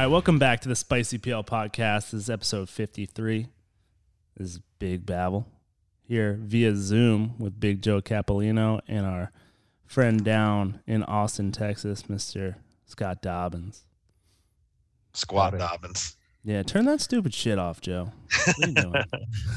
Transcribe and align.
right, 0.00 0.06
welcome 0.08 0.40
back 0.40 0.60
to 0.60 0.68
the 0.68 0.74
Spicy 0.74 1.18
PL 1.18 1.44
podcast. 1.44 2.10
This 2.10 2.14
is 2.14 2.30
episode 2.30 2.68
53. 2.68 3.46
This 4.36 4.54
is 4.54 4.60
Big 4.80 5.06
Babel 5.06 5.46
here 6.02 6.36
via 6.42 6.74
Zoom 6.74 7.34
with 7.38 7.60
Big 7.60 7.80
Joe 7.80 8.00
Capolino 8.00 8.80
and 8.88 9.06
our 9.06 9.30
friend 9.86 10.24
down 10.24 10.80
in 10.86 11.04
Austin, 11.04 11.52
Texas, 11.52 12.02
Mr. 12.04 12.56
Scott 12.86 13.22
Dobbins. 13.22 13.84
Squat 15.12 15.52
Got. 15.52 15.80
Dobbins. 15.80 16.16
Yeah, 16.42 16.64
turn 16.64 16.86
that 16.86 17.00
stupid 17.00 17.32
shit 17.32 17.58
off, 17.58 17.80
Joe. 17.80 18.12
What 18.46 18.58
are 18.58 18.68
you 18.68 18.74
doing? 18.74 18.86
all 18.94 19.00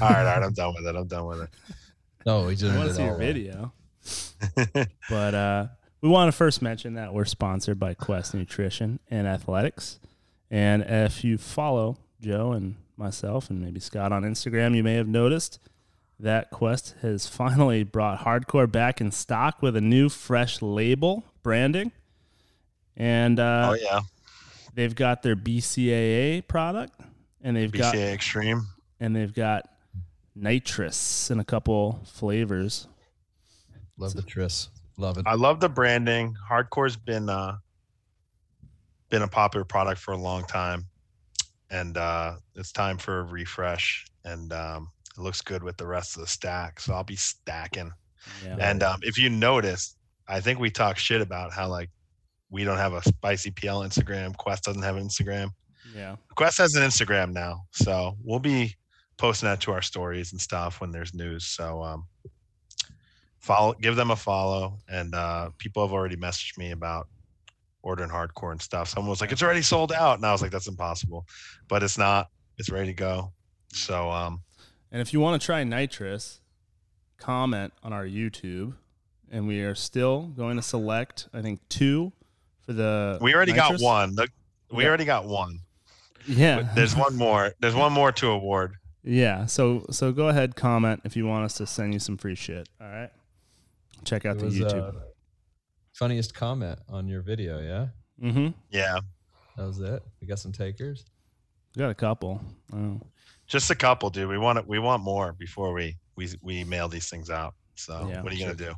right, 0.02 0.18
all 0.20 0.24
right. 0.24 0.44
I'm 0.44 0.54
done 0.54 0.76
with 0.76 0.86
it. 0.86 0.96
I'm 0.96 1.08
done 1.08 1.26
with 1.26 1.42
it. 1.42 1.50
No, 2.28 2.46
we 2.46 2.56
just 2.56 2.78
want 2.78 2.90
to 2.90 2.96
see 2.96 3.04
your 3.04 3.14
all 3.14 3.18
video. 3.18 3.74
But 5.10 5.34
uh, 5.34 5.68
we 6.02 6.10
want 6.10 6.28
to 6.28 6.32
first 6.32 6.62
mention 6.62 6.94
that 6.94 7.14
we're 7.14 7.26
sponsored 7.26 7.80
by 7.80 7.96
Quest 7.96 8.36
Nutrition 8.36 9.00
and 9.10 9.28
Athletics. 9.28 10.00
And 10.50 10.84
if 10.84 11.24
you 11.24 11.38
follow 11.38 11.98
Joe 12.22 12.52
and 12.54 12.76
myself 12.96 13.50
and 13.50 13.62
maybe 13.62 13.80
Scott 13.80 14.12
on 14.12 14.24
Instagram, 14.24 14.76
you 14.76 14.84
may 14.84 14.96
have 14.96 15.08
noticed 15.08 15.60
that 16.20 16.50
Quest 16.52 16.96
has 17.02 17.28
finally 17.28 17.84
brought 17.84 18.20
hardcore 18.20 18.72
back 18.72 19.02
in 19.02 19.12
stock 19.12 19.62
with 19.62 19.76
a 19.76 19.82
new 19.82 20.10
fresh 20.10 20.62
label 20.62 21.24
branding. 21.44 21.92
And 22.96 23.40
uh, 23.40 23.70
oh 23.72 23.74
yeah, 23.76 24.00
they've 24.74 24.96
got 24.96 25.22
their 25.22 25.36
BCAA 25.36 26.48
product 26.48 27.00
and 27.42 27.56
they've 27.56 27.72
got 27.72 27.94
BCA 27.94 28.14
Extreme. 28.14 28.66
and 29.00 29.16
they've 29.16 29.34
got 29.34 29.70
nitrous 30.36 31.30
in 31.30 31.40
a 31.40 31.44
couple 31.44 32.00
flavors. 32.06 32.88
Love 33.98 34.14
the 34.14 34.22
tris. 34.24 34.70
Love 34.98 35.18
it. 35.20 35.26
I 35.28 35.36
love 35.36 35.60
the 35.60 35.70
branding. 35.70 36.36
Hardcore's 36.50 36.96
been 36.96 37.30
uh 37.30 37.58
been 39.10 39.22
a 39.22 39.28
popular 39.28 39.64
product 39.64 40.02
for 40.02 40.14
a 40.14 40.18
long 40.18 40.44
time, 40.46 40.86
and 41.70 41.98
uh 41.98 42.36
it's 42.56 42.72
time 42.72 42.98
for 42.98 43.20
a 43.20 43.24
refresh. 43.24 44.06
And 44.26 44.52
um, 44.52 44.90
it 45.18 45.22
looks 45.22 45.42
good 45.42 45.64
with 45.64 45.78
the 45.78 45.88
rest 45.88 46.16
of 46.16 46.22
the 46.22 46.28
stack. 46.28 46.80
So 46.80 46.94
I'll 46.94 47.04
be 47.04 47.16
stacking. 47.16 47.92
Yeah. 48.46 48.58
And 48.60 48.84
um, 48.84 49.00
if 49.04 49.18
you 49.18 49.30
notice, 49.30 49.96
I 50.28 50.42
think 50.42 50.60
we 50.60 50.70
talk 50.70 50.98
shit 50.98 51.22
about 51.22 51.54
how 51.54 51.70
like 51.70 51.90
we 52.50 52.64
don't 52.64 52.78
have 52.78 52.94
a 52.94 53.02
spicy 53.02 53.52
PL 53.52 53.82
Instagram. 53.82 54.36
Quest 54.36 54.64
doesn't 54.64 54.84
have 54.84 54.98
an 54.98 55.08
Instagram. 55.08 55.52
yeah. 55.96 56.16
Quest 56.36 56.58
has 56.58 56.76
an 56.76 56.84
Instagram 56.84 57.32
now, 57.32 57.62
so 57.72 58.16
we'll 58.24 58.40
be 58.40 58.76
posting 59.18 59.48
that 59.50 59.62
to 59.62 59.72
our 59.72 59.82
stories 59.82 60.32
and 60.32 60.42
stuff 60.42 60.80
when 60.82 60.92
there's 60.92 61.14
news. 61.14 61.46
So 61.46 61.82
um, 61.84 62.06
follow, 63.40 63.74
give 63.74 63.96
them 63.96 64.12
a 64.12 64.16
follow, 64.16 64.78
and 64.90 65.16
uh, 65.16 65.50
people 65.58 65.86
have 65.86 65.94
already 65.94 66.16
messaged 66.16 66.58
me 66.58 66.72
about 66.72 67.08
ordering 67.84 68.10
hardcore 68.10 68.52
and 68.52 68.62
stuff. 68.62 68.90
Someone 68.90 69.10
was 69.10 69.22
like, 69.22 69.32
"It's 69.32 69.44
already 69.44 69.62
sold 69.62 69.92
out," 69.92 70.18
and 70.18 70.26
I 70.26 70.32
was 70.32 70.42
like, 70.42 70.52
"That's 70.52 70.68
impossible," 70.68 71.26
but 71.68 71.84
it's 71.84 71.98
not. 71.98 72.30
It's 72.58 72.70
ready 72.70 72.88
to 72.88 72.94
go. 72.94 73.32
So 73.70 74.10
um, 74.12 74.42
And 74.92 75.02
if 75.02 75.14
you 75.14 75.20
want 75.20 75.40
to 75.42 75.46
try 75.46 75.64
nitrous, 75.64 76.42
comment 77.18 77.74
on 77.84 77.94
our 77.94 78.06
YouTube. 78.06 78.74
And 79.30 79.46
we 79.46 79.60
are 79.62 79.76
still 79.76 80.28
going 80.38 80.56
to 80.56 80.62
select, 80.62 81.28
I 81.34 81.42
think, 81.42 81.60
two 81.68 82.14
for 82.66 82.72
the. 82.72 83.18
we 83.22 83.36
already 83.36 83.52
nitrous. 83.52 83.82
got 83.82 83.86
one. 83.86 84.16
The, 84.16 84.30
we 84.72 84.84
Yeah. 84.84 84.88
already 84.90 85.04
got 85.06 85.26
one. 85.26 85.60
Yeah. 86.26 86.62
But 86.62 86.76
There's 86.76 86.96
one 86.96 87.16
more. 87.18 87.54
There's 87.60 87.76
one 87.76 87.92
more 87.92 88.14
to 88.14 88.28
award. 88.30 88.76
yeah. 89.04 89.46
So 89.46 89.86
so 89.92 90.14
go 90.14 90.30
ahead, 90.30 90.56
comment 90.56 91.02
if 91.04 91.18
you 91.18 91.28
want 91.28 91.44
us 91.44 91.56
to 91.56 91.68
send 91.68 91.94
you 91.94 92.00
some 92.00 92.16
free 92.18 92.36
shit. 92.36 92.70
All 92.80 92.88
right. 92.88 93.10
Check 94.06 94.26
out 94.26 94.38
It 94.38 94.40
the 94.40 94.46
was, 94.46 94.56
YouTube. 94.60 94.96
uh, 94.96 95.00
funniest 95.98 96.34
comment 96.34 96.80
on 96.90 97.08
your 97.08 97.22
video, 97.22 97.60
yeah? 97.60 97.88
mm-hmm. 98.30 98.50
Yeah, 98.72 99.00
That 99.58 99.66
was 99.66 99.80
it. 99.80 100.04
We 100.22 100.28
got 100.28 100.40
some 100.40 100.52
takers. 100.52 101.06
We 101.76 101.80
got 101.82 101.90
a 101.90 101.96
couple. 101.96 102.42
Oh. 102.74 103.00
just 103.48 103.70
a 103.72 103.76
couple, 103.76 104.10
dude. 104.10 104.30
We 104.30 104.38
want 104.38 104.60
it. 104.60 104.68
We 104.68 104.80
want 104.80 105.04
more 105.04 105.34
before 105.34 105.74
we 105.74 105.98
we 106.16 106.30
we 106.42 106.64
mail 106.64 106.88
these 106.88 107.10
things 107.10 107.30
out. 107.30 107.54
So 107.76 108.08
Yeah, 108.10 108.22
what 108.22 108.32
are 108.32 108.36
you 108.36 108.46
sure. 108.46 108.54
gonna 108.56 108.72
do? 108.72 108.76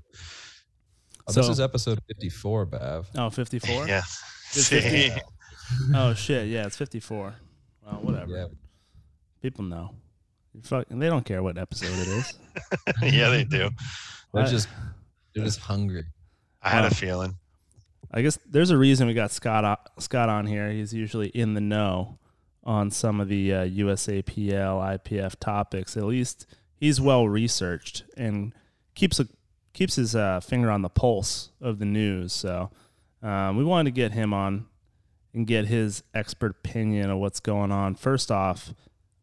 Oh, 1.28 1.32
this 1.32 1.48
is 1.48 1.60
episode 1.60 2.00
54, 2.08 2.66
Bav. 2.68 3.06
Oh, 3.16 3.30
54? 3.30 3.88
Yeah. 3.88 3.98
It's 4.00 4.66
See? 4.68 5.12
Oh, 5.94 6.14
shit. 6.16 6.48
Yeah, 6.48 6.66
it's 6.66 6.76
54. 6.76 7.36
Well, 7.86 7.94
whatever. 8.02 8.32
Yeah. 8.36 8.46
People 9.42 9.64
know. 9.66 9.92
You 10.56 10.62
fucking, 10.64 10.98
they 10.98 11.08
don't 11.08 11.24
care 11.24 11.44
what 11.44 11.58
episode 11.60 11.92
it 11.94 12.08
is. 12.08 12.34
yeah, 13.14 13.30
they 13.30 13.44
do. 13.44 13.70
They're 14.34 14.44
I- 14.44 14.48
just 14.50 14.68
they're 15.36 15.46
just 15.46 15.60
hungry. 15.60 16.04
I 16.62 16.70
had 16.70 16.82
Wow. 16.82 16.88
a 16.88 16.92
feeling. 16.92 17.36
I 18.12 18.22
guess 18.22 18.40
there's 18.50 18.72
a 18.72 18.78
reason 18.78 19.08
we 19.08 19.14
got 19.14 19.32
Scott 19.32 19.64
o- 19.64 20.02
Scott 20.02 20.30
on 20.30 20.46
here. 20.48 20.70
He's 20.72 20.94
usually 20.94 21.28
in 21.30 21.54
the 21.54 21.62
know 21.62 22.18
on 22.64 22.90
some 22.92 23.20
of 23.22 23.28
the 23.28 23.54
uh, 23.54 23.66
USAPL 23.66 25.00
IPF 25.00 25.36
topics. 25.40 25.96
At 25.96 26.04
least 26.06 26.46
he's 26.76 27.00
well 27.00 27.28
researched 27.28 28.04
and 28.18 28.54
keeps 28.96 29.20
a 29.20 29.28
keeps 29.74 29.96
his 29.96 30.16
uh, 30.16 30.40
finger 30.40 30.70
on 30.72 30.82
the 30.82 30.90
pulse 30.90 31.52
of 31.62 31.80
the 31.80 31.86
news. 31.86 32.34
So 32.34 32.72
um, 33.22 33.58
we 33.58 33.64
wanted 33.64 33.92
to 33.92 33.96
get 33.96 34.12
him 34.14 34.34
on 34.34 34.66
and 35.34 35.46
get 35.46 35.68
his 35.68 36.04
expert 36.14 36.52
opinion 36.64 37.12
of 37.12 37.20
what's 37.20 37.40
going 37.40 37.72
on. 37.72 37.94
First 37.96 38.32
off, 38.32 38.74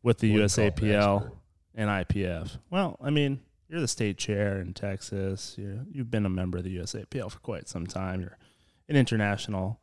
with 0.03 0.19
the 0.19 0.33
Wouldn't 0.33 0.53
call 0.55 0.65
him 0.65 0.73
USAPL 0.73 1.31
and 1.75 1.91
IPF. 1.91 2.59
Well, 2.71 2.97
I 3.03 3.11
mean, 3.11 3.41
you're 3.69 3.81
the 3.81 3.88
state 3.88 4.19
chair 4.19 4.60
in 4.60 4.75
Texas. 4.75 5.54
You're, 5.59 5.84
you've 5.91 6.10
been 6.10 6.27
a 6.27 6.31
member 6.31 6.59
of 6.59 6.65
the 6.65 6.77
USAPL 6.77 7.31
for 7.31 7.38
quite 7.41 7.69
some 7.69 7.87
time. 7.87 8.21
You're 8.21 8.38
an 8.88 8.97
international 8.97 9.81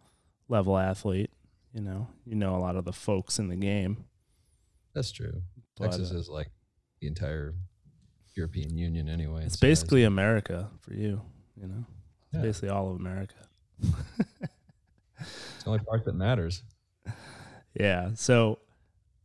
level 0.48 0.78
athlete. 0.78 1.32
You 1.74 1.82
know, 1.82 2.08
you 2.26 2.36
know 2.36 2.56
a 2.56 2.60
lot 2.60 2.76
of 2.76 2.86
the 2.86 2.94
folks 2.94 3.40
in 3.40 3.48
the 3.48 3.56
game. 3.56 4.06
That's 4.94 5.12
true. 5.12 5.42
But, 5.78 5.86
Texas 5.92 6.12
uh, 6.12 6.18
is 6.18 6.30
like 6.30 6.50
the 7.02 7.08
entire 7.08 7.56
European 8.36 8.78
Union 8.78 9.10
anyway. 9.10 9.44
it's 9.46 9.56
basically 9.56 10.04
America 10.04 10.70
for 10.82 10.94
you. 10.94 11.22
You 11.60 11.68
know, 11.68 11.86
it's 12.28 12.34
Yeah. 12.36 12.42
basically 12.42 12.70
all 12.70 12.92
of 12.92 13.00
America. 13.00 13.36
it's 13.82 15.64
the 15.64 15.70
only 15.70 15.80
part 15.80 16.06
that 16.06 16.16
matters. 16.16 16.64
Yeah. 17.80 18.12
So, 18.14 18.60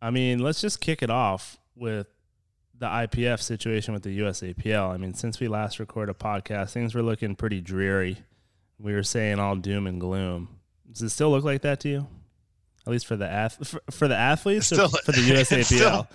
I 0.00 0.08
mean, 0.10 0.38
let's 0.38 0.62
just 0.62 0.80
kick 0.80 1.02
it 1.02 1.10
off 1.10 1.58
with 1.74 2.06
the 2.78 2.86
IPF 2.86 3.40
situation 3.40 3.92
with 3.94 4.02
the 4.04 4.18
USAPL. 4.20 4.90
I 4.90 4.96
mean, 4.96 5.14
since 5.14 5.40
we 5.40 5.48
last 5.48 5.78
recorded 5.80 6.14
a 6.14 6.18
podcast, 6.18 6.70
things 6.72 6.94
were 6.94 7.02
looking 7.02 7.34
pretty 7.34 7.60
dreary. 7.60 8.18
We 8.78 8.92
were 8.94 9.02
saying 9.02 9.38
all 9.40 9.56
doom 9.56 9.86
and 9.86 10.00
gloom. 10.00 10.48
Does 10.90 11.02
it 11.02 11.10
still 11.10 11.30
look 11.30 11.44
like 11.44 11.62
that 11.62 11.80
to 11.80 11.88
you? 11.88 12.06
At 12.86 12.92
least 12.92 13.06
for 13.06 13.16
the 13.16 13.28
ath- 13.28 13.66
for, 13.66 13.80
for 13.90 14.08
the 14.08 14.16
athletes, 14.16 14.70
It's 14.72 14.80
or 14.80 14.88
still- 14.88 15.00
for 15.04 15.12
the 15.12 15.20
it's 15.40 15.50
USAPL, 15.50 15.64
still- 15.64 16.08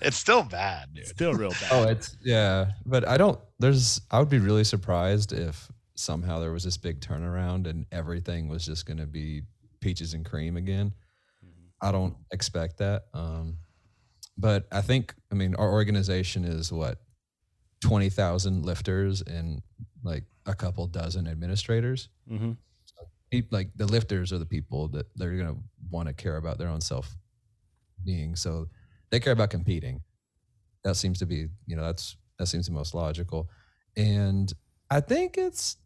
It's 0.00 0.16
still 0.16 0.42
bad, 0.42 0.88
dude. 0.94 1.02
It's 1.02 1.10
still 1.10 1.34
real 1.34 1.50
bad. 1.50 1.68
Oh, 1.70 1.82
it's 1.84 2.16
yeah, 2.24 2.72
but 2.84 3.06
I 3.06 3.16
don't. 3.16 3.38
There's. 3.60 4.00
I 4.10 4.18
would 4.18 4.28
be 4.30 4.38
really 4.38 4.64
surprised 4.64 5.32
if 5.32 5.70
somehow 5.94 6.40
there 6.40 6.50
was 6.52 6.64
this 6.64 6.76
big 6.76 7.00
turnaround 7.00 7.66
and 7.68 7.86
everything 7.92 8.48
was 8.48 8.64
just 8.66 8.86
going 8.86 8.98
to 8.98 9.06
be 9.06 9.42
peaches 9.80 10.14
and 10.14 10.24
cream 10.24 10.56
again. 10.56 10.92
I 11.80 11.92
don't 11.92 12.16
expect 12.32 12.78
that. 12.78 13.04
Um, 13.14 13.58
but 14.36 14.66
I 14.72 14.80
think. 14.82 15.14
I 15.32 15.34
mean, 15.34 15.54
our 15.56 15.70
organization 15.72 16.44
is 16.44 16.72
what 16.72 17.00
twenty 17.80 18.08
thousand 18.10 18.64
lifters 18.64 19.22
and 19.22 19.62
like 20.02 20.24
a 20.46 20.54
couple 20.54 20.86
dozen 20.86 21.26
administrators. 21.26 22.08
hmm 22.28 22.52
Pe- 23.30 23.42
Like 23.50 23.70
the 23.76 23.86
lifters 23.86 24.32
are 24.32 24.38
the 24.38 24.46
people 24.46 24.88
that 24.88 25.06
they're 25.16 25.36
to 25.38 25.56
want 25.90 26.06
to 26.08 26.14
care 26.14 26.36
about 26.36 26.58
their 26.58 26.68
own 26.68 26.80
self 26.80 27.16
being. 28.04 28.36
So 28.36 28.68
they 29.10 29.20
care 29.20 29.32
about 29.32 29.50
competing 29.50 30.02
that 30.84 30.94
seems 30.96 31.18
to 31.18 31.26
be 31.26 31.48
you 31.66 31.74
know 31.76 31.82
that's 31.82 32.16
that 32.38 32.46
seems 32.46 32.66
the 32.66 32.72
most 32.72 32.94
logical 32.94 33.48
and 33.96 34.52
i 34.90 35.00
think 35.00 35.36
it's 35.36 35.76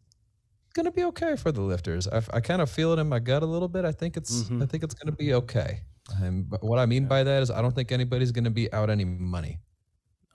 gonna 0.75 0.91
be 0.91 1.03
okay 1.03 1.35
for 1.35 1.51
the 1.51 1.61
lifters 1.61 2.07
i, 2.07 2.21
I 2.33 2.39
kind 2.39 2.61
of 2.61 2.69
feel 2.69 2.93
it 2.93 2.99
in 2.99 3.09
my 3.09 3.17
gut 3.19 3.41
a 3.41 3.45
little 3.47 3.67
bit 3.67 3.83
i 3.85 3.91
think 3.91 4.15
it's 4.17 4.43
Mhm. 4.43 4.61
i 4.61 4.65
think 4.67 4.83
it's 4.83 4.93
gonna 4.93 5.15
be 5.15 5.33
okay 5.33 5.81
and 6.21 6.49
but 6.49 6.63
what 6.63 6.79
i 6.79 6.85
mean 6.85 7.05
by 7.07 7.23
that 7.23 7.41
is 7.43 7.49
i 7.51 7.61
don't 7.61 7.73
think 7.75 7.91
anybody's 7.91 8.31
gonna 8.31 8.49
be 8.49 8.71
out 8.73 8.89
any 8.89 9.05
money 9.05 9.59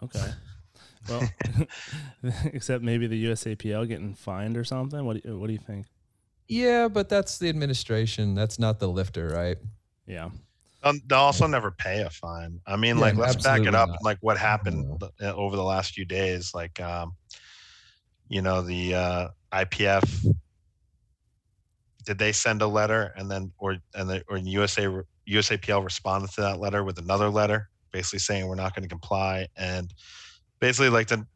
Okay. 0.02 0.28
Well, 1.08 1.22
except 2.52 2.82
maybe 2.82 3.06
the 3.06 3.26
USAPL 3.26 3.86
getting 3.86 4.12
fined 4.14 4.56
or 4.56 4.64
something. 4.64 5.04
What 5.04 5.22
do 5.22 5.28
you, 5.28 5.38
what 5.38 5.46
do 5.46 5.52
you 5.52 5.58
think? 5.60 5.86
yeah 6.48 6.88
but 6.88 7.08
that's 7.08 7.38
the 7.38 7.48
administration 7.48 8.34
that's 8.34 8.58
not 8.58 8.78
the 8.80 8.88
lifter 8.88 9.28
right 9.28 9.56
Yeah. 10.06 10.30
Um, 10.82 11.00
they'll 11.06 11.18
also 11.20 11.46
never 11.48 11.70
pay 11.72 12.02
a 12.02 12.10
fine. 12.10 12.60
I 12.66 12.76
mean, 12.76 12.96
Yeah, 12.96 13.02
like, 13.02 13.16
let's 13.16 13.42
back 13.42 13.62
it 13.62 13.74
up. 13.74 13.88
not. 13.88 14.04
Like, 14.04 14.18
what 14.20 14.36
happened 14.38 15.00
No. 15.00 15.10
uh, 15.20 15.32
over 15.34 15.56
the 15.56 15.64
last 15.64 15.94
few 15.94 16.04
days? 16.04 16.52
Like, 16.54 16.78
um, 16.80 17.14
you 18.28 18.40
know, 18.42 18.62
the 18.62 18.94
uh, 18.94 19.28
IPF. 19.52 20.04
Did 22.04 22.18
they 22.18 22.30
send 22.32 22.62
a 22.62 22.66
letter 22.68 23.12
and 23.16 23.28
then, 23.28 23.50
or 23.58 23.78
and 23.94 24.08
the 24.08 24.22
or 24.28 24.36
USA 24.36 24.86
re- 24.86 25.02
USAPL 25.28 25.84
responded 25.84 26.30
to 26.32 26.40
that 26.42 26.60
letter 26.60 26.84
with 26.84 26.98
another 26.98 27.28
letter, 27.28 27.68
basically 27.92 28.20
saying 28.20 28.46
we're 28.46 28.54
not 28.54 28.74
going 28.74 28.82
to 28.84 28.88
comply, 28.88 29.48
and 29.56 29.92
basically 30.60 30.90
like 30.90 31.08
the 31.08 31.26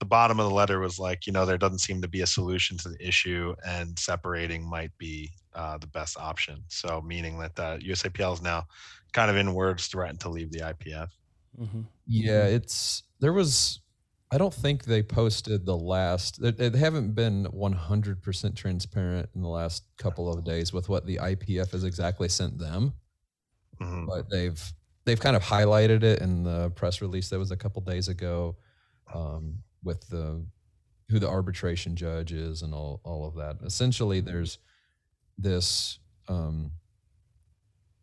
the 0.00 0.06
bottom 0.06 0.40
of 0.40 0.48
the 0.48 0.54
letter 0.54 0.80
was 0.80 0.98
like, 0.98 1.26
you 1.26 1.32
know, 1.32 1.44
there 1.44 1.58
doesn't 1.58 1.78
seem 1.78 2.00
to 2.00 2.08
be 2.08 2.22
a 2.22 2.26
solution 2.26 2.78
to 2.78 2.88
the 2.88 3.06
issue, 3.06 3.54
and 3.66 3.98
separating 3.98 4.68
might 4.68 4.96
be 4.96 5.30
uh, 5.54 5.76
the 5.78 5.86
best 5.86 6.18
option. 6.18 6.64
So, 6.68 7.02
meaning 7.02 7.38
that 7.38 7.54
the 7.54 7.78
USAPL 7.84 8.34
is 8.34 8.42
now 8.42 8.64
kind 9.12 9.30
of 9.30 9.36
in 9.36 9.54
words 9.54 9.86
threatened 9.86 10.20
to 10.20 10.30
leave 10.30 10.50
the 10.50 10.60
IPF. 10.60 11.08
Mm-hmm. 11.60 11.82
Yeah, 12.06 12.44
it's 12.46 13.02
there 13.20 13.32
was. 13.32 13.80
I 14.32 14.38
don't 14.38 14.54
think 14.54 14.84
they 14.84 15.02
posted 15.02 15.66
the 15.66 15.76
last. 15.76 16.40
They, 16.40 16.52
they 16.52 16.78
haven't 16.78 17.14
been 17.14 17.46
100% 17.46 18.56
transparent 18.56 19.28
in 19.34 19.42
the 19.42 19.48
last 19.48 19.84
couple 19.98 20.32
of 20.32 20.44
days 20.44 20.72
with 20.72 20.88
what 20.88 21.04
the 21.04 21.16
IPF 21.16 21.72
has 21.72 21.82
exactly 21.82 22.28
sent 22.28 22.56
them, 22.56 22.94
Mhm. 23.80 24.06
but 24.06 24.28
they've 24.30 24.72
they've 25.04 25.20
kind 25.20 25.36
of 25.36 25.42
highlighted 25.42 26.02
it 26.02 26.20
in 26.20 26.42
the 26.44 26.70
press 26.70 27.00
release 27.00 27.28
that 27.30 27.38
was 27.38 27.50
a 27.50 27.56
couple 27.56 27.82
days 27.82 28.08
ago, 28.08 28.56
um, 29.14 29.62
with 29.82 30.08
the 30.08 30.44
who 31.10 31.18
the 31.18 31.28
arbitration 31.28 31.96
judge 31.96 32.32
is 32.32 32.62
and 32.62 32.74
all 32.74 33.00
all 33.04 33.26
of 33.26 33.34
that. 33.36 33.58
Essentially, 33.64 34.20
there's 34.20 34.58
this 35.38 35.98
um, 36.28 36.72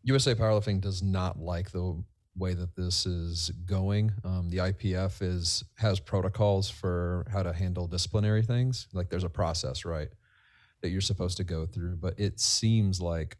USA 0.03 0.33
Powerlifting 0.35 0.81
does 0.81 1.01
not 1.03 1.37
like 1.39 1.71
the 1.71 2.03
way 2.35 2.53
that 2.53 2.75
this 2.75 3.05
is 3.05 3.49
going. 3.65 4.11
Um, 4.23 4.49
the 4.49 4.57
IPF 4.59 5.21
is 5.21 5.63
has 5.77 5.99
protocols 5.99 6.69
for 6.69 7.25
how 7.31 7.43
to 7.43 7.51
handle 7.53 7.87
disciplinary 7.87 8.43
things. 8.43 8.87
Like 8.93 9.09
there's 9.09 9.23
a 9.23 9.29
process, 9.29 9.85
right, 9.85 10.09
that 10.81 10.89
you're 10.89 11.01
supposed 11.01 11.37
to 11.37 11.43
go 11.43 11.65
through. 11.65 11.97
But 11.97 12.19
it 12.19 12.39
seems 12.39 13.01
like 13.01 13.37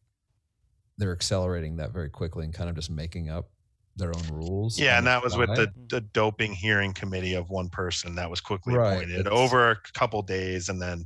they're 0.97 1.11
accelerating 1.13 1.77
that 1.77 1.91
very 1.91 2.09
quickly 2.09 2.45
and 2.45 2.53
kind 2.53 2.69
of 2.69 2.75
just 2.75 2.89
making 2.89 3.29
up 3.29 3.49
their 3.95 4.09
own 4.15 4.27
rules. 4.31 4.79
Yeah, 4.79 4.97
and 4.97 5.07
that 5.07 5.23
was 5.23 5.35
with 5.35 5.49
the, 5.55 5.71
the 5.89 6.01
doping 6.01 6.53
hearing 6.53 6.94
committee 6.94 7.33
of 7.33 7.49
one 7.49 7.69
person 7.69 8.15
that 8.15 8.29
was 8.29 8.39
quickly 8.41 8.75
Right, 8.75 8.94
appointed 8.94 9.19
it's- 9.21 9.33
over 9.39 9.71
a 9.71 9.77
couple 9.94 10.21
days, 10.21 10.69
and 10.69 10.81
then 10.81 11.05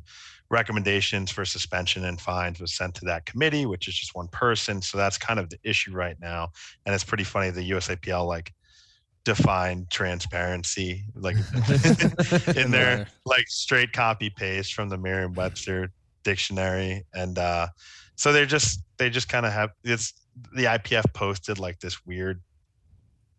recommendations 0.49 1.31
for 1.31 1.45
suspension 1.45 2.03
and 2.03 2.19
fines 2.19 2.59
was 2.59 2.75
sent 2.75 2.93
to 2.95 3.05
that 3.05 3.25
committee, 3.25 3.65
which 3.65 3.87
is 3.87 3.95
just 3.95 4.13
one 4.13 4.27
person. 4.29 4.81
So 4.81 4.97
that's 4.97 5.17
kind 5.17 5.39
of 5.39 5.49
the 5.49 5.57
issue 5.63 5.93
right 5.93 6.17
now, 6.19 6.49
and 6.85 6.93
it's 6.93 7.05
pretty 7.05 7.23
funny. 7.23 7.49
The 7.49 7.71
USAPL 7.71 8.27
like 8.27 8.51
defined 9.23 9.87
transparency 9.91 11.05
like 11.15 11.35
in 12.57 12.71
their 12.71 13.07
like 13.25 13.47
straight 13.47 13.93
copy 13.93 14.29
paste 14.31 14.73
from 14.73 14.89
the 14.89 14.97
Merriam-Webster 14.97 15.91
dictionary, 16.23 17.05
and 17.13 17.37
uh, 17.37 17.67
so 18.21 18.31
they're 18.31 18.45
just 18.45 18.83
they 18.97 19.09
just 19.09 19.27
kind 19.29 19.47
of 19.47 19.51
have 19.51 19.71
it's 19.83 20.13
the 20.53 20.65
IPF 20.65 21.11
posted 21.13 21.57
like 21.57 21.79
this 21.79 22.05
weird 22.05 22.39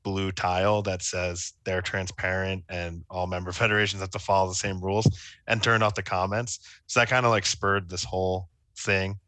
blue 0.02 0.32
tile 0.32 0.82
that 0.82 1.02
says 1.02 1.52
they're 1.62 1.80
transparent 1.82 2.64
and 2.68 3.04
all 3.08 3.28
member 3.28 3.52
federations 3.62 4.00
have 4.00 4.10
to 4.10 4.18
follow 4.18 4.48
the 4.48 4.54
same 4.56 4.80
rules 4.80 5.06
and 5.46 5.62
turned 5.62 5.84
off 5.84 5.94
the 5.94 6.02
comments. 6.02 6.58
So 6.88 6.98
that 6.98 7.08
kind 7.08 7.24
of 7.24 7.30
like 7.30 7.46
spurred 7.46 7.88
this 7.88 8.02
whole 8.02 8.48
thing 8.76 9.20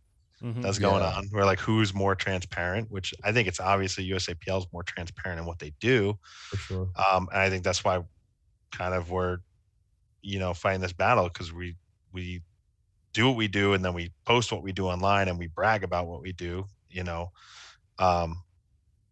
Mhm. 0.43 0.61
that's 0.63 0.81
going 0.81 1.03
Yeah. 1.03 1.13
on. 1.19 1.29
Where 1.31 1.45
like 1.45 1.61
who's 1.61 1.95
more 1.95 2.17
transparent, 2.17 2.91
which 2.91 3.15
I 3.23 3.31
think 3.31 3.47
it's 3.47 3.61
obviously 3.61 4.05
USAPL 4.11 4.59
is 4.59 4.67
more 4.73 4.83
transparent 4.83 5.39
in 5.41 5.47
what 5.47 5.61
they 5.61 5.73
do. 5.79 6.19
for 6.51 6.57
sure. 6.57 6.89
Um, 6.97 7.29
and 7.31 7.41
I 7.41 7.49
think 7.49 7.63
that's 7.63 7.85
why 7.85 8.01
kind 8.73 8.93
of 8.95 9.09
we're, 9.11 9.39
you 10.21 10.41
know, 10.41 10.53
fighting 10.53 10.81
this 10.81 10.93
battle 10.93 11.29
because 11.33 11.53
we 11.53 11.77
we 12.13 12.43
do 13.15 13.29
what 13.29 13.37
we 13.37 13.49
do 13.49 13.73
and 13.73 13.83
then 13.85 13.95
we 13.95 14.13
post 14.27 14.53
what 14.53 14.63
we 14.63 14.73
do 14.73 14.87
online 14.87 15.29
and 15.29 15.39
we 15.39 15.47
brag 15.47 15.83
about 15.83 16.07
what 16.07 16.21
we 16.21 16.33
do, 16.33 16.67
you 16.91 17.03
know. 17.03 17.31
Um, 17.99 18.43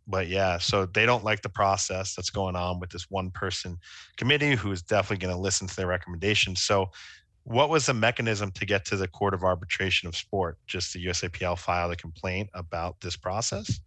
but 0.06 0.26
yeah, 0.26 0.58
so 0.58 0.84
they 0.84 1.06
don't 1.06 1.24
like 1.24 1.42
the 1.42 1.48
process 1.48 2.14
that's 2.14 2.28
going 2.28 2.56
on 2.56 2.80
with 2.80 2.90
this 2.90 3.08
one 3.08 3.30
person 3.30 3.78
committee 4.16 4.56
who 4.56 4.70
is 4.72 4.82
definitely 4.82 5.24
going 5.24 5.34
to 5.34 5.40
listen 5.40 5.68
to 5.68 5.76
their 5.76 5.86
recommendations. 5.86 6.62
So 6.62 6.90
what 7.44 7.70
was 7.70 7.86
the 7.86 7.94
mechanism 7.94 8.50
to 8.52 8.66
get 8.66 8.84
to 8.86 8.96
the 8.96 9.08
court 9.08 9.32
of 9.32 9.44
arbitration 9.44 10.08
of 10.08 10.16
sport? 10.16 10.58
Just 10.66 10.92
the 10.92 11.06
USAPL 11.06 11.58
filed 11.58 11.92
a 11.92 11.96
complaint 11.96 12.50
about 12.54 13.00
this 13.00 13.16
process? 13.16 13.80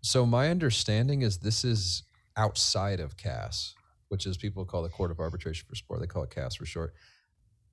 So 0.00 0.26
my 0.26 0.50
understanding 0.50 1.22
is 1.22 1.38
this 1.38 1.64
is 1.64 2.02
outside 2.36 3.00
of 3.00 3.16
CAS, 3.16 3.74
which 4.08 4.26
is 4.26 4.36
people 4.36 4.64
call 4.64 4.82
the 4.82 4.88
Court 4.88 5.10
of 5.10 5.18
Arbitration 5.18 5.66
for 5.68 5.74
Sport. 5.74 6.00
They 6.00 6.06
call 6.06 6.24
it 6.24 6.30
CAS 6.30 6.56
for 6.56 6.66
short. 6.66 6.94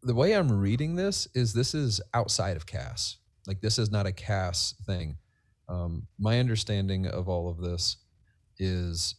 The 0.04 0.16
way 0.16 0.34
I'm 0.34 0.52
reading 0.52 0.96
this 0.96 1.28
is 1.36 1.54
this 1.54 1.76
is 1.76 2.02
outside 2.14 2.58
of 2.58 2.66
CAS. 2.66 3.18
Like 3.48 3.62
this 3.62 3.78
is 3.78 3.92
not 3.92 4.08
a 4.08 4.12
CAS 4.12 4.76
thing. 4.86 5.18
Um, 5.70 6.08
my 6.20 6.40
understanding 6.40 7.08
of 7.08 7.30
all 7.30 7.50
of 7.50 7.58
this 7.58 7.98
is 8.58 9.16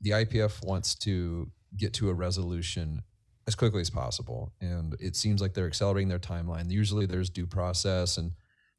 the 0.00 0.10
IPF 0.10 0.64
wants 0.64 0.94
to 0.96 1.50
get 1.76 1.92
to 1.94 2.08
a 2.08 2.14
resolution 2.14 3.02
as 3.46 3.54
quickly 3.54 3.80
as 3.80 3.90
possible, 3.90 4.52
and 4.60 4.96
it 4.98 5.14
seems 5.14 5.40
like 5.40 5.54
they're 5.54 5.66
accelerating 5.66 6.08
their 6.08 6.18
timeline. 6.18 6.70
Usually, 6.70 7.06
there's 7.06 7.30
due 7.30 7.46
process 7.46 8.16
and 8.16 8.32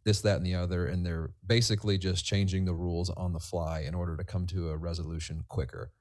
this, 0.04 0.22
that, 0.22 0.38
and 0.38 0.46
the 0.46 0.56
other, 0.56 0.88
and 0.88 1.06
they're 1.06 1.32
basically 1.46 1.98
just 1.98 2.26
changing 2.26 2.66
the 2.66 2.74
rules 2.74 3.10
on 3.12 3.34
the 3.34 3.40
fly 3.40 3.82
in 3.82 3.94
order 3.94 4.18
to 4.18 4.24
come 4.24 4.46
to 4.48 4.70
a 4.70 4.78
resolution 4.78 5.44
quicker. 5.48 5.92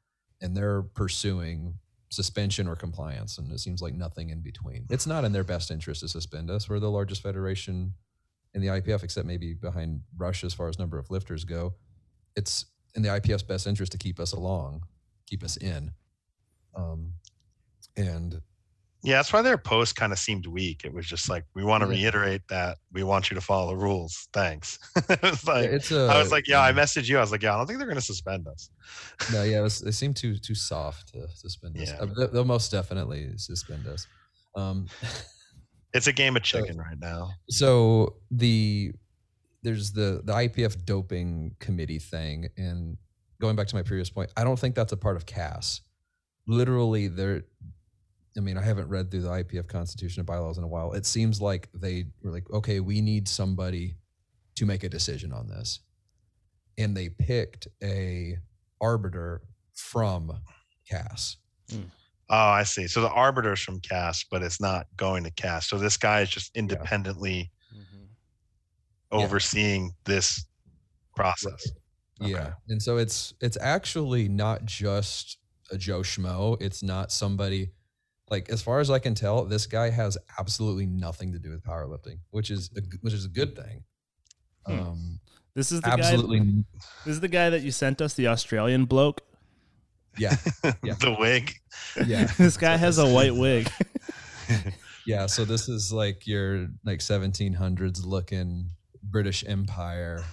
And 0.41 0.57
they're 0.57 0.83
pursuing 0.83 1.79
suspension 2.09 2.69
or 2.69 2.77
compliance, 2.77 3.39
and 3.39 3.51
it 3.53 3.61
seems 3.61 3.83
like 3.83 3.95
nothing 3.95 4.31
in 4.31 4.41
between. 4.41 4.87
It's 4.91 5.07
not 5.07 5.25
in 5.25 5.33
their 5.33 5.45
best 5.45 5.71
interest 5.71 6.01
to 6.01 6.09
suspend 6.09 6.51
us. 6.51 6.69
We're 6.69 6.79
the 6.79 6.91
largest 6.91 7.23
federation 7.23 7.95
in 8.55 8.63
the 8.63 8.69
IPF, 8.69 9.03
except 9.03 9.27
maybe 9.27 9.55
behind 9.55 10.01
Russia 10.17 10.47
as 10.47 10.55
far 10.55 10.69
as 10.69 10.79
number 10.79 10.99
of 10.99 11.11
lifters 11.11 11.45
go. 11.45 11.75
It's 12.37 12.67
in 12.95 13.03
the 13.03 13.09
IPF's 13.09 13.43
best 13.43 13.67
interest 13.67 13.93
to 13.93 13.99
keep 13.99 14.19
us 14.19 14.33
along, 14.33 14.83
keep 15.27 15.43
us 15.43 15.57
in. 15.57 15.93
Um, 16.75 17.13
and 17.97 18.41
Yeah, 19.07 19.17
that's 19.17 19.33
why 19.33 19.41
their 19.41 19.57
post 19.57 19.95
kind 19.97 20.13
of 20.13 20.19
seemed 20.19 20.47
weak. 20.47 20.83
It 20.85 20.93
was 20.93 21.07
just 21.07 21.29
like, 21.31 21.45
we 21.55 21.63
want 21.65 21.83
to 21.83 21.87
reiterate 21.87 22.43
that 22.51 22.79
we 22.93 23.05
want 23.05 23.31
you 23.31 23.37
to 23.37 23.41
follow 23.41 23.69
the 23.71 23.77
rules. 23.77 24.29
Thanks. 24.33 24.79
it 25.09 25.23
was 25.23 25.47
like, 25.47 25.67
it's 25.71 25.93
a, 25.93 26.07
I 26.09 26.19
was 26.19 26.33
like, 26.33 26.49
yeah, 26.49 26.61
I 26.61 26.73
messaged 26.73 27.09
you. 27.09 27.17
I 27.17 27.21
was 27.21 27.31
like, 27.31 27.43
yeah, 27.43 27.55
I 27.55 27.57
don't 27.59 27.67
think 27.69 27.79
they're 27.79 27.87
going 27.87 27.97
to 28.01 28.03
suspend 28.05 28.49
us. 28.49 28.69
no, 29.33 29.45
yeah, 29.45 29.61
it 29.61 29.63
was, 29.63 29.81
they 29.81 29.93
seem 29.93 30.13
too 30.13 30.37
too 30.39 30.55
soft 30.57 31.13
to 31.15 31.27
suspend 31.35 31.79
us. 31.81 31.89
Yeah. 31.91 31.99
Uh, 32.01 32.07
they- 32.19 32.27
they'll 32.33 32.45
most 32.45 32.71
definitely 32.73 33.31
suspend 33.37 33.87
us. 33.87 34.07
Um, 34.55 34.89
It's 35.95 36.09
a 36.09 36.13
game 36.13 36.37
of 36.37 36.45
So- 36.47 36.61
chicken 36.61 36.77
right 36.77 36.99
now. 37.01 37.31
so 37.49 38.17
the 38.31 38.93
there's 39.63 39.93
the 39.93 40.21
the 40.25 40.33
IPF 40.35 40.85
doping 40.85 41.55
committee 41.59 41.99
thing, 42.01 42.49
and 42.59 42.99
going 43.41 43.57
back 43.57 43.67
to 43.69 43.75
my 43.77 43.83
previous 43.83 44.11
point, 44.11 44.31
I 44.37 44.45
don't 44.45 44.59
think 44.59 44.75
that's 44.75 44.93
a 44.93 44.97
part 44.97 45.17
of 45.17 45.25
CAS. 45.27 45.81
Literally, 46.47 47.09
there. 47.09 47.45
I 48.37 48.41
mean, 48.41 48.59
I 48.59 48.63
haven't 48.63 48.89
read 48.89 49.11
through 49.11 49.23
the 49.23 49.31
IPF 49.31 49.67
constitution 49.69 50.21
and 50.21 50.27
bylaws 50.27 50.59
in 50.59 50.65
a 50.65 50.69
while. 50.69 50.93
It 50.93 51.07
seems 51.07 51.41
like 51.41 51.69
they 51.75 52.05
were 52.23 52.31
like, 52.31 52.51
okay, 52.51 52.81
we 52.81 53.01
need 53.01 53.29
somebody 53.29 53.97
to 54.57 54.67
make 54.67 54.85
a 54.85 54.89
decision 54.89 55.33
on 55.33 55.49
this, 55.49 55.81
and 56.79 56.97
they 56.97 57.09
picked 57.09 57.69
a 57.83 58.37
arbiter 58.81 59.43
from 59.75 60.33
CAS. 60.89 61.37
Oh, 62.29 62.37
I 62.37 62.65
see. 62.65 62.87
So 62.89 63.01
the 63.03 63.11
arbiter's 63.11 63.61
from 63.61 63.81
CAS, 63.81 64.25
but 64.31 64.43
it's 64.43 64.61
not 64.61 64.87
going 64.97 65.25
to 65.25 65.31
CAS. 65.31 65.69
So 65.69 65.79
this 65.79 65.97
guy 65.97 66.23
is 66.23 66.31
just 66.31 66.57
independently 66.57 67.51
Mhm. 67.75 68.09
Yeah. 69.13 69.19
overseeing 69.19 69.95
this 70.05 70.45
process. 71.15 71.67
Okay. 72.21 72.33
Yeah. 72.33 72.55
And 72.69 72.83
so 72.83 72.97
it's 72.97 73.35
it's 73.41 73.57
actually 73.61 74.29
not 74.29 74.65
just 74.65 75.39
a 75.71 75.79
Joe 75.79 76.01
Schmo. 76.01 76.57
It's 76.61 76.83
not 76.83 77.13
somebody 77.13 77.71
like 78.31 78.49
as 78.49 78.61
far 78.63 78.81
as 78.81 78.91
I 78.91 78.99
can 78.99 79.15
tell, 79.15 79.45
this 79.45 79.67
guy 79.67 79.91
has 79.91 80.19
absolutely 80.39 80.87
nothing 80.87 81.33
to 81.33 81.39
do 81.39 81.51
with 81.51 81.63
powerlifting, 81.63 82.19
which 82.31 82.51
is 82.51 82.71
a, 82.77 82.81
g- 82.81 82.99
which 83.03 83.15
is 83.15 83.25
a 83.25 83.29
good 83.29 83.55
thing. 83.57 83.85
Hmm. 84.67 84.73
Um 84.81 85.21
This 85.55 85.71
is 85.73 85.81
the 85.81 85.89
absolutely 85.89 86.41
guy. 86.41 86.63
This 87.05 87.15
is 87.15 87.21
the 87.21 87.29
guy 87.29 87.51
that 87.51 87.63
you 87.63 87.71
sent 87.71 88.01
us, 88.03 88.15
the 88.15 88.27
Australian 88.29 88.85
bloke. 88.87 89.21
yeah. 90.19 90.37
Yeah. 90.83 90.95
the 91.01 91.17
wig. 91.19 91.53
Yeah. 92.07 92.25
this 92.39 92.57
guy 92.57 92.77
has 92.77 92.99
a 92.99 93.07
white 93.17 93.35
wig. 93.35 93.69
Yeah, 95.07 95.27
so 95.27 95.45
this 95.45 95.69
is 95.69 95.93
like 95.93 96.27
your 96.27 96.67
like 96.85 96.99
1700s 96.99 98.05
looking 98.05 98.71
British 99.03 99.45
Empire 99.47 100.25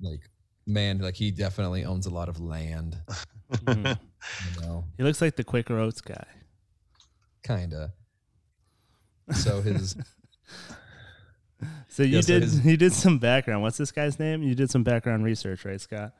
like 0.00 0.20
man, 0.66 0.98
like 0.98 1.14
he 1.16 1.30
definitely 1.30 1.84
owns 1.84 2.06
a 2.06 2.10
lot 2.10 2.28
of 2.28 2.40
land, 2.40 2.98
Mhm. 3.52 3.98
you 4.54 4.60
know. 4.60 4.84
He 4.96 5.02
looks 5.02 5.20
like 5.22 5.36
the 5.36 5.44
Quaker 5.44 5.78
Oats 5.78 6.00
guy. 6.00 6.26
Kinda. 7.42 7.92
So 9.32 9.60
his 9.62 9.96
So 11.88 12.02
you 12.02 12.16
Yeah, 12.16 12.20
so 12.22 12.26
did 12.34 12.42
his- 12.42 12.64
you 12.66 12.76
did 12.76 12.92
some 12.92 13.18
background. 13.18 13.62
What's 13.62 13.76
this 13.78 13.92
guy's 13.92 14.18
name? 14.18 14.42
You 14.42 14.54
did 14.54 14.70
some 14.70 14.82
background 14.82 15.24
research, 15.24 15.64
right, 15.64 15.80
Scott? 15.80 16.12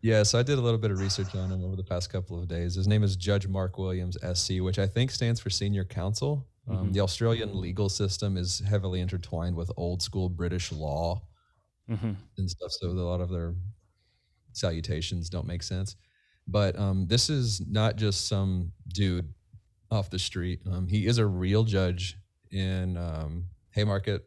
Yeah, 0.00 0.22
so 0.22 0.38
I 0.38 0.42
did 0.42 0.58
a 0.58 0.60
little 0.60 0.78
bit 0.78 0.90
of 0.92 1.00
research 1.00 1.34
on 1.34 1.50
him 1.50 1.64
over 1.64 1.74
the 1.74 1.82
past 1.82 2.10
couple 2.10 2.38
of 2.38 2.46
days. 2.48 2.74
His 2.76 2.86
name 2.86 3.02
is 3.02 3.16
Judge 3.16 3.48
Mark 3.48 3.78
Williams, 3.78 4.16
SC, 4.34 4.60
which 4.60 4.78
I 4.78 4.86
think 4.86 5.10
stands 5.10 5.40
for 5.40 5.50
Senior 5.50 5.84
Counsel. 5.84 6.46
Um, 6.68 6.88
Mhm. 6.88 6.92
The 6.92 7.00
Australian 7.00 7.58
legal 7.60 7.88
system 7.88 8.36
is 8.36 8.60
heavily 8.60 9.00
intertwined 9.00 9.56
with 9.56 9.72
old 9.76 10.02
school 10.02 10.28
British 10.28 10.70
law 10.72 11.22
hmm 11.88 12.12
and 12.36 12.50
stuff, 12.50 12.70
so 12.72 12.88
a 12.88 12.92
lot 12.92 13.20
of 13.22 13.30
their 13.30 13.54
salutations 14.52 15.30
don't 15.30 15.46
make 15.46 15.62
sense. 15.62 15.96
But 16.46 16.78
um, 16.78 17.06
this 17.06 17.30
is 17.30 17.62
not 17.66 17.96
just 17.96 18.28
some 18.28 18.72
dude 18.88 19.32
off 19.90 20.10
the 20.10 20.18
street. 20.18 20.60
Um, 20.70 20.86
he 20.88 21.06
is 21.06 21.18
a 21.18 21.26
real 21.26 21.64
judge 21.64 22.16
in 22.50 22.96
um, 22.96 23.44
Haymarket, 23.70 24.26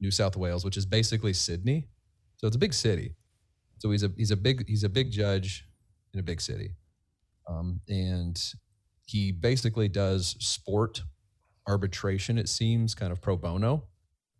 New 0.00 0.10
South 0.10 0.36
Wales, 0.36 0.64
which 0.64 0.76
is 0.76 0.86
basically 0.86 1.32
Sydney. 1.32 1.88
So 2.36 2.46
it's 2.46 2.56
a 2.56 2.58
big 2.60 2.74
city. 2.74 3.14
So 3.78 3.90
he's 3.90 4.02
a 4.02 4.10
he's 4.16 4.30
a 4.30 4.36
big 4.36 4.66
he's 4.68 4.84
a 4.84 4.88
big 4.88 5.10
judge 5.10 5.66
in 6.14 6.20
a 6.20 6.22
big 6.22 6.40
city, 6.40 6.70
um, 7.48 7.80
and 7.88 8.40
he 9.06 9.32
basically 9.32 9.88
does 9.88 10.36
sport 10.40 11.02
arbitration. 11.68 12.38
It 12.38 12.48
seems 12.48 12.94
kind 12.94 13.12
of 13.12 13.20
pro 13.20 13.36
bono. 13.36 13.84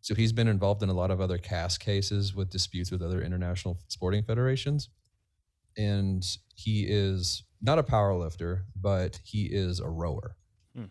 So 0.00 0.14
he's 0.14 0.32
been 0.32 0.48
involved 0.48 0.82
in 0.82 0.88
a 0.88 0.94
lot 0.94 1.10
of 1.10 1.20
other 1.20 1.36
CAS 1.36 1.76
cases 1.78 2.34
with 2.34 2.48
disputes 2.48 2.90
with 2.90 3.02
other 3.02 3.20
international 3.20 3.78
sporting 3.88 4.22
federations, 4.22 4.88
and 5.76 6.24
he 6.54 6.86
is 6.88 7.42
not 7.66 7.78
a 7.78 7.82
power 7.82 8.14
lifter, 8.14 8.64
but 8.80 9.20
he 9.24 9.46
is 9.46 9.80
a 9.80 9.88
rower. 9.88 10.36
Hmm. 10.74 10.84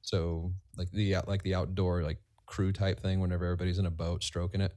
So 0.00 0.52
like 0.76 0.90
the 0.90 1.16
like 1.26 1.42
the 1.42 1.54
outdoor 1.54 2.02
like 2.02 2.18
crew 2.46 2.72
type 2.72 3.00
thing, 3.00 3.20
whenever 3.20 3.44
everybody's 3.44 3.78
in 3.78 3.86
a 3.86 3.90
boat 3.90 4.24
stroking 4.24 4.60
it. 4.60 4.72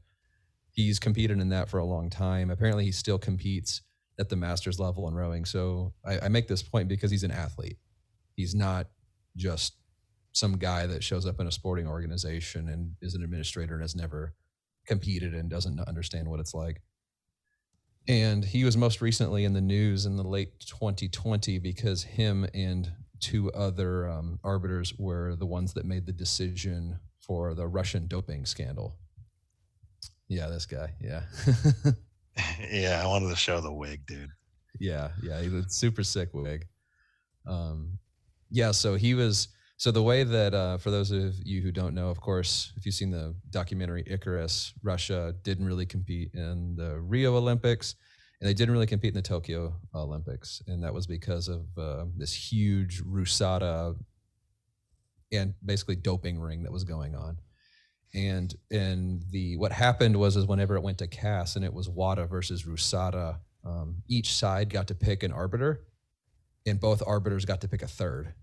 He's 0.71 0.99
competed 0.99 1.39
in 1.39 1.49
that 1.49 1.69
for 1.69 1.79
a 1.79 1.85
long 1.85 2.09
time. 2.09 2.51
Apparently, 2.51 2.85
he 2.85 2.91
still 2.91 3.17
competes 3.17 3.81
at 4.19 4.29
the 4.29 4.35
masters 4.35 4.79
level 4.79 5.07
in 5.07 5.15
rowing. 5.15 5.45
So 5.45 5.93
I, 6.05 6.19
I 6.19 6.27
make 6.27 6.47
this 6.47 6.61
point 6.61 6.87
because 6.87 7.09
he's 7.09 7.23
an 7.23 7.31
athlete. 7.31 7.77
He's 8.35 8.53
not 8.53 8.87
just 9.35 9.75
some 10.33 10.57
guy 10.57 10.85
that 10.85 11.03
shows 11.03 11.25
up 11.25 11.39
in 11.39 11.47
a 11.47 11.51
sporting 11.51 11.87
organization 11.87 12.69
and 12.69 12.93
is 13.01 13.15
an 13.15 13.23
administrator 13.23 13.73
and 13.73 13.81
has 13.81 13.95
never 13.95 14.35
competed 14.85 15.33
and 15.33 15.49
doesn't 15.49 15.79
understand 15.81 16.27
what 16.27 16.39
it's 16.39 16.53
like. 16.53 16.81
And 18.07 18.45
he 18.45 18.63
was 18.63 18.77
most 18.77 19.01
recently 19.01 19.43
in 19.43 19.53
the 19.53 19.61
news 19.61 20.05
in 20.05 20.15
the 20.15 20.23
late 20.23 20.59
2020 20.61 21.59
because 21.59 22.03
him 22.03 22.47
and 22.53 22.91
two 23.19 23.51
other 23.51 24.07
um, 24.07 24.39
arbiters 24.43 24.93
were 24.97 25.35
the 25.35 25.45
ones 25.45 25.73
that 25.73 25.85
made 25.85 26.05
the 26.05 26.13
decision 26.13 26.99
for 27.19 27.53
the 27.53 27.67
Russian 27.67 28.07
doping 28.07 28.45
scandal. 28.45 28.95
Yeah, 30.29 30.47
this 30.47 30.65
guy. 30.65 30.93
Yeah. 31.01 31.23
yeah, 32.71 33.01
I 33.03 33.07
wanted 33.07 33.29
to 33.29 33.35
show 33.35 33.61
the 33.61 33.73
wig, 33.73 34.05
dude. 34.07 34.31
Yeah, 34.79 35.09
yeah, 35.21 35.41
he's 35.41 35.51
was 35.51 35.75
super 35.75 36.03
sick 36.03 36.29
wig. 36.33 36.67
Um, 37.45 37.99
yeah, 38.49 38.71
so 38.71 38.95
he 38.95 39.13
was. 39.13 39.49
So 39.79 39.91
the 39.91 40.01
way 40.01 40.23
that, 40.23 40.55
uh, 40.55 40.77
for 40.77 40.89
those 40.89 41.11
of 41.11 41.35
you 41.45 41.61
who 41.61 41.71
don't 41.71 41.93
know, 41.93 42.09
of 42.09 42.19
course, 42.19 42.73
if 42.77 42.85
you've 42.85 42.95
seen 42.95 43.11
the 43.11 43.35
documentary 43.51 44.03
Icarus, 44.07 44.73
Russia 44.81 45.35
didn't 45.43 45.67
really 45.67 45.85
compete 45.85 46.31
in 46.33 46.75
the 46.75 46.99
Rio 46.99 47.37
Olympics, 47.37 47.93
and 48.41 48.49
they 48.49 48.55
didn't 48.55 48.73
really 48.73 48.87
compete 48.87 49.09
in 49.09 49.15
the 49.15 49.21
Tokyo 49.21 49.75
Olympics, 49.93 50.63
and 50.65 50.83
that 50.83 50.95
was 50.95 51.05
because 51.05 51.47
of 51.47 51.65
uh, 51.77 52.05
this 52.17 52.33
huge 52.33 53.03
RUSADA 53.03 53.95
and 55.31 55.53
basically 55.63 55.95
doping 55.95 56.39
ring 56.39 56.63
that 56.63 56.71
was 56.71 56.83
going 56.83 57.13
on. 57.13 57.37
And 58.15 58.55
and 58.71 59.21
the 59.29 59.57
what 59.57 59.71
happened 59.71 60.17
was 60.17 60.37
is 60.37 60.47
whenever 60.47 60.75
it 60.75 60.81
went 60.81 60.97
to 60.99 61.07
CAS 61.07 61.55
and 61.55 61.63
it 61.63 61.73
was 61.73 61.87
WADA 61.87 62.25
versus 62.25 62.63
RUSADA, 62.63 63.37
um, 63.63 63.97
each 64.07 64.33
side 64.33 64.71
got 64.71 64.87
to 64.87 64.95
pick 64.95 65.21
an 65.21 65.31
arbiter, 65.31 65.83
and 66.65 66.79
both 66.79 67.03
arbiters 67.05 67.45
got 67.45 67.61
to 67.61 67.67
pick 67.67 67.83
a 67.83 67.87
third. 67.87 68.33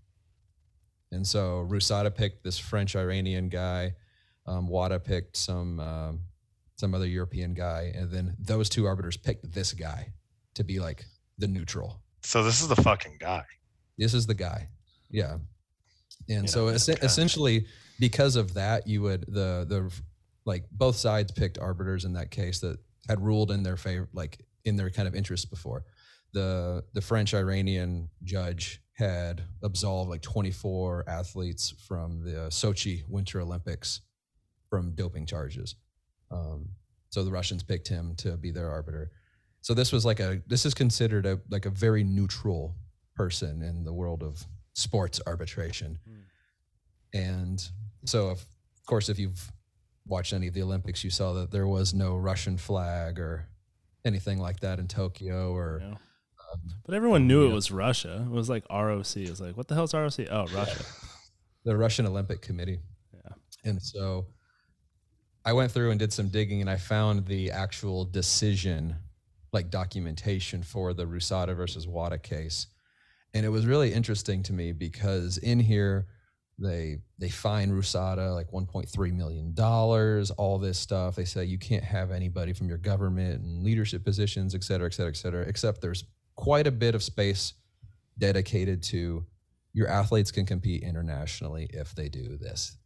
And 1.11 1.25
so 1.25 1.65
RUSADA 1.69 2.15
picked 2.15 2.43
this 2.43 2.57
French 2.57 2.95
Iranian 2.95 3.49
guy, 3.49 3.93
um, 4.47 4.67
WADA 4.67 4.99
picked 4.99 5.37
some 5.37 5.79
um, 5.79 6.19
some 6.77 6.93
other 6.93 7.07
European 7.07 7.53
guy, 7.53 7.91
and 7.95 8.11
then 8.11 8.35
those 8.39 8.69
two 8.69 8.85
arbiters 8.85 9.17
picked 9.17 9.51
this 9.53 9.73
guy 9.73 10.11
to 10.55 10.63
be 10.63 10.79
like 10.79 11.05
the 11.37 11.47
neutral. 11.47 12.01
So 12.23 12.43
this 12.43 12.61
is 12.61 12.67
the 12.67 12.75
fucking 12.75 13.17
guy. 13.19 13.43
This 13.97 14.13
is 14.13 14.25
the 14.25 14.33
guy. 14.33 14.69
Yeah. 15.09 15.37
And 16.29 16.49
so 16.49 16.67
es- 16.67 16.89
essentially, 16.89 17.67
because 17.99 18.35
of 18.35 18.53
that, 18.55 18.87
you 18.87 19.01
would 19.03 19.25
the 19.27 19.65
the 19.67 19.91
like 20.45 20.65
both 20.71 20.95
sides 20.95 21.31
picked 21.31 21.57
arbiters 21.57 22.05
in 22.05 22.13
that 22.13 22.31
case 22.31 22.59
that 22.59 22.77
had 23.07 23.21
ruled 23.21 23.51
in 23.51 23.63
their 23.63 23.77
favor, 23.77 24.09
like 24.13 24.39
in 24.63 24.75
their 24.75 24.89
kind 24.89 25.07
of 25.07 25.15
interest 25.15 25.49
before. 25.49 25.85
The 26.33 26.83
the 26.93 27.01
French 27.01 27.33
Iranian 27.33 28.09
judge 28.23 28.81
had 28.95 29.43
absolved 29.61 30.09
like 30.09 30.21
24 30.21 31.03
athletes 31.07 31.73
from 31.87 32.23
the 32.23 32.47
Sochi 32.49 33.03
Winter 33.07 33.41
Olympics 33.41 34.01
from 34.69 34.95
doping 34.95 35.25
charges. 35.25 35.75
Um, 36.31 36.69
so 37.09 37.23
the 37.23 37.31
Russians 37.31 37.61
picked 37.63 37.87
him 37.87 38.15
to 38.17 38.37
be 38.37 38.51
their 38.51 38.69
arbiter. 38.69 39.11
So 39.61 39.73
this 39.73 39.91
was 39.91 40.05
like 40.05 40.19
a 40.19 40.41
this 40.47 40.65
is 40.65 40.73
considered 40.73 41.25
a 41.25 41.39
like 41.49 41.65
a 41.65 41.69
very 41.69 42.03
neutral 42.03 42.75
person 43.15 43.61
in 43.61 43.83
the 43.83 43.93
world 43.93 44.23
of 44.23 44.45
sports 44.73 45.21
arbitration. 45.27 45.97
And 47.13 47.65
so, 48.05 48.27
of 48.29 48.45
course, 48.85 49.09
if 49.09 49.17
you've 49.17 49.51
watched 50.05 50.33
any 50.33 50.47
of 50.47 50.53
the 50.53 50.61
Olympics, 50.61 51.03
you 51.03 51.09
saw 51.09 51.33
that 51.33 51.51
there 51.51 51.67
was 51.67 51.93
no 51.93 52.17
Russian 52.17 52.57
flag 52.57 53.19
or 53.19 53.47
anything 54.05 54.37
like 54.37 54.59
that 54.61 54.79
in 54.79 54.87
Tokyo 54.87 55.53
or. 55.53 55.81
But 56.85 56.95
everyone 56.95 57.27
knew 57.27 57.49
it 57.49 57.53
was 57.53 57.71
Russia. 57.71 58.25
It 58.25 58.31
was 58.31 58.49
like 58.49 58.63
ROC. 58.69 59.17
It 59.17 59.29
was 59.29 59.41
like, 59.41 59.57
what 59.57 59.67
the 59.67 59.75
hell's 59.75 59.93
ROC? 59.93 60.19
Oh, 60.31 60.45
Russia. 60.53 60.83
the 61.65 61.75
Russian 61.75 62.05
Olympic 62.05 62.41
Committee. 62.41 62.79
Yeah. 63.13 63.33
And 63.63 63.81
so 63.81 64.27
I 65.43 65.53
went 65.53 65.71
through 65.71 65.91
and 65.91 65.99
did 65.99 66.13
some 66.13 66.29
digging 66.29 66.61
and 66.61 66.69
I 66.69 66.77
found 66.77 67.25
the 67.25 67.51
actual 67.51 68.05
decision, 68.05 68.95
like 69.53 69.69
documentation 69.69 70.63
for 70.63 70.93
the 70.93 71.05
Rusada 71.05 71.55
versus 71.55 71.87
Wada 71.87 72.17
case. 72.17 72.67
And 73.33 73.45
it 73.45 73.49
was 73.49 73.65
really 73.65 73.93
interesting 73.93 74.43
to 74.43 74.53
me 74.53 74.71
because 74.71 75.37
in 75.37 75.59
here 75.59 76.07
they 76.57 76.99
they 77.19 77.29
fine 77.29 77.69
Rusada 77.69 78.33
like 78.33 78.49
1.3 78.51 79.13
million 79.13 79.53
dollars, 79.53 80.31
all 80.31 80.57
this 80.57 80.79
stuff. 80.79 81.15
They 81.15 81.25
say 81.25 81.43
you 81.43 81.59
can't 81.59 81.83
have 81.83 82.11
anybody 82.11 82.53
from 82.53 82.69
your 82.69 82.77
government 82.77 83.41
and 83.41 83.63
leadership 83.63 84.03
positions, 84.05 84.55
et 84.55 84.63
cetera, 84.63 84.87
et 84.87 84.93
cetera, 84.93 85.11
et 85.11 85.17
cetera, 85.17 85.41
except 85.43 85.81
there's 85.81 86.05
quite 86.35 86.67
a 86.67 86.71
bit 86.71 86.95
of 86.95 87.03
space 87.03 87.53
dedicated 88.17 88.83
to 88.83 89.25
your 89.73 89.87
athletes 89.87 90.31
can 90.31 90.45
compete 90.45 90.83
internationally 90.83 91.67
if 91.71 91.93
they 91.95 92.07
do 92.07 92.37
this. 92.37 92.77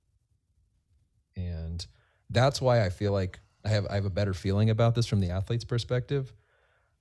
And 1.36 1.86
that's 2.30 2.62
why 2.62 2.86
I 2.86 2.90
feel 2.90 3.12
like 3.12 3.40
I 3.66 3.70
have 3.70 3.86
I 3.90 3.96
have 3.96 4.06
a 4.06 4.10
better 4.10 4.34
feeling 4.34 4.70
about 4.70 4.96
this 4.96 5.06
from 5.06 5.20
the 5.20 5.30
athlete's 5.30 5.66
perspective. 5.66 6.34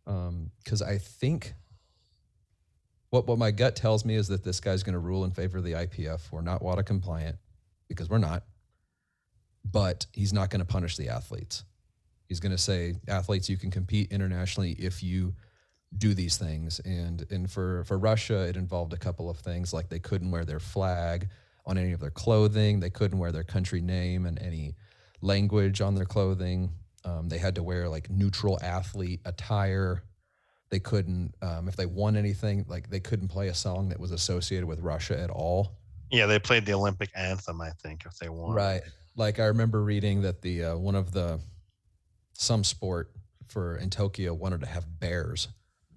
Um, 0.07 0.50
because 0.62 0.81
I 0.83 0.99
think 0.99 1.55
what 3.11 3.26
what 3.26 3.38
my 3.38 3.50
gut 3.50 3.76
tells 3.76 4.05
me 4.05 4.14
is 4.14 4.28
that 4.28 4.45
this 4.45 4.61
guy's 4.61 4.83
going 4.83 4.95
to 4.95 4.99
rule 4.99 5.25
in 5.25 5.31
favor 5.31 5.59
of 5.59 5.64
the 5.64 5.73
IPF. 5.73 6.31
We're 6.31 6.43
not 6.43 6.62
WADA 6.62 6.83
compliant 6.83 7.37
because 7.88 8.11
we're 8.11 8.19
not, 8.19 8.45
but 9.64 10.07
he's 10.12 10.33
not 10.33 10.50
going 10.50 10.61
to 10.61 10.67
punish 10.67 10.97
the 10.97 11.09
athletes. 11.09 11.64
He's 12.26 12.40
going 12.40 12.52
to 12.52 12.59
say, 12.59 12.95
athletes, 13.09 13.49
you 13.49 13.57
can 13.57 13.71
compete 13.71 14.12
internationally 14.12 14.73
if 14.73 15.02
you 15.02 15.35
do 15.97 16.14
these 16.14 16.37
things. 16.37 16.80
And 16.80 17.25
and 17.30 17.50
for 17.50 17.85
for 17.85 17.99
Russia, 17.99 18.47
it 18.47 18.57
involved 18.57 18.92
a 18.92 18.99
couple 18.99 19.30
of 19.30 19.38
things 19.38 19.73
like 19.73 19.88
they 19.88 19.99
couldn't 19.99 20.30
wear 20.30 20.45
their 20.45 20.61
flag 20.61 21.28
on 21.68 21.76
any 21.76 21.92
of 21.92 22.00
their 22.00 22.11
clothing, 22.11 22.80
they 22.80 22.90
couldn't 22.90 23.18
wear 23.18 23.30
their 23.30 23.45
country 23.45 23.83
name 23.83 24.25
and 24.25 24.40
any 24.40 24.75
language 25.21 25.80
on 25.83 25.95
their 25.95 26.07
clothing. 26.07 26.71
Um, 27.04 27.28
they 27.28 27.38
had 27.38 27.54
to 27.57 27.62
wear 27.62 27.88
like 27.88 28.11
neutral 28.11 28.59
athlete 28.62 29.21
attire. 29.26 30.02
They 30.71 30.80
couldn't, 30.80 31.35
um, 31.42 31.68
if 31.68 31.76
they 31.76 31.87
won 31.87 32.16
anything, 32.16 32.64
like 32.68 32.88
they 32.90 33.00
couldn't 33.00 33.28
play 33.28 33.49
a 33.49 33.54
song 33.54 33.90
that 33.90 34.00
was 34.00 34.12
associated 34.12 34.66
with 34.66 34.80
Russia 34.80 35.18
at 35.21 35.30
all. 35.30 35.78
Yeah, 36.11 36.25
they 36.25 36.38
played 36.38 36.64
the 36.64 36.73
Olympic 36.73 37.11
anthem, 37.14 37.61
I 37.61 37.71
think, 37.71 38.04
if 38.07 38.16
they 38.18 38.30
won. 38.30 38.52
Right. 38.52 38.83
Like 39.14 39.38
I 39.38 39.47
remember 39.47 39.83
reading 39.83 40.23
that 40.23 40.40
the 40.40 40.64
uh, 40.64 40.76
one 40.76 40.95
of 40.95 41.12
the 41.12 41.38
some 42.33 42.64
sport 42.64 43.11
for 43.47 43.76
in 43.76 43.90
Tokyo 43.90 44.33
wanted 44.33 44.61
to 44.61 44.66
have 44.66 44.87
bears 45.00 45.49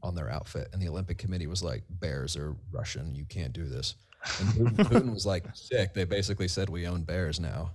on 0.03 0.15
their 0.15 0.29
outfit, 0.29 0.69
and 0.73 0.81
the 0.81 0.87
Olympic 0.89 1.17
Committee 1.17 1.47
was 1.47 1.63
like, 1.63 1.83
"Bears 1.89 2.35
are 2.35 2.55
Russian. 2.71 3.13
You 3.15 3.25
can't 3.25 3.53
do 3.53 3.65
this." 3.65 3.95
And 4.39 4.47
Putin, 4.75 4.75
Putin 4.87 5.13
was 5.13 5.25
like, 5.25 5.45
"Sick." 5.55 5.93
They 5.93 6.03
basically 6.05 6.47
said, 6.47 6.69
"We 6.69 6.87
own 6.87 7.03
bears 7.03 7.39
now." 7.39 7.71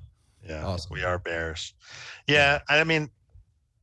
Yeah, 0.46 0.64
Awesome. 0.64 0.92
we 0.92 1.02
are 1.02 1.18
Bears. 1.18 1.74
Yeah, 2.28 2.60
I 2.68 2.84
mean, 2.84 3.10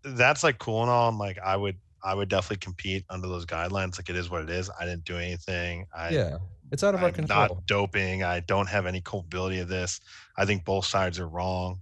that's 0.04 0.44
like 0.44 0.60
cool 0.60 0.82
and 0.82 0.90
all. 0.90 1.10
And 1.10 1.18
like, 1.18 1.38
I 1.40 1.58
would, 1.58 1.76
I 2.04 2.14
would 2.14 2.30
definitely 2.30 2.58
compete 2.58 3.04
under 3.10 3.28
those 3.28 3.46
guidelines. 3.46 3.98
Like, 4.00 4.10
it 4.10 4.16
is 4.16 4.30
what 4.30 4.44
it 4.44 4.50
is. 4.50 4.70
I 4.80 4.86
didn't 4.86 5.04
do 5.04 5.18
anything. 5.18 5.86
I, 5.94 6.10
yeah, 6.12 6.38
it's 6.72 6.82
out 6.84 6.94
of 6.96 7.02
our 7.02 7.10
I'm 7.10 7.14
control. 7.14 7.40
not 7.40 7.66
doping. 7.66 8.24
I 8.24 8.40
don't 8.42 8.70
have 8.70 8.86
any 8.86 9.02
culpability 9.02 9.60
of 9.60 9.68
this. 9.68 10.00
I 10.38 10.46
think 10.46 10.64
both 10.64 10.86
sides 10.86 11.20
are 11.20 11.28
wrong. 11.28 11.80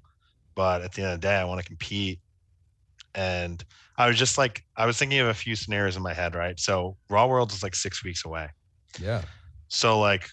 But 0.56 0.82
at 0.82 0.94
the 0.94 1.04
end 1.04 1.14
of 1.14 1.22
the 1.22 1.28
day, 1.28 1.36
I 1.36 1.44
want 1.46 1.62
to 1.62 1.66
compete. 1.68 2.20
And 3.14 3.64
I 4.02 4.08
was 4.08 4.18
just 4.18 4.38
like, 4.38 4.64
I 4.76 4.88
was 4.88 4.98
thinking 4.98 5.20
of 5.20 5.28
a 5.28 5.34
few 5.34 5.56
scenarios 5.56 5.96
in 5.96 6.02
my 6.02 6.14
head, 6.14 6.34
right? 6.34 6.60
So 6.60 6.98
Raw 7.10 7.28
Worlds 7.28 7.54
is 7.54 7.62
like 7.62 7.76
six 7.76 8.04
weeks 8.04 8.26
away. 8.26 8.50
yeah, 9.00 9.22
So 9.68 10.00
like, 10.00 10.28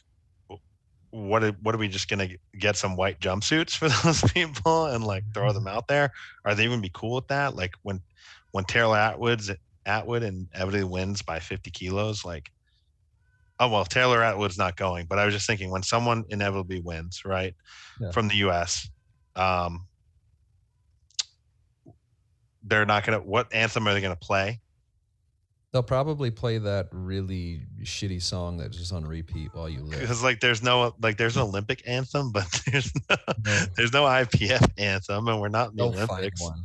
what 1.10 1.44
are, 1.44 1.52
what 1.62 1.74
are 1.74 1.78
we 1.78 1.88
just 1.88 2.08
gonna 2.08 2.28
get 2.58 2.76
some 2.76 2.96
white 2.96 3.20
jumpsuits 3.20 3.76
for 3.76 3.88
those 4.04 4.22
people 4.32 4.86
and 4.86 5.04
like 5.04 5.24
throw 5.34 5.52
them 5.52 5.66
out 5.66 5.86
there? 5.86 6.10
Are 6.46 6.54
they 6.54 6.64
even 6.64 6.80
be 6.80 6.90
cool 6.94 7.16
with 7.16 7.28
that? 7.28 7.56
Like 7.56 7.72
when 7.82 8.00
when 8.52 8.64
Taylor 8.64 8.96
Atwood's 8.96 9.50
Atwood 9.84 10.22
and 10.22 10.48
wins 10.90 11.20
by 11.22 11.38
50 11.38 11.70
kilos, 11.70 12.24
like 12.24 12.48
Oh 13.60 13.68
well, 13.68 13.84
Taylor 13.84 14.22
Atwood's 14.22 14.56
not 14.56 14.76
going, 14.76 15.06
but 15.06 15.18
I 15.18 15.24
was 15.24 15.34
just 15.34 15.46
thinking 15.46 15.70
when 15.70 15.82
someone 15.82 16.24
inevitably 16.30 16.80
wins, 16.80 17.22
right, 17.24 17.54
Yeah. 18.00 18.12
from 18.12 18.28
the 18.28 18.36
U.S., 18.36 18.88
um, 19.34 19.87
they're 22.68 22.86
not 22.86 23.04
gonna. 23.04 23.18
What 23.20 23.52
anthem 23.52 23.86
are 23.88 23.94
they 23.94 24.00
gonna 24.00 24.16
play? 24.16 24.60
They'll 25.72 25.82
probably 25.82 26.30
play 26.30 26.56
that 26.58 26.88
really 26.92 27.60
shitty 27.82 28.22
song 28.22 28.56
that's 28.56 28.76
just 28.76 28.90
on 28.92 29.04
repeat 29.04 29.50
while 29.52 29.68
you 29.68 29.82
live. 29.82 30.00
Because 30.00 30.22
like 30.22 30.40
there's 30.40 30.62
no 30.62 30.94
like 31.02 31.18
there's 31.18 31.36
an 31.36 31.42
Olympic 31.42 31.82
anthem, 31.86 32.32
but 32.32 32.46
there's 32.70 32.90
no, 33.10 33.16
No. 33.44 33.64
there's 33.76 33.92
no 33.92 34.04
IPF 34.04 34.66
anthem, 34.78 35.28
and 35.28 35.40
we're 35.40 35.48
not 35.48 35.70
in 35.70 35.76
the 35.76 35.82
They'll 35.90 36.06
find 36.06 36.10
Olympics. 36.20 36.40
one. 36.42 36.62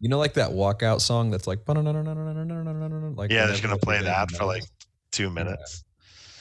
You 0.00 0.08
know, 0.08 0.18
like 0.18 0.32
that 0.34 0.50
walkout 0.52 1.02
song 1.02 1.30
that's 1.30 1.46
like, 1.46 1.58
like 1.68 1.76
Yeah, 3.30 3.46
they're 3.46 3.54
whenever 3.54 3.62
gonna 3.62 3.76
play 3.78 4.02
that 4.02 4.30
for 4.30 4.46
like 4.46 4.62
two 5.12 5.28
minutes. 5.28 5.84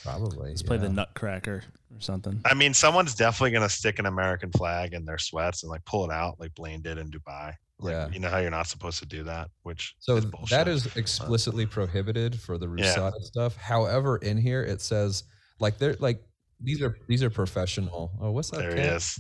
probably. 0.04 0.50
Let's 0.52 0.62
play 0.64 0.78
the. 0.78 0.88
Nutcracker 0.88 1.64
or 1.94 2.00
something. 2.00 2.40
I 2.46 2.54
mean, 2.54 2.74
someone's 2.74 3.16
definitely 3.16 3.52
gonna 3.52 3.68
stick 3.70 4.00
an 4.00 4.06
American 4.06 4.52
flag 4.52 4.94
in 4.94 5.04
their 5.04 5.18
sweats 5.18 5.64
and 5.64 5.70
like 5.70 5.84
pull 5.84 6.06
it 6.10 6.12
out, 6.14 6.40
like 6.40 6.56
Blaine 6.56 6.82
did 6.82 6.98
in 6.98 7.12
Dubai. 7.12 7.54
Like, 7.80 7.94
Yeah. 7.94 8.10
you 8.10 8.20
know 8.20 8.30
how 8.30 8.38
you're 8.40 8.52
not 8.52 8.68
supposed 8.68 9.00
to 9.00 9.06
do 9.06 9.24
that, 9.24 9.50
which 9.64 9.96
So 10.00 10.18
is 10.18 10.26
bullshit. 10.26 10.50
that 10.50 10.68
is 10.68 10.86
explicitly 10.98 11.66
prohibited 11.66 12.40
for 12.40 12.58
the 12.58 12.68
Yeah. 12.68 12.94
Rusada 12.96 13.22
stuff. 13.24 13.56
However, 13.56 14.18
in 14.18 14.38
here 14.38 14.62
it 14.64 14.82
says 14.82 15.24
like 15.60 15.78
they're 15.78 15.96
like 16.00 16.22
these 16.62 16.82
are 16.82 16.98
these 17.08 17.24
are 17.24 17.30
professional. 17.30 18.12
Oh, 18.22 18.32
what's 18.32 18.50
that? 18.52 18.60
there 18.60 18.76
he 18.76 18.82
is. 18.82 19.20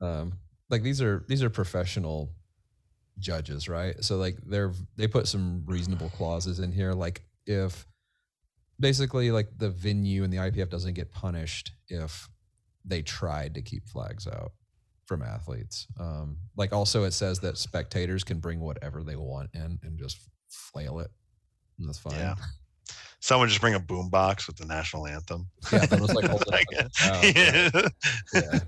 um 0.00 0.34
like 0.68 0.82
these 0.82 1.00
are 1.00 1.24
these 1.28 1.42
are 1.42 1.50
professional 1.50 2.30
judges 3.18 3.68
right 3.68 4.02
so 4.02 4.16
like 4.16 4.36
they're 4.46 4.72
they 4.96 5.06
put 5.06 5.28
some 5.28 5.62
reasonable 5.66 6.08
clauses 6.10 6.58
in 6.60 6.72
here 6.72 6.92
like 6.94 7.22
if 7.46 7.86
basically 8.80 9.30
like 9.30 9.48
the 9.58 9.68
venue 9.68 10.24
and 10.24 10.32
the 10.32 10.38
ipf 10.38 10.70
doesn't 10.70 10.94
get 10.94 11.12
punished 11.12 11.72
if 11.88 12.28
they 12.86 13.02
tried 13.02 13.54
to 13.54 13.60
keep 13.62 13.86
flags 13.86 14.26
out 14.26 14.52
from 15.06 15.22
athletes 15.22 15.86
um 16.00 16.36
like 16.56 16.72
also 16.72 17.04
it 17.04 17.10
says 17.12 17.38
that 17.40 17.58
spectators 17.58 18.22
can 18.24 18.38
bring 18.38 18.60
whatever 18.60 19.02
they 19.02 19.16
want 19.16 19.50
in 19.54 19.78
and 19.82 19.98
just 19.98 20.18
flail 20.48 21.00
it 21.00 21.10
and 21.78 21.88
that's 21.88 21.98
fine 21.98 22.14
Yeah. 22.14 22.34
Someone 23.20 23.46
just 23.48 23.60
bring 23.60 23.74
a 23.74 23.80
boombox 23.80 24.48
with 24.48 24.56
the 24.56 24.66
national 24.66 25.06
anthem. 25.06 25.46
yeah 25.72 25.86
they'll 25.86 26.06
like 26.06 26.24
Like, 26.48 26.66
up 26.76 26.90
wow, 27.04 27.20
yeah. 27.22 27.70
yeah. 28.34 28.58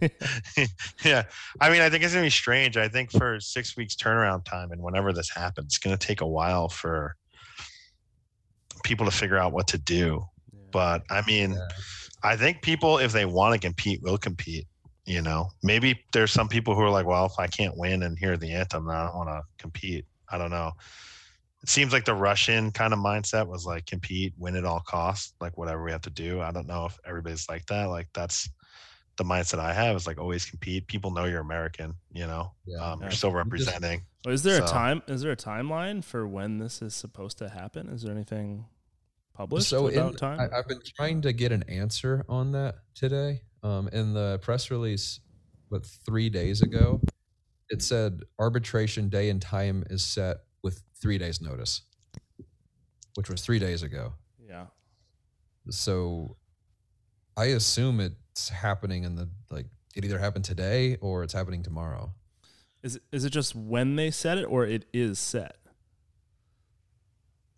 yeah. 1.04 1.22
I 1.60 1.70
mean, 1.70 1.80
I 1.80 1.90
think 1.90 2.04
it's 2.04 2.12
gonna 2.14 2.24
be 2.24 2.30
strange. 2.30 2.76
I 2.76 2.86
think 2.86 3.10
for 3.10 3.40
six 3.40 3.76
weeks 3.76 3.96
turnaround 3.96 4.44
time, 4.44 4.70
and 4.70 4.80
whenever 4.80 5.12
this 5.12 5.28
happens, 5.28 5.66
it's 5.66 5.78
gonna 5.78 5.96
take 5.96 6.20
a 6.20 6.26
while 6.26 6.68
for 6.68 7.16
people 8.84 9.04
to 9.06 9.12
figure 9.12 9.38
out 9.38 9.52
what 9.52 9.66
to 9.68 9.78
do. 9.78 10.24
But 10.70 11.02
I 11.10 11.22
mean, 11.26 11.52
Yeah. 11.54 11.68
I 12.22 12.36
think 12.36 12.62
people, 12.62 12.98
if 12.98 13.10
they 13.12 13.24
want 13.26 13.54
to 13.54 13.58
compete, 13.66 14.02
will 14.02 14.18
compete. 14.18 14.66
You 15.06 15.20
know, 15.20 15.50
maybe 15.62 16.02
there's 16.12 16.32
some 16.32 16.48
people 16.48 16.74
who 16.74 16.80
are 16.80 16.90
like, 16.90 17.04
well, 17.06 17.26
if 17.26 17.38
I 17.38 17.46
can't 17.46 17.76
win 17.76 18.02
and 18.04 18.18
hear 18.18 18.36
the 18.38 18.52
anthem, 18.52 18.88
I 18.88 19.04
don't 19.04 19.16
want 19.16 19.28
to 19.28 19.42
compete. 19.58 20.06
I 20.30 20.38
don't 20.38 20.50
know. 20.50 20.72
It 21.62 21.68
seems 21.68 21.92
like 21.92 22.04
the 22.06 22.14
Russian 22.14 22.70
kind 22.72 22.92
of 22.92 22.98
mindset 22.98 23.46
was 23.46 23.64
like 23.66 23.84
compete, 23.86 24.32
win 24.38 24.56
at 24.56 24.64
all 24.64 24.80
costs, 24.80 25.34
like 25.40 25.56
whatever 25.58 25.82
we 25.84 25.92
have 25.92 26.02
to 26.02 26.10
do. 26.10 26.40
I 26.40 26.50
don't 26.52 26.66
know 26.66 26.86
if 26.86 26.98
everybody's 27.06 27.48
like 27.48 27.66
that. 27.66 27.86
Like 27.86 28.08
that's 28.14 28.48
the 29.16 29.24
mindset 29.24 29.58
I 29.60 29.72
have 29.72 29.94
is 29.94 30.06
like 30.06 30.18
always 30.18 30.44
compete. 30.44 30.86
People 30.88 31.10
know 31.10 31.24
you're 31.26 31.40
American, 31.40 31.94
you 32.12 32.26
know, 32.26 32.52
Yeah. 32.66 32.78
um, 32.92 32.98
Yeah. 33.00 33.06
you're 33.06 33.12
still 33.12 33.32
representing. 33.32 34.02
Is 34.26 34.42
there 34.42 34.62
a 34.62 34.66
time? 34.66 35.02
Is 35.06 35.20
there 35.22 35.32
a 35.32 35.36
timeline 35.36 36.02
for 36.02 36.26
when 36.26 36.58
this 36.58 36.80
is 36.82 36.94
supposed 36.94 37.38
to 37.38 37.48
happen? 37.50 37.88
Is 37.88 38.02
there 38.02 38.12
anything 38.12 38.64
published 39.34 39.68
so 39.68 39.88
in, 39.88 40.14
time? 40.14 40.40
I, 40.40 40.58
I've 40.58 40.68
been 40.68 40.80
trying 40.96 41.22
to 41.22 41.32
get 41.32 41.52
an 41.52 41.64
answer 41.64 42.24
on 42.28 42.52
that 42.52 42.76
today. 42.94 43.42
Um, 43.62 43.88
in 43.88 44.12
the 44.14 44.38
press 44.42 44.70
release, 44.70 45.20
what 45.68 45.86
three 46.06 46.28
days 46.30 46.62
ago, 46.62 47.00
it 47.70 47.82
said 47.82 48.20
arbitration 48.38 49.08
day 49.08 49.30
and 49.30 49.40
time 49.40 49.84
is 49.90 50.04
set 50.04 50.38
with 50.62 50.82
three 51.00 51.18
days 51.18 51.40
notice, 51.40 51.82
which 53.14 53.28
was 53.28 53.42
three 53.42 53.58
days 53.58 53.82
ago. 53.82 54.14
yeah. 54.46 54.66
So 55.70 56.36
I 57.36 57.46
assume 57.46 58.00
it's 58.00 58.48
happening 58.50 59.04
in 59.04 59.16
the 59.16 59.28
like 59.50 59.66
it 59.96 60.04
either 60.04 60.18
happened 60.18 60.44
today 60.44 60.96
or 61.00 61.22
it's 61.22 61.32
happening 61.32 61.62
tomorrow. 61.62 62.12
Is 62.82 62.96
it, 62.96 63.02
is 63.12 63.24
it 63.24 63.30
just 63.30 63.54
when 63.54 63.96
they 63.96 64.10
set 64.10 64.36
it, 64.36 64.44
or 64.44 64.66
it 64.66 64.84
is 64.92 65.18
set? 65.18 65.56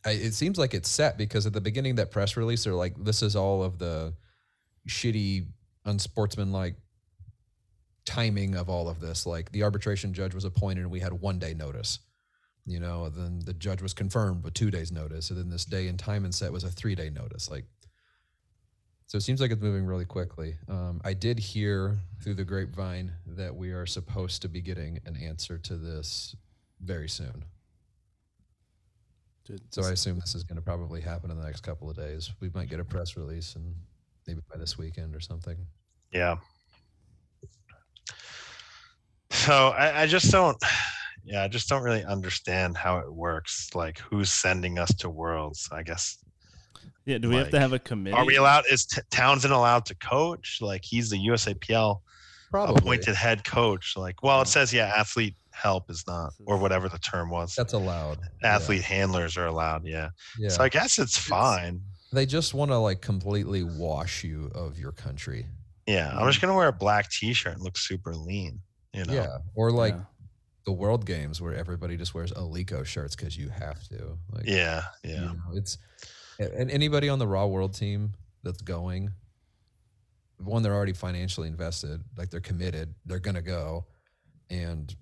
It 0.06 0.34
seems 0.34 0.58
like 0.58 0.74
it's 0.74 0.88
set 0.88 1.18
because 1.18 1.46
at 1.46 1.52
the 1.52 1.60
beginning 1.60 1.96
that 1.96 2.10
press 2.10 2.36
release, 2.36 2.64
they're 2.64 2.74
like, 2.74 2.94
"This 3.02 3.22
is 3.22 3.34
all 3.34 3.62
of 3.62 3.78
the 3.78 4.14
shitty, 4.88 5.46
unsportsmanlike 5.84 6.76
timing 8.04 8.54
of 8.54 8.68
all 8.68 8.88
of 8.88 9.00
this." 9.00 9.26
Like 9.26 9.50
the 9.52 9.64
arbitration 9.64 10.14
judge 10.14 10.34
was 10.34 10.44
appointed, 10.44 10.82
and 10.82 10.90
we 10.90 11.00
had 11.00 11.12
one 11.12 11.38
day 11.38 11.54
notice. 11.54 11.98
You 12.66 12.80
know, 12.80 13.08
then 13.08 13.40
the 13.44 13.54
judge 13.54 13.80
was 13.80 13.94
confirmed 13.94 14.42
with 14.42 14.54
two 14.54 14.70
days 14.70 14.90
notice, 14.90 15.30
and 15.30 15.38
then 15.38 15.50
this 15.50 15.64
day 15.64 15.86
and 15.86 15.98
time 15.98 16.24
and 16.24 16.34
set 16.34 16.52
was 16.52 16.64
a 16.64 16.70
three 16.70 16.94
day 16.96 17.10
notice. 17.10 17.48
Like, 17.48 17.64
so 19.06 19.18
it 19.18 19.22
seems 19.22 19.40
like 19.40 19.52
it's 19.52 19.62
moving 19.62 19.86
really 19.86 20.04
quickly. 20.04 20.56
Um, 20.68 21.00
I 21.04 21.14
did 21.14 21.38
hear 21.38 21.98
through 22.22 22.34
the 22.34 22.44
grapevine 22.44 23.12
that 23.26 23.54
we 23.54 23.70
are 23.70 23.86
supposed 23.86 24.42
to 24.42 24.48
be 24.48 24.60
getting 24.60 24.98
an 25.04 25.16
answer 25.16 25.58
to 25.58 25.76
this 25.76 26.34
very 26.80 27.08
soon. 27.08 27.44
Dude, 29.46 29.62
So 29.70 29.82
I 29.82 29.92
assume 29.92 30.18
this 30.18 30.34
is 30.34 30.42
going 30.42 30.56
to 30.56 30.62
probably 30.62 31.00
happen 31.00 31.30
in 31.30 31.38
the 31.38 31.44
next 31.44 31.60
couple 31.60 31.88
of 31.88 31.96
days. 31.96 32.32
We 32.40 32.50
might 32.54 32.68
get 32.68 32.80
a 32.80 32.84
press 32.84 33.16
release 33.16 33.54
and 33.54 33.74
maybe 34.26 34.40
by 34.52 34.58
this 34.58 34.76
weekend 34.76 35.14
or 35.14 35.20
something. 35.20 35.56
Yeah. 36.12 36.36
So 39.30 39.68
I, 39.68 40.02
I 40.02 40.06
just 40.06 40.32
don't, 40.32 40.56
yeah, 41.24 41.44
I 41.44 41.48
just 41.48 41.68
don't 41.68 41.82
really 41.82 42.04
understand 42.04 42.76
how 42.76 42.98
it 42.98 43.12
works. 43.12 43.70
Like 43.74 43.98
who's 44.00 44.30
sending 44.30 44.78
us 44.78 44.92
to 44.96 45.10
worlds? 45.10 45.68
I 45.70 45.84
guess. 45.84 46.18
yeah. 47.04 47.18
Do 47.18 47.28
we 47.28 47.36
have 47.36 47.50
to 47.50 47.60
have 47.60 47.72
a 47.72 47.78
committee? 47.78 48.16
Are 48.16 48.24
we 48.24 48.36
allowed? 48.36 48.64
Is 48.70 48.86
T- 48.86 49.02
Townsend 49.10 49.52
allowed 49.52 49.84
to 49.86 49.94
coach? 49.96 50.58
Like 50.60 50.84
he's 50.84 51.10
the 51.10 51.18
USAPL 51.18 52.00
appointed 52.52 53.14
head 53.14 53.44
coach. 53.44 53.94
Like, 53.96 54.22
well, 54.22 54.42
it 54.42 54.48
says 54.48 54.72
yeah, 54.72 54.92
athlete 54.96 55.36
help 55.56 55.90
is 55.90 56.04
not, 56.06 56.32
or 56.46 56.58
whatever 56.58 56.88
the 56.88 56.98
term 56.98 57.30
was. 57.30 57.54
That's 57.54 57.72
allowed. 57.72 58.18
Athlete 58.42 58.82
handlers 58.82 59.36
are 59.36 59.46
allowed. 59.46 59.86
Yeah. 59.86 60.10
Yeah. 60.38 60.50
So 60.50 60.62
I 60.62 60.68
guess 60.68 60.98
it's 60.98 61.16
fine. 61.16 61.80
they 62.12 62.26
just 62.26 62.54
want 62.54 62.70
to 62.70 62.78
like 62.78 63.00
completely 63.00 63.64
wash 63.64 64.22
you 64.22 64.50
of 64.54 64.78
your 64.78 64.92
country. 64.92 65.46
Yeah. 65.86 66.10
I'm 66.10 66.18
mm-hmm. 66.18 66.28
just 66.28 66.40
gonna 66.40 66.54
wear 66.54 66.68
a 66.68 66.72
black 66.72 67.10
T-shirt 67.10 67.54
and 67.54 67.62
look 67.62 67.76
super 67.76 68.14
lean. 68.14 68.60
You 68.92 69.04
know. 69.04 69.14
Yeah. 69.14 69.38
Or 69.54 69.70
like 69.70 69.94
Yeah. 69.94 70.04
the 70.66 70.72
World 70.72 71.06
Games 71.06 71.40
where 71.40 71.54
everybody 71.54 71.96
just 71.96 72.14
wears 72.14 72.32
Eleiko 72.32 72.84
shirts 72.84 73.16
because 73.16 73.36
you 73.36 73.48
have 73.48 73.82
to. 73.88 74.18
Like, 74.30 74.46
Yeah. 74.46 74.84
you 75.02 75.14
Yeah. 75.14 75.20
know, 75.20 75.36
it's 75.54 75.78
and 76.38 76.70
anybody 76.70 77.08
on 77.08 77.18
the 77.18 77.26
Raw 77.26 77.46
World 77.46 77.74
team 77.74 78.12
that's 78.42 78.60
going, 78.60 79.10
one 80.38 80.62
they're 80.62 80.74
already 80.74 80.92
financially 80.92 81.48
invested, 81.48 82.02
like 82.18 82.28
they're 82.30 82.40
committed, 82.40 82.94
they're 83.06 83.18
gonna 83.18 83.40
go, 83.40 83.86
and 84.50 84.94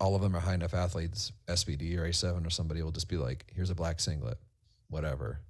all 0.00 0.14
of 0.14 0.22
them 0.22 0.34
are 0.36 0.40
high 0.40 0.54
enough 0.54 0.74
athletes. 0.74 1.32
SBD 1.48 1.96
or 1.98 2.02
A7 2.08 2.46
or 2.46 2.50
somebody 2.50 2.82
will 2.82 2.92
just 2.92 3.08
be 3.08 3.16
like, 3.16 3.44
"Here's 3.54 3.70
a 3.70 3.74
black 3.74 4.00
singlet, 4.00 4.38
whatever." 4.88 5.40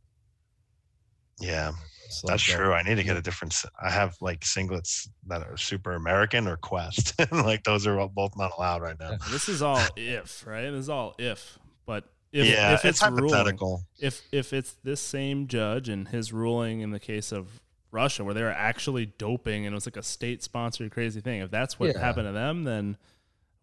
Yeah. 1.41 1.73
It's 2.07 2.25
like 2.25 2.33
That's 2.33 2.47
that- 2.47 2.57
true. 2.57 2.73
I 2.73 2.83
need 2.83 2.97
to 2.97 3.05
get 3.05 3.17
a 3.17 3.23
different. 3.23 3.55
I 3.81 3.91
have 3.91 4.17
like 4.21 4.41
singlets 4.41 5.09
that 5.27 5.43
are 5.43 5.57
super 5.57 5.93
American 5.93 6.49
or 6.49 6.57
Quest. 6.57 7.15
like 7.33 7.63
those 7.65 7.87
are 7.87 8.09
both 8.09 8.33
not 8.37 8.53
allowed 8.57 8.83
right 8.83 8.99
now. 8.99 9.17
This 9.31 9.49
is 9.49 9.61
all 9.63 9.81
if, 9.97 10.47
right? 10.47 10.71
This 10.71 10.81
is 10.81 10.89
all 10.89 11.15
if. 11.19 11.59
But 11.87 12.05
if, 12.33 12.47
yeah, 12.47 12.73
if 12.75 12.85
it's, 12.85 13.03
it's, 13.03 13.11
ruling, 13.11 13.31
hypothetical. 13.31 13.83
if 14.01 14.23
if 14.33 14.53
it's 14.53 14.75
this 14.83 15.01
same 15.01 15.47
judge 15.49 15.89
and 15.89 16.09
his 16.09 16.33
ruling 16.33 16.81
in 16.81 16.91
the 16.91 16.99
case 17.01 17.31
of 17.31 17.61
Russia, 17.91 18.25
where 18.25 18.35
they 18.35 18.43
were 18.43 18.51
actually 18.51 19.07
doping 19.07 19.65
and 19.67 19.73
it 19.73 19.77
was 19.77 19.87
like 19.87 19.97
a 19.97 20.03
state 20.03 20.43
sponsored 20.43 20.91
crazy 20.91 21.21
thing, 21.21 21.41
if 21.41 21.51
that's 21.51 21.79
what 21.79 21.95
Yeah. 21.95 22.01
happened 22.01 22.27
to 22.27 22.33
them, 22.33 22.65
then 22.65 22.97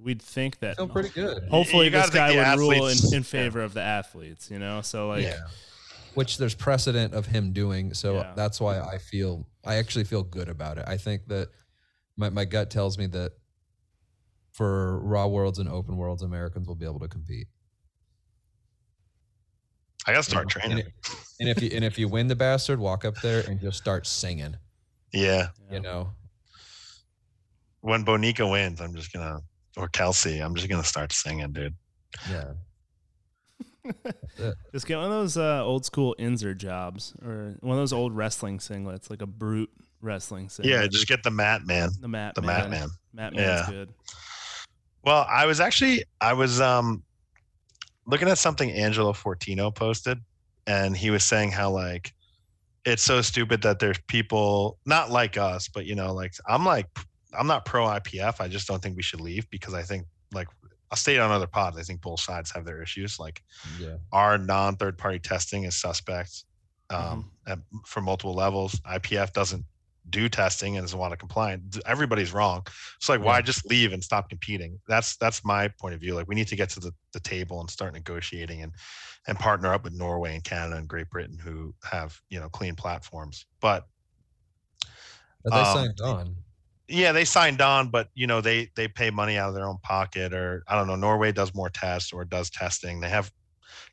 we'd 0.06 0.22
think 0.22 0.56
I 0.62 0.68
that 0.68 0.78
feel 0.78 0.88
pretty 0.88 1.10
good. 1.13 1.44
hopefully 1.50 1.89
this 1.89 2.10
guy 2.10 2.32
the 2.34 2.38
would 2.38 2.60
rule 2.60 2.88
in, 2.88 2.98
in 3.13 3.24
favor 3.24 3.62
of 3.62 3.74
the 3.74 3.82
athletes, 3.82 4.50
you 4.50 4.60
know? 4.60 4.82
So 4.82 5.10
like 5.10 5.24
yeah. 5.24 5.39
which 6.13 6.38
there's 6.38 6.56
precedent 6.56 7.13
of 7.13 7.26
him 7.26 7.52
doing. 7.52 7.94
So 7.94 8.15
Yeah. 8.15 8.34
that's 8.36 8.62
why 8.62 8.80
I 8.80 9.00
feel 9.00 9.46
I 9.65 9.76
actually 9.76 10.06
feel 10.06 10.24
good 10.24 10.48
about 10.48 10.78
it. 10.78 10.86
I 10.88 10.96
think 10.98 11.28
that 11.28 11.50
my, 12.15 12.30
my 12.30 12.46
gut 12.46 12.70
tells 12.70 12.98
me 12.98 13.08
that 13.08 13.32
for 14.54 15.00
raw 15.00 15.28
worlds 15.28 15.60
and 15.60 15.68
open 15.68 15.98
worlds, 15.98 16.22
Americans 16.22 16.65
will 16.68 16.76
be 16.76 16.86
able 16.86 17.00
to 17.00 17.10
compete. 17.10 17.48
I 20.08 20.12
gotta 20.13 20.24
start 20.24 20.44
And 20.44 20.52
training. 20.52 20.78
it- 20.80 20.94
And 21.39 21.50
if 21.50 21.62
you 21.62 21.70
and 21.74 21.84
if 21.84 21.98
you 21.98 22.08
win 22.08 22.28
the 22.28 22.36
bastard, 22.36 22.80
walk 22.80 23.04
up 23.06 23.15
there 23.22 23.41
and 23.50 23.60
just 23.60 23.78
start 23.78 24.06
singing. 24.08 24.56
Yeah. 25.12 25.48
You 25.72 25.80
know, 25.80 26.12
When 27.82 28.06
Bonica 28.06 28.50
wins, 28.50 28.80
I'm 28.82 28.96
just 28.96 29.12
gonna 29.12 29.39
or 29.78 29.88
Kelsey, 29.88 30.40
I'm 30.40 30.56
just 30.56 30.70
gonna 30.70 30.84
start 30.84 31.12
singing, 31.12 31.52
dude. 31.52 31.76
yeah. 32.30 32.54
Just 34.74 34.88
get 34.88 34.98
one 34.98 35.06
of 35.06 35.12
those 35.12 35.38
uh, 35.38 35.64
old 35.64 35.86
school 35.86 36.16
Inzer 36.18 36.58
jobs 36.58 37.14
or 37.24 37.56
one 37.60 37.78
of 37.78 37.82
those 37.82 37.94
old 37.94 38.16
wrestling 38.16 38.58
singlets, 38.58 39.10
like 39.12 39.22
a 39.22 39.28
brute 39.28 39.70
wrestling 40.02 40.50
singlet. 40.50 40.74
Yeah, 40.82 40.88
just 40.88 41.08
get 41.08 41.22
the 41.24 41.30
mat 41.30 41.66
man. 41.66 41.90
the 42.02 42.08
mat 42.08 42.34
The 42.36 42.42
man. 42.42 42.62
mat 42.62 42.70
man. 42.72 42.90
Mat 43.14 43.34
man's 43.34 43.68
Yeah. 43.68 43.72
good. 43.72 43.94
Well, 45.04 45.26
I 45.30 45.46
was 45.46 45.60
actually 45.60 46.04
I 46.20 46.34
was 46.34 46.60
um 46.60 47.04
looking 48.08 48.28
at 48.28 48.40
something 48.40 48.72
Angelo 48.72 49.14
Fortino 49.14 49.74
posted, 49.74 50.20
and 50.66 50.98
he 50.98 51.12
was 51.12 51.24
saying 51.24 51.52
how 51.52 51.70
like 51.70 52.12
it's 52.86 53.04
so 53.04 53.22
stupid 53.22 53.62
that 53.62 53.78
there's 53.80 54.00
people 54.08 54.80
not 54.88 55.12
like 55.12 55.38
us, 55.38 55.68
but 55.70 55.86
you 55.86 55.94
know, 55.96 56.12
like 56.14 56.34
I'm 56.48 56.66
like 56.66 56.88
I'm 57.38 57.48
not 57.48 57.65
pro 57.65 57.86
IPF. 57.86 58.39
I 58.39 58.48
just 58.48 58.67
don't 58.67 58.82
think 58.82 58.95
we 58.95 59.04
should 59.04 59.21
leave 59.21 59.50
because 59.50 59.74
I 59.74 59.82
think 59.84 60.06
like 60.34 60.48
I'll 60.91 60.98
state 60.98 61.19
on 61.19 61.32
other 61.32 61.48
pods. 61.48 61.78
I 61.78 61.82
think 61.84 62.02
both 62.02 62.19
sides 62.19 62.52
have 62.52 62.65
their 62.65 62.82
issues. 62.82 63.19
Like 63.19 63.41
Yeah. 63.80 63.98
our 64.12 64.38
non 64.38 64.76
third 64.78 64.98
party 64.98 65.19
testing 65.19 65.63
is 65.63 65.76
suspect 65.80 66.43
um, 66.89 67.32
at, 67.48 67.60
for 67.86 68.02
multiple 68.02 68.34
levels. 68.36 68.80
IPF 68.82 69.34
doesn't 69.34 69.65
do 70.12 70.30
testing 70.30 70.78
and 70.78 70.86
doesn't 70.86 71.00
is 71.00 71.00
WADA 71.00 71.17
compliant. 71.17 71.80
Everybody's 71.88 72.32
wrong. 72.32 72.62
It's 72.98 73.10
like 73.10 73.24
why 73.24 73.41
just 73.41 73.65
leave 73.67 73.91
and 73.91 74.04
stop 74.04 74.30
competing? 74.30 74.80
That's 74.88 75.17
that's 75.17 75.43
my 75.43 75.67
point 75.67 75.95
of 75.95 76.00
view. 76.00 76.13
Like 76.13 76.28
we 76.28 76.36
need 76.36 76.48
to 76.50 76.56
get 76.56 76.69
to 76.71 76.80
the, 76.80 76.93
the 77.13 77.19
table 77.19 77.60
and 77.60 77.69
start 77.69 77.93
negotiating 77.93 78.62
and 78.62 78.71
and 79.28 79.39
partner 79.39 79.74
up 79.74 79.84
with 79.84 79.93
Norway 79.93 80.36
and 80.36 80.43
Canada 80.43 80.78
and 80.78 80.88
Great 80.88 81.10
Britain 81.10 81.39
who 81.43 81.74
have 81.84 82.15
you 82.30 82.39
know 82.39 82.50
clean 82.50 82.76
platforms. 82.76 83.48
But 83.60 83.88
But 85.43 85.54
they 85.54 85.60
Um, 85.62 85.74
signed 85.74 86.02
on. 86.02 86.36
Yeah, 86.88 87.12
they 87.12 87.26
signed 87.26 87.62
on, 87.62 87.89
but 87.89 88.10
you 88.13 88.28
know 88.28 88.41
they 88.41 88.69
they 88.76 88.88
pay 88.88 89.10
money 89.10 89.38
out 89.38 89.50
of 89.50 89.56
their 89.56 89.65
own 89.65 89.78
pocket, 89.84 90.34
or 90.34 90.63
I 90.67 90.76
don't 90.76 90.88
know. 90.88 90.95
Norway 90.95 91.32
does 91.32 91.54
more 91.56 91.69
tests 91.69 92.13
or 92.13 92.26
does 92.26 92.50
testing. 92.50 93.00
They 93.00 93.10
have 93.10 93.32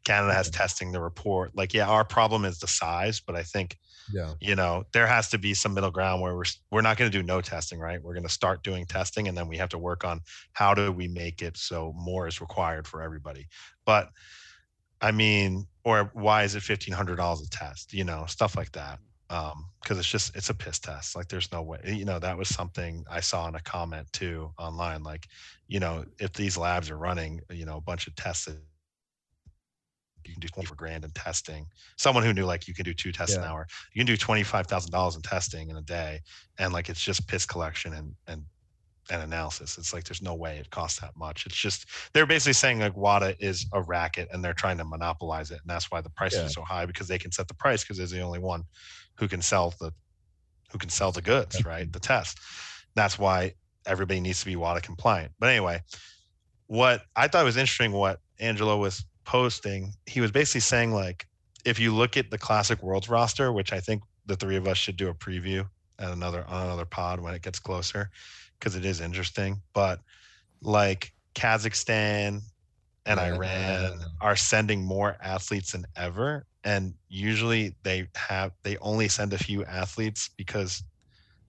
Canada 0.04 0.34
has 0.34 0.50
testing. 0.50 0.92
The 0.92 1.00
report, 1.00 1.52
like 1.56 1.72
yeah, 1.74 1.88
our 1.88 2.04
problem 2.04 2.44
is 2.44 2.58
the 2.58 2.66
size, 2.66 3.20
but 3.20 3.36
I 3.36 3.42
think 3.42 3.78
Yeah. 4.12 4.34
you 4.40 4.54
know 4.54 4.84
there 4.92 5.06
has 5.06 5.30
to 5.30 5.38
be 5.38 5.54
some 5.54 5.74
middle 5.74 5.90
ground 5.90 6.20
where 6.22 6.36
we're 6.36 6.44
we're 6.70 6.82
not 6.82 6.96
going 6.96 7.10
to 7.10 7.18
do 7.18 7.22
no 7.22 7.40
testing, 7.40 7.78
right? 7.78 8.02
We're 8.02 8.14
going 8.14 8.26
to 8.26 8.32
start 8.32 8.62
doing 8.62 8.86
testing, 8.86 9.28
and 9.28 9.36
then 9.36 9.48
we 9.48 9.56
have 9.58 9.70
to 9.70 9.78
work 9.78 10.04
on 10.04 10.20
how 10.52 10.74
do 10.74 10.92
we 10.92 11.08
make 11.08 11.40
it 11.42 11.56
so 11.56 11.94
more 11.96 12.26
is 12.26 12.40
required 12.40 12.86
for 12.86 13.02
everybody. 13.02 13.46
But 13.86 14.10
I 15.00 15.12
mean, 15.12 15.66
or 15.84 16.10
why 16.14 16.44
is 16.44 16.54
it 16.54 16.62
fifteen 16.62 16.94
hundred 16.94 17.16
dollars 17.16 17.40
a 17.42 17.50
test? 17.50 17.92
You 17.92 18.04
know, 18.04 18.26
stuff 18.26 18.56
like 18.56 18.72
that 18.72 18.98
um 19.32 19.64
because 19.82 19.98
it's 19.98 20.08
just 20.08 20.36
it's 20.36 20.50
a 20.50 20.54
piss 20.54 20.78
test 20.78 21.16
like 21.16 21.26
there's 21.28 21.50
no 21.52 21.62
way 21.62 21.78
you 21.86 22.04
know 22.04 22.18
that 22.18 22.36
was 22.36 22.48
something 22.48 23.04
i 23.10 23.20
saw 23.20 23.48
in 23.48 23.54
a 23.54 23.60
comment 23.60 24.06
too 24.12 24.52
online 24.58 25.02
like 25.02 25.26
you 25.68 25.80
know 25.80 26.04
if 26.20 26.32
these 26.34 26.56
labs 26.58 26.90
are 26.90 26.98
running 26.98 27.40
you 27.50 27.64
know 27.64 27.78
a 27.78 27.80
bunch 27.80 28.06
of 28.06 28.14
tests 28.14 28.44
that 28.44 28.56
you 30.24 30.34
can 30.34 30.40
do 30.40 30.48
20 30.48 30.66
for 30.66 30.76
grand 30.76 31.04
in 31.04 31.10
testing 31.12 31.66
someone 31.96 32.22
who 32.24 32.32
knew 32.32 32.44
like 32.44 32.68
you 32.68 32.74
can 32.74 32.84
do 32.84 32.94
two 32.94 33.10
tests 33.12 33.36
an 33.36 33.42
hour 33.42 33.66
you 33.94 34.04
can 34.04 34.06
do 34.06 34.16
$25000 34.16 35.16
in 35.16 35.22
testing 35.22 35.70
in 35.70 35.76
a 35.76 35.82
day 35.82 36.20
and 36.58 36.72
like 36.72 36.88
it's 36.88 37.00
just 37.00 37.26
piss 37.26 37.46
collection 37.46 37.94
and 37.94 38.14
and 38.28 38.42
and 39.10 39.20
analysis 39.22 39.78
it's 39.78 39.92
like 39.92 40.04
there's 40.04 40.22
no 40.22 40.34
way 40.34 40.58
it 40.58 40.70
costs 40.70 41.00
that 41.00 41.10
much 41.16 41.44
it's 41.44 41.56
just 41.56 41.86
they're 42.14 42.24
basically 42.24 42.52
saying 42.52 42.78
like 42.78 42.96
wada 42.96 43.34
is 43.40 43.66
a 43.72 43.82
racket 43.82 44.28
and 44.32 44.44
they're 44.44 44.54
trying 44.54 44.78
to 44.78 44.84
monopolize 44.84 45.50
it 45.50 45.58
and 45.60 45.68
that's 45.68 45.90
why 45.90 46.00
the 46.00 46.10
prices 46.10 46.38
Yeah. 46.38 46.46
are 46.46 46.50
so 46.50 46.62
high 46.62 46.86
because 46.86 47.08
they 47.08 47.18
can 47.18 47.32
set 47.32 47.48
the 47.48 47.54
price 47.54 47.82
because 47.82 47.98
they're 47.98 48.06
the 48.06 48.20
only 48.20 48.38
one 48.38 48.62
who 49.22 49.28
can 49.28 49.40
sell 49.40 49.72
the 49.78 49.92
who 50.72 50.78
can 50.78 50.90
sell 50.90 51.12
the 51.12 51.22
goods, 51.22 51.64
right? 51.64 51.90
The 51.92 52.00
test. 52.00 52.40
That's 52.96 53.20
why 53.20 53.54
everybody 53.86 54.18
needs 54.20 54.40
to 54.40 54.46
be 54.46 54.56
WADA 54.56 54.80
compliant. 54.80 55.30
But 55.38 55.50
anyway, 55.50 55.80
what 56.66 57.02
I 57.14 57.28
thought 57.28 57.44
was 57.44 57.56
interesting 57.56 57.92
what 57.92 58.18
Angelo 58.40 58.76
was 58.78 59.04
posting, 59.24 59.92
he 60.06 60.20
was 60.20 60.32
basically 60.32 60.62
saying 60.62 60.92
like 60.92 61.24
if 61.64 61.78
you 61.78 61.94
look 61.94 62.16
at 62.16 62.32
the 62.32 62.38
classic 62.38 62.82
worlds 62.82 63.08
roster, 63.08 63.52
which 63.52 63.72
I 63.72 63.78
think 63.78 64.02
the 64.26 64.34
three 64.34 64.56
of 64.56 64.66
us 64.66 64.76
should 64.76 64.96
do 64.96 65.08
a 65.08 65.14
preview 65.14 65.68
at 66.00 66.10
another 66.10 66.44
on 66.48 66.64
another 66.66 66.84
pod 66.84 67.20
when 67.20 67.32
it 67.32 67.42
gets 67.42 67.60
closer, 67.60 68.10
because 68.58 68.74
it 68.74 68.84
is 68.84 69.00
interesting. 69.00 69.62
But 69.72 70.00
like 70.62 71.12
Kazakhstan 71.36 72.40
and. 73.06 73.20
Iran 73.20 74.00
are 74.20 74.34
sending 74.34 74.82
more 74.82 75.16
athletes 75.22 75.72
than 75.72 75.84
ever. 75.94 76.44
And 76.64 76.94
usually 77.08 77.74
they 77.82 78.08
have 78.14 78.52
they 78.62 78.76
only 78.78 79.08
send 79.08 79.32
a 79.32 79.38
few 79.38 79.64
athletes 79.64 80.30
because 80.36 80.82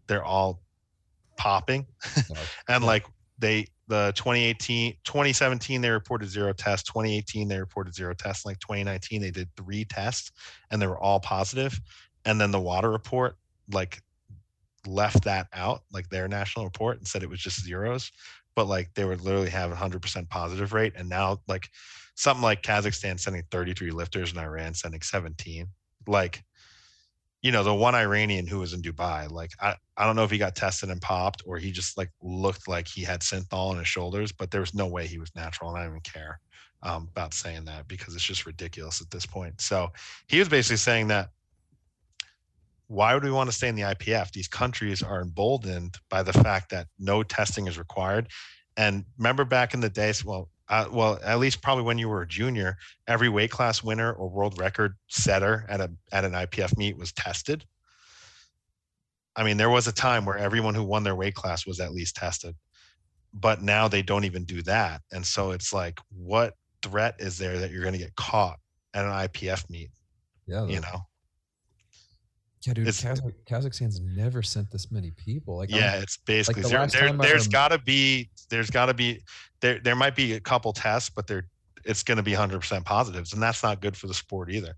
they're 0.07 0.23
all 0.23 0.61
popping. 1.37 1.85
and 2.67 2.83
like 2.83 3.05
they 3.37 3.67
the 3.87 4.13
2018 4.15 4.95
2017 5.03 5.81
they 5.81 5.89
reported 5.89 6.29
zero 6.29 6.53
tests 6.53 6.87
2018 6.89 7.47
they 7.49 7.59
reported 7.59 7.93
zero 7.93 8.13
tests 8.13 8.45
like 8.45 8.57
2019 8.59 9.21
they 9.21 9.29
did 9.29 9.49
three 9.57 9.83
tests 9.83 10.31
and 10.71 10.81
they 10.81 10.87
were 10.87 10.99
all 10.99 11.19
positive. 11.19 11.79
And 12.25 12.39
then 12.39 12.51
the 12.51 12.59
WADA 12.59 12.87
report 12.87 13.37
like 13.71 14.01
left 14.87 15.23
that 15.23 15.47
out 15.53 15.83
like 15.91 16.09
their 16.09 16.27
national 16.27 16.65
report 16.65 16.97
and 16.97 17.07
said 17.07 17.23
it 17.23 17.29
was 17.29 17.39
just 17.39 17.63
zeros. 17.63 18.11
But 18.55 18.67
like 18.67 18.93
they 18.93 19.05
would 19.05 19.21
literally 19.21 19.49
have 19.49 19.71
a 19.71 19.75
100% 19.75 20.29
positive 20.29 20.73
rate 20.73 20.93
and 20.95 21.09
now 21.09 21.41
like 21.47 21.69
something 22.15 22.43
like 22.43 22.63
kazakhstan 22.63 23.19
sending 23.19 23.43
33 23.51 23.91
lifters 23.91 24.31
and 24.31 24.39
iran 24.39 24.73
sending 24.73 25.01
17 25.01 25.67
like 26.07 26.43
you 27.41 27.51
know 27.51 27.63
the 27.63 27.73
one 27.73 27.95
iranian 27.95 28.47
who 28.47 28.59
was 28.59 28.73
in 28.73 28.81
dubai 28.81 29.29
like 29.29 29.51
i, 29.59 29.75
I 29.97 30.05
don't 30.05 30.15
know 30.15 30.23
if 30.23 30.31
he 30.31 30.37
got 30.37 30.55
tested 30.55 30.89
and 30.89 31.01
popped 31.01 31.43
or 31.45 31.57
he 31.57 31.71
just 31.71 31.97
like 31.97 32.11
looked 32.21 32.67
like 32.67 32.87
he 32.87 33.03
had 33.03 33.21
synthol 33.21 33.71
on 33.71 33.77
his 33.77 33.87
shoulders 33.87 34.31
but 34.31 34.51
there 34.51 34.61
was 34.61 34.73
no 34.73 34.87
way 34.87 35.07
he 35.07 35.19
was 35.19 35.35
natural 35.35 35.69
and 35.69 35.79
i 35.79 35.83
don't 35.83 35.91
even 35.91 36.01
care 36.01 36.39
um, 36.85 37.07
about 37.11 37.33
saying 37.33 37.63
that 37.63 37.87
because 37.87 38.13
it's 38.13 38.25
just 38.25 38.45
ridiculous 38.45 39.01
at 39.01 39.09
this 39.09 39.25
point 39.25 39.61
so 39.61 39.89
he 40.27 40.39
was 40.39 40.49
basically 40.49 40.77
saying 40.77 41.07
that 41.07 41.29
why 42.87 43.13
would 43.13 43.23
we 43.23 43.31
want 43.31 43.49
to 43.49 43.55
stay 43.55 43.67
in 43.67 43.75
the 43.75 43.81
IPF? 43.81 44.31
These 44.31 44.47
countries 44.47 45.01
are 45.01 45.21
emboldened 45.21 45.97
by 46.09 46.21
the 46.21 46.33
fact 46.33 46.69
that 46.69 46.87
no 46.99 47.23
testing 47.23 47.67
is 47.67 47.77
required. 47.77 48.27
And 48.77 49.05
remember 49.17 49.45
back 49.45 49.73
in 49.73 49.79
the 49.79 49.89
days, 49.89 50.23
well, 50.23 50.49
uh, 50.73 50.87
well, 50.91 51.19
at 51.23 51.37
least 51.37 51.61
probably 51.61 51.83
when 51.83 51.99
you 51.99 52.09
were 52.09 52.23
a 52.23 52.27
junior, 52.27 52.77
every 53.07 53.29
weight 53.29 53.51
class 53.51 53.83
winner 53.83 54.11
or 54.11 54.27
world 54.27 54.57
record 54.57 54.95
setter 55.07 55.67
at 55.69 55.79
a 55.79 55.91
at 56.11 56.25
an 56.25 56.31
IPF 56.31 56.75
meet 56.77 56.97
was 56.97 57.13
tested. 57.13 57.63
I 59.35 59.43
mean, 59.43 59.57
there 59.57 59.69
was 59.69 59.87
a 59.87 59.91
time 59.91 60.25
where 60.25 60.37
everyone 60.37 60.73
who 60.73 60.83
won 60.83 61.03
their 61.03 61.15
weight 61.15 61.35
class 61.35 61.67
was 61.67 61.79
at 61.79 61.93
least 61.93 62.15
tested, 62.15 62.55
but 63.35 63.61
now 63.61 63.87
they 63.87 64.01
don't 64.01 64.23
even 64.23 64.45
do 64.45 64.63
that. 64.63 65.01
And 65.11 65.23
so 65.23 65.51
it's 65.51 65.73
like, 65.73 65.99
what 66.09 66.55
threat 66.81 67.15
is 67.19 67.37
there 67.37 67.59
that 67.59 67.69
you're 67.69 67.83
going 67.83 67.93
to 67.93 67.99
get 67.99 68.15
caught 68.15 68.57
at 68.95 69.05
an 69.05 69.11
IPF 69.11 69.69
meet? 69.69 69.91
Yeah. 70.47 70.65
You 70.65 70.81
know, 70.81 71.01
Yeah, 72.65 72.73
dude. 72.73 72.87
Kazakh, 72.87 73.33
Kazakhstan's 73.45 73.99
never 73.99 74.41
sent 74.41 74.71
this 74.71 74.91
many 74.91 75.11
people. 75.11 75.57
Like, 75.57 75.71
I'm- 75.71 75.81
yeah 75.81 75.95
it's 76.01 76.17
basically 76.17 76.61
the 76.63 76.69
there, 76.69 76.87
there 76.87 77.13
there's 77.13 77.47
got 77.47 77.69
to 77.69 77.77
be 77.79 78.29
there's 78.49 78.69
got 78.69 78.85
to 78.87 78.93
be 78.93 79.21
there 79.61 79.79
there 79.79 79.95
might 79.95 80.15
be 80.15 80.33
a 80.33 80.39
couple 80.39 80.71
tests 80.73 81.09
but 81.09 81.27
there 81.27 81.47
it's 81.85 82.03
going 82.03 82.15
to 82.17 82.23
be 82.23 82.31
100% 82.31 82.85
positives 82.85 83.33
and 83.33 83.43
that's 83.43 83.61
not 83.63 83.81
good 83.81 83.97
for 83.97 84.07
the 84.07 84.13
sport 84.13 84.49
either 84.49 84.75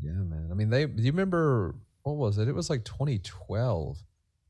Yeah, 0.00 0.12
man. 0.12 0.48
I 0.50 0.54
mean, 0.54 0.70
they. 0.70 0.86
Do 0.86 1.02
you 1.02 1.10
remember 1.12 1.74
what 2.02 2.16
was 2.16 2.38
it? 2.38 2.48
It 2.48 2.54
was 2.54 2.68
like 2.70 2.84
2012. 2.84 3.98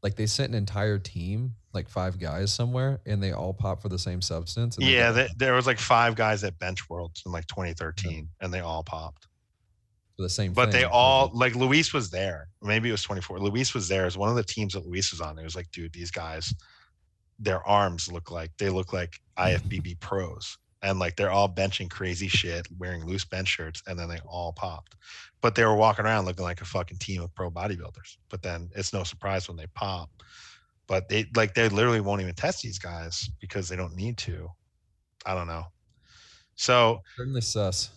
Like 0.03 0.16
they 0.16 0.27
sent 0.27 0.48
an 0.51 0.57
entire 0.57 0.98
team, 0.98 1.55
like 1.72 1.88
five 1.88 2.18
guys 2.18 2.53
somewhere, 2.53 3.01
and 3.07 3.22
they 3.22 3.33
all 3.33 3.53
popped 3.55 3.83
for 3.83 3.88
the 3.88 3.98
same 3.98 4.20
substance. 4.20 4.77
and 4.77 4.87
they 4.87 4.92
yeah 4.94 5.11
got 5.12 5.14
th- 5.16 5.31
there 5.37 5.55
was 5.55 5.66
like 5.66 5.79
five 5.79 6.16
guys 6.16 6.42
at 6.44 6.59
bench 6.59 6.88
worlds 6.90 7.22
in 7.25 7.31
like 7.33 7.46
2013 7.46 8.29
and 8.40 8.53
they 8.53 8.61
all 8.61 8.83
popped 8.83 9.29
the 10.18 10.29
same. 10.29 10.53
but 10.53 10.72
they 10.72 10.85
all 10.85 11.31
like 11.35 11.55
luis 11.55 11.92
was 11.92 12.11
there. 12.11 12.48
Maybe 12.62 12.88
it 12.88 12.92
was 12.92 13.03
24 13.03 13.40
luis 13.40 13.75
was 13.75 13.88
there 13.88 14.05
as 14.05 14.16
one 14.16 14.29
of 14.29 14.37
the 14.37 14.44
teams 14.44 14.75
that 14.75 14.87
luis 14.87 15.11
was 15.11 15.20
on. 15.20 15.38
It 15.38 15.44
was 15.44 15.57
like 15.57 15.70
dude 15.72 15.92
these 15.92 16.11
guys 16.11 16.55
their 17.38 17.66
arms 17.66 18.11
look 18.11 18.31
like 18.31 18.53
they 18.59 18.68
look 18.70 18.92
like 18.92 19.20
ifbb 19.37 19.98
pros. 20.01 20.59
And 20.85 20.98
like 20.98 21.14
they're 21.14 21.31
all 21.31 21.48
benching 21.48 21.88
crazy 21.88 22.27
shit 22.27 22.66
wearing 22.77 23.05
loose 23.07 23.25
bench 23.25 23.48
shirts 23.48 23.83
and 23.87 23.96
then 23.96 24.09
they 24.09 24.18
all 24.27 24.53
popped. 24.53 24.96
But 25.40 25.55
they 25.55 25.64
were 25.64 25.77
walking 25.77 26.05
around 26.05 26.25
looking 26.25 26.44
like 26.44 26.61
a 26.61 26.64
fucking 26.64 26.98
team 26.98 27.22
of 27.22 27.33
pro 27.35 27.51
bodybuilders. 27.51 28.16
But 28.29 28.42
then 28.42 28.68
it's 28.75 28.92
no 28.92 29.05
surprise 29.05 29.46
when 29.46 29.57
they 29.57 29.68
pop. 29.75 30.11
But 30.88 31.09
they 31.09 31.27
like 31.37 31.55
they 31.55 31.68
literally 31.68 32.01
won't 32.01 32.20
even 32.20 32.35
test 32.35 32.62
these 32.62 32.81
guys 32.81 33.31
because 33.40 33.68
they 33.68 33.77
don't 33.77 33.94
need 33.94 34.18
to. 34.18 34.48
I 35.25 35.35
don't 35.35 35.46
know. 35.46 35.66
So 36.57 37.01
certainly 37.16 37.40
sus. 37.42 37.90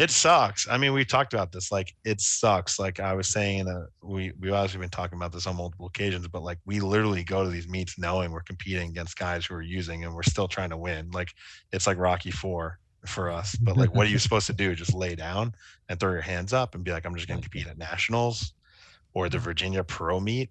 It 0.00 0.10
sucks. 0.10 0.66
I 0.66 0.78
mean, 0.78 0.94
we 0.94 1.04
talked 1.04 1.34
about 1.34 1.52
this. 1.52 1.70
Like, 1.70 1.94
it 2.06 2.22
sucks. 2.22 2.78
Like 2.78 3.00
I 3.00 3.12
was 3.12 3.28
saying, 3.28 3.68
uh, 3.68 3.84
we 4.02 4.32
we 4.40 4.50
obviously 4.50 4.80
been 4.80 4.88
talking 4.88 5.18
about 5.18 5.30
this 5.30 5.46
on 5.46 5.56
multiple 5.56 5.88
occasions, 5.88 6.26
but 6.26 6.42
like 6.42 6.56
we 6.64 6.80
literally 6.80 7.22
go 7.22 7.44
to 7.44 7.50
these 7.50 7.68
meets 7.68 7.98
knowing 7.98 8.32
we're 8.32 8.40
competing 8.40 8.88
against 8.88 9.18
guys 9.18 9.44
who 9.44 9.54
are 9.54 9.62
using, 9.62 10.04
and 10.04 10.14
we're 10.14 10.22
still 10.22 10.48
trying 10.48 10.70
to 10.70 10.78
win. 10.78 11.10
Like 11.10 11.28
it's 11.72 11.86
like 11.86 11.98
Rocky 11.98 12.30
Four 12.30 12.78
for 13.04 13.30
us. 13.30 13.54
But 13.56 13.76
like, 13.76 13.94
what 13.94 14.06
are 14.06 14.10
you 14.10 14.18
supposed 14.26 14.46
to 14.46 14.54
do? 14.54 14.74
Just 14.74 14.94
lay 14.94 15.14
down 15.14 15.54
and 15.90 16.00
throw 16.00 16.12
your 16.12 16.22
hands 16.22 16.54
up 16.54 16.74
and 16.74 16.82
be 16.82 16.92
like, 16.92 17.04
I'm 17.04 17.14
just 17.14 17.28
going 17.28 17.40
to 17.40 17.46
compete 17.46 17.68
at 17.68 17.76
nationals 17.76 18.54
or 19.12 19.28
the 19.28 19.38
Virginia 19.38 19.84
Pro 19.84 20.18
meet. 20.18 20.48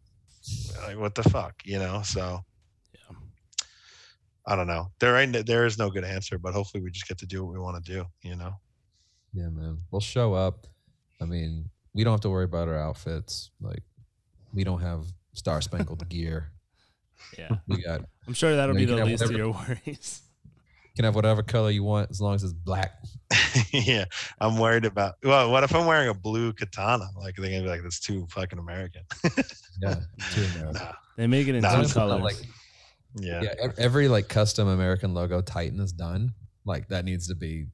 Like, 0.84 1.00
what 1.00 1.16
the 1.16 1.24
fuck, 1.24 1.56
you 1.66 1.80
know? 1.80 2.04
So. 2.04 2.40
I 4.48 4.56
don't 4.56 4.68
know. 4.68 4.88
There 5.00 5.16
ain't 5.18 5.46
there 5.46 5.68
is 5.68 5.78
no 5.78 5.92
good 5.92 6.04
answer, 6.04 6.40
but 6.40 6.56
hopefully 6.56 6.82
we 6.82 6.90
just 6.90 7.08
get 7.08 7.20
to 7.20 7.28
do 7.28 7.44
what 7.44 7.54
we 7.54 7.60
want 7.60 7.84
to 7.84 7.92
do. 7.92 8.06
You 8.24 8.36
know. 8.36 8.54
Yeah, 9.34 9.50
man. 9.50 9.80
We'll 9.92 10.02
show 10.02 10.34
up. 10.34 10.68
I 11.22 11.26
mean, 11.26 11.70
we 11.94 12.04
don't 12.04 12.14
have 12.14 12.22
to 12.22 12.30
worry 12.30 12.46
about 12.46 12.68
our 12.68 12.78
outfits. 12.80 13.52
Like, 13.62 13.84
we 14.54 14.64
don't 14.64 14.82
have 14.82 15.06
star 15.34 15.62
spangled 15.62 16.08
gear. 16.10 16.52
Yeah, 17.38 17.50
We 17.68 17.82
got 17.82 18.02
I'm 18.28 18.34
sure 18.34 18.56
that'll 18.56 18.80
You 18.80 18.88
be 18.88 18.94
the 18.94 18.98
have 19.00 19.08
least 19.08 19.24
of 19.24 19.32
your 19.32 19.52
worries. 19.52 20.22
you 20.46 20.92
can 20.96 21.04
have 21.06 21.16
whatever 21.16 21.44
color 21.44 21.70
you 21.70 21.84
want 21.84 22.10
as 22.10 22.22
long 22.22 22.34
as 22.36 22.44
it's 22.44 22.54
black. 22.54 22.94
yeah, 23.74 24.06
I'm 24.40 24.58
worried 24.58 24.86
about. 24.86 25.16
Well, 25.22 25.52
what 25.52 25.64
if 25.66 25.76
I'm 25.76 25.86
wearing 25.86 26.08
a 26.10 26.14
blue 26.14 26.54
katana? 26.54 27.06
Like 27.18 27.36
they're 27.36 27.50
gonna 27.52 27.64
be 27.64 27.68
like, 27.70 27.84
"That's 27.84 28.00
too 28.00 28.26
fucking 28.30 28.58
American." 28.60 29.04
Yeah, 29.82 29.96
too 30.34 30.42
American. 30.56 30.74
nah, 30.74 30.92
They 31.16 31.28
make 31.28 31.48
it 31.48 31.56
in 31.56 31.62
Nah, 31.62 31.82
two 31.84 31.94
colors. 31.94 32.22
Like, 32.22 32.36
yeah. 33.16 33.42
yeah, 33.44 33.68
every 33.78 34.10
like 34.10 34.28
custom 34.28 34.68
American 34.68 35.14
logo 35.14 35.42
Titan 35.42 35.80
is 35.80 35.94
done. 35.94 36.34
Like 36.66 36.90
that 36.90 37.06
needs 37.06 37.28
to 37.30 37.36
be 37.36 37.68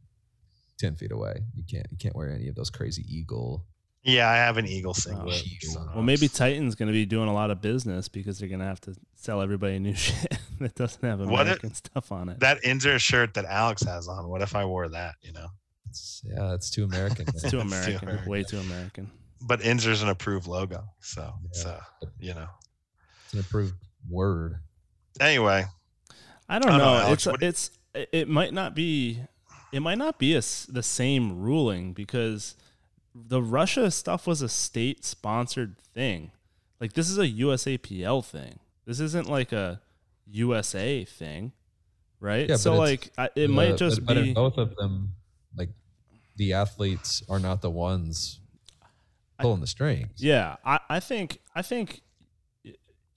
ten 0.78 0.96
feet 0.96 1.12
away. 1.12 1.44
You 1.56 1.64
can't 1.70 1.86
you 1.92 1.98
can't 1.98 2.16
wear 2.16 2.30
any 2.32 2.48
of 2.48 2.56
those 2.56 2.70
crazy 2.70 3.04
eagle. 3.08 3.66
Yeah, 4.04 4.30
I 4.30 4.36
have 4.36 4.58
an 4.58 4.68
eagle 4.68 4.92
oh, 4.92 4.94
singlet. 4.94 5.44
Jeez. 5.44 5.64
so- 5.72 5.90
well, 5.96 6.04
maybe 6.04 6.28
Titan's 6.28 6.76
going 6.76 6.88
to 6.88 6.94
be 6.94 7.08
doing 7.08 7.28
a 7.28 7.34
lot 7.34 7.50
of 7.50 7.60
business 7.60 8.08
because 8.08 8.38
they're 8.38 8.48
going 8.50 8.60
to 8.60 8.66
have 8.68 8.80
to 8.82 8.96
sell 9.16 9.42
everybody 9.42 9.80
new 9.80 9.96
shit 10.06 10.38
that 10.60 10.76
doesn't 10.76 11.04
have 11.04 11.20
What 11.22 11.28
if- 11.28 11.32
American 11.42 11.74
stuff 11.74 12.12
on 12.12 12.30
it. 12.30 12.40
that 12.42 12.62
Inzer 12.62 13.00
shirt 13.00 13.34
that 13.34 13.46
Alex 13.46 13.82
has 13.82 14.08
on. 14.08 14.28
What 14.30 14.44
if 14.44 14.56
I 14.56 14.64
wore 14.66 14.88
that? 14.90 15.16
You 15.24 15.34
know, 15.34 15.48
It's, 15.90 16.22
yeah, 16.24 16.54
it's 16.54 16.70
too 16.70 16.84
American. 16.84 17.26
It's 17.30 17.42
too 17.42 17.46
It's 17.48 17.52
too 17.52 17.60
American, 17.62 17.98
American. 18.10 18.30
way 18.32 18.44
too 18.44 18.60
American. 18.60 19.10
but 19.42 19.62
Inzer's 19.62 20.04
an 20.04 20.10
approved 20.10 20.46
logo, 20.46 20.84
so 21.00 21.34
Yeah. 21.42 21.50
so 21.64 21.80
you 22.20 22.36
know. 22.36 22.48
It's 23.26 23.34
an 23.34 23.40
approved 23.40 23.74
word. 24.08 24.58
Anyway, 25.20 25.66
I 26.48 26.60
don't 26.60 26.70
I 26.72 26.78
don't 26.78 26.78
know. 26.78 26.94
know, 26.94 27.06
Alex, 27.08 27.26
it's 27.26 27.72
it's 27.96 28.08
it 28.12 28.30
might 28.30 28.54
not 28.54 28.76
be 28.76 29.20
it 29.72 29.80
might 29.82 29.98
not 29.98 30.18
be 30.20 30.34
a 30.36 30.42
the 30.70 30.84
same 30.84 31.40
ruling 31.42 31.94
because 31.94 32.56
the 33.14 33.42
Russia 33.42 33.90
stuff 33.92 34.28
was 34.28 34.42
a 34.42 34.50
state 34.50 35.06
sponsored 35.06 35.78
thing. 35.94 36.32
Like 36.80 36.94
this 36.94 37.10
is 37.10 37.18
a 37.18 37.28
USAPL 37.28 38.24
thing. 38.26 38.60
This 38.86 39.00
isn't 39.00 39.30
like 39.30 39.52
a 39.52 39.82
USA 40.30 41.06
thing, 41.06 41.52
right? 42.20 42.50
Yeah, 42.50 42.56
so 42.58 42.76
like 42.76 43.12
I, 43.18 43.26
it 43.28 43.32
The- 43.36 43.48
might 43.48 43.78
just 43.78 44.06
but, 44.06 44.16
but 44.16 44.22
be 44.22 44.30
in 44.30 44.34
both 44.36 44.58
of 44.58 44.76
them, 44.76 45.14
like 45.56 45.70
the 46.36 46.54
athletes 46.54 47.24
are 47.30 47.40
not 47.40 47.62
the 47.62 47.70
ones 47.70 48.40
pulling 49.40 49.62
the 49.62 49.68
strings. 49.68 50.10
Yeah, 50.18 50.58
I, 50.66 50.80
I 50.90 51.00
think 51.00 51.40
I 51.56 51.62
think 51.62 52.02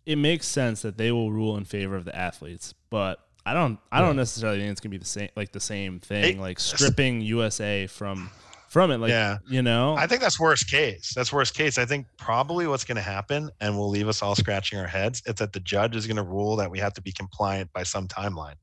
it 0.07 0.17
makes 0.17 0.47
sense 0.47 0.83
that 0.83 0.97
they 0.97 1.13
will 1.13 1.31
rule 1.33 1.57
in 1.57 1.65
favor 1.65 1.95
of 1.97 2.05
the 2.05 2.17
athletes, 2.17 2.73
but 2.91 3.19
I 3.49 3.55
don't 3.55 3.79
I 3.91 4.01
don't 4.01 4.17
necessarily 4.17 4.59
think 4.61 4.71
it's 4.73 4.81
gonna 4.81 4.91
be 4.91 4.99
the 4.99 5.05
same 5.05 5.29
like 5.37 5.53
the 5.53 5.61
same 5.61 6.01
thing, 6.01 6.37
It- 6.37 6.41
like 6.41 6.59
stripping 6.61 7.21
USA 7.23 7.87
from 7.87 8.31
from 8.69 8.91
it. 8.91 8.99
Like 8.99 9.09
Yeah. 9.11 9.39
you 9.49 9.63
know, 9.63 9.97
I 9.97 10.07
think 10.07 10.21
that's 10.21 10.39
worst 10.39 10.71
case. 10.71 11.13
That's 11.17 11.33
worst 11.33 11.55
case. 11.55 11.79
I 11.79 11.87
think 11.87 12.07
probably 12.19 12.67
what's 12.67 12.85
going 12.85 12.97
to 12.97 13.03
happen, 13.03 13.49
and 13.63 13.79
will 13.79 13.89
leave 13.89 14.09
us 14.09 14.21
all 14.21 14.35
scratching 14.35 14.79
our 14.79 14.87
heads, 14.87 15.23
is 15.25 15.37
that 15.37 15.55
the 15.55 15.61
judge 15.61 15.97
is 15.97 16.07
going 16.07 16.19
to 16.19 16.23
rule 16.23 16.55
that 16.57 16.71
we 16.71 16.79
have 16.79 16.93
to 16.93 17.01
be 17.01 17.11
compliant 17.11 17.73
by 17.73 17.83
some 17.83 18.07
timeline, 18.09 18.57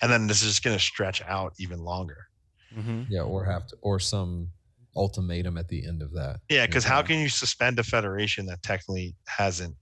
and 0.00 0.10
then 0.10 0.26
this 0.26 0.40
is 0.42 0.48
just 0.52 0.62
going 0.64 0.74
to 0.74 0.82
stretch 0.82 1.20
out 1.28 1.52
even 1.58 1.80
longer. 1.80 2.28
Mhm. 2.74 3.06
Yeah, 3.10 3.20
or 3.20 3.44
have 3.44 3.66
to, 3.66 3.76
or 3.82 4.00
some 4.00 4.48
ultimatum 4.96 5.58
at 5.58 5.68
the 5.68 5.86
end 5.86 6.00
of 6.00 6.12
that. 6.12 6.40
Yeah, 6.48 6.64
because 6.64 6.84
how 6.84 7.02
can 7.02 7.18
you 7.20 7.28
suspend 7.28 7.78
a 7.78 7.82
federation 7.82 8.46
that 8.46 8.62
technically 8.62 9.14
hasn't? 9.26 9.76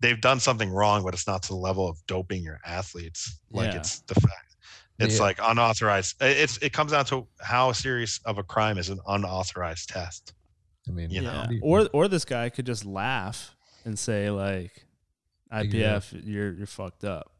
They've 0.00 0.20
done 0.20 0.40
something 0.40 0.70
wrong, 0.70 1.02
but 1.04 1.14
it's 1.14 1.26
not 1.26 1.42
to 1.44 1.48
the 1.48 1.56
level 1.56 1.88
of 1.88 1.96
doping 2.06 2.42
your 2.42 2.60
athletes. 2.64 3.40
Like 3.50 3.72
Yeah. 3.72 3.78
it's 3.80 4.00
the 4.00 4.14
fact. 4.14 4.56
It's 4.98 5.16
Yeah. 5.16 5.22
like 5.22 5.38
unauthorized. 5.42 6.16
it- 6.22 6.36
It's 6.38 6.58
it 6.58 6.72
comes 6.72 6.92
down 6.92 7.04
to 7.06 7.26
how 7.40 7.72
serious 7.72 8.20
of 8.24 8.38
a 8.38 8.42
crime 8.42 8.78
is 8.78 8.88
an 8.88 9.00
unauthorized 9.06 9.88
test. 9.88 10.32
I 10.88 10.92
mean, 10.92 11.10
You 11.10 11.22
know. 11.22 11.32
yeah. 11.32 11.40
how 11.40 11.46
do 11.46 11.54
you- 11.54 11.60
Or 11.62 11.88
or 11.92 12.08
this 12.08 12.24
guy 12.24 12.48
could 12.50 12.66
just 12.66 12.84
laugh 12.84 13.54
and 13.84 13.98
say 13.98 14.30
like, 14.30 14.86
Figure 15.52 15.80
it 15.80 15.86
out. 15.86 16.02
IPF, 16.02 16.24
you're 16.26 16.52
you're 16.52 16.66
fucked 16.66 17.04
up. 17.04 17.32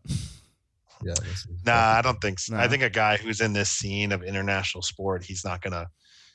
yeah, 1.05 1.15
this 1.23 1.47
Nah, 1.65 1.73
I 1.99 2.03
don't 2.03 2.21
think 2.21 2.39
so. 2.39 2.57
I 2.57 2.69
think 2.69 2.83
a 2.83 2.91
guy 2.91 3.17
who's 3.17 3.41
in 3.41 3.53
this 3.53 3.71
scene 3.71 4.13
of 4.13 4.23
international 4.23 4.83
sport, 4.83 5.25
he's 5.25 5.45
not 5.45 5.61
gonna 5.63 5.89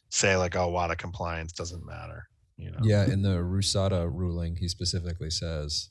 say 0.09 0.35
like, 0.35 0.55
"Oh, 0.55 0.67
WADA 0.69 0.95
compliance 0.97 1.51
doesn't 1.53 1.85
matter." 1.85 2.27
You 2.57 2.71
know? 2.71 2.79
Yeah, 2.83 3.05
in 3.05 3.21
the 3.21 3.37
Rusada 3.37 4.09
ruling, 4.11 4.57
he 4.57 4.67
specifically 4.67 5.29
says 5.31 5.89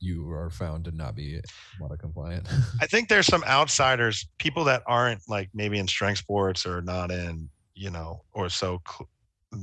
you 0.00 0.30
are 0.30 0.50
found 0.50 0.84
to 0.84 0.92
not 0.92 1.14
be 1.16 1.40
WADA 1.80 1.96
compliant. 1.98 2.46
I 2.80 2.86
think 2.86 3.08
there's 3.08 3.26
some 3.26 3.42
outsiders, 3.44 4.28
people 4.38 4.64
that 4.64 4.82
aren't 4.86 5.20
like 5.28 5.48
maybe 5.54 5.78
in 5.78 5.88
strength 5.88 6.18
sports 6.18 6.64
or 6.66 6.80
not 6.82 7.10
in, 7.10 7.48
you 7.74 7.90
know, 7.90 8.22
or 8.32 8.48
so 8.48 8.80
cl- 8.88 9.08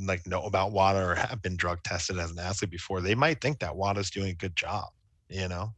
like 0.05 0.25
know 0.27 0.43
about 0.43 0.71
WADA 0.71 0.99
or 0.99 1.15
have 1.15 1.41
been 1.41 1.55
drug 1.55 1.81
tested 1.83 2.17
as 2.19 2.31
an 2.31 2.39
athlete 2.39 2.71
before. 2.71 3.01
They 3.01 3.15
might 3.15 3.39
think 3.41 3.59
that 3.59 3.75
WADA's 3.75 4.09
doing 4.09 4.29
a 4.31 4.35
good 4.35 4.55
job. 4.55 4.85
You 5.29 5.47
know, 5.47 5.73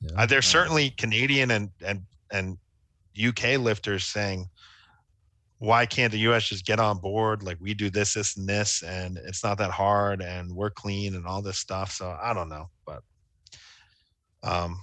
Yeah. 0.00 0.10
uh, 0.22 0.26
there's 0.26 0.46
certainly 0.46 0.90
Canadian 0.90 1.50
and 1.50 1.70
and 1.84 2.02
and 2.32 2.58
UK 3.16 3.58
lifters 3.58 4.04
saying, 4.04 4.48
why 5.58 5.86
can't 5.86 6.10
the 6.12 6.18
US 6.30 6.48
just 6.48 6.66
get 6.66 6.80
on 6.80 6.98
board? 6.98 7.42
Like 7.42 7.58
we 7.60 7.74
do 7.74 7.88
this, 7.90 8.14
this, 8.14 8.36
and 8.36 8.48
this, 8.48 8.82
and 8.82 9.18
it's 9.18 9.44
not 9.44 9.56
that 9.58 9.70
hard, 9.70 10.20
and 10.20 10.50
we're 10.54 10.70
clean 10.70 11.14
and 11.14 11.26
all 11.26 11.42
this 11.42 11.58
stuff. 11.58 11.92
So 11.92 12.16
I 12.22 12.34
don't 12.34 12.48
know, 12.48 12.68
but 12.86 13.02
um, 14.44 14.78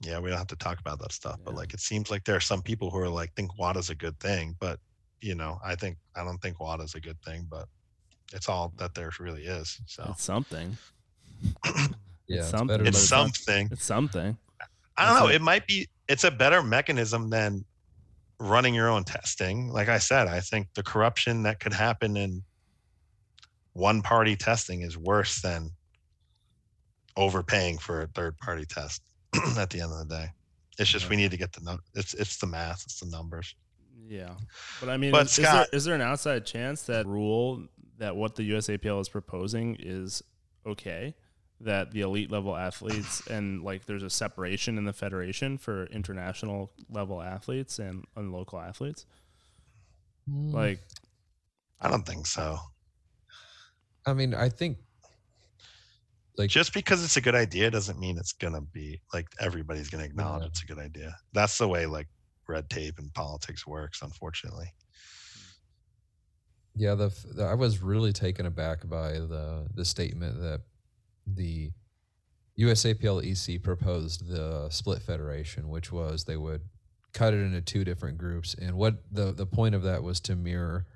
yeah, 0.00 0.18
we 0.18 0.30
don't 0.30 0.38
have 0.38 0.46
to 0.46 0.56
talk 0.56 0.80
about 0.80 0.98
that 1.00 1.12
stuff. 1.12 1.38
But 1.44 1.54
like, 1.54 1.74
it 1.74 1.80
seems 1.80 2.10
like 2.10 2.24
there 2.24 2.36
are 2.36 2.40
some 2.40 2.62
people 2.62 2.90
who 2.90 2.98
are 2.98 3.08
like 3.08 3.34
think 3.34 3.58
WADA's 3.58 3.90
a 3.90 3.94
good 3.94 4.18
thing, 4.20 4.56
but 4.58 4.78
you 5.20 5.34
know, 5.34 5.58
I 5.62 5.74
think 5.74 5.98
I 6.16 6.24
don't 6.24 6.38
think 6.38 6.58
WADA's 6.58 6.94
a 6.94 7.00
good 7.00 7.20
thing, 7.22 7.46
but 7.50 7.66
it's 8.32 8.48
all 8.48 8.72
that 8.78 8.94
there 8.94 9.10
really 9.20 9.42
is. 9.44 9.78
So 9.86 10.06
It's 10.10 10.22
something. 10.24 10.78
yeah, 11.66 11.72
it's 11.74 11.88
it's 12.28 12.48
something, 12.50 12.66
better 12.68 12.84
it's 12.88 12.96
than- 12.96 13.02
it's 13.02 13.10
not- 13.10 13.34
something. 13.36 13.68
It's 13.72 13.84
something. 13.84 14.36
I 14.96 15.04
don't 15.06 15.14
That's 15.14 15.24
know. 15.26 15.30
it. 15.30 15.34
It 15.36 15.42
might 15.42 15.66
be. 15.66 15.88
It's 16.08 16.24
a 16.24 16.30
better 16.30 16.62
mechanism 16.62 17.30
than 17.30 17.64
running 18.38 18.74
your 18.74 18.88
own 18.88 19.04
testing. 19.04 19.68
Like 19.70 19.88
I 19.88 19.98
said, 19.98 20.26
I 20.28 20.40
think 20.40 20.68
the 20.74 20.82
corruption 20.82 21.42
that 21.44 21.60
could 21.60 21.72
happen 21.72 22.16
in 22.16 22.42
one 23.72 24.02
party 24.02 24.36
testing 24.36 24.82
is 24.82 24.96
worse 24.98 25.40
than 25.40 25.70
overpaying 27.20 27.78
for 27.78 28.02
a 28.02 28.06
third 28.08 28.36
party 28.38 28.64
test. 28.64 29.02
at 29.58 29.70
the 29.70 29.80
end 29.80 29.92
of 29.92 30.08
the 30.08 30.14
day, 30.16 30.26
it's 30.78 30.90
just 30.90 31.08
we 31.08 31.14
need 31.16 31.30
to 31.30 31.36
get 31.36 31.52
the 31.52 31.60
num- 31.62 31.82
it's 31.94 32.14
it's 32.14 32.38
the 32.38 32.46
math, 32.46 32.82
it's 32.84 32.98
the 33.00 33.06
numbers. 33.06 33.54
Yeah, 34.08 34.34
but 34.80 34.88
I 34.88 34.96
mean, 34.96 35.12
But 35.12 35.26
is, 35.26 35.38
is 35.38 35.44
Scott- 35.46 35.68
there 35.70 35.76
is 35.78 35.84
there 35.84 35.94
an 35.94 36.00
outside 36.00 36.44
chance 36.46 36.82
that 36.84 37.06
rule 37.06 37.66
that 37.98 38.16
what 38.16 38.34
the 38.34 38.50
USAPL 38.50 39.00
is 39.00 39.08
proposing 39.08 39.76
is 39.78 40.22
okay? 40.66 41.14
That 41.60 41.92
the 41.92 42.00
elite 42.00 42.30
level 42.30 42.56
athletes 42.56 43.24
and 43.28 43.62
like 43.62 43.84
there's 43.86 44.02
a 44.02 44.10
separation 44.10 44.78
in 44.78 44.84
the 44.84 44.92
federation 44.92 45.58
for 45.58 45.84
international 45.86 46.72
level 46.88 47.20
athletes 47.22 47.78
and, 47.78 48.04
and 48.16 48.32
local 48.32 48.58
athletes. 48.58 49.06
Mm, 50.28 50.52
Like, 50.52 50.80
I 51.80 51.88
don't 51.88 52.04
think 52.06 52.26
so. 52.26 52.58
I 54.06 54.14
mean, 54.14 54.34
I 54.34 54.48
think 54.48 54.78
like 56.40 56.50
Just 56.50 56.72
because 56.74 57.04
it's 57.04 57.16
a 57.16 57.20
good 57.20 57.34
idea 57.34 57.70
doesn't 57.70 57.98
mean 57.98 58.18
it's 58.18 58.32
gonna 58.32 58.60
be 58.60 59.00
like 59.14 59.26
everybody's 59.38 59.88
gonna 59.90 60.04
acknowledge 60.04 60.42
Yeah. 60.42 60.48
it's 60.48 60.62
a 60.62 60.66
good 60.66 60.78
idea. 60.78 61.16
That's 61.32 61.58
the 61.58 61.68
way 61.68 61.86
like 61.86 62.08
red 62.48 62.68
tape 62.70 62.98
and 62.98 63.12
politics 63.14 63.66
works, 63.66 64.02
unfortunately. 64.02 64.66
Yeah, 66.74 66.94
the, 66.94 67.08
the 67.34 67.44
I 67.44 67.54
was 67.54 67.82
really 67.82 68.12
taken 68.12 68.46
aback 68.46 68.88
by 68.88 69.12
the 69.12 69.68
the 69.74 69.84
statement 69.84 70.40
that 70.40 70.62
the 71.26 71.70
USAPL 72.58 73.24
EC 73.24 73.48
E 73.50 73.58
proposed 73.58 74.28
the 74.28 74.68
split 74.70 75.02
federation, 75.02 75.68
which 75.68 75.92
was 75.92 76.24
they 76.24 76.36
would 76.36 76.62
cut 77.12 77.34
it 77.34 77.38
into 77.40 77.60
two 77.60 77.84
different 77.84 78.18
groups, 78.18 78.54
and 78.54 78.76
what 78.76 79.02
the 79.10 79.32
the 79.32 79.46
point 79.46 79.74
of 79.74 79.82
that 79.82 80.02
was 80.02 80.20
to 80.20 80.36
mirror 80.36 80.86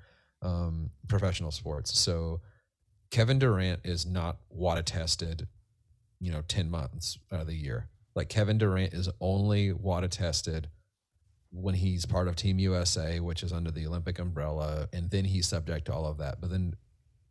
um, 0.41 0.91
professional 1.07 1.51
sports. 1.51 1.97
So 1.99 2.41
Kevin 3.11 3.39
Durant 3.39 3.81
is 3.83 4.05
not 4.05 4.37
WADA 4.49 4.83
tested, 4.83 5.47
you 6.19 6.31
know, 6.31 6.41
ten 6.47 6.69
months 6.69 7.17
out 7.31 7.41
of 7.41 7.47
the 7.47 7.55
year. 7.55 7.89
Like 8.15 8.29
Kevin 8.29 8.57
Durant 8.57 8.93
is 8.93 9.09
only 9.19 9.71
WADA 9.71 10.07
tested 10.09 10.69
when 11.51 11.75
he's 11.75 12.05
part 12.05 12.27
of 12.27 12.35
Team 12.35 12.59
USA, 12.59 13.19
which 13.19 13.43
is 13.43 13.53
under 13.53 13.71
the 13.71 13.87
Olympic 13.87 14.19
umbrella, 14.19 14.89
and 14.91 15.09
then 15.09 15.25
he's 15.25 15.47
subject 15.47 15.85
to 15.85 15.93
all 15.93 16.05
of 16.05 16.17
that. 16.17 16.41
But 16.41 16.49
then 16.49 16.75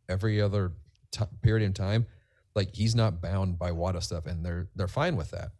every 0.09 0.41
other 0.41 0.71
t- 1.11 1.25
period 1.41 1.65
in 1.65 1.73
time, 1.73 2.07
like 2.55 2.73
he's 2.73 2.95
not 2.95 3.21
bound 3.21 3.59
by 3.59 3.71
WADA 3.71 4.01
stuff, 4.01 4.25
and 4.25 4.45
they're 4.45 4.67
they're 4.75 4.87
fine 4.87 5.15
with 5.15 5.31
that. 5.31 5.51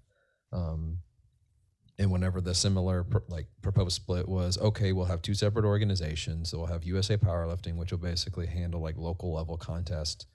Um, 0.52 1.00
and 1.98 2.12
whenever 2.12 2.42
the 2.42 2.54
similar 2.54 3.06
like 3.30 3.48
proposed 3.62 3.96
split 3.96 4.28
was 4.28 4.58
okay, 4.58 4.92
we'll 4.92 5.06
have 5.06 5.22
two 5.22 5.34
separate 5.34 5.66
organizations. 5.66 6.50
So 6.50 6.58
we'll 6.58 6.68
have 6.68 6.84
USA 6.84 7.18
Powerlifting, 7.18 7.78
which 7.78 7.92
will 7.92 8.00
basically 8.00 8.48
handle 8.48 8.82
like 8.82 8.98
local 8.98 9.34
level 9.34 9.58
contests, 9.58 10.26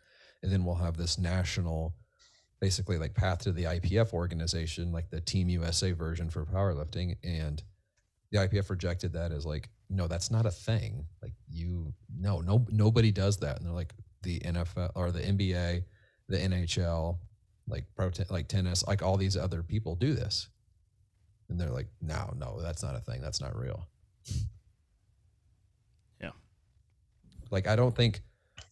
and 0.42 0.50
then 0.50 0.64
we'll 0.64 0.76
have 0.76 0.96
this 0.96 1.18
national 1.18 1.94
basically 2.60 2.98
like 2.98 3.14
path 3.14 3.38
to 3.40 3.52
the 3.52 3.64
IPF 3.64 4.12
organization, 4.12 4.92
like 4.92 5.10
the 5.10 5.20
Team 5.20 5.48
USA 5.48 5.92
version 5.92 6.28
for 6.30 6.44
powerlifting, 6.44 7.16
and 7.24 7.62
the 8.30 8.38
IPF 8.38 8.70
rejected 8.70 9.12
that 9.14 9.32
as 9.32 9.46
like, 9.46 9.70
no, 9.88 10.06
that's 10.06 10.30
not 10.30 10.46
a 10.46 10.50
thing. 10.50 11.06
Like 11.22 11.32
you, 11.48 11.92
no, 12.16 12.40
no, 12.40 12.66
nobody 12.70 13.10
does 13.10 13.38
that. 13.38 13.56
And 13.56 13.66
they're 13.66 13.72
like 13.72 13.94
the 14.22 14.40
NFL 14.40 14.92
or 14.94 15.10
the 15.10 15.20
NBA, 15.20 15.84
the 16.28 16.36
NHL, 16.36 17.18
like 17.66 17.86
pro, 17.96 18.10
like 18.28 18.48
tennis, 18.48 18.86
like 18.86 19.02
all 19.02 19.16
these 19.16 19.36
other 19.36 19.62
people 19.62 19.96
do 19.96 20.14
this. 20.14 20.48
And 21.50 21.60
they're 21.60 21.70
like, 21.70 21.88
no, 22.00 22.32
no, 22.36 22.60
that's 22.62 22.82
not 22.82 22.94
a 22.96 23.00
thing. 23.00 23.20
That's 23.20 23.40
not 23.40 23.58
real. 23.58 23.86
Yeah. 26.20 26.30
Like 27.50 27.66
I 27.66 27.76
don't 27.76 27.94
think, 27.94 28.22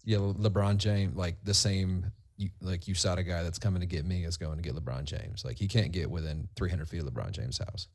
yeah, 0.05 0.19
LeBron 0.19 0.79
James, 0.79 1.17
like 1.17 1.37
the 1.45 1.55
same, 1.55 2.03
like 2.03 2.13
you, 2.37 2.51
like 2.63 2.81
USADA 2.83 3.27
guy 3.27 3.43
that's 3.43 3.59
coming 3.59 3.81
to 3.81 3.87
get 3.87 4.05
me 4.05 4.25
is 4.25 4.37
going 4.37 4.57
to 4.57 4.63
get 4.63 4.75
LeBron 4.75 5.05
James. 5.05 5.45
Like 5.45 5.59
he 5.59 5.67
can't 5.67 5.93
get 5.93 6.11
within 6.11 6.49
300 6.57 6.89
feet 6.89 7.01
of 7.01 7.07
LeBron 7.07 7.33
James' 7.33 7.59
house. 7.59 7.89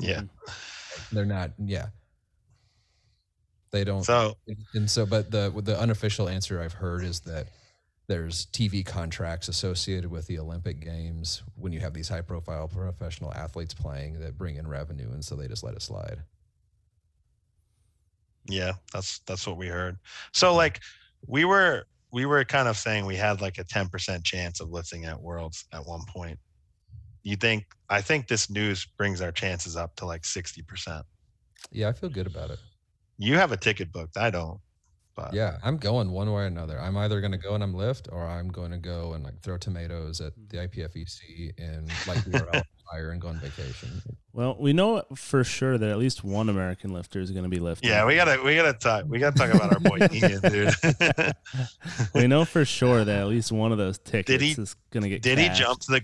Yeah. 0.00 0.22
Mm-hmm. 0.22 1.14
They're 1.14 1.26
not. 1.26 1.52
Yeah. 1.58 1.86
They 3.70 3.84
don't. 3.84 4.04
So 4.04 4.36
and 4.74 4.90
so, 4.90 5.04
but 5.04 5.30
the 5.30 5.52
the 5.62 5.78
unofficial 5.78 6.28
answer 6.28 6.62
I've 6.62 6.72
heard 6.72 7.04
is 7.04 7.20
that 7.20 7.48
there's 8.08 8.46
TV 8.46 8.84
contracts 8.86 9.48
associated 9.48 10.10
with 10.10 10.26
the 10.26 10.38
Olympic 10.38 10.80
Games 10.80 11.42
when 11.56 11.72
you 11.72 11.80
have 11.80 11.92
these 11.94 12.08
high 12.08 12.20
profile 12.20 12.68
professional 12.68 13.32
athletes 13.34 13.74
playing 13.74 14.20
that 14.20 14.38
bring 14.38 14.56
in 14.56 14.68
revenue, 14.68 15.10
and 15.12 15.24
so 15.24 15.34
they 15.34 15.48
just 15.48 15.64
let 15.64 15.74
it 15.74 15.82
slide. 15.82 16.22
yeah, 18.48 18.72
that's 18.92 19.20
that's 19.20 19.46
what 19.46 19.56
we 19.56 19.68
heard. 19.68 19.98
So 20.32 20.54
like 20.54 20.80
we 21.26 21.44
were 21.44 21.86
we 22.12 22.26
were 22.26 22.44
kind 22.44 22.68
of 22.68 22.76
saying 22.76 23.04
we 23.04 23.16
had 23.16 23.40
like 23.40 23.58
a 23.58 23.64
10% 23.64 24.24
chance 24.24 24.60
of 24.60 24.70
lifting 24.70 25.04
at 25.04 25.20
worlds 25.20 25.64
at 25.72 25.84
one 25.84 26.02
point. 26.08 26.38
You 27.22 27.36
think 27.36 27.64
I 27.90 28.00
think 28.00 28.28
this 28.28 28.48
news 28.48 28.86
brings 28.96 29.20
our 29.20 29.32
chances 29.32 29.76
up 29.76 29.96
to 29.96 30.06
like 30.06 30.22
60%. 30.22 31.02
Yeah, 31.72 31.88
I 31.88 31.92
feel 31.92 32.10
good 32.10 32.26
about 32.26 32.50
it. 32.50 32.58
You 33.18 33.36
have 33.36 33.50
a 33.50 33.56
ticket 33.56 33.92
booked. 33.92 34.16
I 34.16 34.30
don't. 34.30 34.60
But 35.16 35.32
Yeah, 35.32 35.56
I'm 35.64 35.78
going 35.78 36.10
one 36.10 36.30
way 36.30 36.42
or 36.42 36.46
another. 36.46 36.78
I'm 36.78 36.96
either 36.98 37.20
going 37.20 37.32
to 37.32 37.38
go 37.38 37.54
and 37.54 37.64
I'm 37.64 37.72
lift, 37.72 38.08
or 38.12 38.26
I'm 38.26 38.48
going 38.48 38.70
to 38.70 38.76
go 38.76 39.14
and 39.14 39.24
like 39.24 39.40
throw 39.40 39.56
tomatoes 39.56 40.20
at 40.20 40.34
the 40.48 40.58
mm-hmm. 40.58 40.80
IPFEC 40.80 41.58
and 41.58 41.90
like 42.06 42.22
the 42.24 42.38
URL 42.38 42.62
fire 42.90 43.10
and 43.10 43.20
go 43.20 43.28
on 43.28 43.38
vacation. 43.38 44.02
Well, 44.34 44.56
we 44.60 44.74
know 44.74 45.02
for 45.14 45.42
sure 45.42 45.78
that 45.78 45.88
at 45.88 45.96
least 45.96 46.22
one 46.22 46.50
American 46.50 46.92
lifter 46.92 47.20
is 47.20 47.30
going 47.30 47.44
to 47.44 47.48
be 47.48 47.58
lifting. 47.58 47.88
Yeah, 47.88 48.04
we 48.04 48.14
gotta 48.14 48.42
we 48.42 48.54
gotta 48.54 48.74
talk 48.74 49.06
we 49.08 49.18
gotta 49.18 49.36
talk 49.36 49.54
about 49.54 49.72
our 49.72 49.80
boy 49.80 50.06
Ian, 50.12 50.40
dude. 50.42 50.74
we 52.14 52.26
know 52.26 52.44
for 52.44 52.66
sure 52.66 53.02
that 53.02 53.18
at 53.18 53.26
least 53.26 53.50
one 53.50 53.72
of 53.72 53.78
those 53.78 53.98
tickets 53.98 54.42
he- 54.42 54.52
is 54.52 54.76
going 54.90 55.02
to 55.02 55.08
get. 55.08 55.22
did 55.22 55.38
cashed. 55.38 55.58
he 55.58 55.64
jump 55.64 55.80
the 55.84 56.02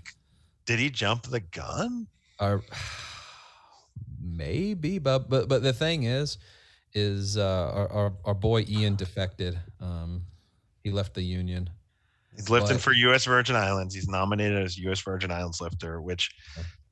did 0.64 0.78
he 0.78 0.88
jump 0.88 1.24
the 1.24 1.40
gun? 1.40 2.06
Our, 2.40 2.56
uh, 2.56 2.60
maybe, 4.22 4.98
but 4.98 5.28
but 5.28 5.48
but 5.48 5.62
the 5.62 5.74
thing 5.74 6.04
is, 6.04 6.38
is 6.94 7.36
uh, 7.36 7.70
our, 7.74 7.88
our 7.92 8.12
our 8.24 8.34
boy 8.34 8.64
Ian 8.68 8.96
defected. 8.96 9.58
Um, 9.80 10.22
he 10.82 10.90
left 10.90 11.14
the 11.14 11.22
union. 11.22 11.70
He's 12.34 12.48
lifting 12.50 12.76
But- 12.76 12.82
for 12.82 12.92
U.S. 12.92 13.24
Virgin 13.24 13.56
Islands. 13.56 13.94
He's 13.94 14.08
nominated 14.08 14.62
as 14.62 14.78
U.S. 14.78 15.00
Virgin 15.00 15.30
Islands 15.30 15.60
lifter, 15.60 16.00
which 16.00 16.30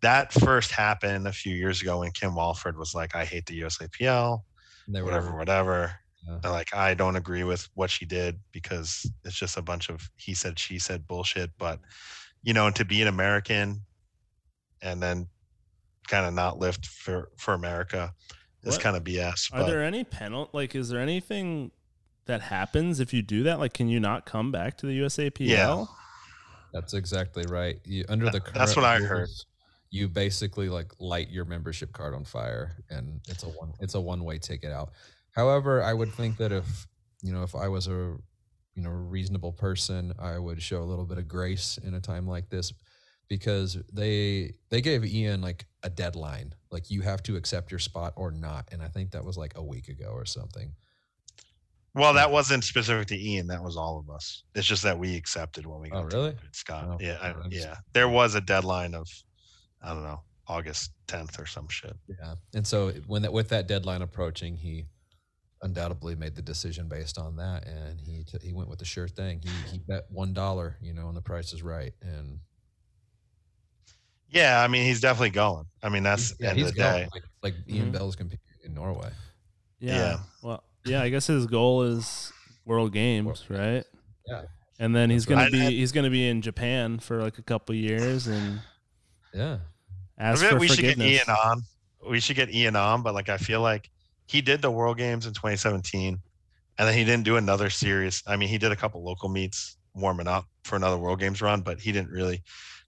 that 0.02 0.32
first 0.32 0.70
happened 0.70 1.26
a 1.26 1.32
few 1.32 1.54
years 1.54 1.80
ago 1.82 2.00
when 2.00 2.10
Kim 2.12 2.34
Walford 2.34 2.78
was 2.78 2.94
like, 2.94 3.14
"I 3.14 3.24
hate 3.24 3.46
the 3.46 3.60
USAPL, 3.60 4.40
And 4.86 4.94
they 4.94 5.00
were 5.02 5.06
whatever, 5.06 5.36
whatever." 5.36 5.92
Yeah. 6.26 6.50
Like, 6.50 6.74
"I 6.74 6.94
don't 6.94 7.16
agree 7.16 7.44
with 7.44 7.68
what 7.74 7.90
she 7.90 8.04
did 8.04 8.38
because 8.52 9.10
it's 9.24 9.36
just 9.36 9.56
a 9.56 9.62
bunch 9.62 9.88
of 9.88 10.10
he 10.16 10.34
said, 10.34 10.58
she 10.58 10.78
said 10.78 11.06
bullshit." 11.06 11.50
But 11.58 11.80
you 12.42 12.52
know, 12.52 12.70
to 12.70 12.84
be 12.84 13.00
an 13.02 13.08
American 13.08 13.82
and 14.82 15.02
then 15.02 15.26
kind 16.08 16.26
of 16.26 16.34
not 16.34 16.58
lift 16.58 16.86
for 16.86 17.30
for 17.38 17.54
America 17.54 18.12
is 18.62 18.74
What? 18.74 18.80
kind 18.80 18.96
of 18.96 19.04
BS. 19.04 19.52
Are 19.52 19.60
but 19.60 19.66
there 19.66 19.84
any 19.84 20.04
penalty? 20.04 20.50
Like, 20.52 20.74
is 20.74 20.88
there 20.88 21.00
anything 21.00 21.70
that 22.26 22.42
happens 22.42 23.00
if 23.00 23.12
you 23.12 23.22
do 23.22 23.42
that? 23.44 23.58
Like, 23.58 23.72
can 23.72 23.88
you 23.88 24.00
not 24.00 24.26
come 24.26 24.52
back 24.52 24.76
to 24.78 24.86
the 24.86 24.98
USAPL? 25.00 25.38
Yeah. 25.46 25.84
That's 26.72 26.94
exactly 26.94 27.44
right. 27.48 27.80
You, 27.84 28.04
under 28.08 28.26
the 28.26 28.38
That- 28.40 28.54
that's 28.54 28.76
what 28.76 28.84
I 28.84 28.98
heard. 28.98 29.28
You 29.90 30.08
basically 30.08 30.68
like 30.68 30.92
light 31.00 31.30
your 31.30 31.44
membership 31.44 31.92
card 31.92 32.14
on 32.14 32.24
fire, 32.24 32.76
and 32.90 33.20
it's 33.28 33.42
a 33.42 33.48
one 33.48 33.72
it's 33.80 33.94
a 33.94 34.00
one 34.00 34.22
way 34.22 34.38
ticket 34.38 34.70
out. 34.70 34.92
However, 35.32 35.82
I 35.82 35.92
would 35.92 36.12
think 36.12 36.36
that 36.36 36.52
if 36.52 36.86
you 37.22 37.32
know 37.32 37.42
if 37.42 37.56
I 37.56 37.66
was 37.66 37.88
a 37.88 37.90
you 38.76 38.82
know 38.84 38.90
reasonable 38.90 39.52
person, 39.52 40.12
I 40.16 40.38
would 40.38 40.62
show 40.62 40.80
a 40.80 40.84
little 40.86 41.06
bit 41.06 41.18
of 41.18 41.26
grace 41.26 41.76
in 41.82 41.94
a 41.94 42.00
time 42.00 42.28
like 42.28 42.50
this 42.50 42.72
because 43.30 43.78
they 43.90 44.52
they 44.68 44.82
gave 44.82 45.06
Ian 45.06 45.40
like 45.40 45.64
a 45.82 45.88
deadline, 45.88 46.52
like 46.70 46.90
you 46.90 47.00
have 47.00 47.22
to 47.22 47.36
accept 47.36 47.70
your 47.70 47.78
spot 47.78 48.12
or 48.16 48.30
not, 48.30 48.68
and 48.72 48.82
I 48.82 48.88
think 48.88 49.12
that 49.12 49.24
was 49.24 49.38
like 49.38 49.52
a 49.56 49.62
week 49.62 49.88
ago 49.88 50.10
or 50.12 50.26
something. 50.26 50.74
Well, 51.94 52.12
that 52.14 52.30
wasn't 52.30 52.62
specific 52.64 53.08
to 53.08 53.16
Ian. 53.18 53.46
That 53.48 53.62
was 53.64 53.76
all 53.76 53.98
of 53.98 54.14
us. 54.14 54.44
It's 54.54 54.66
just 54.66 54.82
that 54.82 54.96
we 54.98 55.16
accepted 55.16 55.66
when 55.66 55.80
we 55.80 55.90
Oh, 55.90 56.02
got 56.02 56.12
really? 56.12 56.32
to 56.32 56.38
Scott. 56.52 56.84
Oh, 56.88 56.98
yeah, 57.00 57.18
I, 57.20 57.34
yeah. 57.50 57.76
There 57.94 58.08
was 58.08 58.36
a 58.36 58.40
deadline 58.40 58.94
of, 58.94 59.08
I 59.82 59.92
don't 59.94 60.04
know, 60.04 60.20
August 60.46 60.92
10th 61.08 61.40
or 61.40 61.46
some 61.46 61.66
shit. 61.68 61.96
Yeah, 62.08 62.34
and 62.54 62.64
so 62.66 62.90
when 63.06 63.22
that 63.22 63.32
with 63.32 63.48
that 63.48 63.66
deadline 63.66 64.02
approaching, 64.02 64.56
he 64.56 64.84
undoubtedly 65.62 66.14
made 66.14 66.34
the 66.36 66.42
decision 66.42 66.88
based 66.88 67.18
on 67.18 67.36
that, 67.36 67.66
and 67.66 68.00
he 68.00 68.24
t- 68.24 68.38
he 68.42 68.52
went 68.52 68.68
with 68.68 68.78
the 68.80 68.84
sure 68.84 69.08
thing. 69.08 69.40
He 69.42 69.50
he 69.72 69.78
bet 69.78 70.04
one 70.10 70.32
dollar, 70.32 70.76
you 70.80 70.92
know, 70.92 71.08
and 71.08 71.16
the 71.16 71.22
price 71.22 71.52
is 71.52 71.62
right, 71.62 71.92
and 72.02 72.38
Yeah, 74.30 74.62
I 74.62 74.68
mean, 74.68 74.84
he's 74.84 75.00
definitely 75.00 75.30
going. 75.30 75.66
I 75.82 75.88
mean, 75.88 76.02
that's 76.02 76.34
yeah, 76.38 76.50
end 76.50 76.58
he's 76.58 76.68
of 76.68 76.74
the 76.74 76.80
going 76.82 77.02
day. 77.04 77.08
like 77.12 77.22
like 77.42 77.54
Ian 77.68 77.88
Mhm. 77.88 77.92
Bell's 77.92 78.16
competing 78.16 78.44
in 78.64 78.74
Norway. 78.74 79.10
Yeah. 79.80 79.96
Yeah. 79.96 80.18
Well, 80.42 80.62
yeah. 80.84 81.02
I 81.02 81.08
guess 81.08 81.26
his 81.26 81.46
goal 81.46 81.82
is 81.82 82.32
World 82.64 82.92
Games, 82.92 83.44
right? 83.48 83.84
Yeah. 84.26 84.42
And 84.78 84.94
then 84.94 85.10
he's 85.10 85.26
gonna 85.26 85.42
right. 85.42 85.52
be 85.52 85.60
I- 85.62 85.66
I- 85.66 85.70
he's 85.70 85.92
gonna 85.92 86.10
be 86.10 86.28
in 86.28 86.42
Japan 86.42 86.98
for 86.98 87.22
like 87.22 87.38
a 87.38 87.42
couple 87.42 87.74
years 87.74 88.26
and 88.26 88.60
Yeah, 89.34 89.58
ask 90.18 90.40
I 90.40 90.44
bet 90.44 90.52
for 90.52 90.58
we 90.58 90.68
should 90.68 90.80
get. 90.80 90.98
Ian 90.98 91.28
on. 91.28 91.62
We 92.08 92.20
should 92.20 92.36
get 92.36 92.50
Ian 92.54 92.76
on, 92.76 93.02
but 93.02 93.12
like, 93.14 93.28
I 93.28 93.36
feel 93.36 93.60
like 93.60 93.90
he 94.26 94.40
did 94.40 94.62
the 94.62 94.70
World 94.70 94.96
Games 94.96 95.26
in 95.26 95.34
2017, 95.34 96.18
and 96.78 96.88
then 96.88 96.96
he 96.96 97.04
didn't 97.04 97.24
do 97.24 97.36
another 97.36 97.68
series. 97.68 98.22
I 98.26 98.36
mean, 98.36 98.48
he 98.48 98.56
did 98.58 98.72
a 98.72 98.76
couple 98.76 99.02
local 99.04 99.28
meets 99.28 99.76
warming 99.94 100.28
up 100.28 100.46
for 100.64 100.76
another 100.76 100.96
World 100.96 101.20
Games 101.20 101.42
run, 101.42 101.60
but 101.62 101.80
he 101.80 101.90
didn't 101.92 102.10
really 102.10 102.42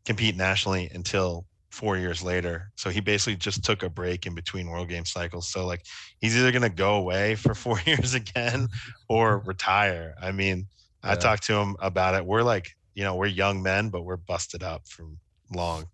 compete 0.06 0.36
nationally 0.36 0.90
until 0.92 1.46
four 1.70 1.96
years 1.96 2.22
later. 2.22 2.70
So 2.76 2.90
he 2.90 3.00
basically 3.00 3.36
just 3.36 3.64
took 3.64 3.82
a 3.82 3.88
break 3.88 4.26
in 4.26 4.34
between 4.34 4.68
World 4.68 4.88
Game 4.88 5.06
cycles. 5.06 5.50
So 5.50 5.66
like 5.66 5.82
he's 6.18 6.36
either 6.36 6.52
gonna 6.52 6.68
go 6.70 6.96
away 6.96 7.34
for 7.36 7.54
four 7.54 7.80
years 7.86 8.14
again 8.14 8.68
or 9.08 9.38
retire. 9.40 10.14
I 10.20 10.32
mean, 10.32 10.68
I 11.02 11.16
talked 11.16 11.44
to 11.44 11.54
him 11.54 11.76
about 11.80 12.14
it. 12.14 12.26
We're 12.26 12.42
like, 12.42 12.70
you 12.94 13.04
know, 13.04 13.14
we're 13.16 13.26
young 13.26 13.62
men, 13.62 13.88
but 13.90 14.02
we're 14.02 14.16
busted 14.18 14.62
up 14.62 14.82
from 14.88 15.18
long 15.54 15.86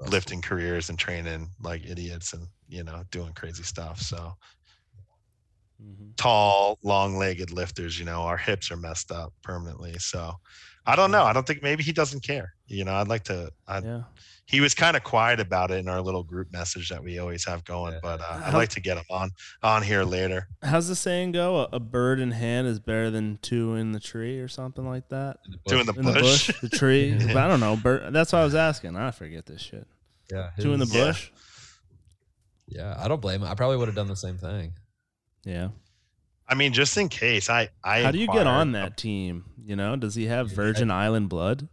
lifting 0.00 0.40
careers 0.42 0.88
and 0.88 0.98
training 0.98 1.48
like 1.62 1.84
idiots 1.86 2.32
and 2.32 2.46
you 2.68 2.82
know 2.84 3.04
doing 3.10 3.32
crazy 3.34 3.62
stuff. 3.62 4.00
So 4.00 4.32
Mhm. 5.80 6.14
tall, 6.16 6.78
long-legged 6.82 7.50
lifters, 7.50 7.98
you 7.98 8.04
know, 8.04 8.22
our 8.22 8.36
hips 8.36 8.70
are 8.70 8.76
messed 8.76 9.10
up 9.10 9.32
permanently. 9.42 9.98
So 9.98 10.34
I 10.86 10.96
don't 10.96 11.10
know. 11.10 11.24
I 11.24 11.32
don't 11.32 11.46
think 11.46 11.62
maybe 11.62 11.82
he 11.82 11.92
doesn't 11.92 12.22
care. 12.22 12.54
You 12.66 12.84
know, 12.84 12.94
I'd 12.94 13.08
like 13.08 13.24
to. 13.24 13.50
I, 13.68 13.78
Yeah. 13.80 14.02
He 14.46 14.60
was 14.60 14.74
kind 14.74 14.96
of 14.96 15.04
quiet 15.04 15.38
about 15.38 15.70
it 15.70 15.74
in 15.78 15.88
our 15.88 16.00
little 16.00 16.24
group 16.24 16.52
message 16.52 16.88
that 16.88 17.04
we 17.04 17.20
always 17.20 17.44
have 17.44 17.64
going, 17.64 17.92
Yeah. 17.92 18.00
but 18.02 18.20
uh, 18.20 18.40
I'd 18.46 18.54
like 18.54 18.70
to 18.70 18.80
get 18.80 18.96
him 18.96 19.04
on 19.08 19.30
on 19.62 19.82
here 19.84 20.02
later. 20.02 20.48
How's 20.64 20.88
the 20.88 20.96
saying 20.96 21.30
go? 21.32 21.58
A, 21.60 21.68
a 21.74 21.78
bird 21.78 22.18
in 22.18 22.32
hand 22.32 22.66
is 22.66 22.80
better 22.80 23.10
than 23.10 23.38
two 23.42 23.76
in 23.76 23.92
the 23.92 24.00
tree, 24.00 24.40
or 24.40 24.48
something 24.48 24.84
like 24.84 25.08
that. 25.10 25.36
Two 25.68 25.78
in 25.78 25.86
the 25.86 25.92
In 25.92 26.04
the 26.04 26.12
bush. 26.14 26.48
bush, 26.48 26.60
the 26.62 26.68
tree. 26.68 27.14
But 27.16 27.36
I 27.36 27.46
don't 27.46 27.60
know. 27.60 27.76
Bird. 27.76 28.12
That's 28.12 28.32
what 28.32 28.40
I 28.40 28.44
was 28.44 28.56
asking. 28.56 28.96
I 28.96 29.12
forget 29.12 29.46
this 29.46 29.60
shit. 29.62 29.86
yeah, 30.32 30.50
Two 30.58 30.72
in 30.72 30.80
the 30.80 30.86
his- 30.86 30.94
Yeah. 30.96 31.04
bush. 31.04 31.30
Yeah, 32.66 32.96
I 32.98 33.06
don't 33.06 33.20
blame 33.20 33.42
him. 33.42 33.48
I 33.48 33.54
probably 33.54 33.76
would 33.76 33.86
have 33.88 33.94
done 33.96 34.08
the 34.08 34.16
same 34.16 34.36
thing. 34.38 34.72
Yeah. 35.44 35.68
I 36.50 36.54
mean, 36.54 36.72
just 36.72 36.96
in 36.96 37.08
case, 37.08 37.48
I 37.48 37.68
I. 37.84 38.02
How 38.02 38.10
do 38.10 38.18
you 38.18 38.26
get 38.26 38.46
on 38.46 38.74
ab- 38.74 38.82
that 38.90 38.96
team? 38.96 39.44
You 39.64 39.76
know, 39.76 39.94
does 39.96 40.14
he 40.16 40.26
have 40.26 40.48
Yeah. 40.50 40.56
Virgin 40.56 40.90
Island 40.90 41.28
blood? 41.28 41.68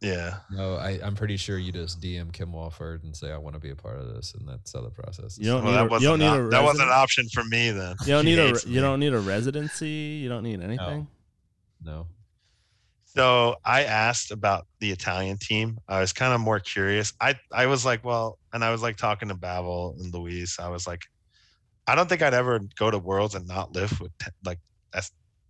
Yeah. 0.00 0.38
No, 0.50 0.76
I, 0.76 0.98
I'm 1.02 1.14
pretty 1.14 1.36
sure 1.36 1.58
you 1.58 1.72
just 1.72 2.00
DM 2.00 2.32
Kim 2.32 2.52
Walford 2.52 3.04
and 3.04 3.14
say 3.14 3.30
I 3.30 3.36
want 3.36 3.54
to 3.54 3.60
be 3.60 3.68
a 3.70 3.76
part 3.76 3.98
of 4.00 4.08
this, 4.14 4.32
and 4.34 4.48
that's 4.48 4.72
how 4.72 4.80
the 4.80 4.88
process. 4.90 5.38
You 5.38 5.44
don't 5.46 5.62
Well, 5.62 5.72
need 5.72 5.76
that 5.76 5.80
a, 5.80 5.84
you 5.84 5.90
wasn't 5.90 6.10
don't 6.10 6.18
need 6.18 6.40
an 6.40 6.46
a 6.46 6.48
that 6.48 6.64
wasn't 6.64 6.88
an 6.88 6.94
option 6.94 7.28
for 7.32 7.44
me 7.44 7.70
then. 7.70 7.94
You 8.06 8.12
don't 8.14 8.26
He 8.26 8.32
need 8.36 8.38
a 8.40 8.58
you 8.66 8.74
me. 8.76 8.80
don't 8.80 8.98
need 9.00 9.12
a 9.12 9.20
residency. 9.20 9.88
You 10.22 10.28
don't 10.28 10.42
need 10.42 10.60
anything. 10.62 11.06
no. 11.84 12.06
So 13.04 13.56
I 13.64 13.84
asked 13.84 14.30
about 14.30 14.66
the 14.78 14.90
Italian 14.92 15.36
team. 15.38 15.78
I 15.88 16.00
was 16.00 16.12
kind 16.12 16.32
of 16.32 16.40
more 16.40 16.60
curious. 16.60 17.12
I 17.20 17.34
I 17.52 17.66
was 17.66 17.84
like, 17.84 18.04
well, 18.04 18.38
and 18.52 18.64
I 18.64 18.70
was 18.70 18.82
like 18.82 18.96
talking 18.96 19.28
to 19.28 19.34
Babel 19.34 19.96
and 19.98 20.14
Luis. 20.14 20.58
I 20.60 20.68
was 20.68 20.86
like, 20.86 21.02
I 21.86 21.94
don't 21.94 22.08
think 22.08 22.22
I'd 22.22 22.34
ever 22.34 22.60
go 22.78 22.90
to 22.90 22.98
Worlds 22.98 23.34
and 23.34 23.46
not 23.46 23.72
live 23.72 24.00
with 24.00 24.12
like 24.44 24.58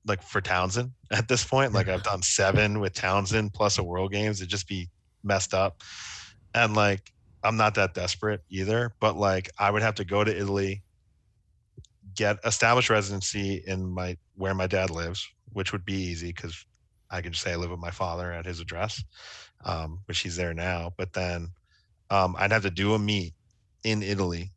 like 0.07 0.23
for 0.23 0.41
Townsend 0.41 0.93
at 1.11 1.29
this 1.29 1.45
point. 1.45 1.73
Like 1.73 1.89
I've 1.89 2.03
done 2.03 2.23
seven 2.23 2.81
with 2.81 2.95
Townsend 2.95 3.53
plus 3.53 3.79
a 3.79 3.83
World 3.83 4.13
Games. 4.13 4.41
It'd 4.41 4.51
just 4.51 4.69
be 4.69 4.89
messed 5.23 5.55
up. 5.55 5.83
And 6.55 6.75
like 6.75 7.13
I'm 7.43 7.57
not 7.57 7.75
that 7.77 7.95
desperate 7.95 8.43
either, 8.51 8.93
but 9.01 9.17
like 9.17 9.51
I 9.59 9.71
would 9.71 9.83
have 9.83 9.95
to 9.97 10.05
go 10.05 10.25
to 10.25 10.37
Italy, 10.37 10.83
get 12.15 12.39
established 12.45 12.91
residency 12.91 13.63
in 13.67 13.87
my 13.87 14.17
where 14.37 14.55
my 14.55 14.67
dad 14.67 14.91
lives, 14.91 15.27
which 15.53 15.73
would 15.73 15.85
be 15.85 15.95
easy 15.95 16.33
because 16.33 16.65
I 17.11 17.23
could 17.23 17.33
just 17.33 17.45
say 17.45 17.53
I 17.53 17.57
live 17.57 17.71
with 17.71 17.81
my 17.81 17.91
father 17.91 18.33
at 18.33 18.47
his 18.47 18.61
address, 18.61 19.03
um, 19.65 20.01
which 20.07 20.21
he's 20.21 20.37
there 20.37 20.55
now. 20.55 20.93
But 20.97 21.13
then 21.13 21.49
um, 22.11 22.37
I'd 22.39 22.53
have 22.53 22.63
to 22.63 22.71
do 22.71 22.95
a 22.95 22.99
meet 22.99 23.35
in 23.85 24.03
Italy 24.03 24.53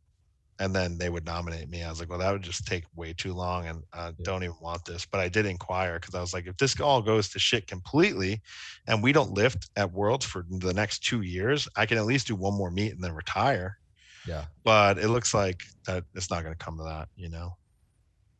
and 0.58 0.74
then 0.74 0.98
they 0.98 1.10
would 1.10 1.24
nominate 1.26 1.68
me. 1.68 1.82
I 1.82 1.90
was 1.90 1.98
like, 1.98 2.08
well, 2.08 2.18
that 2.20 2.30
would 2.32 2.42
just 2.42 2.66
take 2.66 2.84
way 2.94 3.12
too 3.12 3.32
long, 3.34 3.66
and 3.66 3.82
I 3.92 4.08
Yeah. 4.08 4.12
don't 4.22 4.44
even 4.44 4.56
want 4.60 4.84
this. 4.84 5.04
But 5.06 5.20
I 5.20 5.28
did 5.28 5.46
inquire 5.46 5.98
because 5.98 6.14
I 6.14 6.20
was 6.20 6.32
like, 6.32 6.46
if 6.46 6.56
this 6.56 6.78
all 6.80 7.02
goes 7.02 7.28
to 7.30 7.38
shit 7.38 7.66
completely, 7.66 8.40
and 8.86 9.02
we 9.02 9.12
don't 9.12 9.32
lift 9.32 9.68
at 9.76 9.92
Worlds 9.92 10.24
for 10.24 10.44
the 10.48 10.72
next 10.74 11.00
two 11.00 11.22
years, 11.22 11.68
I 11.76 11.86
can 11.86 11.98
at 11.98 12.06
least 12.06 12.28
do 12.28 12.36
one 12.36 12.54
more 12.54 12.70
meet 12.70 12.92
and 12.92 13.02
then 13.02 13.12
retire. 13.12 13.78
Yeah. 14.26 14.44
But 14.64 14.98
it 14.98 15.08
looks 15.08 15.34
like 15.34 15.60
that 15.86 16.04
it's 16.14 16.30
not 16.30 16.42
going 16.42 16.54
to 16.54 16.64
come 16.64 16.78
to 16.78 16.84
that, 16.84 17.08
you 17.16 17.28
know. 17.28 17.56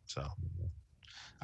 So 0.06 0.26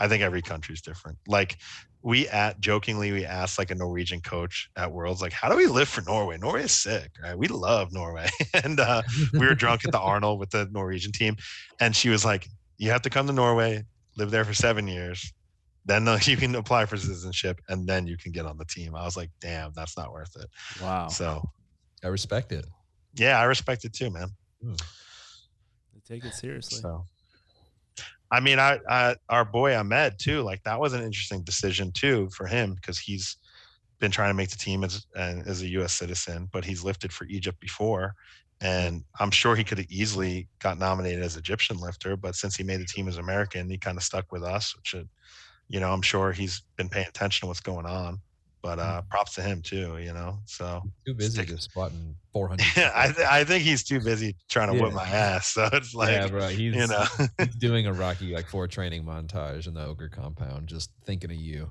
I 0.01 0.09
think 0.09 0.23
every 0.23 0.43
country 0.43 0.73
is 0.73 0.81
different. 0.81 1.19
Like 1.29 1.59
we 2.03 2.27
at 2.29 2.59
jokingly 2.61 3.13
we 3.13 3.27
asked 3.27 3.59
like 3.59 3.71
a 3.71 3.75
Norwegian 3.75 4.23
coach 4.23 4.71
at 4.77 4.91
Worlds, 4.91 5.21
like, 5.21 5.33
how 5.35 5.51
do 5.51 5.57
we 5.57 5.67
live 5.67 5.89
for 5.89 6.01
Norway? 6.01 6.39
Norway 6.39 6.63
is 6.63 6.73
sick, 6.73 7.11
right? 7.23 7.37
We 7.37 7.49
love 7.49 7.93
Norway. 7.93 8.29
and 8.65 8.81
uh 8.81 9.03
we 9.35 9.47
were 9.47 9.55
drunk 9.55 9.85
at 9.85 9.93
the 9.93 10.01
Arnold 10.13 10.41
with 10.41 10.51
the 10.51 10.67
Norwegian 10.73 11.13
team, 11.13 11.37
and 11.81 11.95
she 11.95 12.09
was 12.09 12.25
like, 12.25 12.49
"You 12.79 12.91
have 12.91 13.03
to 13.03 13.11
come 13.11 13.27
to 13.27 13.33
Norway, 13.33 13.85
live 14.17 14.31
there 14.31 14.45
for 14.45 14.55
seven 14.55 14.89
years, 14.89 15.33
then 15.85 16.09
uh, 16.09 16.19
you 16.25 16.37
can 16.39 16.55
apply 16.55 16.87
for 16.87 16.97
citizenship, 16.97 17.61
and 17.69 17.87
then 17.87 18.07
you 18.07 18.17
can 18.17 18.33
get 18.33 18.47
on 18.47 18.57
the 18.57 18.65
team." 18.65 18.95
I 18.95 19.05
was 19.05 19.17
like, 19.17 19.31
"Damn, 19.41 19.73
that's 19.77 19.99
not 19.99 20.11
worth 20.11 20.35
it." 20.37 20.49
Wow. 20.83 21.09
So 21.09 21.43
I 22.03 22.09
respect 22.09 22.53
it. 22.53 22.65
yeah, 23.15 23.39
I 23.39 23.45
respect 23.45 23.85
it 23.85 23.93
too, 23.93 24.11
man. 24.11 24.31
They 24.63 26.01
take 26.07 26.25
it 26.25 26.35
seriously. 26.35 26.81
So, 26.81 27.05
I 28.31 28.41
mean, 28.41 28.59
I, 28.59 28.79
I 28.89 29.17
our 29.29 29.45
boy 29.45 29.77
Ahmed 29.77 30.15
too. 30.19 30.43
Like 30.43 30.63
that 30.65 30.81
was 30.81 30.93
an 30.93 31.03
interesting 31.03 31.43
decision 31.43 31.93
too 31.93 32.29
for 32.37 32.47
him 32.47 32.75
because 32.75 32.99
he's 32.99 33.37
been 33.99 34.11
trying 34.11 34.31
to 34.31 34.35
make 34.35 34.51
the 34.51 34.57
team 34.57 34.85
as 34.85 35.07
as 35.17 35.63
a 35.63 35.69
U.S. 35.71 35.93
citizen, 35.93 36.49
but 36.53 36.65
he's 36.65 36.85
lifted 36.85 37.13
for 37.13 37.27
Egypt 37.27 37.61
before, 37.61 38.15
and 38.61 39.05
I'm 39.19 39.31
sure 39.31 39.57
he 39.57 39.65
could 39.65 39.79
have 39.79 39.91
easily 39.91 40.49
got 40.61 40.79
nominated 40.79 41.23
as 41.23 41.37
Egyptian 41.37 41.79
lifter. 41.79 42.17
But 42.17 42.35
since 42.35 42.57
he 42.57 42.65
made 42.65 42.81
the 42.81 42.87
team 42.87 43.09
as 43.09 43.19
American, 43.19 43.69
he 43.71 43.79
kind 43.79 43.97
of 43.99 44.05
stuck 44.05 44.33
with 44.33 44.43
us, 44.43 44.75
which, 44.77 44.95
uh, 44.95 45.05
you 45.69 45.81
know, 45.81 45.93
I'm 45.93 46.03
sure 46.03 46.33
he's 46.33 46.63
been 46.77 46.89
paying 46.89 47.09
attention 47.09 47.43
to 47.43 47.47
what's 47.49 47.61
going 47.61 47.87
on. 47.87 48.21
But 48.63 48.79
uh, 48.79 49.01
props 49.09 49.35
to 49.37 49.43
him 49.43 49.63
too, 49.63 49.97
you 49.99 50.13
know. 50.13 50.39
So 50.45 50.83
Too 51.07 51.15
busy 51.15 51.33
Stick- 51.43 51.49
just 51.49 51.71
squatting 51.71 52.15
400. 52.35 52.63
yeah, 52.77 52.93
I, 52.95 53.07
th- 53.07 53.27
I 53.27 53.43
think 53.45 53.65
he's 53.65 53.83
too 53.83 54.01
busy 54.01 54.37
trying 54.51 54.71
to 54.77 54.83
whip 54.83 54.93
my 54.93 55.07
ass. 55.09 55.49
So 55.55 55.69
it's 55.73 55.95
like, 55.95 56.11
yeah, 56.11 56.27
bro. 56.29 56.49
He's, 56.49 56.75
you 56.75 56.87
know, 56.87 57.05
he's 57.39 57.55
doing 57.59 57.87
a 57.87 57.93
Rocky 57.93 58.35
like 58.35 58.49
four 58.49 58.69
training 58.69 59.05
montage 59.05 59.67
in 59.67 59.73
the 59.75 59.85
ogre 59.85 60.11
compound, 60.11 60.67
just 60.69 60.91
thinking 61.07 61.31
of 61.31 61.37
you. 61.39 61.71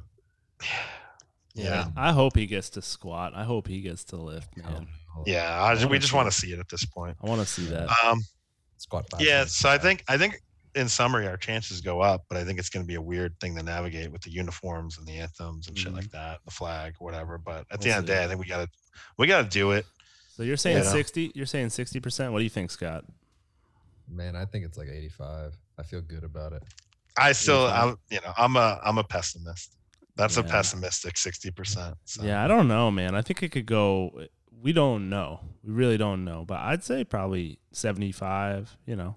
yeah. 1.55 1.87
I 1.95 2.11
hope 2.11 2.35
he 2.35 2.45
gets 2.47 2.69
to 2.71 2.81
squat. 2.81 3.33
I 3.35 3.43
hope 3.43 3.67
he 3.67 3.81
gets 3.81 4.03
to 4.05 4.15
lift, 4.17 4.55
man. 4.57 4.87
Oh, 5.17 5.23
Yeah, 5.25 5.61
I, 5.61 5.73
I 5.73 5.85
we 5.85 5.99
just 5.99 6.13
want 6.13 6.31
to 6.31 6.35
see 6.35 6.51
it 6.53 6.59
at 6.59 6.69
this 6.69 6.85
point. 6.85 7.17
I 7.23 7.27
want 7.29 7.41
to 7.41 7.47
see 7.47 7.65
that. 7.65 7.89
Um, 8.03 8.21
Squat. 8.77 9.05
yeah, 9.19 9.43
so 9.45 9.69
I 9.69 9.77
think 9.77 10.03
I 10.07 10.17
think 10.17 10.41
in 10.79 10.89
summary 10.89 11.27
our 11.27 11.37
chances 11.37 11.81
go 11.81 12.01
up, 12.01 12.25
but 12.29 12.37
I 12.37 12.43
think 12.43 12.57
it's 12.59 12.69
going 12.69 12.83
to 12.83 12.87
be 12.87 12.95
a 12.95 13.01
weird 13.01 13.39
thing 13.39 13.55
to 13.57 13.63
navigate 13.63 14.11
with 14.11 14.21
the 14.21 14.31
uniforms 14.31 14.97
and 14.97 15.05
the 15.05 15.17
anthems 15.19 15.67
and 15.67 15.77
shit 15.77 15.91
Mhm. 15.91 15.97
like 15.97 16.11
that, 16.11 16.39
the 16.45 16.51
flag, 16.51 16.95
whatever. 16.99 17.37
But 17.37 17.67
at 17.71 17.79
We'll 17.79 17.79
the 17.79 17.89
end 17.91 17.99
of 17.99 18.05
the 18.07 18.13
day, 18.13 18.23
I 18.23 18.27
think 18.27 18.39
we 18.39 18.47
got 18.47 18.65
to 18.65 18.69
we 19.17 19.27
got 19.27 19.43
to 19.43 19.49
do 19.49 19.71
it. 19.71 19.85
So 20.35 20.43
you're 20.43 20.57
saying 20.57 20.77
you 20.77 20.83
know. 20.83 20.89
sixty? 20.91 21.31
You're 21.35 21.45
saying 21.45 21.69
sixty 21.69 21.99
percent? 21.99 22.31
What 22.31 22.39
do 22.39 22.43
you 22.45 22.49
think, 22.49 22.71
Scott? 22.71 23.05
Man, 24.07 24.35
I 24.35 24.45
think 24.45 24.65
it's 24.65 24.77
like 24.77 24.87
85. 24.87 25.53
I 25.77 25.83
feel 25.83 26.01
good 26.01 26.23
about 26.23 26.53
it. 26.53 26.63
I 27.17 27.31
still, 27.33 27.67
fine. 27.67 27.89
I'm, 27.89 27.97
you 28.09 28.19
know, 28.21 28.33
I'm 28.37 28.55
a 28.55 28.79
I'm 28.83 28.97
a 28.97 29.03
pessimist. 29.03 29.75
That's 30.15 30.37
a 30.37 30.43
pessimistic 30.43 31.17
sixty 31.17 31.51
percent. 31.51 31.95
So. 32.05 32.23
Yeah, 32.23 32.43
I 32.43 32.47
don't 32.47 32.67
know, 32.67 32.89
man. 32.91 33.15
I 33.15 33.21
think 33.21 33.43
it 33.43 33.49
could 33.51 33.65
go. 33.65 34.25
We 34.61 34.73
don't 34.73 35.09
know. 35.09 35.39
We 35.63 35.71
really 35.71 35.97
don't 35.97 36.25
know. 36.25 36.43
But 36.45 36.59
I'd 36.59 36.83
say 36.83 37.03
probably 37.05 37.59
seventy-five. 37.71 38.75
You 38.85 38.95
know, 38.97 39.15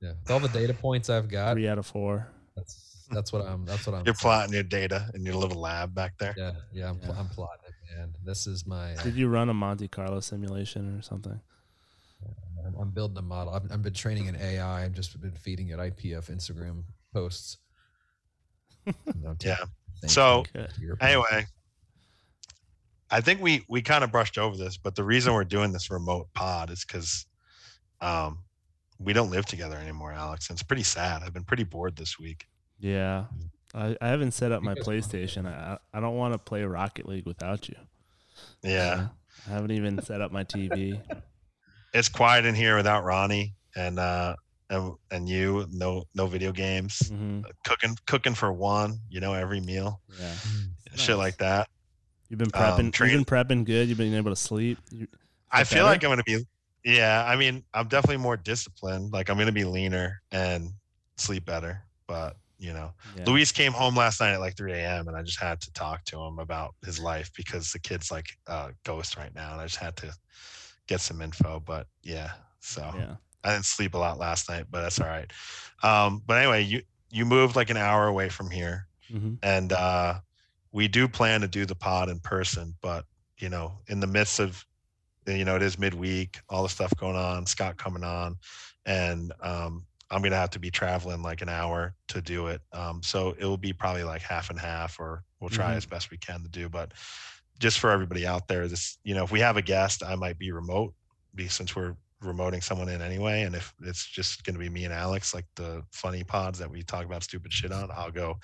Yeah, 0.00 0.12
with 0.22 0.30
all 0.30 0.40
the 0.40 0.48
data 0.48 0.74
points 0.74 1.10
I've 1.10 1.28
got, 1.28 1.54
three 1.54 1.68
out 1.68 1.78
of 1.78 1.86
four. 1.86 2.28
that's 2.56 3.06
that's 3.10 3.32
what 3.32 3.44
I'm. 3.46 3.64
That's 3.64 3.86
what 3.86 3.94
I'm. 3.96 4.04
You're 4.04 4.14
saying. 4.14 4.20
plotting 4.20 4.52
your 4.54 4.62
data 4.62 5.10
in 5.14 5.24
your 5.24 5.34
little 5.34 5.60
lab 5.60 5.94
back 5.94 6.16
there. 6.18 6.34
Yeah, 6.36 6.52
yeah, 6.72 6.88
I'm, 6.90 6.98
pl- 6.98 7.14
Yeah. 7.14 7.20
I'm 7.20 7.28
plotting 7.28 7.64
it, 7.66 7.96
man. 7.98 8.14
This 8.24 8.46
is 8.46 8.66
my. 8.66 8.94
uh, 8.94 9.02
Did 9.02 9.14
you 9.16 9.28
run 9.28 9.48
a 9.48 9.54
Monte 9.54 9.88
Carlo 9.88 10.20
simulation 10.20 10.96
or 10.96 11.02
something? 11.02 11.40
I'm, 12.66 12.74
I'm 12.78 12.90
building 12.90 13.16
a 13.16 13.22
model. 13.22 13.54
I've, 13.54 13.70
I've 13.72 13.82
been 13.82 13.94
training 13.94 14.28
an 14.28 14.36
AI. 14.36 14.84
I've 14.84 14.92
just 14.92 15.18
been 15.20 15.32
feeding 15.32 15.68
it 15.70 15.78
IPF 15.78 16.30
Instagram 16.30 16.84
posts. 17.12 17.58
You 18.86 19.36
Yeah. 19.42 19.56
So, 20.06 20.44
you 20.54 20.60
Good. 20.60 20.70
to 20.74 20.80
your 20.80 20.96
point. 20.96 21.10
Anyway, 21.10 21.46
I 23.10 23.20
think 23.20 23.40
we 23.40 23.64
we 23.68 23.80
kind 23.82 24.04
of 24.04 24.12
brushed 24.12 24.38
over 24.38 24.56
this, 24.56 24.76
but 24.76 24.94
the 24.94 25.04
reason 25.04 25.32
we're 25.32 25.44
doing 25.44 25.72
this 25.72 25.90
remote 25.90 26.28
pod 26.34 26.70
is 26.70 26.84
because 26.84 27.26
um, 28.00 28.40
we 28.98 29.12
don't 29.12 29.30
live 29.30 29.46
together 29.46 29.76
anymore, 29.76 30.12
Alex. 30.12 30.48
And 30.50 30.56
it's 30.56 30.62
pretty 30.62 30.82
sad. 30.82 31.22
I've 31.22 31.32
been 31.32 31.44
pretty 31.44 31.64
bored 31.64 31.96
this 31.96 32.18
week. 32.18 32.46
Yeah, 32.80 33.24
I, 33.74 33.96
I 34.00 34.08
haven't 34.08 34.32
set 34.32 34.52
up 34.52 34.62
my 34.62 34.72
You 34.72 34.76
guys 34.76 34.86
want 34.86 35.02
PlayStation. 35.04 35.46
I 35.46 35.78
I 35.92 36.00
don't 36.00 36.16
want 36.16 36.34
to 36.34 36.38
play 36.38 36.62
Rocket 36.64 37.08
League 37.08 37.26
without 37.26 37.68
you. 37.68 37.76
Yeah, 38.62 39.08
I 39.46 39.50
haven't 39.50 39.72
even 39.72 40.00
set 40.02 40.20
up 40.20 40.32
my 40.32 40.44
TV. 40.44 41.00
it's 41.94 42.08
quiet 42.08 42.44
in 42.44 42.54
here 42.54 42.76
without 42.76 43.04
Ronnie 43.04 43.54
and 43.76 43.98
uh, 43.98 44.34
and 44.70 44.94
and 45.10 45.28
you. 45.28 45.66
No 45.70 46.04
no 46.14 46.26
video 46.26 46.52
games. 46.52 47.08
hmm 47.08 47.40
Cooking 47.64 47.96
cooking 48.06 48.34
for 48.34 48.52
one. 48.52 48.98
You 49.08 49.20
know 49.20 49.34
every 49.34 49.60
meal. 49.60 50.00
Yeah, 50.20 50.32
Mm. 50.34 50.98
Shit 50.98 51.16
like 51.16 51.36
that. 51.38 51.68
you've 52.28 52.38
been 52.38 52.50
Um, 52.54 52.62
prepping. 52.62 52.92
train- 52.92 53.10
you've 53.12 53.24
been 53.26 53.44
prepping 53.44 53.64
good. 53.64 53.88
You've 53.88 53.98
been 53.98 54.14
able 54.14 54.32
to 54.32 54.36
sleep. 54.36 54.78
You, 54.90 55.06
I 55.50 55.64
Feel 55.64 55.78
feel 55.78 55.84
like? 55.86 56.02
I'm 56.04 56.10
gonna 56.10 56.22
be. 56.24 56.44
Yeah, 56.84 57.24
I 57.26 57.36
mean, 57.36 57.64
I'm 57.74 57.88
definitely 57.88 58.18
more 58.18 58.36
disciplined. 58.36 59.12
Like 59.12 59.30
I'm 59.30 59.38
gonna 59.38 59.52
be 59.52 59.64
leaner 59.64 60.22
and 60.30 60.70
sleep 61.16 61.44
better. 61.44 61.82
But 62.06 62.36
you 62.58 62.72
know, 62.72 62.92
yeah. 63.16 63.24
Luis 63.26 63.52
came 63.52 63.72
home 63.72 63.94
last 63.94 64.20
night 64.20 64.32
at 64.32 64.40
like 64.40 64.56
3 64.56 64.72
a.m. 64.72 65.08
and 65.08 65.16
I 65.16 65.22
just 65.22 65.40
had 65.40 65.60
to 65.60 65.72
talk 65.72 66.04
to 66.06 66.20
him 66.20 66.38
about 66.38 66.74
his 66.84 66.98
life 66.98 67.30
because 67.36 67.70
the 67.70 67.78
kid's 67.78 68.10
like 68.10 68.26
uh, 68.46 68.70
ghost 68.84 69.16
right 69.16 69.34
now, 69.34 69.52
and 69.52 69.60
I 69.60 69.64
just 69.64 69.76
had 69.76 69.96
to 69.98 70.12
get 70.86 71.00
some 71.00 71.20
info. 71.22 71.60
But 71.64 71.86
yeah, 72.02 72.32
so 72.60 72.90
yeah. 72.96 73.16
I 73.44 73.52
didn't 73.52 73.66
sleep 73.66 73.94
a 73.94 73.98
lot 73.98 74.18
last 74.18 74.48
night, 74.48 74.66
but 74.70 74.82
that's 74.82 75.00
all 75.00 75.06
right. 75.06 75.30
Um, 75.82 76.22
but 76.26 76.38
anyway, 76.38 76.64
you 76.64 76.82
you 77.10 77.24
moved 77.24 77.56
like 77.56 77.70
an 77.70 77.76
hour 77.76 78.06
away 78.06 78.28
from 78.28 78.50
here, 78.50 78.86
hmm 79.10 79.34
and 79.42 79.72
uh, 79.72 80.14
we 80.72 80.88
do 80.88 81.06
plan 81.08 81.42
to 81.42 81.48
do 81.48 81.64
the 81.64 81.74
pod 81.76 82.08
in 82.08 82.18
person. 82.20 82.74
But 82.82 83.04
you 83.38 83.48
know, 83.48 83.78
in 83.86 84.00
the 84.00 84.06
midst 84.06 84.40
of 84.40 84.64
you 85.36 85.44
know, 85.44 85.56
it 85.56 85.62
is 85.62 85.78
midweek, 85.78 86.40
all 86.48 86.62
the 86.62 86.68
stuff 86.68 86.92
going 86.96 87.16
on, 87.16 87.46
Scott 87.46 87.76
coming 87.76 88.04
on, 88.04 88.36
and 88.86 89.32
um, 89.42 89.84
I'm 90.10 90.22
gonna 90.22 90.36
have 90.36 90.50
to 90.50 90.58
be 90.58 90.70
traveling 90.70 91.22
like 91.22 91.42
an 91.42 91.48
hour 91.48 91.94
to 92.08 92.20
do 92.22 92.46
it. 92.48 92.60
Um, 92.72 93.02
so 93.02 93.34
it 93.38 93.44
will 93.44 93.58
be 93.58 93.72
probably 93.72 94.04
like 94.04 94.22
half 94.22 94.50
and 94.50 94.58
half, 94.58 94.98
or 94.98 95.22
we'll 95.40 95.50
try 95.50 95.74
Mhm. 95.74 95.76
as 95.76 95.86
best 95.86 96.10
we 96.10 96.16
can 96.18 96.42
to 96.42 96.48
do. 96.48 96.68
But 96.68 96.92
just 97.58 97.78
for 97.78 97.90
everybody 97.90 98.26
out 98.26 98.48
there, 98.48 98.68
this 98.68 98.98
you 99.04 99.14
know, 99.14 99.24
if 99.24 99.30
we 99.32 99.40
have 99.40 99.56
a 99.56 99.62
guest, 99.62 100.02
I 100.02 100.14
might 100.14 100.38
be 100.38 100.50
remote, 100.52 100.94
be 101.34 101.48
since 101.48 101.74
we're 101.76 101.96
remoting 102.22 102.62
someone 102.62 102.88
in 102.88 103.00
anyway. 103.00 103.42
And 103.42 103.54
if 103.54 103.72
it's 103.82 104.06
just 104.06 104.44
gonna 104.44 104.58
be 104.58 104.68
me 104.68 104.84
and 104.84 104.92
Alex, 104.94 105.34
like 105.34 105.46
the 105.56 105.82
funny 105.92 106.24
pods 106.24 106.58
that 106.58 106.70
we 106.70 106.82
talk 106.82 107.04
about 107.04 107.22
stupid 107.22 107.52
shit 107.52 107.72
on, 107.72 107.90
I'll 107.94 108.10
go 108.10 108.36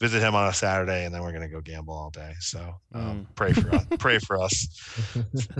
visit 0.00 0.20
him 0.20 0.34
on 0.34 0.48
a 0.48 0.52
Saturday, 0.52 1.04
and 1.04 1.14
then 1.14 1.22
we're 1.22 1.32
gonna 1.32 1.48
go 1.48 1.60
gamble 1.60 1.94
all 1.94 2.10
day. 2.10 2.34
So 2.40 2.74
um, 2.94 3.26
pray 3.34 3.52
for 3.52 3.74
us, 3.74 3.84
pray 3.98 4.18
for 4.18 4.40
us, 4.40 5.14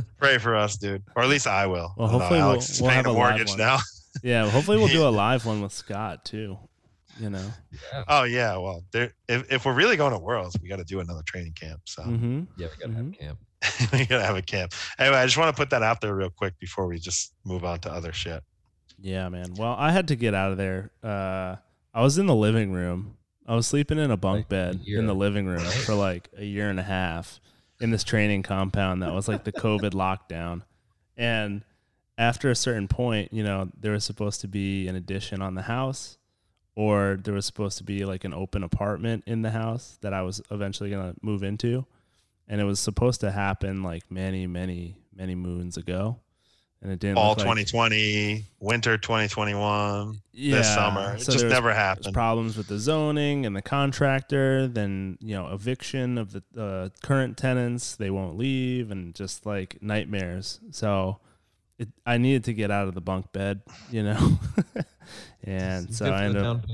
pray 0.18 0.38
for 0.38 0.54
us, 0.54 0.76
dude, 0.76 1.02
or 1.16 1.22
at 1.22 1.28
least 1.28 1.46
I 1.46 1.66
will. 1.66 1.94
Well, 1.96 2.08
I 2.08 2.12
don't 2.12 2.30
we'll- 2.30 2.40
Alex 2.40 2.70
is 2.70 2.82
we'll 2.82 2.90
paying 2.90 3.06
a 3.06 3.12
mortgage 3.12 3.56
now. 3.56 3.78
Yeah. 4.22 4.48
Hopefully, 4.50 4.76
we'll 4.76 4.88
do 4.88 5.06
a 5.06 5.08
live 5.10 5.46
one 5.46 5.62
with 5.62 5.72
Scott 5.72 6.24
too. 6.24 6.58
You 7.18 7.30
know. 7.30 7.52
yeah, 7.70 8.04
Oh 8.08 8.22
yeah, 8.24 8.56
well, 8.56 8.82
there, 8.92 9.12
if 9.28 9.50
if 9.52 9.64
we're 9.66 9.74
really 9.74 9.96
going 9.96 10.12
to 10.12 10.18
Worlds, 10.18 10.56
we 10.62 10.68
got 10.68 10.76
to 10.76 10.84
do 10.84 11.00
another 11.00 11.22
training 11.26 11.52
camp. 11.52 11.80
So 11.86 12.02
hmm 12.02 12.42
yeah, 12.56 12.68
we 12.70 12.86
gotta 12.86 12.92
Mhm. 12.92 12.96
have 12.96 13.18
camp. 13.18 13.38
we 13.92 14.06
gotta 14.06 14.24
have 14.24 14.36
a 14.36 14.42
camp. 14.42 14.72
Anyway, 14.98 15.16
I 15.18 15.24
just 15.26 15.36
want 15.36 15.54
to 15.54 15.60
put 15.60 15.70
that 15.70 15.82
out 15.82 16.00
there 16.00 16.14
real 16.14 16.30
quick 16.30 16.58
before 16.58 16.86
we 16.86 16.98
just 16.98 17.34
move 17.44 17.64
on 17.64 17.80
to 17.80 17.92
other 17.92 18.12
shit. 18.12 18.42
Yeah, 18.98 19.28
man. 19.28 19.56
Well, 19.56 19.74
I 19.78 19.90
had 19.92 20.08
to 20.08 20.16
get 20.16 20.34
out 20.34 20.52
of 20.52 20.58
there. 20.58 20.90
Uh, 21.02 21.56
I 21.94 22.02
was 22.02 22.18
in 22.18 22.26
the 22.26 22.34
living 22.34 22.72
room. 22.72 23.16
I 23.46 23.54
was 23.54 23.66
sleeping 23.66 23.98
in 23.98 24.10
a 24.10 24.16
bunk 24.16 24.40
Like 24.40 24.48
bed 24.48 24.80
year, 24.84 24.98
in 25.00 25.06
the 25.06 25.14
living 25.14 25.46
room 25.46 25.64
right? 25.64 25.72
for 25.86 25.94
like 25.94 26.28
a 26.36 26.44
year 26.44 26.70
and 26.70 26.78
a 26.78 26.84
half 26.84 27.40
in 27.80 27.90
this 27.90 28.04
training 28.04 28.42
compound 28.44 29.02
that 29.02 29.12
was 29.12 29.26
like 29.28 29.44
the 29.44 29.52
COVID 29.52 29.90
lockdown. 29.90 30.62
And 31.16 31.64
after 32.16 32.50
a 32.50 32.54
certain 32.54 32.86
point, 32.86 33.32
you 33.32 33.42
know, 33.42 33.70
there 33.78 33.92
was 33.92 34.04
supposed 34.04 34.40
to 34.42 34.48
be 34.48 34.86
an 34.86 34.94
addition 34.94 35.42
on 35.42 35.54
the 35.56 35.62
house 35.62 36.16
or 36.74 37.18
there 37.22 37.34
was 37.34 37.44
supposed 37.46 37.78
to 37.78 37.84
be 37.84 38.04
like 38.04 38.24
an 38.24 38.32
open 38.34 38.62
apartment 38.62 39.24
in 39.26 39.42
the 39.42 39.50
house 39.50 39.98
that 40.00 40.12
I 40.14 40.22
was 40.22 40.40
eventually 40.50 40.90
gonna 40.90 41.14
move 41.22 41.42
into, 41.42 41.84
and 42.48 42.60
it 42.60 42.64
was 42.64 42.80
supposed 42.80 43.20
to 43.20 43.30
happen 43.30 43.82
like 43.82 44.10
many, 44.10 44.46
many, 44.46 44.96
many 45.14 45.34
moons 45.34 45.76
ago, 45.76 46.18
and 46.80 46.90
it 46.90 46.98
didn't. 46.98 47.18
All 47.18 47.30
look 47.30 47.38
like- 47.38 47.44
2020, 47.46 48.44
winter 48.58 48.96
2021, 48.98 50.20
yeah, 50.32 50.56
this 50.56 50.74
summer. 50.74 51.14
It 51.14 51.20
so 51.22 51.32
just 51.32 51.44
was- 51.44 51.52
never 51.52 51.72
happened. 51.74 52.14
problems 52.14 52.56
with 52.56 52.68
the 52.68 52.78
zoning 52.78 53.44
and 53.46 53.54
the 53.54 53.62
contractor. 53.62 54.66
Then 54.66 55.18
you 55.20 55.34
know 55.34 55.48
eviction 55.52 56.16
of 56.18 56.32
the 56.32 56.42
uh, 56.60 56.88
current 57.06 57.36
tenants. 57.36 57.96
They 57.96 58.10
won't 58.10 58.38
leave, 58.38 58.90
and 58.90 59.14
just 59.14 59.44
like 59.46 59.76
nightmares. 59.82 60.60
So 60.70 61.18
it, 61.82 61.88
I 62.06 62.18
needed 62.18 62.44
to 62.44 62.54
get 62.54 62.70
out 62.70 62.88
of 62.88 62.94
the 62.94 63.00
bunk 63.00 63.32
bed, 63.32 63.60
you 63.90 64.02
know. 64.02 64.38
and 65.44 65.94
so 65.94 66.06
I 66.06 66.24
ended, 66.24 66.44
up. 66.44 66.64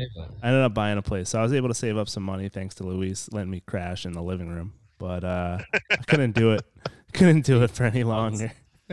I 0.43 0.49
ended 0.49 0.63
up 0.63 0.75
buying 0.75 0.99
a 0.99 1.03
place. 1.03 1.31
So 1.31 1.39
I 1.39 1.43
was 1.43 1.53
able 1.53 1.69
to 1.69 1.75
save 1.75 1.97
up 1.97 2.09
some 2.09 2.23
money 2.23 2.49
thanks 2.49 2.75
to 2.77 2.85
Luis 2.85 3.29
letting 3.33 3.51
me 3.51 3.61
crash 3.61 4.07
in 4.07 4.13
the 4.13 4.23
living 4.23 4.49
room. 4.49 4.75
But 4.99 5.25
uh, 5.25 5.59
I 5.91 5.97
couldn't 5.97 6.35
do 6.35 6.53
it. 6.53 6.65
Couldn't 7.15 7.47
do 7.47 7.63
it 7.63 7.71
for 7.71 7.85
any 7.85 8.05
longer. 8.05 8.53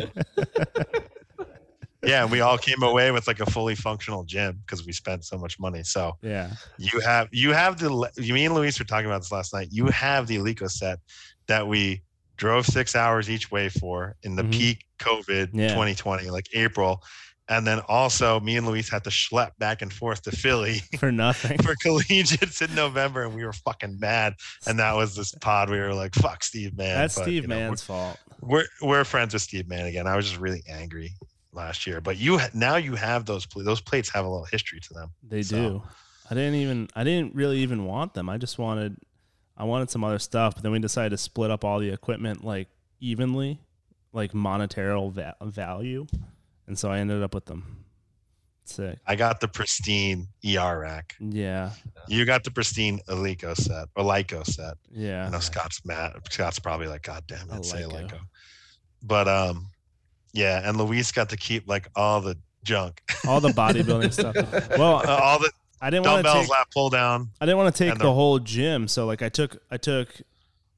yeah, 2.01 2.23
and 2.23 2.31
we 2.31 2.39
all 2.39 2.57
came 2.57 2.81
away 2.81 3.11
with 3.11 3.27
like 3.27 3.41
a 3.41 3.45
fully 3.45 3.75
functional 3.75 4.23
gym 4.23 4.61
because 4.65 4.85
we 4.85 4.93
spent 4.93 5.25
so 5.25 5.37
much 5.37 5.59
money. 5.59 5.83
So 5.83 6.13
Yeah. 6.21 6.51
you 6.77 7.01
have 7.01 7.27
you 7.33 7.51
have 7.51 7.77
the 7.77 8.09
you 8.15 8.33
me 8.33 8.45
and 8.45 8.55
Luis 8.55 8.79
were 8.79 8.85
talking 8.85 9.07
about 9.07 9.21
this 9.21 9.33
last 9.33 9.53
night. 9.53 9.67
You 9.69 9.87
have 9.87 10.27
the 10.27 10.37
Eleiko 10.37 10.71
set 10.71 10.99
that 11.47 11.67
we 11.67 12.03
drove 12.37 12.65
six 12.65 12.95
hours 12.95 13.29
each 13.29 13.51
way 13.51 13.69
for 13.69 14.15
in 14.23 14.35
the 14.35 14.43
Mhm. 14.43 14.51
peak 14.51 14.85
COVID 14.99 15.49
Yeah. 15.53 15.69
2020, 15.69 16.29
like 16.29 16.47
April. 16.53 17.03
And 17.47 17.65
then 17.67 17.79
also 17.87 18.39
me 18.39 18.57
and 18.57 18.65
Luis 18.65 18.89
had 18.89 19.03
to 19.03 19.11
schlep 19.11 19.51
back 19.59 19.83
and 19.83 19.93
forth 19.93 20.23
to 20.23 20.31
Philly 20.31 20.81
For 20.99 21.11
nothing. 21.11 21.57
for 21.63 21.75
collegiates 21.83 22.61
in 22.61 22.73
November, 22.73 23.23
and 23.25 23.35
we 23.35 23.45
were 23.45 23.53
fucking 23.53 23.99
mad. 23.99 24.33
And 24.65 24.79
that 24.79 24.95
was 24.95 25.15
this 25.15 25.31
pod. 25.41 25.69
We 25.69 25.77
were 25.77 25.93
like, 25.93 26.15
"Fuck 26.15 26.43
Steve 26.43 26.75
Man." 26.75 26.97
That's 26.97 27.13
But, 27.15 27.23
Steve 27.25 27.43
you 27.43 27.47
know, 27.47 27.55
Mann's 27.55 27.83
fault. 27.83 28.17
We're 28.41 28.65
we're 28.81 29.03
friends 29.03 29.33
with 29.33 29.43
Steve 29.43 29.67
Man 29.67 29.85
again. 29.85 30.07
I 30.07 30.15
was 30.15 30.25
just 30.27 30.39
really 30.41 30.63
angry 30.67 31.13
last 31.53 31.85
year, 31.85 32.01
but 32.01 32.17
you 32.17 32.39
ha- 32.39 32.49
now 32.55 32.77
you 32.77 32.95
have 32.95 33.25
those 33.25 33.45
pla- 33.45 33.61
those 33.63 33.79
plates 33.79 34.09
have 34.09 34.25
a 34.25 34.27
little 34.29 34.47
history 34.51 34.79
to 34.79 34.93
them. 34.95 35.09
They 35.21 35.43
So- 35.43 35.55
do. 35.55 35.83
I 36.31 36.33
didn't 36.33 36.55
even 36.55 36.89
I 36.95 37.03
didn't 37.03 37.35
really 37.35 37.59
even 37.59 37.85
want 37.85 38.15
them. 38.15 38.27
I 38.27 38.39
just 38.39 38.57
wanted 38.57 38.97
I 39.57 39.63
wanted 39.63 39.89
some 39.89 40.03
other 40.03 40.19
stuff, 40.19 40.55
but 40.55 40.63
then 40.63 40.71
we 40.71 40.79
decided 40.79 41.11
to 41.11 41.17
split 41.17 41.49
up 41.51 41.63
all 41.63 41.79
the 41.79 41.89
equipment 41.89 42.43
like 42.43 42.67
evenly, 42.99 43.59
like 44.13 44.33
monetary 44.33 45.09
va- 45.11 45.35
value. 45.41 46.05
And 46.67 46.77
so 46.77 46.89
I 46.91 46.99
ended 46.99 47.21
up 47.23 47.33
with 47.33 47.45
them. 47.45 47.85
Sick. 48.67 48.97
I 49.05 49.15
got 49.15 49.39
the 49.41 49.47
pristine 49.47 50.27
ER 50.43 50.79
rack. 50.79 51.15
Yeah. 51.19 51.69
You 52.07 52.25
got 52.25 52.43
the 52.43 52.49
pristine 52.49 52.99
Eleiko 53.07 53.55
set 53.55 53.89
or 53.95 54.03
Lyco 54.03 54.43
set. 54.45 54.73
I 54.73 54.75
Yeah. 54.91 55.29
know 55.29 55.39
Scott's 55.39 55.85
mad. 55.85 56.13
Scott's 56.31 56.57
probably 56.57 56.87
like, 56.87 57.03
God 57.03 57.23
damn 57.27 57.49
it, 57.51 57.63
say. 57.63 57.83
Lyco. 57.83 58.17
But 59.03 59.27
um, 59.27 59.67
yeah, 60.33 60.67
and 60.67 60.77
Luis 60.79 61.11
got 61.11 61.29
to 61.29 61.37
keep 61.37 61.67
like 61.67 61.87
all 61.95 62.21
the 62.21 62.35
junk, 62.63 63.01
All 63.27 63.39
the 63.39 63.49
bodybuilding 63.49 64.11
stuff. 64.13 64.35
Well, 64.79 65.03
Uh, 65.07 65.19
all 65.23 65.37
the 65.39 65.51
I 65.81 65.89
didn't 65.89 66.05
want 66.05 66.17
to 66.19 66.23
dumbbells, 66.23 66.45
take 66.45 66.51
lap 66.51 66.67
pull 66.73 66.89
down. 66.89 67.29
I 67.41 67.45
didn't 67.45 67.57
want 67.57 67.75
to 67.75 67.83
take 67.85 67.97
the, 67.97 68.05
the- 68.05 68.13
whole 68.13 68.39
gym, 68.39 68.87
so 68.87 69.05
like 69.05 69.21
I 69.21 69.29
took 69.29 69.57
I 69.69 69.77
took 69.77 70.09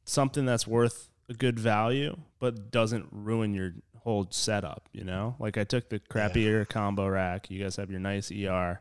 something 0.06 0.46
that's 0.46 0.66
worth 0.68 1.10
a 1.30 1.34
good 1.34 1.60
value 1.60 2.16
but 2.40 2.72
doesn't 2.72 3.08
ruin 3.12 3.54
your 3.54 3.74
whole 4.04 4.28
setup, 4.30 4.88
you 4.94 5.04
know? 5.04 5.36
Like 5.40 5.58
I 5.58 5.64
took 5.66 5.90
the 5.90 6.00
crappier 6.00 6.68
combo 6.68 7.08
rack, 7.08 7.50
you 7.52 7.62
guys 7.62 7.76
have 7.76 7.92
your 7.92 8.00
nice 8.00 8.32
ER, 8.32 8.80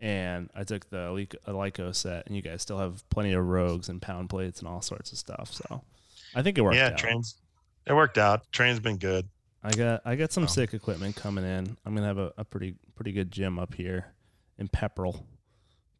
and 0.00 0.48
I 0.54 0.64
took 0.64 0.88
the 0.90 1.08
Eleiko 1.46 1.94
set 1.94 2.26
and 2.26 2.34
you 2.36 2.40
guys 2.42 2.62
still 2.62 2.78
have 2.78 3.08
plenty 3.10 3.32
of 3.34 3.44
rogues 3.44 3.88
and 3.88 4.00
pound 4.00 4.30
plates 4.30 4.60
and 4.60 4.68
all 4.68 4.80
sorts 4.80 5.12
of 5.12 5.18
stuff. 5.18 5.52
So 5.52 5.82
I 6.34 6.42
think 6.42 6.56
it 6.56 6.62
worked 6.62 6.76
Yeah, 6.76 6.88
out. 6.88 6.98
trains. 6.98 7.36
It 7.86 7.92
worked 7.92 8.16
out. 8.16 8.50
Train's 8.52 8.80
been 8.80 8.96
good. 8.96 9.28
I 9.62 9.72
got 9.72 10.02
I 10.04 10.16
got 10.16 10.32
some 10.32 10.44
Oh. 10.44 10.46
sick 10.46 10.72
equipment 10.74 11.16
coming 11.16 11.44
in. 11.44 11.76
I'm 11.84 11.94
gonna 11.94 12.06
have 12.06 12.18
a, 12.18 12.32
a 12.38 12.44
pretty 12.44 12.74
pretty 12.94 13.12
good 13.12 13.30
gym 13.30 13.58
up 13.58 13.74
here 13.74 14.06
in 14.58 14.68
Pepperell. 14.68 15.24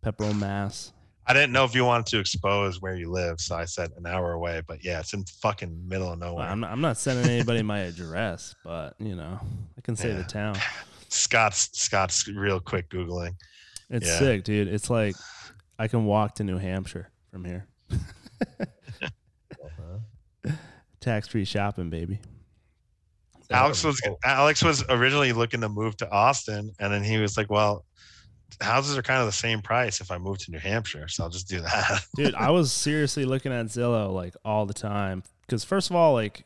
Pepperell, 0.04 0.38
Mass. 0.38 0.92
I 1.26 1.32
didn't 1.32 1.52
know 1.52 1.64
if 1.64 1.74
you 1.74 1.86
wanted 1.86 2.04
to 2.06 2.18
expose 2.18 2.82
where 2.82 2.94
you 2.94 3.10
live, 3.10 3.40
so 3.40 3.56
I 3.56 3.64
said 3.64 3.90
an 3.96 4.06
hour 4.06 4.32
away. 4.32 4.60
But 4.66 4.84
yeah, 4.84 5.00
it's 5.00 5.14
in 5.14 5.24
fucking 5.40 5.88
middle 5.88 6.12
of 6.12 6.18
nowhere. 6.18 6.44
Well, 6.44 6.52
I'm 6.52 6.60
not, 6.60 6.70
I'm 6.70 6.82
not 6.82 6.98
sending 6.98 7.30
anybody 7.30 7.62
my 7.62 7.78
address, 7.80 8.54
but 8.62 8.94
you 8.98 9.16
know, 9.16 9.40
I 9.78 9.80
can 9.80 9.96
say 9.96 10.12
the 10.12 10.24
town. 10.24 10.56
Scott's 11.08 11.70
Scott's 11.72 12.28
real 12.28 12.60
quick 12.60 12.90
googling. 12.90 13.32
It's 13.88 14.06
Yeah. 14.06 14.18
sick, 14.18 14.44
dude. 14.44 14.68
It's 14.68 14.90
like 14.90 15.16
I 15.78 15.88
can 15.88 16.04
walk 16.04 16.34
to 16.36 16.44
New 16.44 16.58
Hampshire 16.58 17.10
from 17.30 17.46
here. 17.46 17.66
Uh-huh. 17.90 19.14
Tax 21.00 21.28
free 21.28 21.46
shopping, 21.46 21.88
baby. 21.88 22.18
Alex 23.50 23.84
was 23.84 24.00
Oh, 24.06 24.16
Alex 24.24 24.62
was 24.62 24.84
originally 24.88 25.32
looking 25.32 25.60
to 25.62 25.68
move 25.68 25.96
to 25.98 26.10
Austin, 26.10 26.72
and 26.78 26.92
then 26.92 27.02
he 27.04 27.18
was 27.18 27.36
like, 27.36 27.50
"Well, 27.50 27.84
houses 28.60 28.96
are 28.96 29.02
kind 29.02 29.20
of 29.20 29.26
the 29.26 29.32
same 29.32 29.62
price 29.62 30.00
if 30.00 30.10
I 30.10 30.18
move 30.18 30.38
to 30.38 30.50
New 30.50 30.58
Hampshire, 30.58 31.08
so 31.08 31.24
I'll 31.24 31.30
just 31.30 31.48
do 31.48 31.60
that." 31.60 32.06
Dude, 32.16 32.34
I 32.34 32.50
was 32.50 32.72
seriously 32.72 33.24
looking 33.24 33.52
at 33.52 33.66
Zillow 33.66 34.12
like 34.12 34.34
all 34.44 34.66
the 34.66 34.74
time. 34.74 35.22
Because 35.42 35.64
first 35.64 35.90
of 35.90 35.96
all, 35.96 36.14
like 36.14 36.44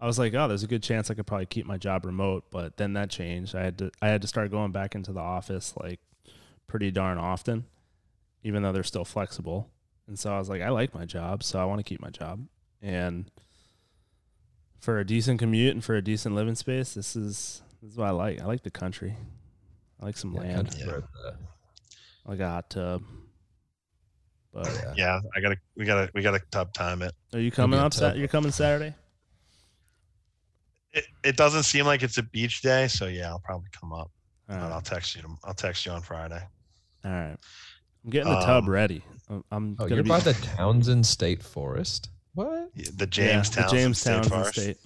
I 0.00 0.06
was 0.06 0.18
like, 0.18 0.34
oh, 0.34 0.48
there's 0.48 0.62
a 0.62 0.68
good 0.68 0.82
chance 0.82 1.10
I 1.10 1.14
could 1.14 1.26
probably 1.26 1.46
keep 1.46 1.66
my 1.66 1.76
job 1.76 2.06
remote, 2.06 2.44
but 2.50 2.78
then 2.78 2.94
that 2.94 3.10
changed. 3.10 3.54
I 3.54 3.62
had 3.62 3.78
to 3.78 3.90
I 4.00 4.08
had 4.08 4.22
to 4.22 4.28
start 4.28 4.50
going 4.50 4.72
back 4.72 4.94
into 4.94 5.12
the 5.12 5.20
office 5.20 5.74
like 5.80 6.00
pretty 6.66 6.90
darn 6.90 7.18
often, 7.18 7.66
even 8.42 8.62
though 8.62 8.72
they're 8.72 8.82
still 8.82 9.04
flexible. 9.04 9.68
And 10.06 10.18
so 10.18 10.32
I 10.32 10.38
was 10.38 10.48
like, 10.48 10.62
I 10.62 10.70
like 10.70 10.94
my 10.94 11.04
job, 11.04 11.42
so 11.42 11.60
I 11.60 11.64
want 11.64 11.78
to 11.78 11.84
keep 11.84 12.00
my 12.00 12.10
job. 12.10 12.46
And 12.80 13.30
for 14.80 14.98
a 14.98 15.04
decent 15.04 15.38
commute 15.38 15.74
and 15.74 15.84
for 15.84 15.94
a 15.94 16.02
decent 16.02 16.34
living 16.34 16.54
space, 16.54 16.94
this 16.94 17.14
is 17.14 17.60
this 17.82 17.92
is 17.92 17.98
what 17.98 18.08
I 18.08 18.12
like. 18.12 18.40
I 18.40 18.46
like 18.46 18.62
the 18.62 18.70
country. 18.70 19.16
I 20.00 20.04
like 20.06 20.16
some 20.16 20.32
Yeah, 20.34 20.40
land. 20.40 20.74
Yeah. 20.78 20.86
where 20.86 20.96
it's 20.98 21.08
at. 21.26 21.34
I 22.26 22.36
got 22.36 22.46
a 22.46 22.50
hot 22.50 22.70
tub. 22.70 23.02
But 24.52 24.66
Yeah. 24.66 24.94
yeah, 24.96 25.20
I 25.36 25.40
gotta 25.40 25.56
we 25.76 25.84
gotta 25.84 26.10
we 26.14 26.22
gotta 26.22 26.40
tub 26.50 26.72
time 26.72 27.02
it. 27.02 27.14
are 27.32 27.40
you 27.40 27.50
coming 27.50 27.78
a 27.78 27.84
up? 27.86 27.94
Sa- 27.94 28.12
you're 28.14 28.28
coming 28.28 28.50
Saturday? 28.52 28.94
It 30.92 31.04
it 31.22 31.36
doesn't 31.36 31.62
seem 31.64 31.86
like 31.86 32.02
it's 32.02 32.18
a 32.18 32.22
beach 32.22 32.62
day, 32.62 32.88
so 32.88 33.06
yeah, 33.06 33.28
I'll 33.28 33.38
probably 33.44 33.68
come 33.78 33.92
up. 33.92 34.10
All 34.48 34.56
But 34.56 34.72
I'll 34.72 34.80
text 34.80 35.14
you. 35.14 35.22
I'll 35.44 35.54
text 35.54 35.86
you 35.86 35.92
on 35.92 36.02
Friday. 36.02 36.42
All 37.04 37.10
right. 37.10 37.36
I'm 38.04 38.10
getting 38.10 38.32
the 38.32 38.40
tub 38.40 38.64
Um, 38.64 38.70
ready. 38.70 39.04
I'm- 39.28 39.44
I'm 39.52 39.72
Oh, 39.78 39.84
gonna 39.84 39.94
you're 39.96 40.02
be 40.04 40.08
by 40.08 40.18
the 40.20 40.32
Townsend 40.34 41.06
State 41.06 41.42
Forest? 41.42 42.10
What? 42.34 42.74
The 42.74 42.82
yeah, 43.00 43.06
Jamestown 43.06 43.64
the 43.66 43.70
James 43.70 44.00
State 44.00 44.10
Townsend 44.14 44.32
Forest. 44.32 44.60
State 44.60 44.78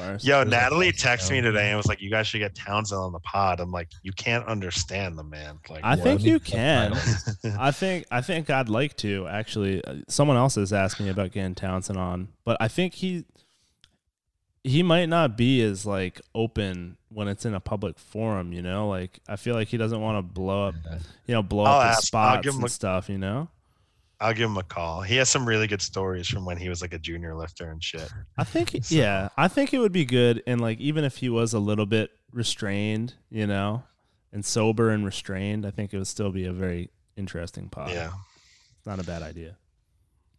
Forest. 0.00 0.24
Yo, 0.26 0.44
Natalie 0.44 0.86
bunch 0.88 1.02
texted 1.02 1.30
me 1.32 1.40
today 1.40 1.68
and 1.68 1.76
was 1.76 1.86
like, 1.86 2.00
"You 2.00 2.10
guys 2.10 2.26
should 2.26 2.38
get 2.38 2.54
Townsend 2.54 3.00
on 3.00 3.12
the 3.12 3.20
pod." 3.20 3.60
I'm 3.60 3.70
like, 3.72 3.88
"You 4.02 4.12
can't 4.12 4.46
understand 4.46 5.16
the 5.18 5.24
man." 5.24 5.58
Like, 5.68 5.80
I 5.84 5.96
think 5.96 6.22
you 6.24 6.38
can. 6.40 6.92
I 7.58 7.70
think 7.70 8.06
I 8.10 8.20
think 8.20 8.50
I'd 8.50 8.68
like 8.68 8.96
to 8.98 9.26
actually. 9.28 9.84
Uh, 9.84 9.96
Someone 10.08 10.36
else 10.36 10.54
has 10.56 10.72
asked 10.72 11.00
me 11.00 11.08
about 11.08 11.32
getting 11.32 11.54
Townsend 11.54 11.98
on, 11.98 12.28
but 12.44 12.56
I 12.60 12.68
think 12.68 12.94
he 12.94 13.24
he 14.64 14.82
might 14.82 15.08
not 15.08 15.36
be 15.36 15.62
as 15.62 15.86
like 15.86 16.20
open 16.34 16.96
when 17.08 17.28
it's 17.28 17.44
in 17.44 17.54
a 17.54 17.60
public 17.60 17.98
forum. 17.98 18.52
You 18.52 18.62
know, 18.62 18.88
like 18.88 19.20
I 19.28 19.36
feel 19.36 19.54
like 19.54 19.68
he 19.68 19.76
doesn't 19.76 20.00
want 20.00 20.18
to 20.18 20.22
blow 20.22 20.68
up. 20.68 20.74
You 21.26 21.34
know, 21.34 21.42
blow 21.42 21.64
I'll 21.64 21.80
up 21.80 21.88
his 21.88 21.96
ask- 21.98 22.14
I'll 22.14 22.42
spots 22.42 22.54
and 22.56 22.64
a- 22.64 22.68
stuff. 22.68 23.08
You 23.08 23.18
know. 23.18 23.48
I'll 24.20 24.32
give 24.32 24.48
him 24.48 24.56
a 24.56 24.62
call. 24.62 25.02
He 25.02 25.16
has 25.16 25.28
some 25.28 25.46
really 25.46 25.66
good 25.66 25.82
stories 25.82 26.26
from 26.26 26.44
when 26.46 26.56
he 26.56 26.68
was 26.70 26.80
like 26.80 26.94
a 26.94 26.98
junior 26.98 27.34
lifter 27.34 27.70
and 27.70 27.82
shit. 27.84 28.10
I 28.38 28.44
think 28.44 28.70
So- 28.82 28.94
yeah, 28.94 29.28
I 29.36 29.48
think 29.48 29.74
it 29.74 29.78
would 29.78 29.92
be 29.92 30.04
good 30.06 30.42
and 30.46 30.60
like 30.60 30.80
even 30.80 31.04
if 31.04 31.18
he 31.18 31.28
was 31.28 31.52
a 31.52 31.58
little 31.58 31.84
bit 31.86 32.10
restrained, 32.32 33.14
you 33.30 33.46
know, 33.46 33.82
and 34.32 34.44
sober 34.44 34.90
and 34.90 35.04
restrained, 35.04 35.66
I 35.66 35.70
think 35.70 35.92
it 35.92 35.98
would 35.98 36.06
still 36.06 36.30
be 36.32 36.46
a 36.46 36.52
very 36.52 36.90
interesting 37.16 37.68
pod. 37.68 37.90
Yeah, 37.90 38.10
It's 38.78 38.86
not 38.86 38.98
a 39.00 39.04
bad 39.04 39.22
idea. 39.22 39.56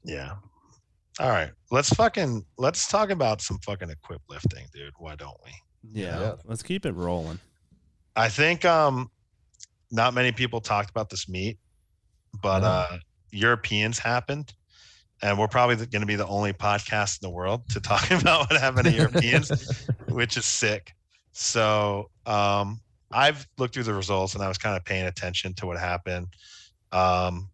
yeah. 0.03 0.35
All 1.19 1.29
right, 1.29 1.51
let's 1.71 1.89
fucking 1.89 2.45
let's 2.59 2.87
talk 2.87 3.09
about 3.09 3.41
some 3.41 3.57
fucking 3.65 3.89
equip 3.89 4.21
lifting, 4.29 4.67
dude. 4.71 4.93
Why 4.99 5.15
don't 5.15 5.37
we? 5.43 5.51
Yeah. 6.01 6.19
Yeah. 6.19 6.33
Let's 6.45 6.61
keep 6.61 6.85
it 6.85 6.91
rolling. 6.93 7.39
I 8.15 8.29
think 8.29 8.65
um 8.65 9.09
not 9.91 10.13
many 10.13 10.31
people 10.31 10.61
talked 10.61 10.89
about 10.91 11.09
this 11.09 11.27
meet, 11.27 11.57
but 12.43 12.59
No. 12.59 12.67
uh 12.67 12.97
Europeans 13.31 13.99
happened. 13.99 14.53
And 15.21 15.39
we're 15.39 15.47
probably 15.47 15.77
going 15.77 16.01
to 16.01 16.05
be 16.05 16.15
the 16.15 16.27
only 16.27 16.53
podcast 16.53 17.21
in 17.21 17.27
the 17.27 17.33
world 17.33 17.67
to 17.69 17.79
talk 17.79 18.11
about 18.11 18.49
what 18.49 18.59
happened 18.59 18.85
to 18.85 18.93
Europeans, 18.93 19.87
which 20.09 20.37
is 20.37 20.45
sick. 20.45 20.93
So 21.31 22.09
um 22.25 22.79
I've 23.11 23.47
looked 23.57 23.73
through 23.73 23.83
the 23.83 23.93
results 23.93 24.33
and 24.33 24.43
I 24.43 24.47
was 24.47 24.57
kind 24.57 24.75
of 24.75 24.83
paying 24.83 25.05
attention 25.05 25.53
to 25.55 25.65
what 25.65 25.77
happened. 25.79 26.27
Um 26.91 27.49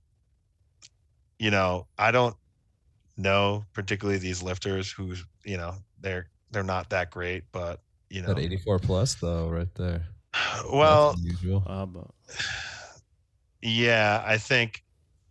you 1.39 1.51
know, 1.51 1.87
I 1.97 2.11
don't 2.11 2.35
know 3.17 3.63
particularly 3.73 4.19
these 4.19 4.41
lifters 4.41 4.91
who, 4.91 5.15
you 5.45 5.57
know, 5.57 5.75
they're 6.01 6.27
they're 6.51 6.63
not 6.63 6.89
that 6.91 7.11
great, 7.11 7.43
but 7.51 7.79
you 8.09 8.21
know, 8.21 8.29
That 8.29 8.39
84 8.39 8.79
plus 8.79 9.15
though, 9.15 9.49
right 9.49 9.73
there. 9.75 10.05
well, 10.71 11.15
unusual. 11.17 11.63
Uh, 11.65 11.85
Yeah, 13.65 14.21
I 14.25 14.37
think 14.37 14.82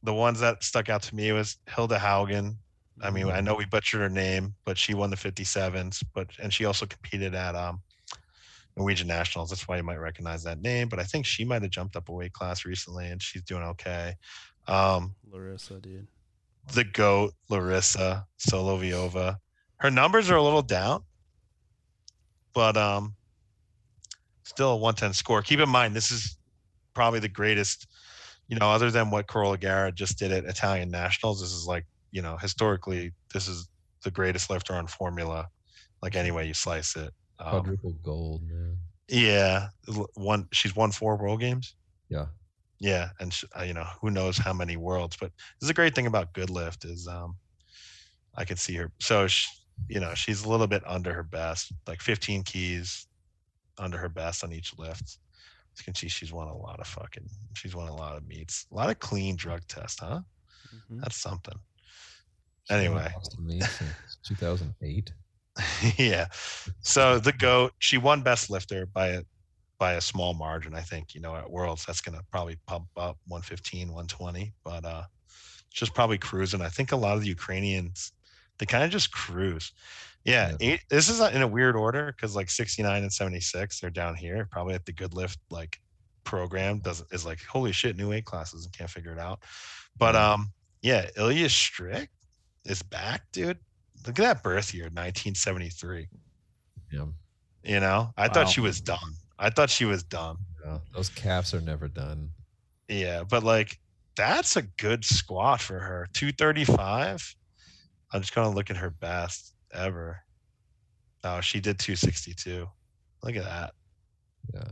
the 0.03 0.15
ones 0.15 0.41
that 0.41 0.63
stuck 0.63 0.89
out 0.89 1.03
to 1.03 1.15
me 1.15 1.33
was 1.33 1.59
Hilda 1.75 1.99
Haugen. 1.99 2.57
I 3.01 3.11
mean, 3.11 3.29
I 3.29 3.41
know 3.41 3.55
we 3.55 3.65
butchered 3.65 4.01
her 4.01 4.09
name, 4.09 4.55
but 4.65 4.79
she 4.79 4.95
won 4.95 5.11
the 5.11 5.17
57s. 5.17 6.05
But 6.15 6.29
and 6.41 6.53
she 6.53 6.65
also 6.65 6.87
competed 6.87 7.35
at 7.35 7.55
um, 7.55 7.81
Norwegian 8.77 9.09
Nationals. 9.09 9.51
That's 9.51 9.67
why 9.67 9.77
you 9.77 9.83
might 9.83 9.99
recognize 9.99 10.43
that 10.45 10.61
name. 10.61 10.89
But 10.89 10.99
I 10.99 11.05
think 11.05 11.27
she 11.27 11.45
might 11.45 11.63
have 11.63 11.71
jumped 11.71 11.97
up 11.97 12.09
a 12.09 12.13
weight 12.13 12.33
class 12.33 12.65
recently, 12.65 13.09
and 13.09 13.21
she's 13.21 13.43
doing 13.43 13.63
okay. 13.63 14.15
Um, 14.69 15.15
Larissa, 15.31 15.81
dude. 15.81 16.07
the 16.75 16.85
goat 16.85 17.35
Larissa 17.49 18.27
Soloviova. 18.39 19.39
Her 19.79 19.91
numbers 19.91 20.31
are 20.31 20.37
a 20.37 20.43
little 20.43 20.63
down, 20.63 21.03
but 22.55 22.77
um, 22.77 23.15
still 24.45 24.73
a 24.73 24.77
110 24.77 25.13
score. 25.15 25.43
Keep 25.43 25.61
in 25.61 25.69
mind, 25.69 25.95
this 25.95 26.13
is 26.13 26.37
probably 26.95 27.19
the 27.19 27.29
greatest, 27.29 27.89
you 28.49 28.59
know, 28.59 28.71
other 28.71 28.91
than 28.91 29.11
what 29.11 29.27
Carola 29.27 29.59
Garra 29.59 29.93
just 29.93 30.19
did 30.19 30.33
at 30.33 30.45
Italian 30.45 30.91
Nationals. 30.91 31.41
This 31.41 31.53
is 31.53 31.67
like, 31.67 31.87
you 32.11 32.23
know, 32.23 32.37
historically, 32.37 33.13
this 33.33 33.49
is 33.49 33.69
the 34.05 34.11
greatest 34.11 34.51
lifter 34.51 34.75
on 34.75 34.87
formula, 34.87 35.49
like 36.03 36.17
any 36.17 36.31
way 36.31 36.47
you 36.47 36.55
slice 36.55 36.97
it. 36.97 37.13
Um, 37.39 37.51
Quadruple 37.51 37.97
gold, 38.03 38.43
man. 38.49 38.77
yeah, 39.09 39.69
one. 40.15 40.47
She's 40.53 40.77
won 40.77 40.93
four 40.93 41.17
World 41.17 41.41
Games. 41.41 41.75
Yeah. 42.09 42.27
Yeah, 42.79 43.11
and 43.21 43.33
sh- 43.33 43.45
uh, 43.59 43.63
you 43.63 43.75
know 43.75 43.87
who 44.01 44.11
knows 44.11 44.37
how 44.37 44.53
many 44.53 44.77
worlds. 44.77 45.17
But 45.19 45.31
this 45.61 45.67
is 45.67 45.71
a 45.71 45.75
great 45.75 45.95
thing 45.95 46.07
about 46.07 46.35
Good 46.35 46.51
Lift 46.51 46.85
is 46.85 47.07
um, 47.07 47.37
I 48.37 48.45
can 48.45 48.57
see 48.57 48.75
her. 48.75 48.91
So 49.01 49.27
sh 49.29 49.47
you 49.89 50.01
know 50.01 50.15
she's 50.15 50.45
a 50.45 50.49
little 50.51 50.67
bit 50.67 50.83
under 50.87 51.13
her 51.13 51.23
best, 51.23 51.73
like 51.87 52.01
15 52.01 52.43
keys 52.43 53.07
under 53.79 53.99
her 53.99 54.09
best 54.09 54.45
on 54.45 54.53
each 54.53 54.73
lift. 54.79 55.19
You 55.79 55.85
can 55.85 55.95
see 55.95 56.09
she's 56.09 56.33
won 56.33 56.49
a 56.49 56.57
lot 56.57 56.81
of 56.81 56.87
fucking. 56.87 57.29
She's 57.55 57.75
won 57.75 57.89
a 57.89 57.95
lot 57.95 58.17
of 58.17 58.27
meets, 58.27 58.67
a 58.71 58.75
lot 58.75 58.91
of 58.91 58.99
clean 58.99 59.37
drug 59.37 59.67
tests, 59.69 60.01
huh? 60.01 60.21
Mhm. 60.75 61.01
That's 61.01 61.17
something. 61.17 61.59
She 62.65 62.75
Anyway. 62.75 63.13
lost 63.15 63.33
to 63.33 63.41
me 63.41 63.61
since 63.61 64.19
2008. 64.27 65.13
yeah. 65.99 66.27
So 66.81 67.19
the 67.19 67.33
goat, 67.33 67.73
she 67.79 67.99
won 67.99 68.23
best 68.23 68.51
lifter 68.51 68.87
by 68.87 69.09
a 69.09 69.23
by 69.79 69.95
a 69.95 70.01
small 70.01 70.35
margin, 70.35 70.75
I 70.75 70.81
think. 70.81 71.15
You 71.15 71.21
know, 71.21 71.35
at 71.35 71.51
Worlds, 71.51 71.85
that's 71.85 72.01
gonna 72.01 72.23
probably 72.31 72.57
pump 72.67 72.89
up 72.97 73.19
115, 73.27 73.89
120, 73.89 74.55
but 74.65 74.85
uh 74.85 75.05
just 75.73 75.95
probably 75.95 76.19
cruising. 76.19 76.61
I 76.61 76.69
think 76.69 76.93
a 76.93 76.97
lot 76.97 77.17
of 77.17 77.23
the 77.23 77.29
Ukrainians, 77.29 78.13
they 78.59 78.67
kind 78.67 78.85
of 78.85 78.91
just 78.91 79.13
cruise. 79.13 79.73
Yeah, 80.25 80.51
Yeah. 80.51 80.57
Eight, 80.61 80.81
this 80.89 81.09
is 81.09 81.21
in 81.21 81.43
a 81.43 81.49
weird 81.49 81.75
order 81.77 82.13
because 82.17 82.37
like 82.37 82.49
69 82.51 83.03
and 83.03 83.13
76, 83.13 83.81
they're 83.81 83.91
down 83.91 84.15
here, 84.15 84.47
probably 84.51 84.75
at 84.75 84.85
the 84.87 84.93
good 84.93 85.15
lift 85.15 85.39
like 85.51 85.81
program 86.25 86.79
doesn't 86.79 87.09
is 87.13 87.25
like 87.27 87.41
holy 87.45 87.73
shit, 87.73 87.97
new 87.97 88.11
weight 88.11 88.25
classes 88.25 88.65
and 88.65 88.73
can't 88.77 88.89
figure 88.91 89.13
it 89.13 89.19
out. 89.19 89.41
But 89.99 90.15
Yeah. 90.15 90.33
um, 90.33 90.53
yeah, 90.83 91.07
Ilya 91.17 91.49
Strick 91.49 92.11
is 92.65 92.83
back, 92.83 93.23
dude. 93.33 93.59
Look 94.07 94.19
at 94.19 94.23
that 94.23 94.43
birth 94.43 94.73
year, 94.75 94.85
1973. 94.91 96.09
Yeah. 96.93 97.07
You 97.65 97.81
know, 97.81 98.13
I 98.17 98.27
Wow. 98.29 98.33
thought 98.35 98.49
she 98.49 98.61
was 98.61 98.81
done. 98.81 99.17
I 99.39 99.51
thought 99.51 99.71
she 99.71 99.85
was 99.85 100.03
done. 100.05 100.37
yeah. 100.65 100.79
Those 100.95 101.09
calves 101.09 101.53
are 101.55 101.61
never 101.61 101.89
done. 101.89 102.31
Yeah, 102.89 103.25
but 103.25 103.43
like 103.43 103.79
that's 104.15 104.57
a 104.57 104.63
good 104.63 105.05
squat 105.05 105.61
for 105.61 105.81
her. 105.81 106.07
235. 106.13 107.35
I'm 108.13 108.21
just 108.21 108.35
gonna 108.35 108.51
look 108.55 108.71
at 108.71 108.77
her 108.77 108.91
best 108.91 109.55
ever. 109.73 110.21
Oh, 111.25 111.41
she 111.41 111.61
did 111.61 111.79
262. 111.79 112.69
Look 113.23 113.37
at 113.37 113.45
that. 113.45 113.75
Yeah. 114.55 114.65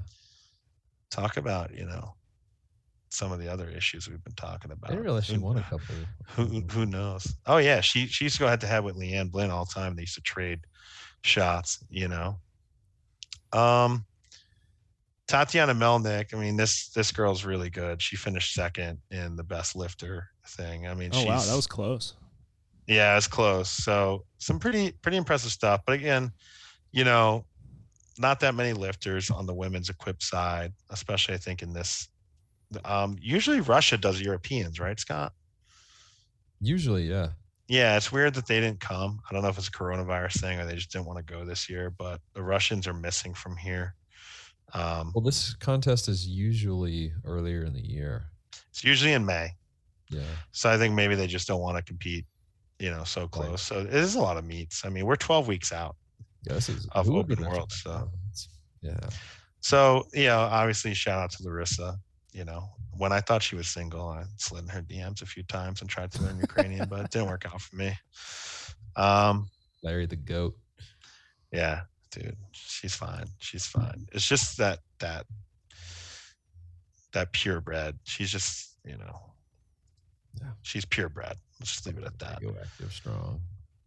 Talk 1.11 1.37
about, 1.37 1.75
you 1.75 1.85
know, 1.87 2.15
some 3.09 3.33
of 3.33 3.41
the 3.41 3.49
other 3.49 3.69
issues 3.69 4.09
we've 4.09 4.23
been 4.23 4.35
talking 4.35 4.71
about. 4.71 4.91
I 4.91 4.95
didn't 4.95 5.05
realize 5.05 5.27
she 5.27 5.35
Who- 5.35 5.41
won 5.41 5.59
a 5.59 5.63
couple. 5.63 5.95
Who 6.37 6.61
who 6.71 6.87
knows? 6.87 7.35
Oh 7.47 7.57
yeah, 7.59 7.81
she 7.81 8.07
she 8.07 8.25
used 8.25 8.37
to 8.37 8.41
go 8.41 8.49
head 8.49 8.61
to 8.61 8.67
head 8.69 8.85
with 8.85 8.97
Leanne 8.97 9.31
Blinn 9.31 9.51
all 9.51 9.65
the 9.65 9.73
time. 9.73 9.97
They 9.97 10.03
used 10.03 10.15
to 10.15 10.21
trade 10.21 10.61
shots, 11.23 11.79
you 11.91 12.09
know. 12.09 12.39
Um 13.53 14.05
Tatiana 15.27 15.75
Melnick, 15.75 16.35
I 16.35 16.37
mean, 16.37 16.57
this 16.57 16.89
this 16.91 17.11
girl's 17.13 17.45
really 17.45 17.71
good. 17.71 18.01
She 18.03 18.17
finished 18.17 18.55
second 18.55 18.99
in 19.11 19.37
the 19.37 19.45
best 19.45 19.77
lifter 19.77 20.29
thing. 20.47 20.87
I 20.89 20.95
mean, 20.95 21.11
Oh 21.13 21.19
she's 21.19 21.27
wow, 21.27 21.41
that 21.41 21.57
was 21.57 21.67
close. 21.69 22.15
Yeah, 22.91 23.17
it's 23.17 23.27
close. 23.29 23.69
So 23.71 24.25
some 24.39 24.59
pretty 24.59 24.91
pretty 25.03 25.17
impressive 25.17 25.53
stuff. 25.53 25.81
But 25.87 25.93
again, 25.95 26.33
you 26.93 27.05
know, 27.05 27.47
not 28.19 28.41
that 28.41 28.55
many 28.55 28.73
lifters 28.73 29.31
on 29.31 29.47
the 29.47 29.55
women's 29.55 29.89
equipped 29.89 30.23
side, 30.25 30.73
especially 30.91 31.35
I 31.35 31.39
think 31.39 31.63
in 31.63 31.73
this. 31.73 32.09
Um, 32.85 33.17
usually 33.21 33.61
Russia 33.61 33.97
does 33.97 34.21
Europeans, 34.21 34.79
right, 34.81 34.99
Scott? 34.99 35.33
Usually, 36.61 37.05
yeah. 37.05 37.29
Yeah, 37.69 37.97
it's 37.97 38.11
weird 38.13 38.35
that 38.35 38.47
they 38.47 38.61
didn't 38.61 38.81
come. 38.81 39.21
I 39.29 39.33
don't 39.33 39.43
know 39.43 39.49
if 39.49 39.57
it's 39.59 39.69
a 39.69 39.73
coronavirus 39.73 40.41
thing 40.41 40.59
or 40.61 40.67
they 40.67 40.75
just 40.75 40.91
didn't 40.91 41.07
want 41.07 41.25
to 41.25 41.33
go 41.33 41.45
this 41.45 41.69
year, 41.71 41.91
but 41.91 42.21
the 42.35 42.43
Russians 42.43 42.87
are 42.89 42.93
missing 42.95 43.33
from 43.35 43.57
here. 43.57 43.95
Um, 44.75 45.13
Well, 45.15 45.23
this 45.23 45.55
contest 45.55 46.09
is 46.09 46.27
usually 46.27 47.13
earlier 47.25 47.65
in 47.65 47.73
the 47.73 47.81
year. 47.81 48.25
it's 48.71 48.83
usually 48.85 49.13
in 49.13 49.25
May. 49.25 49.51
Yeah. 50.11 50.23
So 50.53 50.69
I 50.69 50.77
think 50.79 50.95
maybe 50.95 51.15
they 51.15 51.29
just 51.29 51.47
don't 51.49 51.61
want 51.61 51.77
to 51.77 51.83
compete, 51.85 52.27
you 52.81 52.91
know, 52.91 53.05
so 53.05 53.29
close. 53.29 53.63
So 53.63 53.81
it 53.81 53.95
is 53.95 54.15
a 54.15 54.21
lot 54.21 54.37
of 54.37 54.45
meets. 54.45 54.85
I 54.85 54.89
mean, 54.89 55.05
we're 55.07 55.17
12 55.17 55.47
weeks 55.47 55.73
out. 55.73 55.97
Yeah. 56.47 56.55
This 56.55 56.69
is 56.69 56.89
Of 56.93 57.11
open 57.11 57.45
world, 57.45 57.71
so. 57.71 58.11
Yeah. 58.83 58.99
So, 59.61 60.07
you 60.15 60.25
know, 60.25 60.39
obviously 60.39 60.95
shout 60.95 61.19
out 61.19 61.31
to 61.33 61.43
Larissa. 61.45 61.99
You 62.33 62.45
know, 62.45 62.71
when 62.97 63.13
I 63.13 63.21
thought 63.21 63.43
she 63.43 63.57
was 63.57 63.69
single, 63.69 64.09
I 64.09 64.25
slid 64.39 64.63
in 64.65 64.69
her 64.71 64.81
DMs 64.83 65.21
a 65.21 65.27
few 65.27 65.43
times 65.43 65.81
and 65.83 65.91
tried 65.91 66.11
to 66.13 66.23
learn 66.23 66.39
Ukrainian, 66.39 66.89
but 66.89 67.01
it 67.01 67.11
didn't 67.11 67.29
work 67.29 67.45
out 67.45 67.61
for 67.61 67.77
me. 67.77 67.93
Um, 68.97 69.51
Larry 69.83 70.07
the 70.07 70.17
goat. 70.17 70.57
yeah, 71.53 71.81
dude, 72.13 72.37
she's 72.53 72.95
fine. 72.95 73.27
She's 73.41 73.67
fine. 73.67 74.07
It's 74.13 74.27
just 74.27 74.57
that 74.59 74.79
that 75.01 75.27
that 77.13 77.33
purebred. 77.33 77.99
She's 78.05 78.31
just, 78.31 78.77
you 78.85 78.97
know, 78.97 79.21
Yeah. 80.41 80.53
she's 80.63 80.85
purebred. 80.85 81.37
Let's 81.61 81.73
just 81.73 81.87
leave 81.87 81.99
it 81.99 82.05
at 82.05 82.19
that. 82.19 82.39
Radioactive 82.41 82.93
strong. 82.93 83.41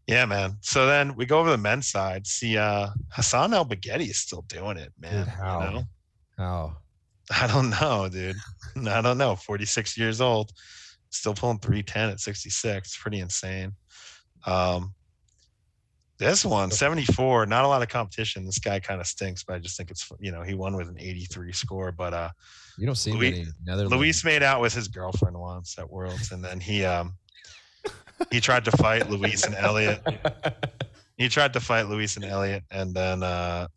Yeah, 0.08 0.26
man. 0.26 0.58
So 0.62 0.86
then 0.86 1.16
we 1.16 1.26
go 1.26 1.40
over 1.40 1.50
the 1.50 1.58
men's 1.58 1.88
side. 1.88 2.28
See, 2.28 2.58
uh 2.58 2.90
Hassan 3.10 3.54
El 3.54 3.66
Belghiti 3.66 4.10
is 4.10 4.18
still 4.20 4.44
doing 4.44 4.78
it, 4.78 4.94
man. 5.00 5.26
how? 5.28 5.64
You 5.64 5.72
know? 5.72 5.84
How? 6.38 6.78
I 7.42 7.48
don't 7.48 7.70
know, 7.70 8.10
dude. 8.10 8.36
I 8.88 9.02
don't 9.02 9.18
know. 9.18 9.36
46 9.36 9.98
years 9.98 10.22
old, 10.22 10.52
still 11.10 11.34
pulling 11.34 11.60
310 11.60 12.10
at 12.10 12.20
66. 12.20 12.88
It's 12.88 12.98
Pretty 12.98 13.20
insane. 13.20 13.74
Um, 14.46 14.94
this 16.20 16.46
one, 16.46 16.70
74, 16.70 17.46
not 17.48 17.66
a 17.66 17.68
lot 17.68 17.82
of 17.82 17.90
competition. 17.90 18.46
This 18.46 18.60
guy 18.60 18.80
kind 18.80 19.02
of 19.02 19.08
stinks, 19.08 19.44
but 19.44 19.56
I 19.56 19.60
just 19.60 19.76
think 19.78 19.90
it's, 19.90 20.10
you 20.20 20.32
know, 20.32 20.42
he 20.44 20.54
won 20.54 20.76
with 20.76 20.88
an 20.88 20.98
83 21.00 21.52
score. 21.54 21.92
But 21.92 22.14
uh, 22.14 22.30
You 22.78 22.86
don't 22.86 22.96
see 22.96 23.12
Netherlands. 23.66 23.94
Luis 23.94 24.24
made 24.24 24.44
out 24.44 24.62
with 24.62 24.74
his 24.74 24.88
girlfriend 24.88 25.38
once 25.38 25.78
at 25.80 25.90
Worlds, 25.90 26.32
and 26.32 26.44
then 26.44 26.60
he, 26.60 26.86
um, 26.86 27.16
he 28.32 28.40
tried 28.40 28.66
to 28.66 28.72
fight 28.72 29.10
Luis 29.10 29.46
and 29.46 29.56
Elliot. 29.56 30.02
He 31.18 31.30
tried 31.30 31.54
to 31.54 31.60
fight 31.60 31.90
Luis 31.90 32.16
and 32.16 32.26
Elliot, 32.26 32.64
and 32.72 32.94
then 32.94 33.22
uh, 33.22 33.68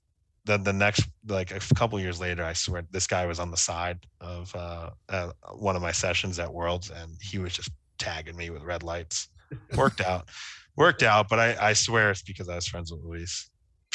then 0.46 0.62
the 0.62 0.72
next 0.72 1.06
like 1.28 1.50
a 1.50 1.60
couple 1.74 2.00
years 2.00 2.18
later, 2.18 2.42
I 2.42 2.54
swear 2.54 2.84
this 2.90 3.06
guy 3.06 3.26
was 3.26 3.38
on 3.38 3.50
the 3.50 3.56
side 3.56 3.98
of 4.20 4.54
uh, 4.54 4.90
uh, 5.08 5.32
one 5.54 5.76
of 5.76 5.82
my 5.82 5.92
sessions 5.92 6.38
at 6.38 6.52
Worlds, 6.52 6.90
and 6.90 7.12
he 7.20 7.38
was 7.38 7.52
just 7.52 7.70
tagging 7.98 8.36
me 8.36 8.50
with 8.50 8.62
red 8.62 8.82
lights. 8.82 9.28
Worked 9.76 10.00
out, 10.00 10.28
worked 10.76 11.02
out, 11.02 11.28
but 11.28 11.38
I, 11.38 11.68
I 11.68 11.72
swear 11.74 12.10
it's 12.10 12.22
because 12.22 12.48
I 12.48 12.56
was 12.56 12.66
friends 12.66 12.90
with 12.90 13.02
Luis. 13.04 13.50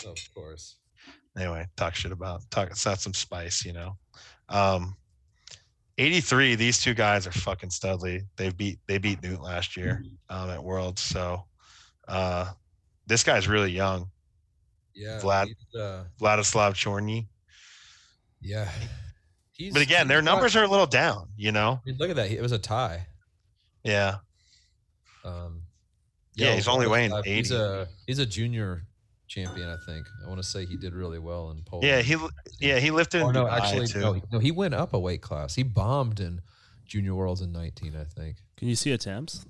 of 0.05 0.17
course. 0.33 0.77
Anyway, 1.37 1.65
talk 1.77 1.95
shit 1.95 2.11
about 2.11 2.41
talk. 2.51 2.69
It's 2.69 2.85
not 2.85 3.01
some 3.01 3.13
spice, 3.13 3.65
you 3.65 3.73
know. 3.73 3.97
Um, 4.49 4.95
83. 5.97 6.55
These 6.55 6.81
two 6.81 6.93
guys 6.93 7.27
are 7.27 7.31
fucking 7.31 7.69
studly. 7.69 8.21
They 8.37 8.49
beat 8.49 8.79
they 8.87 8.97
beat 8.97 9.21
Newt 9.21 9.41
last 9.41 9.75
year 9.77 10.03
um, 10.29 10.49
at 10.49 10.63
Worlds, 10.63 11.01
so 11.01 11.43
uh, 12.07 12.51
this 13.07 13.23
guy's 13.23 13.47
really 13.47 13.71
young. 13.71 14.09
Yeah. 14.93 15.19
Vlad- 15.21 15.55
uh, 15.79 16.03
Vladislav 16.19 16.73
Chorny. 16.73 17.27
yeah. 18.41 18.69
He's, 19.53 19.73
But 19.73 19.81
again, 19.83 20.07
their 20.07 20.21
not- 20.21 20.33
numbers 20.35 20.55
are 20.55 20.63
a 20.63 20.67
little 20.67 20.87
down, 20.87 21.29
you 21.37 21.51
know? 21.51 21.79
I 21.85 21.89
mean, 21.89 21.97
look 21.99 22.09
at 22.09 22.15
that. 22.15 22.31
It 22.31 22.41
was 22.41 22.51
a 22.51 22.57
tie. 22.57 23.05
Yeah. 23.83 24.15
Um, 25.23 25.61
Yeah, 26.35 26.55
he's 26.55 26.67
only 26.67 26.87
weighing 26.87 27.11
Vladislav, 27.11 27.25
He's 27.25 27.51
a 27.51 27.87
he's 28.07 28.19
a 28.19 28.25
junior 28.25 28.83
champion, 29.31 29.69
I 29.69 29.77
think. 29.85 30.05
I 30.23 30.27
want 30.27 30.41
to 30.43 30.47
say 30.47 30.65
he 30.65 30.75
did 30.77 30.93
really 30.93 31.19
well 31.19 31.51
in 31.51 31.61
Poland. 31.63 31.87
Yeah, 31.87 32.01
he 32.01 32.15
yeah, 32.59 32.79
he 32.79 32.91
lifted 32.91 33.21
Oh 33.23 33.29
in 33.29 33.33
no, 33.33 33.45
Dubai 33.45 33.57
actually, 33.59 33.87
too. 33.87 33.99
no, 34.01 34.13
he- 34.13 34.23
no. 34.31 34.39
He 34.39 34.51
went 34.51 34.73
up 34.73 34.93
a 34.93 34.99
weight 34.99 35.21
class. 35.21 35.55
He 35.55 35.63
bombed 35.63 36.19
in 36.19 36.41
Junior 36.85 37.15
Worlds 37.15 37.41
in 37.41 37.51
19, 37.53 37.95
I 37.95 38.03
think. 38.03 38.37
Can 38.57 38.67
you 38.67 38.75
see 38.75 38.91
attempts? 38.91 39.45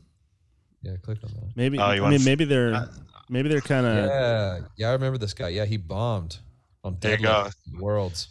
Yeah, 0.83 0.95
click 1.01 1.17
on 1.23 1.31
that. 1.33 1.55
Maybe 1.55 1.77
Oh, 1.79 1.91
you 1.91 1.97
I 1.97 1.99
wanna 1.99 2.11
mean 2.11 2.21
s- 2.21 2.25
maybe 2.25 2.45
they're 2.45 2.73
uh, 2.73 2.87
maybe 3.29 3.49
they're 3.49 3.61
kind 3.61 3.85
of 3.85 4.05
yeah, 4.05 4.59
yeah, 4.77 4.89
I 4.89 4.91
remember 4.93 5.17
this 5.17 5.33
guy. 5.33 5.49
Yeah, 5.49 5.65
he 5.65 5.77
bombed 5.77 6.37
on 6.83 6.97
There 6.99 7.17
deadlift 7.17 7.55
Worlds. 7.79 8.27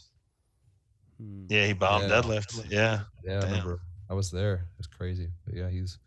Hmm. 1.21 1.47
Yeah, 1.49 1.67
he 1.67 1.73
bombed 1.75 2.09
Yeah. 2.09 2.21
deadlift. 2.23 2.71
Yeah. 2.71 3.01
Yeah, 3.25 3.39
I 3.39 3.41
Damn. 3.41 3.51
remember. 3.51 3.81
I 4.09 4.15
was 4.15 4.31
there. 4.31 4.67
It's 4.79 4.89
crazy. 4.89 5.29
But 5.45 5.55
yeah, 5.55 5.69
he's 5.69 5.99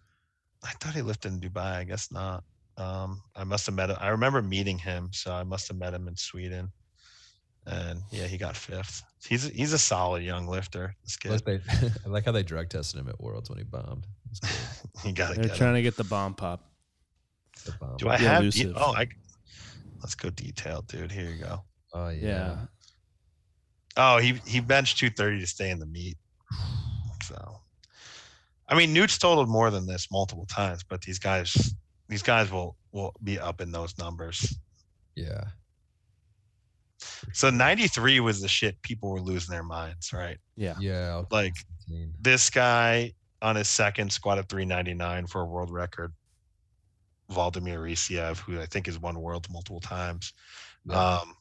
I 0.64 0.72
thought 0.80 0.94
he 0.96 1.02
lifted 1.02 1.34
in 1.34 1.40
Dubai. 1.40 1.78
I 1.78 1.84
guess 1.84 2.12
not. 2.12 2.44
Um, 2.78 3.22
I 3.36 3.44
must 3.44 3.66
have 3.68 3.76
met 3.76 3.90
him. 3.90 3.98
I 4.00 4.10
remember 4.10 4.42
meeting 4.42 4.78
him, 4.80 5.10
so 5.12 5.32
I 5.32 5.44
must 5.44 5.68
have 5.68 5.78
met 5.78 5.94
him 5.94 6.08
in 6.08 6.16
Sweden. 6.16 6.72
And 7.66 8.02
yeah, 8.12 8.26
he 8.26 8.38
got 8.38 8.58
fifth. 8.58 9.04
He's 9.26 9.44
he's 9.50 9.72
a 9.74 9.80
solid 9.80 10.24
young 10.24 10.48
lifter. 10.48 10.96
This 11.04 11.16
kid, 11.16 11.32
like 11.32 11.46
they, 11.46 11.60
I 12.06 12.10
like 12.10 12.26
how 12.26 12.32
they 12.34 12.44
drug 12.44 12.70
tested 12.70 13.00
him 13.00 13.08
at 13.08 13.20
Worlds 13.22 13.50
when 13.50 13.58
he 13.58 13.64
bombed. 13.64 14.06
It's 14.32 14.40
cool. 14.42 15.02
you 15.06 15.14
gotta 15.14 15.36
They're 15.36 15.44
get 15.44 15.52
him. 15.52 15.58
trying 15.58 15.74
to 15.76 15.82
get 15.82 15.96
the 15.96 16.04
bomb 16.04 16.34
pop. 16.34 16.70
The 17.66 17.72
bomb. 17.80 17.98
Do 17.98 18.10
I 18.10 18.18
be 18.18 18.24
have? 18.26 18.42
elusive. 18.42 18.74
Oh, 18.76 18.94
I. 18.96 19.08
Let's 20.02 20.16
go 20.16 20.30
detailed, 20.30 20.88
dude. 20.88 21.12
Here 21.12 21.30
you 21.30 21.42
go. 21.42 21.64
Oh 21.94 22.10
yeah. 22.10 22.28
Yeah. 22.28 22.58
Oh, 23.96 24.18
he 24.18 24.34
he 24.46 24.60
benched 24.60 24.98
230 24.98 25.40
to 25.40 25.48
stay 25.48 25.70
in 25.70 25.80
the 25.80 25.86
meet. 25.86 26.18
So, 27.24 27.62
I 28.68 28.76
mean, 28.76 28.92
Newt's 28.92 29.18
totaled 29.18 29.48
more 29.48 29.72
than 29.72 29.88
this 29.88 30.10
multiple 30.12 30.46
times, 30.46 30.84
but 30.84 31.02
these 31.02 31.20
guys, 31.20 31.74
these 32.08 32.24
guys 32.24 32.52
will 32.52 32.76
will 32.92 33.14
be 33.24 33.40
up 33.40 33.62
in 33.62 33.72
those 33.72 33.98
numbers. 33.98 34.56
Yeah. 35.16 35.44
So 37.34 37.50
93 37.50 38.20
was 38.20 38.42
the 38.42 38.48
shit 38.48 38.82
people 38.82 39.10
were 39.10 39.22
losing 39.22 39.52
their 39.52 39.64
minds, 39.64 40.14
right? 40.14 40.38
Yeah. 40.56 40.76
Yeah. 40.80 41.24
Like 41.32 41.54
this 42.22 42.50
guy 42.50 43.14
on 43.42 43.56
his 43.56 43.68
second 43.68 44.12
squatted 44.12 44.48
399 44.48 45.28
for 45.28 45.42
a 45.42 45.46
world 45.46 45.72
record. 45.72 46.14
Vladimir 47.30 47.80
Risiev, 47.80 48.38
who 48.38 48.60
I 48.62 48.66
think 48.66 48.86
has 48.86 49.00
won 49.00 49.20
worlds 49.20 49.50
multiple 49.50 49.80
times. 49.80 50.34
Yeah. 50.86 51.18
Um, 51.20 51.36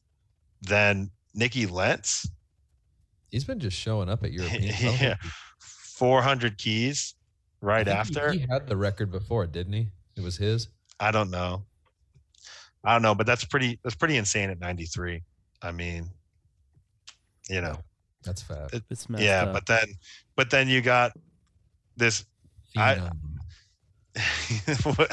then 0.63 1.11
Nikki 1.35 1.67
Lentz, 1.67 2.29
He's 3.31 3.45
been 3.45 3.59
just 3.59 3.77
showing 3.79 4.11
up 4.11 4.23
at 4.25 4.33
European. 4.33 4.75
Yeah. 5.01 5.17
400 5.59 6.59
keys 6.59 7.15
right 7.63 7.87
think 7.87 7.95
he- 7.95 8.01
after. 8.01 8.33
He, 8.33 8.47
had 8.49 8.67
the 8.67 8.77
record 8.77 9.11
before, 9.11 9.47
didn't 9.47 9.73
he? 9.73 9.89
It 10.17 10.23
was 10.23 10.37
his. 10.37 10.69
I 11.01 11.11
don't 11.11 11.31
know. 11.31 11.65
I 12.85 12.93
don't 12.93 13.03
know, 13.03 13.15
but 13.15 13.27
that's 13.27 13.45
pretty 13.45 13.79
that's 13.85 13.95
pretty 13.97 14.17
insane 14.17 14.51
at 14.51 14.59
93. 14.61 15.23
I 15.63 15.73
mean, 15.73 16.09
you 17.49 17.61
know, 17.61 17.79
That's 18.25 18.43
fat. 18.43 18.73
It- 18.73 18.83
It's 18.91 19.07
yeah, 19.17 19.43
up. 19.45 19.53
but 19.53 19.67
then 19.67 19.87
but 20.37 20.51
then 20.51 20.69
you 20.69 20.81
got 20.81 21.13
this 21.97 22.25
I- 22.77 23.11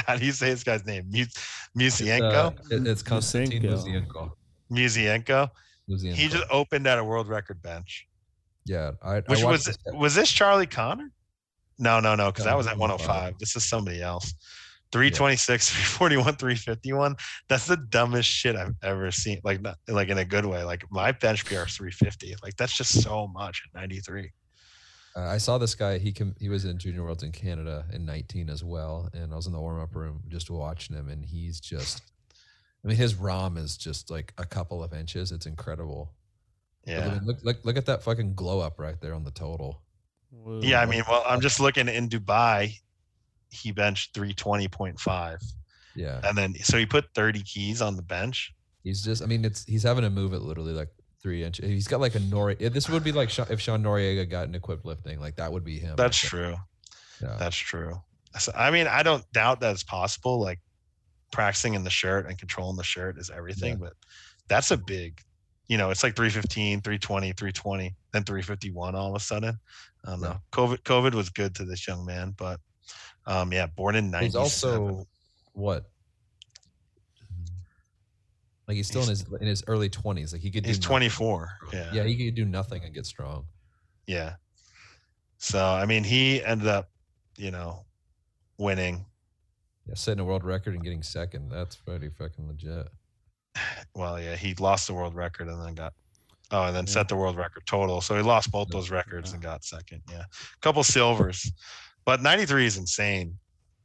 how 0.07 0.15
do 0.17 0.25
you 0.25 0.31
say 0.31 0.49
this 0.49 0.63
guy's 0.63 0.85
name? 0.85 1.05
Mu- 1.09 1.21
It's, 1.21 1.37
Musienko? 1.77 2.47
uh, 2.47 2.51
it- 2.71 2.87
it's 2.87 3.01
Konstantin 3.03 3.63
Musenko. 3.63 4.31
Muzienko. 4.71 5.49
Musienko. 5.89 6.15
He 6.15 6.27
just 6.27 6.43
opened 6.51 6.85
at 6.87 6.99
a 6.99 7.03
world 7.03 7.27
record 7.27 7.61
bench. 7.61 8.07
yeah. 8.65 8.91
I, 9.01 9.15
I 9.17 9.19
Which 9.21 9.43
watched 9.43 9.45
was 9.45 9.63
this 9.65 9.77
was 9.93 10.15
this 10.15 10.31
Charlie 10.31 10.67
Connor? 10.67 11.11
No, 11.77 11.99
no, 11.99 12.13
no, 12.15 12.27
because 12.31 12.45
No, 12.45 12.51
that 12.51 12.57
was 12.57 12.67
at 12.67 12.77
105. 12.77 13.07
105. 13.07 13.39
This 13.39 13.55
is 13.55 13.63
somebody 13.67 14.01
else. 14.01 14.33
326, 14.91 15.69
341, 15.69 16.35
351. 16.35 17.15
That's 17.47 17.67
the 17.67 17.77
dumbest 17.77 18.29
shit 18.29 18.55
I've 18.55 18.73
ever 18.83 19.11
seen. 19.11 19.39
Like 19.43 19.61
not 19.61 19.77
like 19.87 20.09
in 20.09 20.17
a 20.17 20.25
good 20.25 20.45
way. 20.45 20.63
Like 20.63 20.83
my 20.91 21.11
bench 21.11 21.45
PR 21.45 21.63
is 21.67 21.75
350. 21.75 22.35
Like 22.41 22.55
that's 22.57 22.75
just 22.75 23.01
so 23.01 23.27
much 23.27 23.61
at 23.73 23.79
93. 23.79 24.31
Uh, 25.15 25.21
I 25.21 25.37
saw 25.37 25.57
this 25.57 25.75
guy. 25.75 25.97
He 25.97 26.11
com- 26.11 26.35
he 26.39 26.49
was 26.49 26.65
in 26.65 26.77
Junior 26.77 27.03
Worlds 27.03 27.23
in 27.23 27.31
Canada 27.31 27.85
in 27.91 28.05
19 28.05 28.49
as 28.49 28.63
well, 28.63 29.09
and 29.13 29.33
I 29.33 29.35
was 29.35 29.47
in 29.47 29.53
the 29.53 29.59
warm 29.59 29.81
up 29.81 29.95
room 29.95 30.21
just 30.27 30.49
watching 30.49 30.95
him, 30.95 31.09
and 31.09 31.25
he's 31.25 31.59
just. 31.59 32.01
I 32.83 32.87
mean, 32.87 32.95
his 32.95 33.15
ROM 33.15 33.57
is 33.57 33.75
just 33.75 34.09
like 34.09 34.33
a 34.37 34.45
couple 34.45 34.81
of 34.81 34.93
inches. 34.93 35.31
It's 35.33 35.45
incredible. 35.45 36.13
But 36.85 36.91
I 36.93 36.97
Yeah. 36.97 37.09
mean, 37.15 37.25
look, 37.25 37.37
look, 37.43 37.65
look 37.65 37.75
at 37.77 37.85
that 37.87 38.01
fucking 38.03 38.35
glow 38.35 38.61
up 38.61 38.79
right 38.79 38.95
there 39.01 39.13
on 39.13 39.25
the 39.25 39.31
total. 39.31 39.81
Whoa. 40.31 40.61
Yeah, 40.63 40.79
I 40.79 40.85
mean, 40.85 41.03
well, 41.09 41.23
I'm 41.27 41.41
just 41.41 41.59
looking 41.59 41.89
in 41.89 42.07
Dubai. 42.07 42.79
He 43.49 43.71
benched 43.71 44.13
320.5. 44.15 45.43
Yeah, 45.95 46.21
And 46.23 46.37
then 46.37 46.53
so 46.63 46.77
he 46.77 46.85
put 46.85 47.05
30 47.15 47.41
keys 47.43 47.81
on 47.81 47.95
the 47.95 48.01
bench. 48.03 48.53
he's 48.83 49.03
just. 49.03 49.21
I 49.21 49.25
mean, 49.25 49.43
it's 49.43 49.65
he's 49.65 49.83
having 49.83 50.03
to 50.03 50.09
move 50.09 50.33
it 50.33 50.39
literally 50.41 50.71
like 50.73 50.89
three 51.21 51.43
inches. 51.43 51.65
He's 51.65 51.87
got 51.87 51.99
like 51.99 52.15
a 52.15 52.19
Nori. 52.19 52.57
This 52.71 52.87
would 52.89 53.03
be 53.03 53.11
like 53.11 53.29
if 53.49 53.59
Sean 53.59 53.83
Noriega 53.83 54.29
got 54.29 54.47
an 54.47 54.55
equipped 54.55 54.85
lifting, 54.85 55.19
like 55.19 55.35
that 55.37 55.51
would 55.51 55.63
be 55.65 55.79
him. 55.79 55.95
That's 55.97 56.17
true. 56.17 56.55
Yeah. 57.21 57.35
That's 57.37 57.57
true. 57.57 57.99
So, 58.39 58.51
I 58.55 58.69
mean, 58.71 58.87
I 58.87 59.03
don't 59.03 59.29
doubt 59.33 59.59
that 59.61 59.71
it's 59.73 59.83
possible. 59.83 60.39
Like 60.39 60.59
practicing 61.31 61.73
in 61.73 61.83
the 61.83 61.89
shirt 61.89 62.27
and 62.27 62.37
controlling 62.37 62.77
the 62.77 62.83
shirt 62.83 63.17
is 63.17 63.29
everything, 63.29 63.71
Yeah. 63.73 63.79
but 63.87 63.93
that's 64.47 64.71
a 64.71 64.77
big, 64.77 65.19
you 65.67 65.77
know, 65.77 65.89
it's 65.89 66.03
like 66.03 66.15
315, 66.15 66.81
320, 66.81 67.33
320, 67.33 67.95
then 68.13 68.23
351 68.23 68.95
all 68.95 69.09
of 69.09 69.15
a 69.15 69.19
sudden. 69.23 69.59
I 70.05 70.11
don't 70.11 70.21
Yeah. 70.21 70.27
know. 70.29 70.39
COVID, 70.53 70.83
COVID 70.83 71.13
was 71.13 71.29
good 71.29 71.53
to 71.55 71.65
this 71.65 71.87
young 71.87 72.05
man, 72.05 72.33
but 72.37 72.59
um, 73.25 73.51
yeah, 73.53 73.67
born 73.67 73.95
in 73.95 74.09
97. 74.11 74.25
He's 74.25 74.35
also 74.35 75.07
what? 75.53 75.85
Like 78.67 78.75
he's 78.77 78.87
still 78.87 79.01
in 79.03 79.09
his 79.09 79.25
in 79.41 79.47
his 79.47 79.63
early 79.67 79.89
twenties. 79.89 80.31
Like 80.31 80.41
he 80.43 80.51
could. 80.51 80.63
do 80.63 80.67
he's 80.67 80.77
nothing. 80.77 80.89
24. 80.89 81.49
Yeah. 81.73 81.89
Yeah, 81.93 82.03
he 82.03 82.15
could 82.25 82.35
do 82.35 82.45
nothing 82.45 82.83
and 82.83 82.93
get 82.93 83.05
strong. 83.07 83.45
Yeah. 84.05 84.35
So, 85.39 85.63
I 85.63 85.85
mean, 85.85 86.03
he 86.03 86.43
ended 86.43 86.67
up, 86.67 86.89
you 87.37 87.49
know, 87.49 87.85
winning. 88.57 89.05
Yeah, 89.87 89.95
setting 89.95 90.19
a 90.19 90.25
world 90.25 90.43
record 90.43 90.75
and 90.75 90.83
getting 90.83 91.01
second. 91.01 91.49
That's 91.49 91.77
pretty 91.77 92.09
fucking 92.09 92.47
legit. 92.47 92.87
Well, 93.95 94.21
yeah, 94.21 94.35
he 94.35 94.53
lost 94.55 94.87
the 94.87 94.93
world 94.93 95.15
record 95.15 95.47
and 95.47 95.59
then 95.65 95.73
got, 95.73 95.93
oh, 96.51 96.65
and 96.65 96.75
then 96.75 96.85
Yeah. 96.85 96.91
set 96.93 97.07
the 97.09 97.15
world 97.15 97.35
record 97.37 97.65
total. 97.65 98.01
So 98.01 98.15
he 98.15 98.21
lost 98.21 98.51
both 98.51 98.69
those 98.69 98.91
records 98.91 99.33
and 99.33 99.41
got 99.41 99.63
second. 99.63 100.03
Yeah. 100.09 100.21
A 100.21 100.59
couple 100.61 100.83
silvers, 100.83 101.51
but 102.05 102.21
93 102.21 102.65
is 102.65 102.77
insane. 102.77 103.37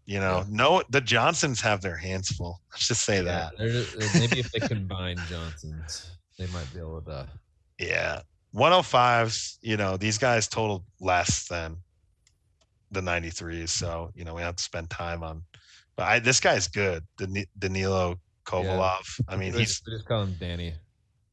You 0.07 0.21
know, 0.21 0.39
Yeah. 0.39 0.45
no, 0.51 0.83
the 0.91 1.01
Johnsons 1.01 1.61
have 1.63 1.81
their 1.81 1.97
hands 1.97 2.29
full. 2.29 2.61
Let's 2.73 2.89
just 2.89 3.05
say 3.05 3.21
that. 3.23 3.57
Just- 3.59 3.97
uh, 3.97 4.19
maybe 4.19 4.41
if 4.41 4.51
they 4.53 4.61
combine 4.69 5.17
Johnsons, 5.29 6.11
they 6.39 6.47
might 6.49 6.73
be 6.75 6.81
able 6.81 7.01
to. 7.03 7.29
Yeah. 7.79 8.21
105s, 8.55 9.59
you 9.63 9.77
know, 9.77 9.97
these 9.97 10.17
guys 10.19 10.47
totaled 10.47 10.85
less 11.01 11.49
than 11.49 11.77
the 12.93 13.01
93s. 13.01 13.71
So, 13.71 14.11
you 14.15 14.25
know, 14.25 14.35
we 14.35 14.43
have 14.43 14.57
to 14.57 14.63
spend 14.63 14.91
time 14.91 15.23
on, 15.25 15.43
but 15.97 16.05
I, 16.05 16.19
this 16.21 16.39
guy's 16.39 16.69
good. 16.69 17.03
Dan- 17.19 17.47
Danilo 17.59 18.17
Kovalov. 18.47 19.21
I 19.29 19.37
mean, 19.37 19.53
we 19.55 19.61
he's, 19.61 19.69
just, 19.71 19.83
we 19.87 19.95
just 19.95 20.07
call 20.07 20.23
him 20.23 20.37
Danny. 20.39 20.75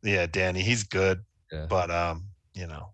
yeah, 0.02 0.26
Danny, 0.26 0.62
he's 0.62 0.84
good. 0.84 1.20
Yeah. 1.52 1.68
But, 1.70 1.92
um, 1.92 2.26
you 2.56 2.66
know, 2.68 2.88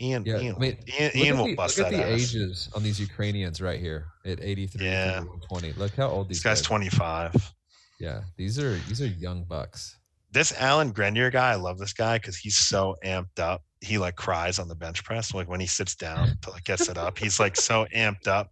Ian, 0.00 0.24
Yeah, 0.26 0.40
Ian, 0.40 0.56
I 0.56 0.58
mean, 0.58 0.78
Look 1.00 1.14
Ian 1.16 1.38
will 1.38 1.44
the, 1.46 1.54
bust 1.54 1.78
look 1.78 1.86
at 1.86 1.92
the 1.92 2.04
ass. 2.04 2.20
ages 2.34 2.68
on 2.74 2.82
these 2.82 2.98
Ukrainians 2.98 3.60
right 3.60 3.78
here 3.78 4.06
at 4.24 4.40
83 4.40 4.84
Yeah. 4.84 5.22
20. 5.48 5.72
Look 5.74 5.94
how 5.94 6.08
old 6.08 6.28
these 6.28 6.38
This 6.38 6.42
guy's 6.44 6.58
guys 6.60 6.66
are. 6.66 6.68
25. 6.68 7.52
Yeah, 8.00 8.22
these 8.36 8.58
are 8.58 8.74
these 8.88 9.00
are 9.00 9.06
young 9.06 9.44
bucks. 9.44 9.96
This 10.32 10.52
Alan 10.58 10.90
Grenier 10.90 11.30
guy, 11.30 11.52
I 11.52 11.54
love 11.54 11.78
this 11.78 11.92
guy 11.92 12.18
because 12.18 12.36
he's 12.36 12.56
so 12.56 12.96
amped 13.04 13.38
up. 13.38 13.62
He 13.80 13.98
like 13.98 14.16
cries 14.16 14.58
on 14.58 14.66
the 14.66 14.74
bench 14.74 15.04
press. 15.04 15.32
Like 15.32 15.48
when 15.48 15.60
he 15.60 15.66
sits 15.66 15.94
down 15.94 16.36
to 16.42 16.50
like 16.50 16.64
gets 16.64 16.88
it 16.88 16.98
up, 16.98 17.16
he's 17.18 17.38
like 17.38 17.54
so 17.54 17.86
amped 17.94 18.26
up. 18.26 18.50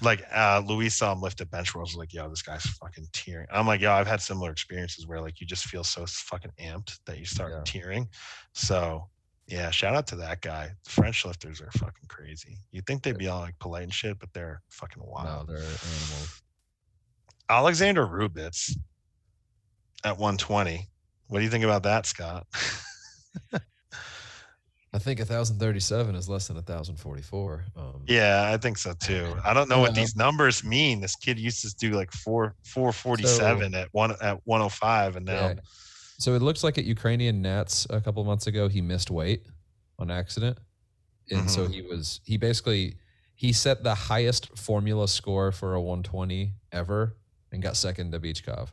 Like 0.00 0.22
uh 0.32 0.62
Luis 0.64 0.94
saw 0.94 1.10
him 1.12 1.20
lift 1.20 1.40
a 1.40 1.46
bench 1.46 1.74
rows, 1.74 1.96
like, 1.96 2.14
yo, 2.14 2.28
this 2.30 2.42
guy's 2.42 2.62
fucking 2.62 3.08
tearing. 3.12 3.48
I'm 3.52 3.66
like, 3.66 3.80
yo, 3.80 3.90
I've 3.90 4.06
had 4.06 4.20
similar 4.22 4.52
experiences 4.52 5.04
where 5.08 5.20
like 5.20 5.40
you 5.40 5.48
just 5.48 5.64
feel 5.64 5.82
so 5.82 6.04
fucking 6.06 6.52
amped 6.60 7.00
that 7.06 7.18
you 7.18 7.24
start 7.24 7.50
Yeah. 7.52 7.62
tearing. 7.64 8.08
So 8.54 9.08
yeah, 9.50 9.70
shout 9.70 9.94
out 9.94 10.06
to 10.08 10.16
that 10.16 10.40
guy. 10.40 10.70
French 10.86 11.26
lifters 11.26 11.60
are 11.60 11.70
fucking 11.72 12.06
crazy. 12.08 12.56
You'd 12.70 12.86
think 12.86 13.02
they'd 13.02 13.18
be 13.18 13.26
all 13.26 13.40
like 13.40 13.58
polite 13.58 13.82
and 13.82 13.92
shit, 13.92 14.18
but 14.20 14.32
they're 14.32 14.62
fucking 14.70 15.02
wild. 15.04 15.48
No, 15.48 15.54
they're 15.54 15.62
animals. 15.62 16.42
Alexander 17.48 18.06
Rubitz 18.06 18.76
at 20.04 20.16
120. 20.16 20.88
What 21.26 21.38
do 21.38 21.44
you 21.44 21.50
think 21.50 21.64
about 21.64 21.82
that, 21.82 22.06
Scott? 22.06 22.46
I 24.92 24.98
think 24.98 25.18
1037 25.20 26.14
is 26.16 26.28
less 26.28 26.48
than 26.48 26.56
1044. 26.56 27.64
Um, 27.76 28.02
yeah, 28.06 28.50
I 28.52 28.56
think 28.56 28.78
so 28.78 28.92
too. 28.92 29.36
I 29.44 29.54
don't 29.54 29.68
know 29.68 29.78
what 29.80 29.94
these 29.94 30.16
numbers 30.16 30.64
mean. 30.64 31.00
This 31.00 31.14
kid 31.14 31.38
used 31.38 31.62
to 31.62 31.74
do 31.76 31.96
like 31.96 32.10
four 32.12 32.56
four 32.64 32.92
forty 32.92 33.24
seven 33.24 33.74
at 33.74 33.88
one 33.92 34.16
at 34.20 34.40
105 34.44 35.16
and 35.16 35.26
now 35.26 35.32
yeah. 35.32 35.54
So 36.20 36.34
it 36.34 36.42
looks 36.42 36.62
like 36.62 36.76
at 36.78 36.84
Ukrainian 36.84 37.40
Nats 37.42 37.86
a 37.90 38.00
couple 38.00 38.22
months 38.24 38.46
ago, 38.46 38.68
he 38.68 38.80
missed 38.80 39.10
weight 39.10 39.42
on 39.98 40.10
accident. 40.10 40.58
And 41.30 41.50
so 41.50 41.60
Mm-hmm. 41.62 41.72
he 41.72 41.82
was, 41.82 42.20
he 42.24 42.36
basically, 42.36 42.96
he 43.34 43.52
set 43.52 43.82
the 43.82 43.94
highest 43.94 44.56
formula 44.58 45.06
score 45.08 45.50
for 45.52 45.74
a 45.74 45.80
120 45.80 46.52
ever 46.72 47.16
and 47.52 47.62
got 47.62 47.76
second 47.76 48.12
to 48.12 48.18
Beachkov 48.20 48.68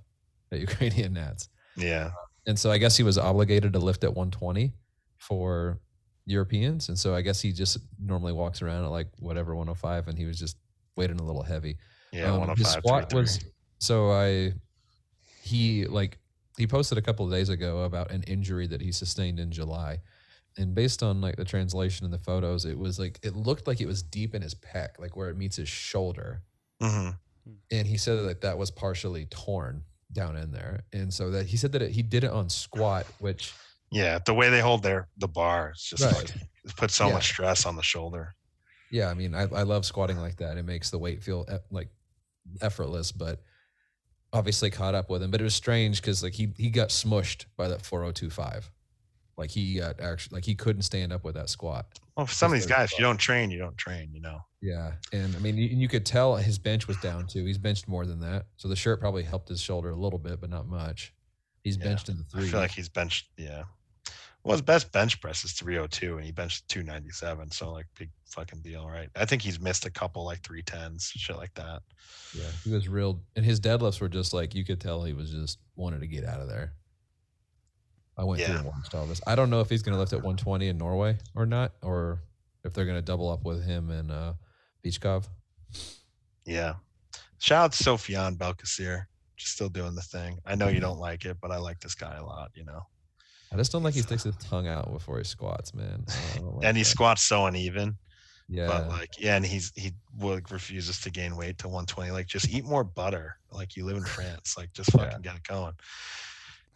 at 0.51 0.59
Ukrainian 0.67 1.13
Nats. 1.13 1.49
yeah. 1.77 2.11
And 2.47 2.57
so 2.57 2.71
I 2.71 2.77
guess 2.77 2.95
he 2.95 3.03
was 3.03 3.17
obligated 3.17 3.73
to 3.73 3.79
lift 3.79 4.03
at 4.05 4.09
120 4.15 4.73
for 5.17 5.79
Europeans. 6.25 6.87
And 6.89 6.97
so 6.97 7.13
I 7.13 7.21
guess 7.21 7.41
he 7.41 7.51
just 7.51 7.77
normally 7.99 8.31
walks 8.33 8.61
around 8.61 8.85
at 8.85 8.91
like 8.91 9.09
whatever 9.19 9.53
105 9.53 10.07
and 10.07 10.17
he 10.17 10.25
was 10.25 10.39
just 10.39 10.55
weighting 10.95 11.19
a 11.19 11.23
little 11.23 11.43
heavy. 11.43 11.77
Yeah, 12.13 12.31
Um, 12.31 12.39
105. 12.39 12.57
his 12.57 12.67
squat 12.73 13.13
was 13.13 13.39
so 13.79 14.11
I 14.11 14.53
he 15.41 15.85
like 15.85 16.17
he 16.57 16.67
posted 16.67 16.97
a 16.97 17.01
couple 17.01 17.25
of 17.25 17.31
days 17.31 17.49
ago 17.49 17.83
about 17.83 18.11
an 18.11 18.23
injury 18.23 18.67
that 18.67 18.81
he 18.81 18.91
sustained 18.91 19.39
in 19.39 19.51
July, 19.51 19.99
and 20.57 20.73
based 20.73 21.03
on 21.03 21.21
like 21.21 21.35
the 21.35 21.45
translation 21.45 22.05
and 22.05 22.13
the 22.13 22.17
photos, 22.19 22.65
it 22.65 22.77
was 22.77 22.97
like 22.99 23.19
it 23.23 23.35
looked 23.35 23.67
like 23.67 23.79
it 23.81 23.87
was 23.87 24.01
deep 24.01 24.33
in 24.35 24.41
his 24.41 24.55
pec, 24.55 24.99
like 24.99 25.15
where 25.15 25.29
it 25.29 25.37
meets 25.37 25.55
his 25.57 25.69
shoulder. 25.69 26.41
hmm 26.81 27.09
And 27.71 27.87
he 27.87 27.97
said 27.97 28.25
that 28.27 28.41
that 28.41 28.57
was 28.57 28.71
partially 28.71 29.25
torn 29.27 29.83
down 30.11 30.35
in 30.35 30.51
there, 30.51 30.83
and 30.93 31.13
so 31.13 31.31
that 31.31 31.45
he 31.47 31.57
said 31.57 31.71
that 31.73 31.81
it, 31.81 31.91
he 31.91 32.01
did 32.01 32.23
it 32.23 32.31
on 32.31 32.49
squat, 32.49 33.05
which 33.19 33.53
Yeah, 33.91 34.19
the 34.25 34.33
way 34.33 34.49
they 34.49 34.61
hold 34.61 34.83
their 34.83 35.07
the 35.17 35.27
bar, 35.27 35.69
it's 35.69 35.83
just 35.89 36.03
Right. 36.03 36.13
fucking- 36.15 36.41
it 36.65 36.75
puts 36.75 36.95
so 36.95 37.07
Yeah. 37.07 37.13
much 37.13 37.27
stress 37.27 37.65
on 37.65 37.75
the 37.75 37.83
shoulder. 37.83 38.33
yeah, 38.89 39.09
I 39.09 39.13
mean, 39.13 39.35
I, 39.35 39.41
I 39.43 39.63
love 39.63 39.85
squatting 39.85 40.17
like 40.17 40.37
that. 40.37 40.57
It 40.57 40.63
makes 40.63 40.89
the 40.89 40.97
weight 40.97 41.21
feel 41.23 41.45
e- 41.51 41.57
like 41.71 41.89
effortless, 42.61 43.11
but 43.11 43.41
obviously 44.37 44.69
caught 44.69 44.95
up 44.95 45.09
with 45.09 45.23
him. 45.23 45.31
But 45.31 45.41
it 45.41 45.43
was 45.43 45.55
strange 45.55 46.01
because 46.01 46.23
like 46.23 46.33
he 46.33 46.53
he 46.57 46.69
got 46.69 46.89
smushed 46.89 47.45
by 47.55 47.67
that 47.67 47.81
4025. 47.81 48.71
Like 49.37 49.51
he 49.51 49.75
got 49.75 49.99
actually 49.99 50.37
like 50.37 50.45
he 50.45 50.55
couldn't 50.55 50.81
stand 50.83 51.11
up 51.13 51.23
with 51.23 51.35
that 51.35 51.49
squat. 51.49 51.85
Well, 52.15 52.25
for 52.25 52.33
some 52.33 52.51
of 52.51 52.57
these 52.57 52.65
guys, 52.65 52.91
if 52.91 52.97
you 52.97 53.03
don't 53.03 53.17
train, 53.17 53.51
you 53.51 53.59
don't 53.59 53.77
train. 53.77 54.09
You 54.13 54.21
know. 54.21 54.39
Yeah, 54.61 54.93
and 55.13 55.35
I 55.35 55.39
mean, 55.39 55.57
you, 55.57 55.67
you 55.67 55.87
could 55.87 56.05
tell 56.05 56.35
his 56.35 56.57
bench 56.57 56.87
was 56.87 56.97
down 56.97 57.27
too. 57.27 57.45
He's 57.45 57.59
benched 57.59 57.87
more 57.87 58.05
than 58.07 58.19
that, 58.21 58.47
so 58.57 58.67
the 58.67 58.75
shirt 58.75 58.99
probably 58.99 59.23
helped 59.23 59.49
his 59.49 59.61
shoulder 59.61 59.91
a 59.91 59.95
little 59.95 60.17
bit, 60.17 60.41
but 60.41 60.49
not 60.49 60.67
much. 60.67 61.13
He's 61.63 61.77
Yeah, 61.77 61.83
benched 61.85 62.09
in 62.09 62.17
the 62.17 62.23
three. 62.23 62.47
I 62.47 62.51
feel 62.51 62.59
like 62.59 62.71
he's 62.71 62.89
benched. 62.89 63.27
Yeah. 63.37 63.63
Well, 64.47 64.55
his 64.55 64.61
best 64.61 64.93
bench 64.93 65.19
press 65.19 65.43
is 65.43 65.51
302, 65.51 66.15
and 66.15 66.25
he 66.25 66.31
benched 66.31 66.69
297. 66.69 67.51
So 67.51 67.69
like 67.73 67.85
big 67.99 68.09
fucking 68.29 68.61
deal, 68.61 68.87
right? 68.87 69.09
I 69.13 69.25
think 69.25 69.41
he's 69.41 69.59
missed 69.59 69.85
a 69.85 69.89
couple 69.89 70.23
like 70.23 70.41
310s, 70.41 71.11
shit 71.17 71.35
like 71.35 71.53
that. 71.55 71.81
yeah, 72.33 72.45
he 72.63 72.71
was 72.71 72.87
real, 72.87 73.19
and 73.35 73.43
his 73.43 73.59
deadlifts 73.59 73.99
were 73.99 74.07
just 74.07 74.33
like 74.33 74.55
you 74.55 74.63
could 74.63 74.79
tell 74.79 75.03
he 75.03 75.11
was 75.11 75.31
just 75.31 75.59
wanted 75.75 75.99
to 75.99 76.07
get 76.07 76.23
out 76.23 76.39
of 76.39 76.47
there. 76.47 76.71
I 78.17 78.23
went 78.23 78.41
through 78.41 78.55
and 78.55 78.65
watched 78.67 78.95
all 78.95 79.05
this. 79.05 79.19
I 79.27 79.35
don't 79.35 79.49
know 79.49 79.59
if 79.59 79.69
he's 79.69 79.83
going 79.83 79.95
to 79.95 79.99
lift 79.99 80.13
at 80.13 80.19
120 80.19 80.69
in 80.69 80.77
Norway 80.77 81.17
or 81.35 81.45
not, 81.45 81.73
or 81.81 82.21
if 82.63 82.73
they're 82.73 82.85
going 82.85 82.97
to 82.97 83.01
double 83.01 83.29
up 83.29 83.43
with 83.43 83.65
him 83.65 83.89
and 83.89 84.09
uh, 84.09 84.31
Beachkov. 84.81 85.27
Yeah. 86.45 86.75
Shout 87.39 87.65
out 87.65 87.71
to 87.73 87.83
Sofiane 87.83 88.37
Belkesir, 88.37 89.07
just 89.35 89.55
still 89.55 89.67
doing 89.67 89.93
the 89.93 90.01
thing. 90.01 90.39
I 90.45 90.55
know 90.55 90.69
you 90.69 90.79
don't 90.79 90.99
like 90.99 91.25
it, 91.25 91.35
but 91.41 91.51
I 91.51 91.57
like 91.57 91.81
this 91.81 91.95
guy 91.95 92.15
a 92.15 92.23
lot. 92.23 92.51
You 92.55 92.63
know, 92.63 92.83
I 93.51 93.55
just 93.55 93.71
don't 93.71 93.83
like 93.83 93.93
he 93.93 94.01
sticks 94.01 94.23
his 94.23 94.35
tongue 94.37 94.67
out 94.67 94.91
before 94.91 95.17
he 95.17 95.23
squats, 95.23 95.73
man. 95.73 96.05
I 96.07 96.37
don't 96.39 96.55
like 96.57 96.65
and 96.65 96.75
he 96.77 96.83
that. 96.83 96.89
squats 96.89 97.21
so 97.23 97.45
uneven. 97.45 97.97
Yeah, 98.49 98.67
But 98.67 98.87
like, 98.89 99.09
yeah, 99.19 99.35
and 99.35 99.45
he's 99.45 99.71
he 99.75 99.91
will 100.17 100.39
refuses 100.49 100.99
to 101.01 101.09
gain 101.09 101.35
weight 101.35 101.57
to 101.59 101.67
120. 101.67 102.11
Like, 102.11 102.27
just 102.27 102.49
eat 102.49 102.63
more 102.65 102.83
butter. 102.83 103.37
Like 103.51 103.75
you 103.75 103.85
live 103.85 103.97
in 103.97 104.03
France. 104.05 104.55
Like, 104.57 104.71
just 104.73 104.89
Yeah. 104.93 105.03
fucking 105.05 105.21
get 105.21 105.35
it 105.35 105.43
going. 105.43 105.73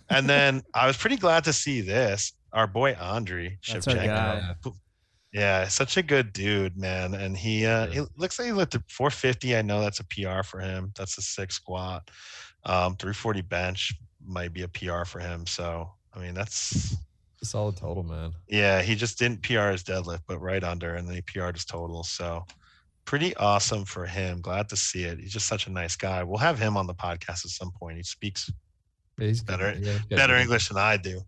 And 0.09 0.27
then 0.29 0.63
I 0.73 0.87
was 0.87 0.97
pretty 0.97 1.15
glad 1.17 1.43
to 1.45 1.53
see 1.53 1.79
this. 1.81 2.33
Our 2.53 2.67
boy 2.67 2.95
Andre 2.99 3.57
That's 3.67 3.87
our 3.87 3.93
Shevchenko. 3.95 4.05
guy. 4.05 4.55
Yeah, 5.33 5.69
such 5.69 5.95
a 5.95 6.03
good 6.03 6.33
dude, 6.33 6.75
man. 6.77 7.13
And 7.13 7.37
he 7.37 7.65
uh 7.65 7.87
Yeah. 7.87 7.93
he 7.93 8.01
looks 8.17 8.37
like 8.37 8.47
he 8.47 8.51
lifted 8.51 8.83
450. 8.89 9.55
I 9.55 9.61
know 9.61 9.79
that's 9.81 10.01
a 10.01 10.05
PR 10.05 10.43
for 10.43 10.59
him. 10.59 10.91
That's 10.97 11.17
a 11.17 11.21
six 11.21 11.55
squat. 11.55 12.09
Um, 12.65 12.95
340 12.97 13.41
bench 13.43 13.93
might 14.25 14.51
be 14.51 14.63
a 14.63 14.67
PR 14.67 15.05
for 15.05 15.19
him. 15.19 15.47
So 15.47 15.89
I 16.13 16.19
mean 16.19 16.33
that's 16.33 16.95
a 17.41 17.45
solid 17.45 17.77
total, 17.77 18.03
man. 18.03 18.33
yeah, 18.47 18.81
he 18.81 18.95
just 18.95 19.17
didn't 19.17 19.41
PR 19.43 19.69
his 19.69 19.83
deadlift, 19.83 20.21
but 20.27 20.39
right 20.39 20.63
under, 20.63 20.95
and 20.95 21.07
then 21.07 21.15
he 21.15 21.21
PR'd 21.21 21.55
his 21.55 21.65
total. 21.65 22.03
So 22.03 22.45
pretty 23.05 23.35
awesome 23.37 23.85
for 23.85 24.05
him. 24.05 24.41
Glad 24.41 24.69
to 24.69 24.75
see 24.75 25.03
it. 25.05 25.19
He's 25.19 25.33
just 25.33 25.47
such 25.47 25.67
a 25.67 25.71
nice 25.71 25.95
guy. 25.95 26.23
We'll 26.23 26.37
have 26.37 26.59
him 26.59 26.77
on 26.77 26.85
the 26.87 26.93
podcast 26.93 27.45
at 27.45 27.51
some 27.51 27.71
point. 27.71 27.97
He 27.97 28.03
speaks 28.03 28.51
he's. 29.17 29.41
Better- 29.41 29.73
Yeah, 29.79 29.99
he's 30.09 30.17
better 30.19 30.33
good- 30.35 30.41
English 30.41 30.67
than 30.67 30.77
I 30.77 30.97
do. 30.97 31.21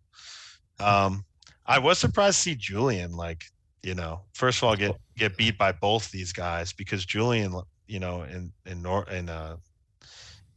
Um, 0.79 1.25
I 1.65 1.79
was 1.79 1.97
surprised 1.99 2.37
to 2.37 2.41
see 2.41 2.55
Julian 2.55 3.13
like, 3.13 3.45
you 3.83 3.95
know, 3.95 4.21
first 4.33 4.59
of 4.59 4.65
all 4.65 4.75
get 4.75 4.95
get 5.17 5.37
beat 5.37 5.57
by 5.57 5.71
both 5.71 6.11
these 6.11 6.31
guys 6.33 6.73
because 6.73 7.05
Julian, 7.05 7.53
you 7.87 7.99
know, 7.99 8.23
in 8.23 8.51
in 8.65 8.81
Nor 8.81 9.07
in 9.09 9.29
uh 9.29 9.57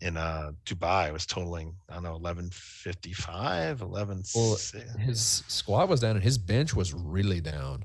in 0.01 0.17
uh 0.17 0.53
Dubai 0.65 1.13
was 1.13 1.25
totaling 1.27 1.75
I 1.89 1.95
don't 1.95 2.03
know 2.03 2.13
1155 2.19 3.81
11 3.81 4.23
Well, 4.35 4.59
His 4.99 5.43
squat 5.49 5.89
was 5.89 6.01
down 6.01 6.17
and 6.17 6.23
his 6.25 6.39
bench 6.39 6.75
was 6.75 6.93
really 6.93 7.41
down. 7.41 7.85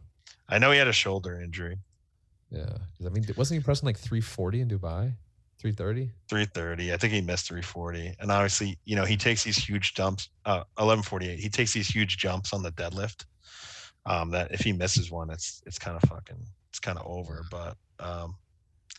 I 0.50 0.60
know 0.60 0.72
he 0.72 0.78
had 0.78 0.88
a 0.88 0.94
shoulder 0.94 1.40
injury 1.40 1.78
yeah 2.50 2.78
I 3.06 3.10
mean, 3.10 3.26
wasn't 3.38 3.62
he 3.62 3.64
pressing 3.64 3.86
like 3.86 3.98
340 3.98 4.62
in 4.62 4.68
Dubai? 4.68 5.14
330? 5.60 6.12
330 6.28 6.94
I 6.94 6.98
think 6.98 7.14
he 7.14 7.22
missed 7.22 7.48
340 7.48 8.16
and 8.20 8.32
obviously 8.32 8.78
you 8.84 8.96
know 8.96 9.06
he 9.06 9.16
takes 9.16 9.44
these 9.44 9.58
huge 9.58 9.94
jumps 9.94 10.30
uh 10.46 10.64
1148 10.76 11.40
he 11.40 11.50
takes 11.50 11.72
these 11.74 11.88
huge 11.88 12.18
jumps 12.18 12.52
on 12.52 12.62
the 12.64 12.72
deadlift 12.72 13.26
um 14.06 14.32
that 14.32 14.52
if 14.52 14.62
he 14.62 14.74
misses 14.74 15.12
one 15.12 15.30
it's 15.30 15.62
it's 15.66 15.78
kind 15.80 15.96
of 15.96 16.10
fucking 16.10 16.44
it's 16.70 16.80
kind 16.80 16.98
of 16.98 17.06
over 17.06 17.44
but 17.52 17.78
um 18.00 18.36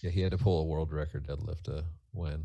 Yeah, 0.02 0.10
he 0.10 0.20
had 0.20 0.30
to 0.32 0.38
pull 0.38 0.60
a 0.60 0.64
world 0.64 0.92
record 0.92 1.26
deadlift 1.26 1.62
to 1.64 1.84
win. 2.14 2.44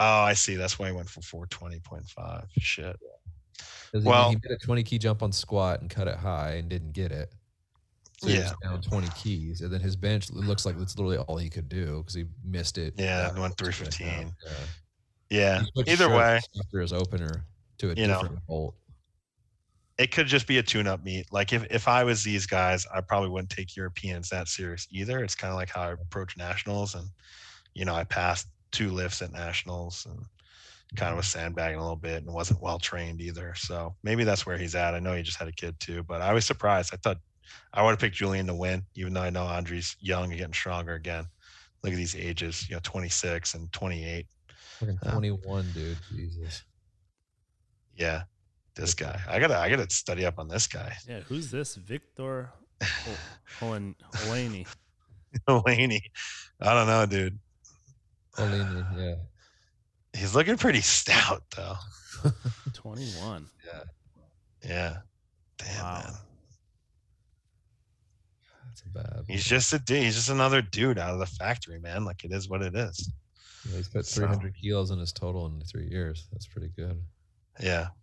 Oh, 0.00 0.22
I 0.22 0.32
see. 0.32 0.56
That's 0.56 0.78
why 0.78 0.86
he 0.86 0.92
went 0.92 1.08
for 1.08 1.20
420.5. 1.20 2.46
Shit. 2.58 2.96
he- 3.92 3.98
Well- 3.98 4.30
he 4.30 4.36
did 4.36 4.50
a 4.52 4.58
20 4.58 4.82
key 4.82 4.98
jump 4.98 5.22
on 5.22 5.30
squat 5.32 5.80
and 5.82 5.90
cut 5.90 6.08
it 6.08 6.16
high 6.16 6.52
and 6.54 6.68
didn't 6.68 6.92
get 6.92 7.12
it. 7.12 7.32
So 8.22 8.28
Yeah. 8.28 8.52
down 8.62 8.82
20 8.82 9.08
keys, 9.10 9.60
and 9.62 9.72
then 9.72 9.80
his 9.80 9.96
bench 9.96 10.28
it 10.28 10.34
looks 10.36 10.64
like 10.66 10.78
that's 10.78 10.96
literally 10.96 11.16
all 11.18 11.36
he 11.38 11.48
could 11.48 11.68
do 11.68 11.98
because 11.98 12.14
he 12.14 12.24
missed 12.44 12.76
it. 12.78 12.94
Yeah, 12.98 13.26
went 13.32 13.38
much 13.38 13.54
315. 13.58 14.08
right 14.08 14.32
now. 14.46 14.52
Yeah. 15.30 15.62
Either 15.86 16.08
way, 16.08 16.40
after 16.58 16.80
his 16.80 16.92
opener 16.92 17.44
to 17.78 17.90
a 17.90 17.94
You 17.94 18.06
know. 18.08 18.20
different 18.22 18.46
bolt. 18.46 18.74
it 19.98 20.10
could 20.12 20.26
just 20.26 20.46
be 20.46 20.56
a 20.56 20.62
tune 20.62 20.86
up 20.86 21.04
meet. 21.04 21.30
Like 21.30 21.52
if, 21.52 21.64
if 21.70 21.86
I 21.86 22.04
was 22.04 22.24
these 22.24 22.46
guys, 22.46 22.86
I 22.86 23.02
probably 23.02 23.28
wouldn't 23.28 23.50
take 23.50 23.76
Europeans 23.76 24.30
that 24.30 24.48
serious 24.48 24.86
either. 24.90 25.22
It's 25.22 25.34
kind 25.34 25.50
of 25.50 25.56
like 25.56 25.68
how 25.68 25.82
I 25.82 25.92
approach 25.92 26.38
nationals. 26.38 26.94
And, 26.94 27.06
you 27.74 27.84
know, 27.84 27.94
I 27.94 28.04
passed 28.04 28.46
two 28.72 28.90
lifts 28.90 29.22
at 29.22 29.32
nationals 29.32 30.06
and 30.08 30.24
kind 30.96 31.12
of 31.12 31.16
was 31.16 31.26
mm-hmm. 31.26 31.40
sandbagging 31.40 31.78
a 31.78 31.82
little 31.82 31.96
bit 31.96 32.22
and 32.22 32.32
wasn't 32.32 32.62
well 32.62 32.78
trained 32.78 33.20
either. 33.20 33.54
So 33.56 33.94
maybe 34.02 34.24
that's 34.24 34.46
where 34.46 34.58
he's 34.58 34.74
at. 34.74 34.94
I 34.94 35.00
know 35.00 35.14
he 35.14 35.22
just 35.22 35.38
had 35.38 35.48
a 35.48 35.52
kid 35.52 35.78
too, 35.80 36.02
but 36.02 36.20
I 36.20 36.32
was 36.32 36.44
surprised. 36.44 36.92
I 36.92 36.96
thought 36.96 37.18
I 37.72 37.82
would 37.82 37.90
have 37.90 37.98
picked 37.98 38.16
Julian 38.16 38.46
to 38.46 38.54
win, 38.54 38.84
even 38.94 39.12
though 39.12 39.22
I 39.22 39.30
know 39.30 39.44
Andre's 39.44 39.96
young 40.00 40.30
and 40.30 40.38
getting 40.38 40.52
stronger 40.54 40.94
again. 40.94 41.26
Look 41.82 41.92
at 41.92 41.96
these 41.96 42.16
ages, 42.16 42.68
you 42.68 42.76
know, 42.76 42.80
26 42.82 43.54
and 43.54 43.72
28. 43.72 44.26
Fucking 44.78 44.98
Yeah. 45.02 45.10
21, 45.10 45.72
dude. 45.72 45.96
Jesus. 46.10 46.62
Yeah, 47.94 48.22
this 48.74 48.94
guy. 48.94 49.20
I 49.28 49.38
gotta, 49.38 49.58
I 49.58 49.68
gotta 49.70 49.88
study 49.90 50.26
up 50.26 50.38
on 50.38 50.48
this 50.48 50.66
guy, 50.66 50.96
Yeah, 51.08 51.20
who's 51.20 51.50
this? 51.50 51.74
Victor 51.74 52.52
Holen 53.60 53.94
Holaney. 54.14 54.66
Laney. 55.66 56.02
I 56.60 56.74
don't 56.74 56.86
know, 56.86 57.06
dude. 57.06 57.38
Olini, 58.36 58.84
yeah. 58.98 59.14
He's 60.18 60.34
looking 60.34 60.56
pretty 60.56 60.80
stout 60.80 61.42
though. 61.56 61.76
21. 62.74 63.46
Yeah. 63.66 63.80
Yeah. 64.66 64.96
Damn 65.58 65.84
Wow. 65.84 66.02
man. 66.04 66.12
That's 68.66 68.80
bad. 68.82 69.24
He's 69.28 69.44
just 69.44 69.72
a 69.72 69.78
dude. 69.78 70.02
He's 70.02 70.14
just 70.16 70.28
another 70.30 70.62
dude 70.62 70.98
out 70.98 71.12
of 71.12 71.18
the 71.18 71.26
factory, 71.26 71.78
man. 71.78 72.04
Like 72.04 72.24
it 72.24 72.32
is 72.32 72.48
what 72.48 72.62
it 72.62 72.74
is. 72.74 73.10
Yeah, 73.68 73.76
he's 73.76 73.88
put 73.88 74.06
So- 74.06 74.20
300 74.22 74.54
kilos 74.60 74.90
in 74.90 74.98
his 74.98 75.12
total 75.12 75.46
in 75.46 75.60
three 75.62 75.88
years. 75.88 76.26
That's 76.32 76.46
pretty 76.46 76.70
good. 76.76 77.00
Yeah. 77.60 77.88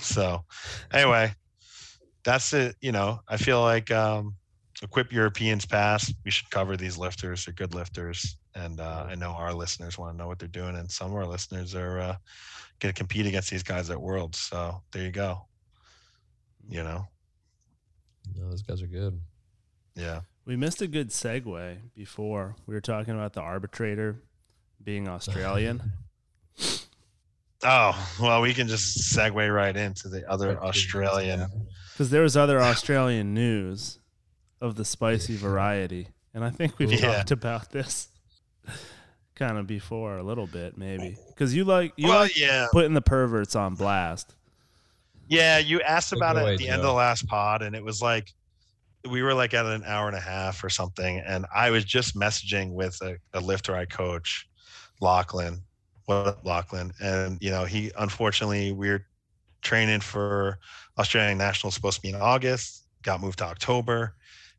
So 0.00 0.42
anyway, 0.90 1.34
that's 2.24 2.54
it. 2.54 2.76
You 2.80 2.92
know, 2.92 3.20
I 3.28 3.36
feel 3.36 3.60
like 3.60 3.90
um 3.90 4.34
equip 4.82 5.12
Europeans 5.12 5.66
pass. 5.66 6.10
We 6.24 6.30
should 6.30 6.48
cover 6.48 6.78
these 6.78 6.96
lifters. 6.96 7.44
They're 7.44 7.52
good 7.52 7.74
lifters. 7.74 8.38
And 8.56 8.80
uh, 8.80 9.06
I 9.08 9.14
know 9.14 9.32
our 9.32 9.52
listeners 9.52 9.98
want 9.98 10.14
to 10.14 10.16
know 10.16 10.26
what 10.28 10.38
they're 10.38 10.48
doing. 10.48 10.76
And 10.76 10.90
some 10.90 11.10
of 11.10 11.16
our 11.16 11.26
listeners 11.26 11.74
are 11.74 11.98
uh, 12.00 12.16
going 12.80 12.92
to 12.94 12.98
compete 12.98 13.26
against 13.26 13.50
these 13.50 13.62
guys 13.62 13.90
at 13.90 14.00
Worlds. 14.00 14.38
So 14.38 14.82
there 14.92 15.02
you 15.04 15.10
go. 15.12 15.46
You 16.68 16.82
know, 16.82 17.06
No, 18.34 18.48
those 18.50 18.62
guys 18.62 18.80
are 18.82 18.86
good. 18.86 19.20
yeah. 19.94 20.20
We 20.46 20.56
missed 20.56 20.80
a 20.80 20.86
good 20.86 21.10
segue 21.10 21.76
before. 21.94 22.56
We 22.66 22.74
were 22.74 22.80
talking 22.80 23.14
about 23.14 23.32
the 23.34 23.40
arbitrator 23.42 24.22
being 24.82 25.06
Australian. 25.08 25.82
Oh, 27.64 28.08
well, 28.20 28.42
we 28.42 28.52
can 28.52 28.68
just 28.68 29.16
segue 29.16 29.52
right 29.54 29.74
into 29.76 30.08
the 30.08 30.28
other 30.30 30.62
Australian. 30.62 31.46
Because 31.92 32.10
there 32.10 32.20
was 32.22 32.36
other 32.36 32.60
Australian 32.72 33.32
news 33.34 33.98
of 34.60 34.76
the 34.76 34.84
spicy 34.84 35.36
variety. 35.36 36.08
And 36.34 36.44
I 36.44 36.50
think 36.50 36.78
we've 36.78 36.92
Yeah. 36.92 37.16
talked 37.16 37.30
about 37.30 37.70
this 37.70 38.08
kind 39.34 39.58
of 39.58 39.66
before 39.66 40.18
a 40.18 40.22
little 40.22 40.46
bit, 40.46 40.76
maybe. 40.76 41.16
Because 41.28 41.54
you 41.54 41.64
like 41.64 41.92
you 41.96 42.08
well, 42.08 42.20
like 42.20 42.38
yeah. 42.38 42.66
putting 42.72 42.94
the 42.94 43.02
perverts 43.02 43.54
on 43.54 43.74
blast. 43.74 44.34
Yeah, 45.28 45.58
you 45.58 45.82
asked 45.82 46.14
about 46.14 46.36
it 46.36 46.38
it 46.38 46.42
away, 46.42 46.52
at 46.54 46.58
the 46.58 46.68
end 46.68 46.80
of 46.80 46.86
the 46.86 46.92
last 46.94 47.28
pod, 47.28 47.60
and 47.60 47.76
it 47.76 47.84
was 47.84 48.00
like 48.00 48.32
we 49.06 49.22
were 49.22 49.34
like 49.34 49.52
at 49.52 49.66
an 49.66 49.84
hour 49.84 50.08
and 50.08 50.16
a 50.16 50.20
half 50.20 50.64
or 50.64 50.70
something, 50.70 51.22
and 51.26 51.44
I 51.54 51.70
was 51.70 51.84
just 51.84 52.16
messaging 52.16 52.72
with 52.72 52.98
a, 53.02 53.18
a 53.34 53.40
lifter 53.40 53.76
I 53.76 53.84
coach, 53.84 54.48
Lachlan. 55.02 55.60
What 56.06 56.26
up, 56.26 56.46
Lachlan? 56.46 56.92
And 57.02 57.36
you 57.42 57.50
know, 57.50 57.66
he 57.66 57.92
unfortunately 57.98 58.72
we're 58.72 59.04
training 59.60 60.00
for 60.00 60.58
Australian 60.98 61.36
Nationals 61.36 61.74
supposed 61.74 61.96
to 61.96 62.02
be 62.02 62.08
in 62.08 62.14
August. 62.14 62.84
got 63.02 63.20
moved 63.20 63.38
to 63.40 63.44
October. 63.44 64.14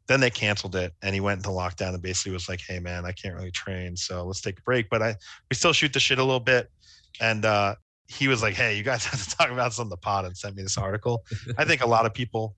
Then 0.07 0.19
they 0.19 0.29
canceled 0.29 0.75
it, 0.75 0.93
and 1.01 1.13
he 1.13 1.19
went 1.19 1.39
into 1.39 1.49
lockdown 1.49 1.93
and 1.93 2.01
basically 2.01 2.31
was 2.31 2.47
like, 2.47 2.61
"Hey, 2.61 2.79
man, 2.79 3.05
I 3.05 3.11
can't 3.11 3.35
really 3.35 3.51
train, 3.51 3.97
so 3.97 4.25
let's 4.25 4.41
take 4.41 4.59
a 4.59 4.61
break." 4.61 4.89
But 4.89 5.01
I 5.01 5.15
we 5.49 5.55
still 5.55 5.73
shoot 5.73 5.93
the 5.93 5.99
shit 5.99 6.19
a 6.19 6.23
little 6.23 6.39
bit, 6.39 6.71
and 7.19 7.43
uh, 7.45 7.75
he 8.07 8.27
was 8.27 8.41
like, 8.41 8.53
"Hey, 8.53 8.77
you 8.77 8.83
guys 8.83 9.05
have 9.07 9.23
to 9.23 9.35
talk 9.35 9.51
about 9.51 9.69
this 9.69 9.79
on 9.79 9.89
the 9.89 9.97
pod," 9.97 10.25
and 10.25 10.35
sent 10.35 10.55
me 10.55 10.63
this 10.63 10.77
article. 10.77 11.25
I 11.57 11.65
think 11.65 11.81
a 11.83 11.87
lot 11.87 12.05
of 12.05 12.13
people 12.13 12.55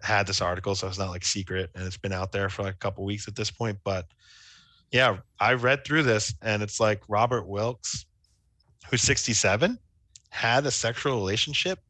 had 0.00 0.26
this 0.26 0.40
article, 0.40 0.74
so 0.74 0.86
it's 0.86 0.98
not 0.98 1.10
like 1.10 1.24
secret, 1.24 1.70
and 1.74 1.86
it's 1.86 1.98
been 1.98 2.12
out 2.12 2.32
there 2.32 2.48
for 2.48 2.62
like 2.62 2.74
a 2.74 2.78
couple 2.78 3.04
weeks 3.04 3.28
at 3.28 3.36
this 3.36 3.50
point. 3.50 3.78
But 3.84 4.06
yeah, 4.90 5.18
I 5.38 5.54
read 5.54 5.84
through 5.84 6.04
this, 6.04 6.34
and 6.42 6.62
it's 6.62 6.80
like 6.80 7.02
Robert 7.08 7.46
Wilks, 7.46 8.06
who's 8.90 9.02
67, 9.02 9.78
had 10.30 10.66
a 10.66 10.70
sexual 10.70 11.16
relationship 11.16 11.80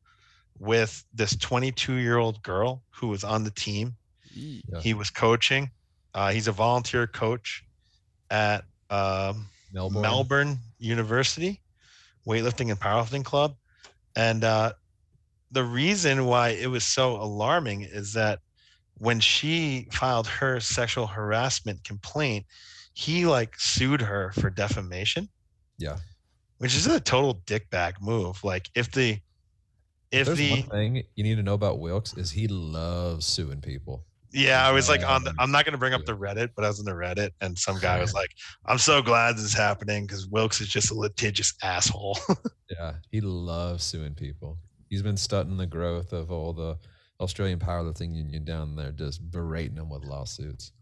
with 0.59 1.05
this 1.15 1.37
22 1.37 1.95
year 1.95 2.19
old 2.19 2.43
girl 2.43 2.83
who 2.91 3.09
was 3.09 3.25
on 3.25 3.45
the 3.45 3.51
team. 3.51 3.95
Yeah. 4.35 4.81
He 4.81 4.95
was 4.95 5.11
coaching. 5.11 5.71
Uh, 6.15 6.31
he's 6.31 6.49
a 6.49 6.53
volunteer 6.53 7.07
coach 7.07 7.65
at 8.31 8.65
um, 8.91 9.47
Melbourne. 9.73 10.03
Melbourne 10.03 10.59
University 10.79 11.61
weightlifting 12.27 12.71
and 12.71 12.79
powerlifting 12.79 13.25
club. 13.25 13.57
And 14.15 14.45
uh, 14.45 14.73
the 15.51 15.65
reason 15.65 16.27
why 16.27 16.51
it 16.51 16.67
was 16.69 16.85
so 16.85 17.17
alarming 17.17 17.83
is 17.83 18.13
that 18.13 18.41
when 18.99 19.21
she 19.21 19.89
filed 19.93 20.27
her 20.27 20.61
sexual 20.61 21.07
harassment 21.07 21.85
complaint, 21.85 22.45
he 22.93 23.25
like 23.27 23.55
sued 23.59 24.01
her 24.03 24.33
for 24.33 24.51
defamation, 24.51 25.29
Yeah. 25.79 25.99
which 26.59 26.75
is 26.77 26.87
a 26.87 27.01
total 27.01 27.37
dickbag 27.47 27.95
move. 28.01 28.43
Like 28.45 28.69
if 28.75 28.91
the 28.93 29.21
if 30.11 30.27
There's 30.27 30.39
the 30.39 30.51
one 30.51 30.63
thing 30.63 31.05
you 31.15 31.23
need 31.25 31.37
to 31.37 31.43
know 31.43 31.55
about 31.55 31.79
Wilks 31.79 32.17
is 32.17 32.31
he 32.31 32.49
loves 32.49 33.27
suing 33.27 33.61
people. 33.61 34.05
Yeah, 34.33 34.67
I 34.67 34.73
was 34.73 34.89
like 34.89 35.03
on 35.09 35.25
the, 35.25 35.31
Um, 35.31 35.37
I'm 35.39 35.51
not 35.51 35.65
going 35.65 35.73
to 35.73 35.79
bring 35.79 35.95
up 35.95 36.05
the 36.05 36.17
Reddit, 36.17 36.51
but 36.55 36.65
I 36.65 36.69
was 36.69 36.79
in 36.79 36.85
the 36.85 36.93
Reddit 36.93 37.31
and 37.41 37.59
some 37.59 37.79
guy 37.79 37.99
was 38.01 38.13
like, 38.21 38.31
I'm 38.67 38.79
so 38.79 39.01
glad 39.01 39.37
this 39.37 39.45
is 39.45 39.55
happening 39.55 40.07
because 40.07 40.27
Wilks 40.27 40.61
is 40.61 40.69
just 40.69 40.91
a 40.91 40.95
litigious 40.95 41.55
asshole. 41.63 42.19
Yeah, 42.71 42.97
he 43.11 43.23
loves 43.23 43.83
suing 43.83 44.15
people. 44.15 44.59
He's 44.91 45.01
been 45.01 45.17
stunting 45.17 45.57
the 45.57 45.67
growth 45.67 46.13
of 46.13 46.31
all 46.31 46.53
the 46.53 46.77
Australian 47.19 47.59
powerlifting 47.59 48.15
union 48.15 48.45
down 48.45 48.77
there, 48.77 48.93
just 48.93 49.31
berating 49.31 49.77
them 49.77 49.89
with 49.89 50.05
lawsuits. 50.05 50.73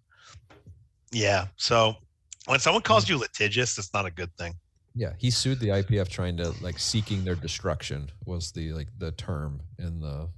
yeah. 1.12 1.47
So 1.57 1.94
when 2.47 2.59
someone 2.59 2.82
calls 2.82 3.09
you 3.09 3.16
litigious, 3.18 3.78
it's 3.78 3.94
not 3.94 4.05
a 4.05 4.11
good 4.11 4.36
thing. 4.36 4.55
Yeah, 4.97 5.12
he 5.18 5.30
sued 5.30 5.61
the 5.61 5.68
IPF 5.68 6.09
trying 6.09 6.36
to 6.38 6.53
like 6.61 6.78
seeking 6.78 7.24
their 7.24 7.36
destruction 7.36 8.11
was 8.24 8.51
the 8.51 8.72
like 8.72 8.88
the 8.99 9.12
term 9.12 9.61
in 9.78 10.01
the 10.01 10.28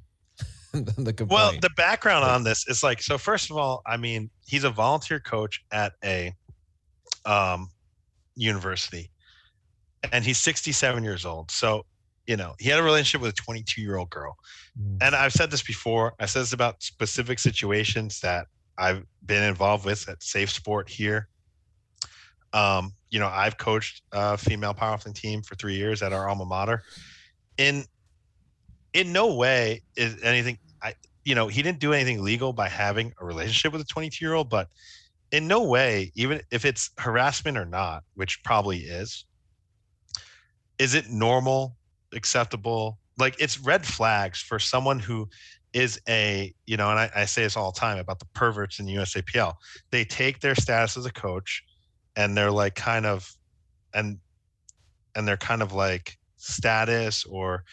the 0.73 1.12
complaint. 1.12 1.31
Well, 1.31 1.53
the 1.61 1.71
background 1.77 2.25
on 2.25 2.45
this 2.45 2.66
is 2.69 2.83
like, 2.83 3.01
so 3.03 3.19
first 3.19 3.51
of 3.51 3.57
all, 3.57 3.83
I 3.87 3.97
mean, 3.97 4.31
he's 4.47 4.64
a 4.64 4.71
volunteer 4.71 5.21
coach 5.21 5.64
at 5.73 5.93
a 6.05 6.33
um, 7.25 7.69
university 8.37 9.11
and 10.12 10.25
he's 10.25 10.39
67 10.39 11.03
years 11.03 11.25
old. 11.25 11.51
So, 11.51 11.85
you 12.27 12.37
know, 12.37 12.55
he 12.59 12.69
had 12.69 12.79
a 12.79 12.83
relationship 12.83 13.23
with 13.23 13.31
a 13.31 13.43
22 13.43 13.81
year 13.81 13.97
old 13.97 14.11
girl. 14.11 14.37
Mm. 14.81 14.99
and 15.01 15.14
I've 15.14 15.33
said 15.33 15.51
this 15.51 15.62
before. 15.62 16.14
I 16.21 16.27
said 16.27 16.43
this 16.43 16.53
about 16.53 16.83
specific 16.83 17.39
situations 17.39 18.21
that 18.21 18.47
I've 18.77 19.05
been 19.27 19.43
involved 19.43 19.85
with 19.85 20.09
at 20.09 20.23
Safe 20.23 20.51
Sport 20.51 20.89
here. 20.89 21.29
Um, 22.53 22.93
you 23.11 23.19
know, 23.19 23.29
I've 23.29 23.59
coached 23.59 24.03
a 24.12 24.39
female 24.39 24.75
powerlifting 24.75 25.14
team 25.14 25.43
for 25.43 25.55
three 25.57 25.77
years 25.77 26.03
at 26.03 26.12
our 26.12 26.29
alma 26.29 26.45
mater. 26.45 26.83
In 27.57 27.85
in 28.93 29.12
no 29.12 29.34
way 29.34 29.82
is 29.97 30.22
anything 30.22 30.59
I 30.82 30.95
you 31.24 31.34
know, 31.34 31.47
he 31.47 31.62
didn't 31.62 31.78
do 31.78 31.93
anything 31.93 32.22
legal 32.22 32.53
by 32.53 32.68
having 32.68 33.12
a 33.20 33.24
relationship 33.24 33.72
with 33.72 33.82
a 33.82 33.84
22 33.84 34.24
year 34.24 34.34
old, 34.34 34.49
but 34.49 34.68
in 35.30 35.47
no 35.47 35.62
way, 35.62 36.11
even 36.14 36.41
if 36.51 36.64
it's 36.64 36.91
harassment 36.99 37.59
or 37.59 37.66
not, 37.66 38.03
which 38.14 38.43
probably 38.45 38.78
is, 38.78 39.26
is 40.78 40.95
it 40.95 41.11
normal, 41.11 41.76
acceptable? 42.14 42.99
Like 43.18 43.36
it's 43.39 43.59
red 43.59 43.84
flags 43.84 44.41
for 44.41 44.59
someone 44.59 44.99
who 44.99 45.28
is 45.74 46.01
a, 46.09 46.55
you 46.66 46.78
know, 46.78 46.89
and 46.91 46.99
I, 46.99 47.11
I 47.14 47.24
say 47.26 47.43
this 47.43 47.57
all 47.57 47.72
the 47.72 47.80
time 47.80 47.99
about 47.99 48.20
the 48.20 48.26
perverts 48.34 48.78
in 48.78 48.86
the 48.86 48.95
USAPL. 48.95 49.53
They 49.91 50.05
take 50.05 50.41
their 50.41 50.55
status 50.55 50.97
as 50.97 51.05
a 51.05 51.12
coach 51.12 51.62
and 52.16 52.36
they're 52.36 52.51
like 52.51 52.74
kind 52.74 53.05
of 53.05 53.30
and 53.93 54.18
and 55.14 55.28
they're 55.28 55.36
kind 55.36 55.62
of 55.62 55.72
like 55.72 56.16
status 56.36 57.24
or 57.24 57.64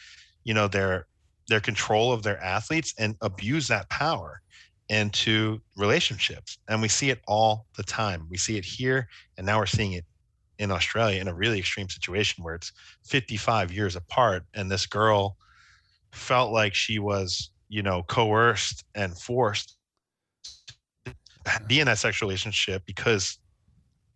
you 0.45 0.53
know 0.53 0.67
their 0.67 1.07
their 1.49 1.59
control 1.59 2.13
of 2.13 2.23
their 2.23 2.41
athletes 2.41 2.93
and 2.97 3.15
abuse 3.21 3.67
that 3.67 3.89
power 3.89 4.41
into 4.89 5.59
relationships. 5.77 6.57
And 6.67 6.81
we 6.81 6.87
see 6.87 7.09
it 7.09 7.21
all 7.27 7.65
the 7.75 7.83
time. 7.83 8.25
We 8.29 8.37
see 8.37 8.57
it 8.57 8.65
here 8.65 9.07
and 9.37 9.45
now 9.45 9.59
we're 9.59 9.65
seeing 9.65 9.93
it 9.93 10.05
in 10.57 10.71
australia 10.71 11.19
in 11.19 11.27
a 11.27 11.33
really 11.33 11.59
extreme 11.59 11.89
situation 11.89 12.41
where 12.41 12.55
it's 12.55 12.71
55 13.03 13.73
years 13.73 13.97
apart 13.97 14.43
and 14.53 14.71
this 14.71 14.85
girl 14.85 15.35
felt 16.13 16.53
like 16.53 16.73
she 16.73 16.97
was 16.97 17.51
you 17.67 17.83
know 17.83 18.03
coerced 18.03 18.85
and 18.95 19.17
forced 19.17 19.77
to 21.05 21.13
be 21.67 21.79
in 21.81 21.87
that 21.87 21.97
sexual 21.97 22.27
relationship 22.27 22.83
because 22.85 23.37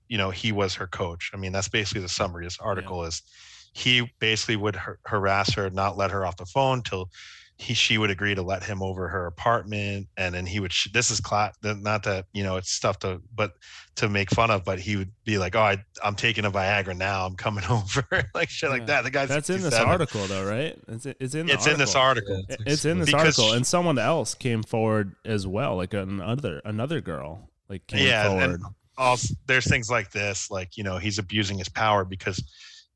you 0.07 0.17
know 0.17 0.29
he 0.29 0.51
was 0.51 0.73
her 0.75 0.87
coach. 0.87 1.31
I 1.33 1.37
mean 1.37 1.51
that's 1.51 1.69
basically 1.69 2.01
the 2.01 2.09
summary. 2.09 2.45
This 2.45 2.57
article 2.59 3.03
is 3.03 3.21
he 3.73 4.09
basically 4.19 4.55
would 4.55 4.75
har- 4.75 4.99
harass 5.05 5.53
her 5.53 5.69
not 5.69 5.97
let 5.97 6.11
her 6.11 6.25
off 6.25 6.37
the 6.37 6.45
phone 6.45 6.81
till 6.81 7.09
he 7.57 7.73
she 7.73 7.97
would 7.97 8.09
agree 8.09 8.33
to 8.33 8.41
let 8.41 8.63
him 8.63 8.81
over 8.81 9.09
her 9.09 9.25
apartment 9.25 10.07
and 10.15 10.33
then 10.33 10.45
he 10.45 10.61
would 10.61 10.71
sh- 10.71 10.87
this 10.93 11.11
is 11.11 11.19
cla- 11.19 11.51
not 11.61 12.03
that 12.03 12.25
you 12.33 12.41
know 12.41 12.55
it's 12.55 12.71
stuff 12.71 12.97
to 12.99 13.21
but 13.35 13.51
to 13.95 14.07
make 14.07 14.29
fun 14.31 14.49
of 14.49 14.63
but 14.63 14.79
he 14.79 14.95
would 14.95 15.11
be 15.25 15.37
like 15.37 15.57
oh 15.57 15.61
I, 15.61 15.77
i'm 16.01 16.15
taking 16.15 16.45
a 16.45 16.51
viagra 16.51 16.95
now 16.95 17.25
i'm 17.25 17.35
coming 17.35 17.65
over 17.69 18.05
like 18.33 18.49
shit 18.49 18.69
like 18.69 18.87
that 18.87 19.03
the 19.03 19.11
guy's 19.11 19.27
That's 19.27 19.49
in 19.49 19.61
this 19.61 19.73
article, 19.75 20.25
though, 20.27 20.45
right? 20.49 20.79
It's, 20.87 21.05
it's 21.05 21.35
in. 21.35 21.47
The 21.47 21.53
it's 21.53 21.67
in 21.67 21.77
this 21.77 21.95
article 21.95 22.41
Yeah, 22.49 22.55
It- 22.55 22.61
It's 22.65 22.85
in 22.85 22.99
this 22.99 23.07
Because- 23.07 23.37
article, 23.37 23.53
and 23.57 23.67
someone 23.67 23.97
else 23.99 24.33
came 24.35 24.63
forward 24.63 25.15
as 25.25 25.45
well, 25.45 25.75
like 25.75 25.93
another 25.93 26.61
another 26.63 27.01
girl, 27.01 27.49
like 27.67 27.85
came 27.87 28.07
Yeah, 28.07 28.27
forward. 28.29 28.43
and 28.51 28.63
also 28.97 29.33
there's 29.47 29.67
things 29.67 29.89
like 29.89 30.11
this 30.11 30.49
like 30.49 30.77
you 30.77 30.83
know 30.85 30.97
he's 30.97 31.19
abusing 31.19 31.57
his 31.57 31.67
power 31.69 32.05
because 32.05 32.41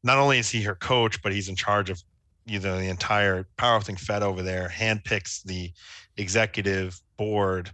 not 0.03 0.17
only 0.17 0.37
is 0.39 0.49
he 0.49 0.61
her 0.61 0.75
coach 0.75 1.21
but 1.21 1.31
he's 1.31 1.49
in 1.49 1.55
charge 1.55 1.89
of 1.89 2.01
you 2.45 2.59
know 2.59 2.77
the 2.77 2.89
entire 2.89 3.47
powerlifting 3.57 3.97
fed 3.97 4.21
over 4.21 4.41
there 4.41 4.69
handpicks 4.69 5.41
the 5.43 5.71
executive 6.17 6.99
board. 7.17 7.71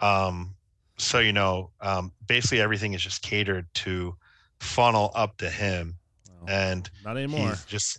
Um 0.00 0.54
so 0.98 1.20
you 1.20 1.32
know 1.32 1.70
um 1.80 2.12
basically 2.26 2.60
everything 2.60 2.94
is 2.94 3.02
just 3.02 3.22
catered 3.22 3.66
to 3.74 4.14
funnel 4.60 5.12
up 5.14 5.36
to 5.38 5.48
him. 5.48 5.94
Well, 6.28 6.50
and 6.50 6.90
not 7.04 7.16
anymore. 7.16 7.50
he's 7.50 7.64
just 7.64 7.98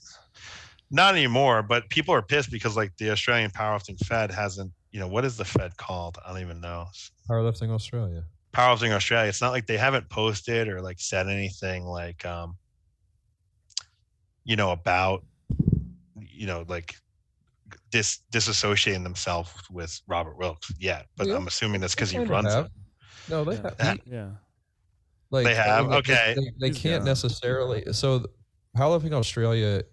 not 0.92 1.14
anymore 1.16 1.62
but 1.64 1.90
people 1.90 2.14
are 2.14 2.22
pissed 2.22 2.52
because 2.52 2.76
like 2.76 2.92
the 2.98 3.12
australian 3.12 3.52
powerlifting 3.52 3.98
fed 4.06 4.32
hasn't 4.32 4.72
you 4.92 5.00
know 5.00 5.08
what 5.08 5.24
is 5.24 5.38
the 5.38 5.46
fed 5.46 5.78
called? 5.78 6.18
I 6.26 6.34
don't 6.34 6.42
even 6.42 6.60
know. 6.60 6.88
Powerlifting 7.30 7.70
Australia. 7.70 8.24
powerlifting 8.54 8.92
australia. 8.92 9.30
It's 9.30 9.40
not 9.42 9.52
like 9.52 9.68
they 9.68 9.78
haven't 9.78 10.10
posted 10.10 10.68
or 10.68 10.82
like 10.82 11.00
said 11.00 11.28
anything 11.28 11.86
like 11.86 12.26
um 12.26 12.58
you 14.50 14.56
know 14.56 14.72
about 14.72 15.24
you 16.18 16.48
know 16.48 16.66
like 16.68 16.96
dis 17.92 18.20
disassociating 18.32 19.04
themselves 19.04 19.52
with 19.70 20.02
robert 20.08 20.38
wilks 20.38 20.72
yet 20.80 21.06
but 21.18 21.28
Yeah, 21.28 21.36
i'm 21.36 21.48
assuming 21.48 21.80
that's 21.82 21.94
because 21.96 22.10
he 22.10 22.18
runs 22.20 22.52
have. 22.54 22.66
it 22.66 22.72
No, 23.30 23.44
they 23.44 23.56
Yeah. 23.56 23.62
have. 23.62 23.78
That- 23.78 24.00
yeah. 24.18 24.30
Like 25.30 25.46
They 25.46 25.54
have? 25.56 25.88
they- 25.90 25.96
Okay. 25.98 26.34
They, 26.36 26.52
they 26.60 26.68
He's 26.70 26.82
can't 26.82 27.02
got- 27.02 27.10
necessarily. 27.14 27.84
So, 27.94 28.20
th- 28.20 28.30
powerlifting 28.76 29.14
Australia 29.14 29.84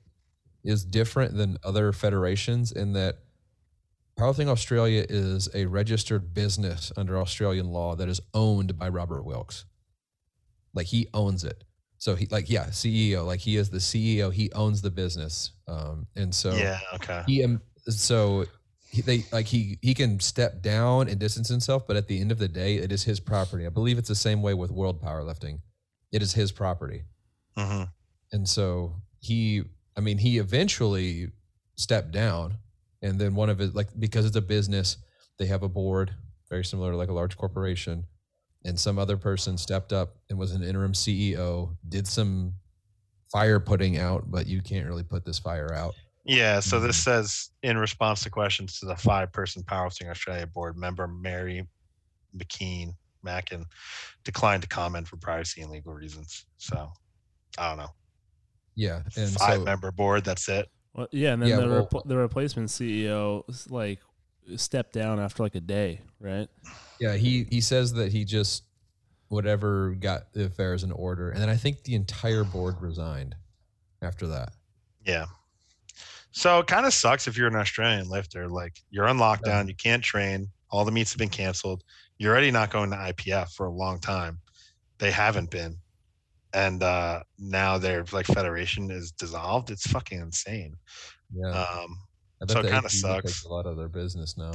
is 0.65 0.87
different 0.87 1.37
than 1.37 1.59
other 1.63 1.93
federations 1.93 2.73
in 2.73 2.95
that 2.95 3.17
powerlifting 4.19 4.49
Australia 4.49 5.05
is 5.07 5.51
a 5.55 5.67
registered 5.67 6.33
business 6.33 6.91
under 6.97 7.19
Australian 7.19 7.67
law 7.79 7.95
that 7.97 8.09
is 8.09 8.21
owned 8.33 8.79
by 8.79 8.89
Robert 8.89 9.25
Wilks. 9.25 9.67
Like 10.73 10.87
he 10.87 11.09
owns 11.13 11.45
it. 11.45 11.63
So 12.07 12.15
he 12.15 12.27
like 12.27 12.49
yeah 12.49 12.67
CEO 12.67 13.27
like 13.27 13.41
he 13.41 13.57
is 13.57 13.69
the 13.71 13.79
CEO. 13.79 14.33
He 14.33 14.51
owns 14.53 14.81
the 14.81 14.91
business. 14.91 15.53
Um, 15.69 16.07
and 16.17 16.35
so 16.35 16.55
yeah 16.55 16.79
okay. 16.95 17.23
he 17.27 17.45
um, 17.45 17.61
so 17.89 18.47
he, 18.89 19.03
they 19.03 19.25
like 19.33 19.47
he 19.47 19.79
he 19.83 19.93
can 19.93 20.21
step 20.21 20.63
down 20.63 21.09
and 21.09 21.19
distance 21.19 21.49
himself 21.49 21.87
but 21.87 21.97
at 21.97 22.07
the 22.07 22.21
end 22.21 22.31
of 22.31 22.39
the 22.39 22.49
day 22.49 22.77
it 22.77 22.93
is 22.93 23.03
his 23.03 23.21
property. 23.21 23.67
I 23.67 23.71
believe 23.71 23.99
it's 23.99 24.09
the 24.09 24.15
same 24.15 24.41
way 24.41 24.55
with 24.55 24.71
world 24.71 25.03
powerlifting. 25.03 25.61
It 26.13 26.23
is 26.23 26.33
his 26.33 26.53
property. 26.53 27.03
Hmm 27.57 27.85
and 28.33 28.49
so 28.49 28.95
he 29.21 29.63
i 29.97 30.01
mean 30.01 30.19
he 30.19 30.39
eventually 30.39 31.31
stepped 31.77 32.11
down 32.11 32.57
and 33.03 33.19
then 33.19 33.35
one 33.35 33.51
of 33.51 33.59
his 33.59 33.75
like 33.75 33.89
because 33.99 34.25
it's 34.25 34.37
a 34.37 34.43
business 34.43 34.97
they 35.39 35.47
have 35.47 35.63
a 35.63 35.69
board 35.69 36.15
very 36.49 36.65
similar 36.65 36.93
to 36.93 36.97
like 36.97 37.09
a 37.09 37.13
large 37.13 37.37
corporation 37.37 38.05
and 38.65 38.79
some 38.79 38.99
other 38.99 39.17
person 39.17 39.57
stepped 39.59 39.93
up 39.93 40.17
and 40.31 40.39
was 40.39 40.53
an 40.53 40.63
interim 40.63 40.93
ceo 40.93 41.77
did 41.89 42.07
some 42.07 42.53
fire 43.33 43.61
putting 43.61 43.99
out 43.99 44.31
but 44.31 44.47
you 44.47 44.61
can't 44.63 44.87
really 44.87 45.03
put 45.05 45.25
this 45.25 45.39
fire 45.39 45.73
out 45.75 45.95
Yeah, 46.25 46.59
so 46.61 46.81
this 46.81 46.99
Mhm. 47.01 47.05
says 47.05 47.51
in 47.63 47.77
response 47.79 48.23
to 48.25 48.31
questions 48.31 48.81
to 48.81 48.87
the 48.87 48.97
five 48.97 49.33
person 49.33 49.63
Powerlifting 49.63 50.11
Australia 50.11 50.47
board 50.47 50.77
member 50.77 51.07
Mary 51.07 51.67
McKean 52.37 52.95
Mackin 53.23 53.65
declined 54.25 54.63
to 54.63 54.69
comment 54.69 55.07
for 55.07 55.17
privacy 55.19 55.63
and 55.63 55.71
legal 55.71 55.93
reasons. 55.95 56.47
So 56.59 56.91
I 57.59 57.69
don't 57.69 57.79
know. 57.79 57.95
Yeah, 58.75 59.03
and 59.17 59.33
five 59.35 59.59
so 59.59 59.65
member 59.65 59.91
board, 59.93 60.25
that's 60.25 60.49
it. 60.49 60.69
Well, 60.95 61.07
yeah, 61.13 61.33
and 61.33 61.43
then 61.43 61.49
Yeah, 61.51 61.57
the 61.61 61.69
well- 61.69 61.87
repl- 61.87 62.07
the 62.09 62.17
replacement 62.17 62.71
CEO 62.71 63.45
like 63.71 64.01
stepped 64.57 64.93
down 64.93 65.19
after 65.21 65.43
like 65.45 65.55
a 65.55 65.61
day, 65.61 66.01
right? 66.21 66.49
Yeah, 67.01 67.15
he 67.15 67.47
he 67.51 67.61
says 67.61 67.93
that 67.95 68.13
he 68.13 68.25
just 68.25 68.65
whatever 69.29 69.91
got 69.91 70.33
the 70.33 70.45
affairs 70.45 70.85
in 70.85 70.93
order, 70.93 71.31
and 71.31 71.41
then 71.41 71.49
I 71.49 71.57
think 71.57 71.83
the 71.85 71.95
entire 71.95 72.45
board 72.45 72.81
resigned 72.81 73.35
after 74.03 74.27
that. 74.29 74.53
Yeah. 75.05 75.27
So 76.33 76.59
it 76.61 76.67
kind 76.67 76.85
of 76.85 76.93
sucks 76.93 77.27
if 77.27 77.37
you're 77.37 77.49
an 77.49 77.57
Australian 77.57 78.09
lifter. 78.09 78.49
Like 78.49 78.79
you're 78.91 79.09
on 79.09 79.17
lockdown, 79.19 79.69
you 79.69 79.75
can't 79.75 80.03
train, 80.05 80.49
all 80.71 80.85
the 80.85 80.93
meets 80.93 81.13
have 81.13 81.19
been 81.19 81.31
canceled. 81.31 81.83
You're 82.19 82.33
already 82.33 82.51
not 82.51 82.71
going 82.71 82.91
to 82.91 82.97
IPF 82.97 83.53
for 83.53 83.67
a 83.67 83.73
long 83.73 84.01
time. 84.01 84.39
They 84.99 85.11
haven't 85.11 85.51
been. 85.51 85.77
And 86.53 86.83
uh 86.83 87.23
now 87.39 87.79
their 87.79 88.05
like 88.13 88.27
federation 88.27 88.91
is 88.91 89.13
dissolved. 89.13 89.71
It's 89.71 89.87
fucking 89.87 90.21
insane. 90.21 90.77
Yeah, 91.35 91.51
Um 91.51 91.99
so 92.49 92.61
it 92.61 92.71
kinda 92.71 92.89
sucks. 92.91 93.45
a 93.45 93.49
lot 93.49 93.67
of 93.67 93.77
their 93.77 93.89
business 93.89 94.37
now. 94.37 94.53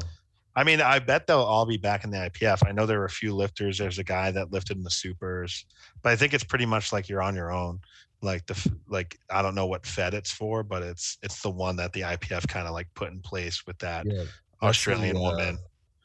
I 0.56 0.64
mean, 0.64 0.82
I 0.82 1.00
bet 1.00 1.28
they'll 1.28 1.40
all 1.40 1.66
be 1.66 1.78
back 1.78 2.04
in 2.04 2.12
the 2.12 2.18
IPF. 2.30 2.68
I 2.68 2.72
know 2.72 2.86
there 2.86 3.00
were 3.00 3.06
a 3.06 3.10
few 3.10 3.34
lifters. 3.34 3.78
There's 3.78 4.00
a 4.00 4.04
guy 4.04 4.32
that 4.32 4.52
lifted 4.52 4.76
in 4.78 4.84
the 4.84 4.90
supers, 4.92 5.66
but 6.02 6.12
I 6.12 6.16
think 6.16 6.34
it's 6.34 6.44
pretty 6.44 6.66
much 6.66 6.92
like 6.92 7.08
you're 7.08 7.22
on 7.22 7.36
your 7.36 7.52
own. 7.52 7.80
Like 8.22 8.46
the 8.46 8.72
like 8.88 9.18
I 9.30 9.42
don't 9.42 9.56
know 9.56 9.66
what 9.66 9.86
Fed 9.86 10.14
it's 10.14 10.32
for, 10.32 10.62
but 10.62 10.84
it's 10.84 11.18
it's 11.24 11.42
the 11.42 11.50
one 11.50 11.76
that 11.78 11.94
the 11.94 12.02
IPF 12.02 12.48
kind 12.48 12.68
of 12.68 12.74
like 12.74 12.88
put 12.94 13.12
in 13.12 13.20
place 13.22 13.66
with 13.66 13.80
that 13.80 14.06
Yeah, 14.06 14.26
Australian 14.62 15.16
the, 15.16 15.22
uh, 15.22 15.32
woman. 15.32 15.58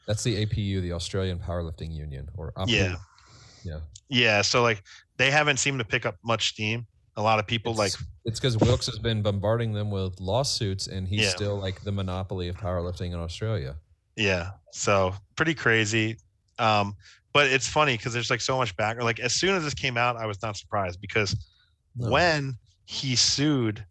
That's 0.07 0.23
the 0.23 0.45
APU, 0.45 0.81
the 0.81 0.93
Australian 0.93 1.37
Powerlifting 1.39 1.93
Union, 1.93 2.29
or 2.35 2.53
APU. 2.53 2.69
Yeah. 2.69 2.95
yeah. 3.63 3.79
Yeah, 4.09 4.41
so 4.41 4.61
like 4.63 4.81
they 5.17 5.29
haven't 5.29 5.57
seemed 5.57 5.79
to 5.79 5.85
pick 5.85 6.05
up 6.05 6.15
much 6.23 6.47
steam. 6.49 6.87
A 7.17 7.21
lot 7.21 7.39
of 7.39 7.45
people 7.47 7.73
like 7.73 7.89
It's- 7.89 8.05
it's 8.25 8.39
because 8.39 8.57
Wilks 8.57 8.85
has 8.87 8.97
been 8.99 9.21
bombarding 9.21 9.73
them 9.73 9.91
with 9.91 10.19
lawsuits, 10.19 10.87
and 10.87 11.07
he's 11.07 11.21
Yeah. 11.21 11.29
still 11.29 11.59
like 11.59 11.83
the 11.83 11.91
monopoly 11.91 12.47
of 12.47 12.55
powerlifting 12.57 13.07
in 13.07 13.15
Australia. 13.15 13.75
Yeah. 14.17 14.49
So 14.73 15.13
pretty 15.35 15.53
crazy. 15.53 16.17
Um, 16.59 16.95
but 17.33 17.47
it's 17.47 17.67
funny 17.67 17.95
because 17.95 18.13
there's 18.13 18.29
like 18.29 18.41
so 18.41 18.57
much 18.57 18.75
back. 18.75 19.01
Like 19.01 19.19
as 19.19 19.33
soon 19.33 19.55
as 19.55 19.63
this 19.63 19.73
came 19.73 19.95
out, 19.95 20.17
I 20.17 20.25
was 20.25 20.41
not 20.41 20.57
surprised 20.57 20.99
because 20.99 21.35
No. 21.95 22.09
when 22.09 22.55
he 22.85 23.15
sued 23.15 23.85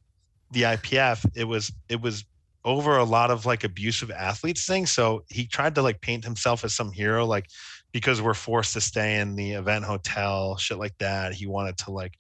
the 0.51 0.63
IPF, 0.63 1.25
it 1.35 1.45
was 1.45 1.73
it 1.89 2.01
was 2.01 2.25
over 2.65 2.97
a 2.97 3.05
lot 3.05 3.31
of 3.31 3.47
like 3.47 3.63
abusive 3.63 4.11
athletes 4.11 4.67
thing. 4.67 4.85
So 4.87 5.25
he 5.29 5.47
tried 5.47 5.77
to 5.77 5.83
like 5.83 6.01
paint 6.01 6.25
himself 6.25 6.65
as 6.65 6.75
some 6.75 6.91
hero, 6.91 7.25
like 7.25 7.47
because 7.93 8.21
we're 8.21 8.35
forced 8.35 8.73
to 8.75 8.81
stay 8.81 9.21
in 9.21 9.37
the 9.37 9.53
event 9.53 9.85
hotel, 9.85 10.57
shit 10.57 10.79
like 10.79 10.99
that. 10.99 11.33
He 11.33 11.47
wanted 11.47 11.79
to 11.79 11.93
like 11.93 12.19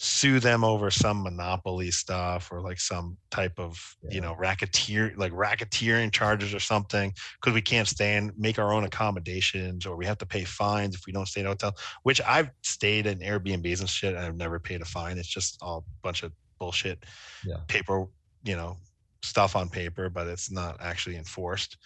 sue 0.00 0.38
them 0.38 0.62
over 0.62 0.92
some 0.92 1.24
monopoly 1.24 1.90
stuff 1.90 2.50
or 2.52 2.60
like 2.60 2.78
some 2.78 3.16
type 3.32 3.58
of 3.58 3.96
you 4.10 4.20
know 4.20 4.34
racketeer 4.38 5.12
like 5.16 5.32
racketeering 5.32 6.12
charges 6.12 6.54
or 6.54 6.60
something 6.60 7.12
because 7.40 7.52
we 7.52 7.60
can't 7.60 7.88
stay 7.88 8.14
and 8.16 8.30
make 8.38 8.60
our 8.60 8.72
own 8.72 8.84
accommodations 8.84 9.84
or 9.84 9.96
we 9.96 10.06
have 10.06 10.16
to 10.18 10.24
pay 10.26 10.44
fines 10.44 10.94
if 10.94 11.02
we 11.04 11.12
don't 11.12 11.26
stay 11.26 11.40
in 11.40 11.46
a 11.46 11.50
hotel 11.50 11.74
which 12.04 12.20
i've 12.28 12.48
stayed 12.62 13.08
in 13.08 13.18
airbnbs 13.18 13.80
and 13.80 13.88
shit 13.88 14.14
and 14.14 14.24
i've 14.24 14.36
never 14.36 14.60
paid 14.60 14.80
a 14.80 14.84
fine 14.84 15.18
it's 15.18 15.26
just 15.26 15.58
all 15.62 15.78
a 15.78 15.90
bunch 16.04 16.22
of 16.22 16.32
bullshit 16.60 17.04
Yeah. 17.44 17.58
paper 17.66 18.06
you 18.44 18.54
know 18.54 18.76
stuff 19.24 19.56
on 19.56 19.68
paper 19.68 20.08
but 20.10 20.28
it's 20.28 20.48
not 20.48 20.76
actually 20.80 21.16
enforced 21.16 21.76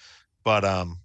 but 0.44 0.66
um 0.66 0.98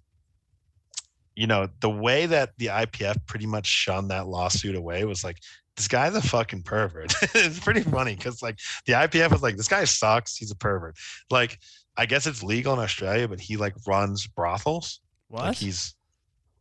you 1.38 1.46
know 1.46 1.68
the 1.80 1.90
way 1.90 2.26
that 2.26 2.50
the 2.58 2.66
ipf 2.66 3.16
pretty 3.26 3.46
much 3.46 3.66
shunned 3.66 4.10
that 4.10 4.26
lawsuit 4.26 4.74
away 4.74 5.04
was 5.04 5.22
like 5.22 5.38
this 5.78 5.86
guy's 5.86 6.14
a 6.16 6.20
fucking 6.20 6.62
pervert. 6.64 7.14
it's 7.34 7.60
pretty 7.60 7.82
funny 7.82 8.16
because 8.16 8.42
like 8.42 8.58
the 8.86 8.94
IPF 8.94 9.30
was 9.30 9.42
like, 9.42 9.56
this 9.56 9.68
guy 9.68 9.84
sucks. 9.84 10.36
He's 10.36 10.50
a 10.50 10.56
pervert. 10.56 10.96
Like, 11.30 11.60
I 11.96 12.04
guess 12.04 12.26
it's 12.26 12.42
legal 12.42 12.74
in 12.74 12.80
Australia, 12.80 13.28
but 13.28 13.40
he 13.40 13.56
like 13.56 13.74
runs 13.86 14.26
brothels. 14.26 15.00
What? 15.28 15.44
Like 15.44 15.56
he's 15.56 15.94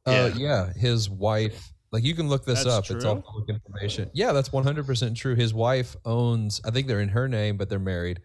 Uh, 0.05 0.31
Yeah. 0.35 0.37
yeah, 0.37 0.73
his 0.73 1.09
wife. 1.09 1.73
Like 1.91 2.03
you 2.03 2.13
can 2.13 2.29
look 2.29 2.45
this 2.45 2.63
That's 2.63 2.89
up. 2.89 2.91
It's 2.91 3.05
all 3.05 3.21
public 3.21 3.49
information. 3.49 4.11
Yeah, 4.13 4.33
that's 4.33 4.53
one 4.53 4.63
hundred 4.63 4.85
percent 4.85 5.17
true. 5.17 5.35
His 5.35 5.51
wife 5.51 5.95
owns. 6.05 6.61
I 6.63 6.69
think 6.69 6.85
they're 6.85 7.01
in 7.01 7.09
her 7.09 7.27
name, 7.27 7.57
but 7.57 7.69
they're 7.69 7.79
married. 7.79 8.19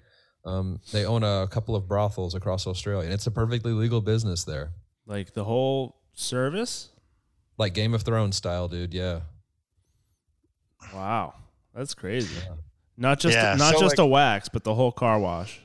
Um, 0.45 0.81
they 0.93 1.07
own 1.07 1.23
a 1.23 1.49
couple 1.49 1.75
of 1.75 1.89
brothels 1.89 2.35
across 2.35 2.67
Australia, 2.67 3.05
and 3.05 3.15
it's 3.15 3.27
a 3.27 3.31
perfectly 3.31 3.73
legal 3.73 4.03
business 4.03 4.45
there, 4.45 4.73
like 5.07 5.33
the 5.33 5.45
whole 5.45 6.02
service? 6.15 6.89
like 7.59 7.75
Game 7.75 7.95
of 7.95 8.03
Thrones 8.03 8.37
style, 8.37 8.67
dude. 8.69 8.93
Yeah, 8.95 9.21
Wow, 10.93 11.35
that's 11.75 11.95
crazy. 11.95 12.35
Yeah. 12.45 12.55
Not 12.97 13.21
just 13.21 13.37
Yeah, 13.37 13.55
not 13.55 13.75
so, 13.75 13.81
just 13.81 13.99
like- 13.99 14.05
a 14.05 14.07
wax, 14.07 14.49
but 14.49 14.65
the 14.65 14.75
whole 14.75 14.93
car 14.93 15.19
wash. 15.19 15.61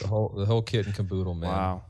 the 0.00 0.06
whole 0.06 0.30
the 0.36 0.46
whole 0.46 0.62
kit 0.62 0.86
and 0.86 0.94
caboodle, 0.94 1.34
man. 1.34 1.50
Wow, 1.50 1.82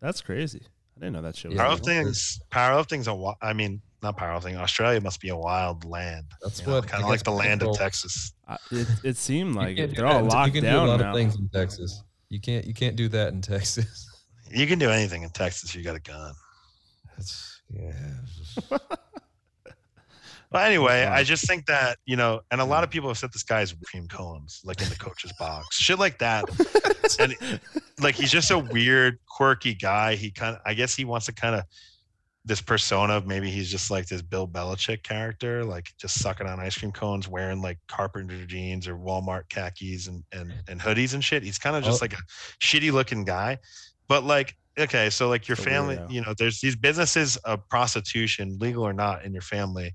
that's 0.00 0.20
crazy. 0.20 0.62
I 0.96 1.00
didn't 1.00 1.14
know 1.14 1.22
that 1.22 1.36
shit. 1.36 1.50
Was 1.50 1.56
Yeah. 1.58 1.68
legal. 1.72 1.86
powerlifting's 1.86 2.40
powerlifting's 2.50 3.06
a 3.08 3.10
wi- 3.10 3.34
I 3.42 3.52
mean 3.52 3.82
not 4.02 4.16
powerlifting. 4.18 4.56
Australia 4.56 5.00
must 5.00 5.20
be 5.20 5.30
a 5.30 5.36
wild 5.36 5.84
land. 5.84 6.26
That's 6.42 6.60
you 6.60 6.70
what 6.70 6.86
kind 6.86 7.02
of 7.02 7.08
like 7.08 7.22
the 7.24 7.30
land 7.32 7.62
of 7.62 7.76
Texas. 7.76 8.32
I, 8.46 8.56
it, 8.70 8.88
it 9.02 9.16
seemed 9.16 9.56
like 9.56 9.78
it. 9.78 9.96
they're 9.96 10.06
all 10.06 10.20
in- 10.20 10.28
locked 10.28 10.54
You 10.54 10.60
can 10.60 10.64
down 10.64 10.84
do 10.86 10.90
a 10.90 10.92
lot 10.92 11.00
now. 11.00 11.10
of 11.10 11.16
things 11.16 11.36
in 11.36 11.48
Texas. 11.48 12.02
You 12.28 12.40
can't 12.40 12.64
you 12.66 12.74
can't 12.74 12.96
do 12.96 13.08
that 13.08 13.32
in 13.32 13.40
Texas. 13.42 14.06
You 14.50 14.66
can 14.66 14.78
do 14.78 14.90
anything 14.90 15.22
in 15.22 15.30
Texas. 15.30 15.74
You 15.74 15.82
got 15.82 15.96
a 15.96 16.00
gun. 16.00 16.32
That's 17.16 17.60
yeah. 17.70 18.78
But 20.50 20.62
anyway, 20.66 21.04
I 21.04 21.24
just 21.24 21.46
think 21.46 21.66
that 21.66 21.98
you 22.06 22.16
know, 22.16 22.40
and 22.50 22.60
a 22.60 22.64
lot 22.64 22.84
of 22.84 22.90
people 22.90 23.08
have 23.08 23.18
said 23.18 23.32
this 23.32 23.42
guy's 23.42 23.74
cream 23.84 24.06
cones, 24.08 24.60
like 24.64 24.80
in 24.80 24.88
the 24.88 24.96
coach's 24.96 25.32
box, 25.38 25.76
shit 25.76 25.98
like 25.98 26.18
that. 26.18 26.44
and 27.20 27.34
like 28.00 28.14
he's 28.14 28.30
just 28.30 28.50
a 28.50 28.58
weird, 28.58 29.18
quirky 29.28 29.74
guy. 29.74 30.14
He 30.14 30.30
kind 30.30 30.56
of, 30.56 30.62
I 30.64 30.74
guess, 30.74 30.94
he 30.94 31.04
wants 31.04 31.26
to 31.26 31.32
kind 31.32 31.54
of 31.54 31.64
this 32.44 32.60
persona 32.60 33.14
of 33.14 33.26
maybe 33.26 33.50
he's 33.50 33.68
just 33.68 33.90
like 33.90 34.06
this 34.06 34.22
Bill 34.22 34.46
Belichick 34.46 35.02
character, 35.02 35.64
like 35.64 35.92
just 35.98 36.20
sucking 36.20 36.46
on 36.46 36.60
ice 36.60 36.78
cream 36.78 36.92
cones, 36.92 37.26
wearing 37.26 37.60
like 37.60 37.78
carpenter 37.88 38.46
jeans 38.46 38.86
or 38.86 38.96
Walmart 38.96 39.48
khakis 39.48 40.06
and 40.06 40.22
and 40.32 40.52
and 40.68 40.80
hoodies 40.80 41.14
and 41.14 41.24
shit. 41.24 41.42
He's 41.42 41.58
kind 41.58 41.74
of 41.74 41.82
just 41.82 42.00
Oh. 42.00 42.04
like 42.04 42.12
a 42.12 42.22
shitty 42.62 42.92
looking 42.92 43.24
guy, 43.24 43.58
but 44.06 44.22
like. 44.22 44.56
Okay, 44.78 45.08
so 45.10 45.28
like 45.28 45.48
your 45.48 45.56
family, 45.56 45.98
you 46.08 46.20
know, 46.20 46.34
there's 46.36 46.60
these 46.60 46.76
businesses 46.76 47.36
of 47.38 47.66
prostitution, 47.68 48.58
legal 48.60 48.82
or 48.82 48.92
not, 48.92 49.24
in 49.24 49.32
your 49.32 49.42
family, 49.42 49.94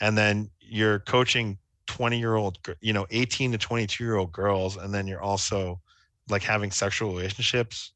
and 0.00 0.18
then 0.18 0.50
you're 0.60 0.98
coaching 1.00 1.58
20 1.86 2.18
year 2.18 2.36
old 2.36 2.58
you 2.82 2.92
know 2.92 3.06
18 3.10 3.52
to 3.52 3.58
22 3.58 4.04
year 4.04 4.16
old 4.16 4.30
girls 4.30 4.76
and 4.76 4.92
then 4.92 5.06
you're 5.06 5.22
also 5.22 5.80
like 6.28 6.42
having 6.42 6.70
sexual 6.70 7.14
relationships 7.14 7.92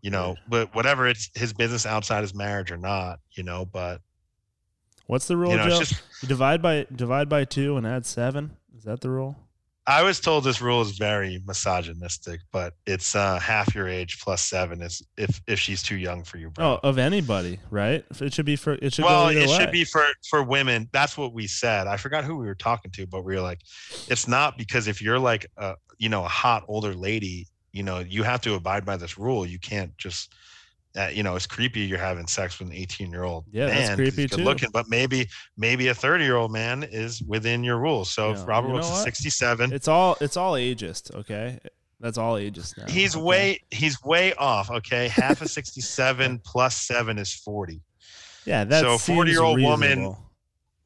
you 0.00 0.10
know 0.12 0.36
but 0.48 0.72
whatever 0.76 1.08
it's 1.08 1.28
his 1.34 1.52
business 1.52 1.86
outside 1.86 2.20
his 2.20 2.36
marriage 2.36 2.70
or 2.70 2.76
not 2.76 3.18
you 3.32 3.42
know 3.42 3.64
but 3.64 4.00
What's 5.06 5.26
the 5.26 5.36
rule, 5.36 5.50
you 5.50 5.56
know 5.58 5.68
Joe? 5.68 5.80
just 5.80 6.02
divide 6.26 6.62
by 6.62 6.86
divide 6.94 7.28
by 7.28 7.44
two 7.44 7.76
and 7.76 7.86
add 7.86 8.06
seven. 8.06 8.56
Is 8.76 8.84
that 8.84 9.00
the 9.00 9.10
rule? 9.10 9.36
I 9.86 10.02
was 10.02 10.18
told 10.20 10.44
this 10.44 10.60
rule 10.60 10.80
is 10.80 10.92
very 10.98 11.42
misogynistic 11.46 12.40
but 12.52 12.74
it's 12.86 13.14
uh 13.14 13.38
half 13.38 13.74
your 13.74 13.88
age 13.88 14.18
plus 14.20 14.42
seven 14.42 14.80
is 14.80 15.02
if 15.16 15.40
if 15.46 15.58
she's 15.58 15.82
too 15.82 15.96
young 15.96 16.24
for 16.24 16.38
you 16.38 16.50
bro 16.50 16.64
Oh, 16.82 16.88
of 16.88 16.96
anybody, 16.98 17.58
right? 17.70 18.04
It 18.20 18.32
should 18.32 18.46
be 18.46 18.56
for. 18.56 18.72
It 18.74 18.94
should 18.94 19.04
well 19.04 19.28
it 19.28 19.36
way. 19.48 19.56
should 19.58 19.70
be 19.72 19.84
for 19.84 20.04
for 20.30 20.42
women 20.42 20.88
that's 20.92 21.16
what 21.18 21.32
we 21.34 21.46
said 21.46 21.86
i 21.86 21.96
forgot 21.96 22.24
who 22.24 22.36
we 22.36 22.46
were 22.46 22.54
talking 22.54 22.90
to 22.92 23.06
but 23.06 23.24
we 23.24 23.34
were 23.34 23.42
like 23.42 23.60
it's 24.08 24.26
not 24.26 24.56
because 24.56 24.88
if 24.88 25.02
you're 25.02 25.18
like 25.18 25.46
a 25.58 25.74
you 25.98 26.08
know 26.08 26.24
a 26.24 26.28
hot 26.28 26.64
older 26.68 26.94
lady 26.94 27.46
you 27.72 27.82
know 27.82 27.98
you 27.98 28.22
have 28.22 28.40
to 28.40 28.54
abide 28.54 28.84
by 28.86 28.96
this 28.96 29.18
rule 29.18 29.44
you 29.46 29.58
can't 29.58 29.96
just 29.98 30.32
uh, 30.96 31.08
you 31.12 31.22
know 31.22 31.34
it's 31.36 31.46
creepy 31.46 31.80
you're 31.80 31.98
having 31.98 32.26
sex 32.26 32.58
with 32.58 32.68
an 32.68 32.74
18 32.74 33.10
year 33.10 33.24
old 33.24 33.44
Yeah, 33.50 33.66
that's 33.66 33.94
creepy 33.96 34.22
he's 34.22 34.30
good 34.30 34.36
too. 34.38 34.44
looking 34.44 34.70
but 34.72 34.88
maybe 34.88 35.28
maybe 35.56 35.88
a 35.88 35.94
30 35.94 36.24
year 36.24 36.36
old 36.36 36.52
man 36.52 36.82
is 36.84 37.20
within 37.22 37.64
your 37.64 37.78
rules 37.78 38.10
so 38.10 38.30
Yeah, 38.32 38.40
if 38.42 38.46
robert 38.48 38.68
you 38.68 38.74
know 38.74 38.80
Wilks 38.80 38.98
is 38.98 39.02
67 39.04 39.72
It's 39.72 39.88
all 39.88 40.16
it's 40.20 40.36
all 40.36 40.52
ageist. 40.54 41.14
Okay, 41.14 41.58
that's 42.00 42.16
all 42.18 42.34
ageist 42.34 42.76
now. 42.78 42.86
he's 42.88 43.16
okay? 43.16 43.24
way 43.24 43.60
he's 43.70 44.00
way 44.04 44.34
off 44.34 44.70
okay 44.70 45.08
half 45.08 45.40
of 45.40 45.50
67 45.50 46.40
plus 46.44 46.76
7 46.76 47.18
is 47.18 47.34
40 47.34 47.80
Yeah, 48.44 48.64
that 48.64 48.80
so 48.82 48.94
a 48.94 48.96
40-year-old 48.98 49.60
woman- 49.60 50.14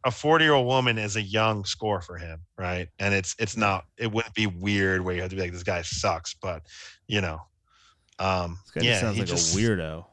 a 0.04 0.10
40 0.12 0.44
year 0.44 0.54
old 0.54 0.66
woman 0.66 0.96
is 0.96 1.16
a 1.16 1.22
young 1.22 1.64
score 1.64 2.00
for 2.00 2.16
him, 2.16 2.38
right? 2.56 2.86
And 3.00 3.12
it's 3.12 3.34
it's 3.40 3.56
not 3.56 3.84
it 3.98 4.10
wouldn't 4.10 4.32
be 4.34 4.46
weird 4.46 5.04
where 5.04 5.12
you 5.14 5.20
have 5.20 5.30
to 5.30 5.36
be 5.36 5.42
like 5.42 5.52
this 5.52 5.64
guy 5.64 5.82
sucks, 5.82 6.34
but 6.34 6.62
you 7.08 7.20
know, 7.20 7.40
um, 8.18 8.58
This 8.74 8.84
guy 8.84 8.88
yeah, 8.90 9.00
sounds 9.00 9.18
like 9.18 9.28
a 9.28 9.32
weirdo. 9.32 10.04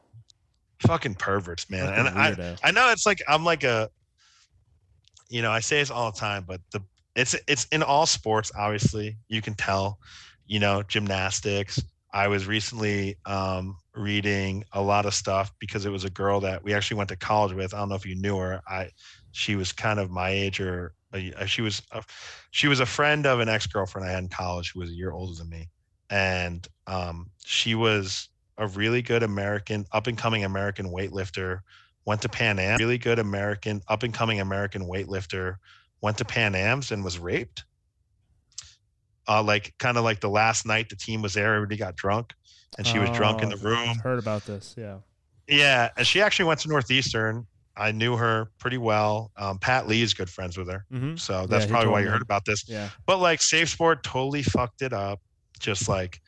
fucking 0.80 1.14
perverts, 1.14 1.68
man. 1.70 1.92
And 1.92 2.08
I. 2.08 2.56
I 2.62 2.70
know 2.70 2.90
it's 2.90 3.06
like 3.06 3.22
I'm 3.28 3.44
like 3.44 3.64
a, 3.64 3.90
you 5.28 5.42
know, 5.42 5.50
I 5.50 5.60
say 5.60 5.78
this 5.78 5.90
all 5.90 6.10
the 6.12 6.18
time, 6.18 6.44
but 6.46 6.60
the 6.72 6.82
it's 7.14 7.34
it's 7.48 7.64
in 7.66 7.82
all 7.82 8.06
sports. 8.06 8.52
Obviously, 8.56 9.16
you 9.28 9.42
can 9.42 9.54
tell, 9.54 9.98
you 10.46 10.60
know, 10.60 10.82
gymnastics. 10.82 11.80
I 12.12 12.28
was 12.28 12.46
recently 12.46 13.16
um, 13.26 13.76
reading 13.94 14.64
a 14.72 14.80
lot 14.80 15.04
of 15.04 15.14
stuff 15.14 15.52
because 15.58 15.84
it 15.84 15.90
was 15.90 16.04
a 16.04 16.10
girl 16.10 16.40
that 16.40 16.62
we 16.62 16.72
actually 16.72 16.96
went 16.98 17.08
to 17.10 17.16
college 17.16 17.52
with. 17.52 17.74
I 17.74 17.78
don't 17.78 17.88
know 17.88 17.94
if 17.94 18.06
you 18.06 18.14
knew 18.14 18.38
her. 18.38 18.62
I 18.68 18.90
she 19.32 19.56
was 19.56 19.72
kind 19.72 19.98
of 19.98 20.10
my 20.10 20.30
age 20.30 20.60
or 20.60 20.94
uh, 21.12 21.44
she 21.46 21.62
was 21.62 21.82
a, 21.92 22.02
she 22.50 22.68
was 22.68 22.80
a 22.80 22.86
friend 22.86 23.26
of 23.26 23.40
an 23.40 23.48
ex 23.48 23.66
girlfriend 23.66 24.08
I 24.08 24.12
had 24.12 24.22
in 24.22 24.28
college 24.28 24.72
who 24.72 24.80
was 24.80 24.90
a 24.90 24.94
year 24.94 25.12
older 25.12 25.34
than 25.34 25.48
me, 25.48 25.68
and 26.10 26.66
um, 26.86 27.30
she 27.44 27.74
was 27.74 28.28
a 28.58 28.66
really 28.68 29.02
good 29.02 29.22
American 29.22 29.86
up 29.92 30.06
and 30.06 30.16
coming 30.16 30.44
American 30.44 30.86
weightlifter. 30.90 31.60
Went 32.04 32.22
to 32.22 32.28
Pan 32.28 32.58
Am, 32.60 32.78
really 32.78 32.98
good 32.98 33.18
American 33.18 33.82
up 33.88 34.02
and 34.04 34.14
coming 34.14 34.40
American 34.40 34.82
weightlifter. 34.86 35.56
Went 36.02 36.18
to 36.18 36.24
Pan 36.24 36.54
Am's 36.54 36.92
and 36.92 37.02
was 37.02 37.18
raped. 37.18 37.64
Uh, 39.28 39.42
like 39.42 39.74
kind 39.78 39.96
of 39.96 40.04
like 40.04 40.20
the 40.20 40.28
last 40.30 40.64
night 40.66 40.88
the 40.88 40.94
team 40.96 41.20
was 41.20 41.34
there, 41.34 41.54
everybody 41.56 41.76
got 41.76 41.96
drunk, 41.96 42.32
and 42.78 42.86
she 42.86 42.98
was 43.00 43.10
drunk 43.10 43.42
in 43.42 43.48
the 43.48 43.56
Oh, 43.56 43.68
room. 43.70 43.88
I've 43.88 44.00
heard 44.00 44.18
about 44.20 44.44
this. 44.46 44.74
Yeah. 44.78 44.98
Yeah, 45.48 45.90
and 45.96 46.06
she 46.06 46.20
actually 46.20 46.44
went 46.46 46.60
to 46.60 46.68
Northeastern. 46.68 47.46
I 47.76 47.90
knew 47.92 48.16
her 48.16 48.50
pretty 48.58 48.78
well. 48.78 49.32
Um, 49.36 49.58
Pat 49.58 49.86
Lee 49.88 50.00
is 50.02 50.14
good 50.14 50.30
friends 50.30 50.56
with 50.56 50.68
her, 50.70 50.86
Mm-hmm. 50.92 51.16
so 51.16 51.46
that's 51.46 51.64
he 51.64 51.70
probably 51.70 51.90
why 51.90 52.00
you 52.02 52.08
heard 52.08 52.22
about 52.22 52.44
this. 52.44 52.68
Yeah. 52.68 52.88
But 53.04 53.18
like 53.18 53.42
Safe 53.42 53.68
Sport 53.68 54.02
totally 54.04 54.42
fucked 54.44 54.80
it 54.82 54.92
up. 54.92 55.20
Just 55.58 55.88
like 55.88 56.20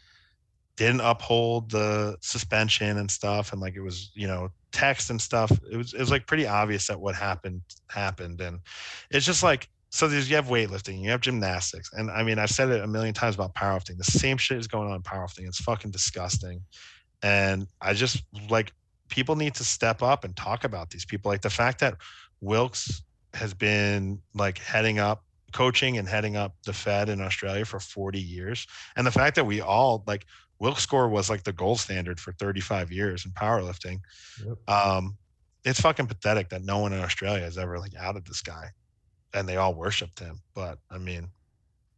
didn't 0.76 1.00
uphold 1.00 1.70
the 1.72 2.16
suspension 2.20 2.98
and 2.98 3.10
stuff, 3.10 3.52
and 3.52 3.60
like 3.60 3.74
it 3.74 3.80
was 3.80 4.10
you 4.14 4.28
know 4.28 4.48
text 4.72 5.10
and 5.10 5.20
stuff. 5.20 5.50
It 5.70 5.76
was 5.76 5.92
it 5.92 6.00
was 6.00 6.10
like 6.10 6.26
pretty 6.26 6.46
obvious 6.46 6.86
that 6.86 7.00
what 7.00 7.14
happened 7.14 7.62
happened, 7.88 8.40
and 8.40 8.60
it's 9.10 9.26
just 9.26 9.42
like 9.42 9.68
so. 9.90 10.06
There's 10.06 10.30
you 10.30 10.36
have 10.36 10.46
weightlifting, 10.46 11.02
you 11.02 11.10
have 11.10 11.20
gymnastics, 11.20 11.90
and 11.92 12.10
I 12.10 12.22
mean 12.22 12.38
I've 12.38 12.50
said 12.50 12.70
it 12.70 12.82
a 12.82 12.86
million 12.86 13.12
times 13.12 13.34
about 13.34 13.54
powerlifting. 13.54 13.98
The 13.98 14.04
same 14.04 14.38
shit 14.38 14.58
is 14.58 14.68
going 14.68 14.88
on 14.88 14.94
in 14.94 15.02
powerlifting. 15.02 15.46
It's 15.48 15.60
fucking 15.60 15.90
disgusting, 15.90 16.62
and 17.22 17.66
I 17.80 17.92
just 17.92 18.22
like 18.48 18.72
people 19.08 19.34
need 19.34 19.54
to 19.56 19.64
step 19.64 20.02
up 20.02 20.24
and 20.24 20.36
talk 20.36 20.64
about 20.64 20.90
these 20.90 21.04
people. 21.04 21.30
Like 21.30 21.42
the 21.42 21.50
fact 21.50 21.80
that 21.80 21.96
Wilks 22.40 23.02
has 23.34 23.52
been 23.52 24.20
like 24.34 24.58
heading 24.58 24.98
up 24.98 25.24
coaching 25.52 25.98
and 25.98 26.08
heading 26.08 26.36
up 26.36 26.54
the 26.64 26.72
Fed 26.72 27.08
in 27.08 27.20
Australia 27.20 27.64
for 27.64 27.80
40 27.80 28.20
years. 28.20 28.66
And 28.96 29.06
the 29.06 29.10
fact 29.10 29.36
that 29.36 29.46
we 29.46 29.60
all 29.60 30.04
like 30.06 30.26
Wilks 30.58 30.82
score 30.82 31.08
was 31.08 31.30
like 31.30 31.44
the 31.44 31.52
gold 31.52 31.80
standard 31.80 32.20
for 32.20 32.32
35 32.32 32.92
years 32.92 33.24
in 33.24 33.30
powerlifting. 33.32 34.00
Yep. 34.44 34.58
Um, 34.68 35.16
it's 35.64 35.80
fucking 35.80 36.06
pathetic 36.06 36.48
that 36.50 36.64
no 36.64 36.78
one 36.78 36.92
in 36.92 37.00
Australia 37.00 37.44
has 37.44 37.58
ever 37.58 37.78
like 37.78 37.94
outed 37.98 38.26
this 38.26 38.42
guy 38.42 38.70
and 39.34 39.48
they 39.48 39.56
all 39.56 39.74
worshiped 39.74 40.18
him. 40.18 40.40
But 40.54 40.78
I 40.90 40.98
mean, 40.98 41.28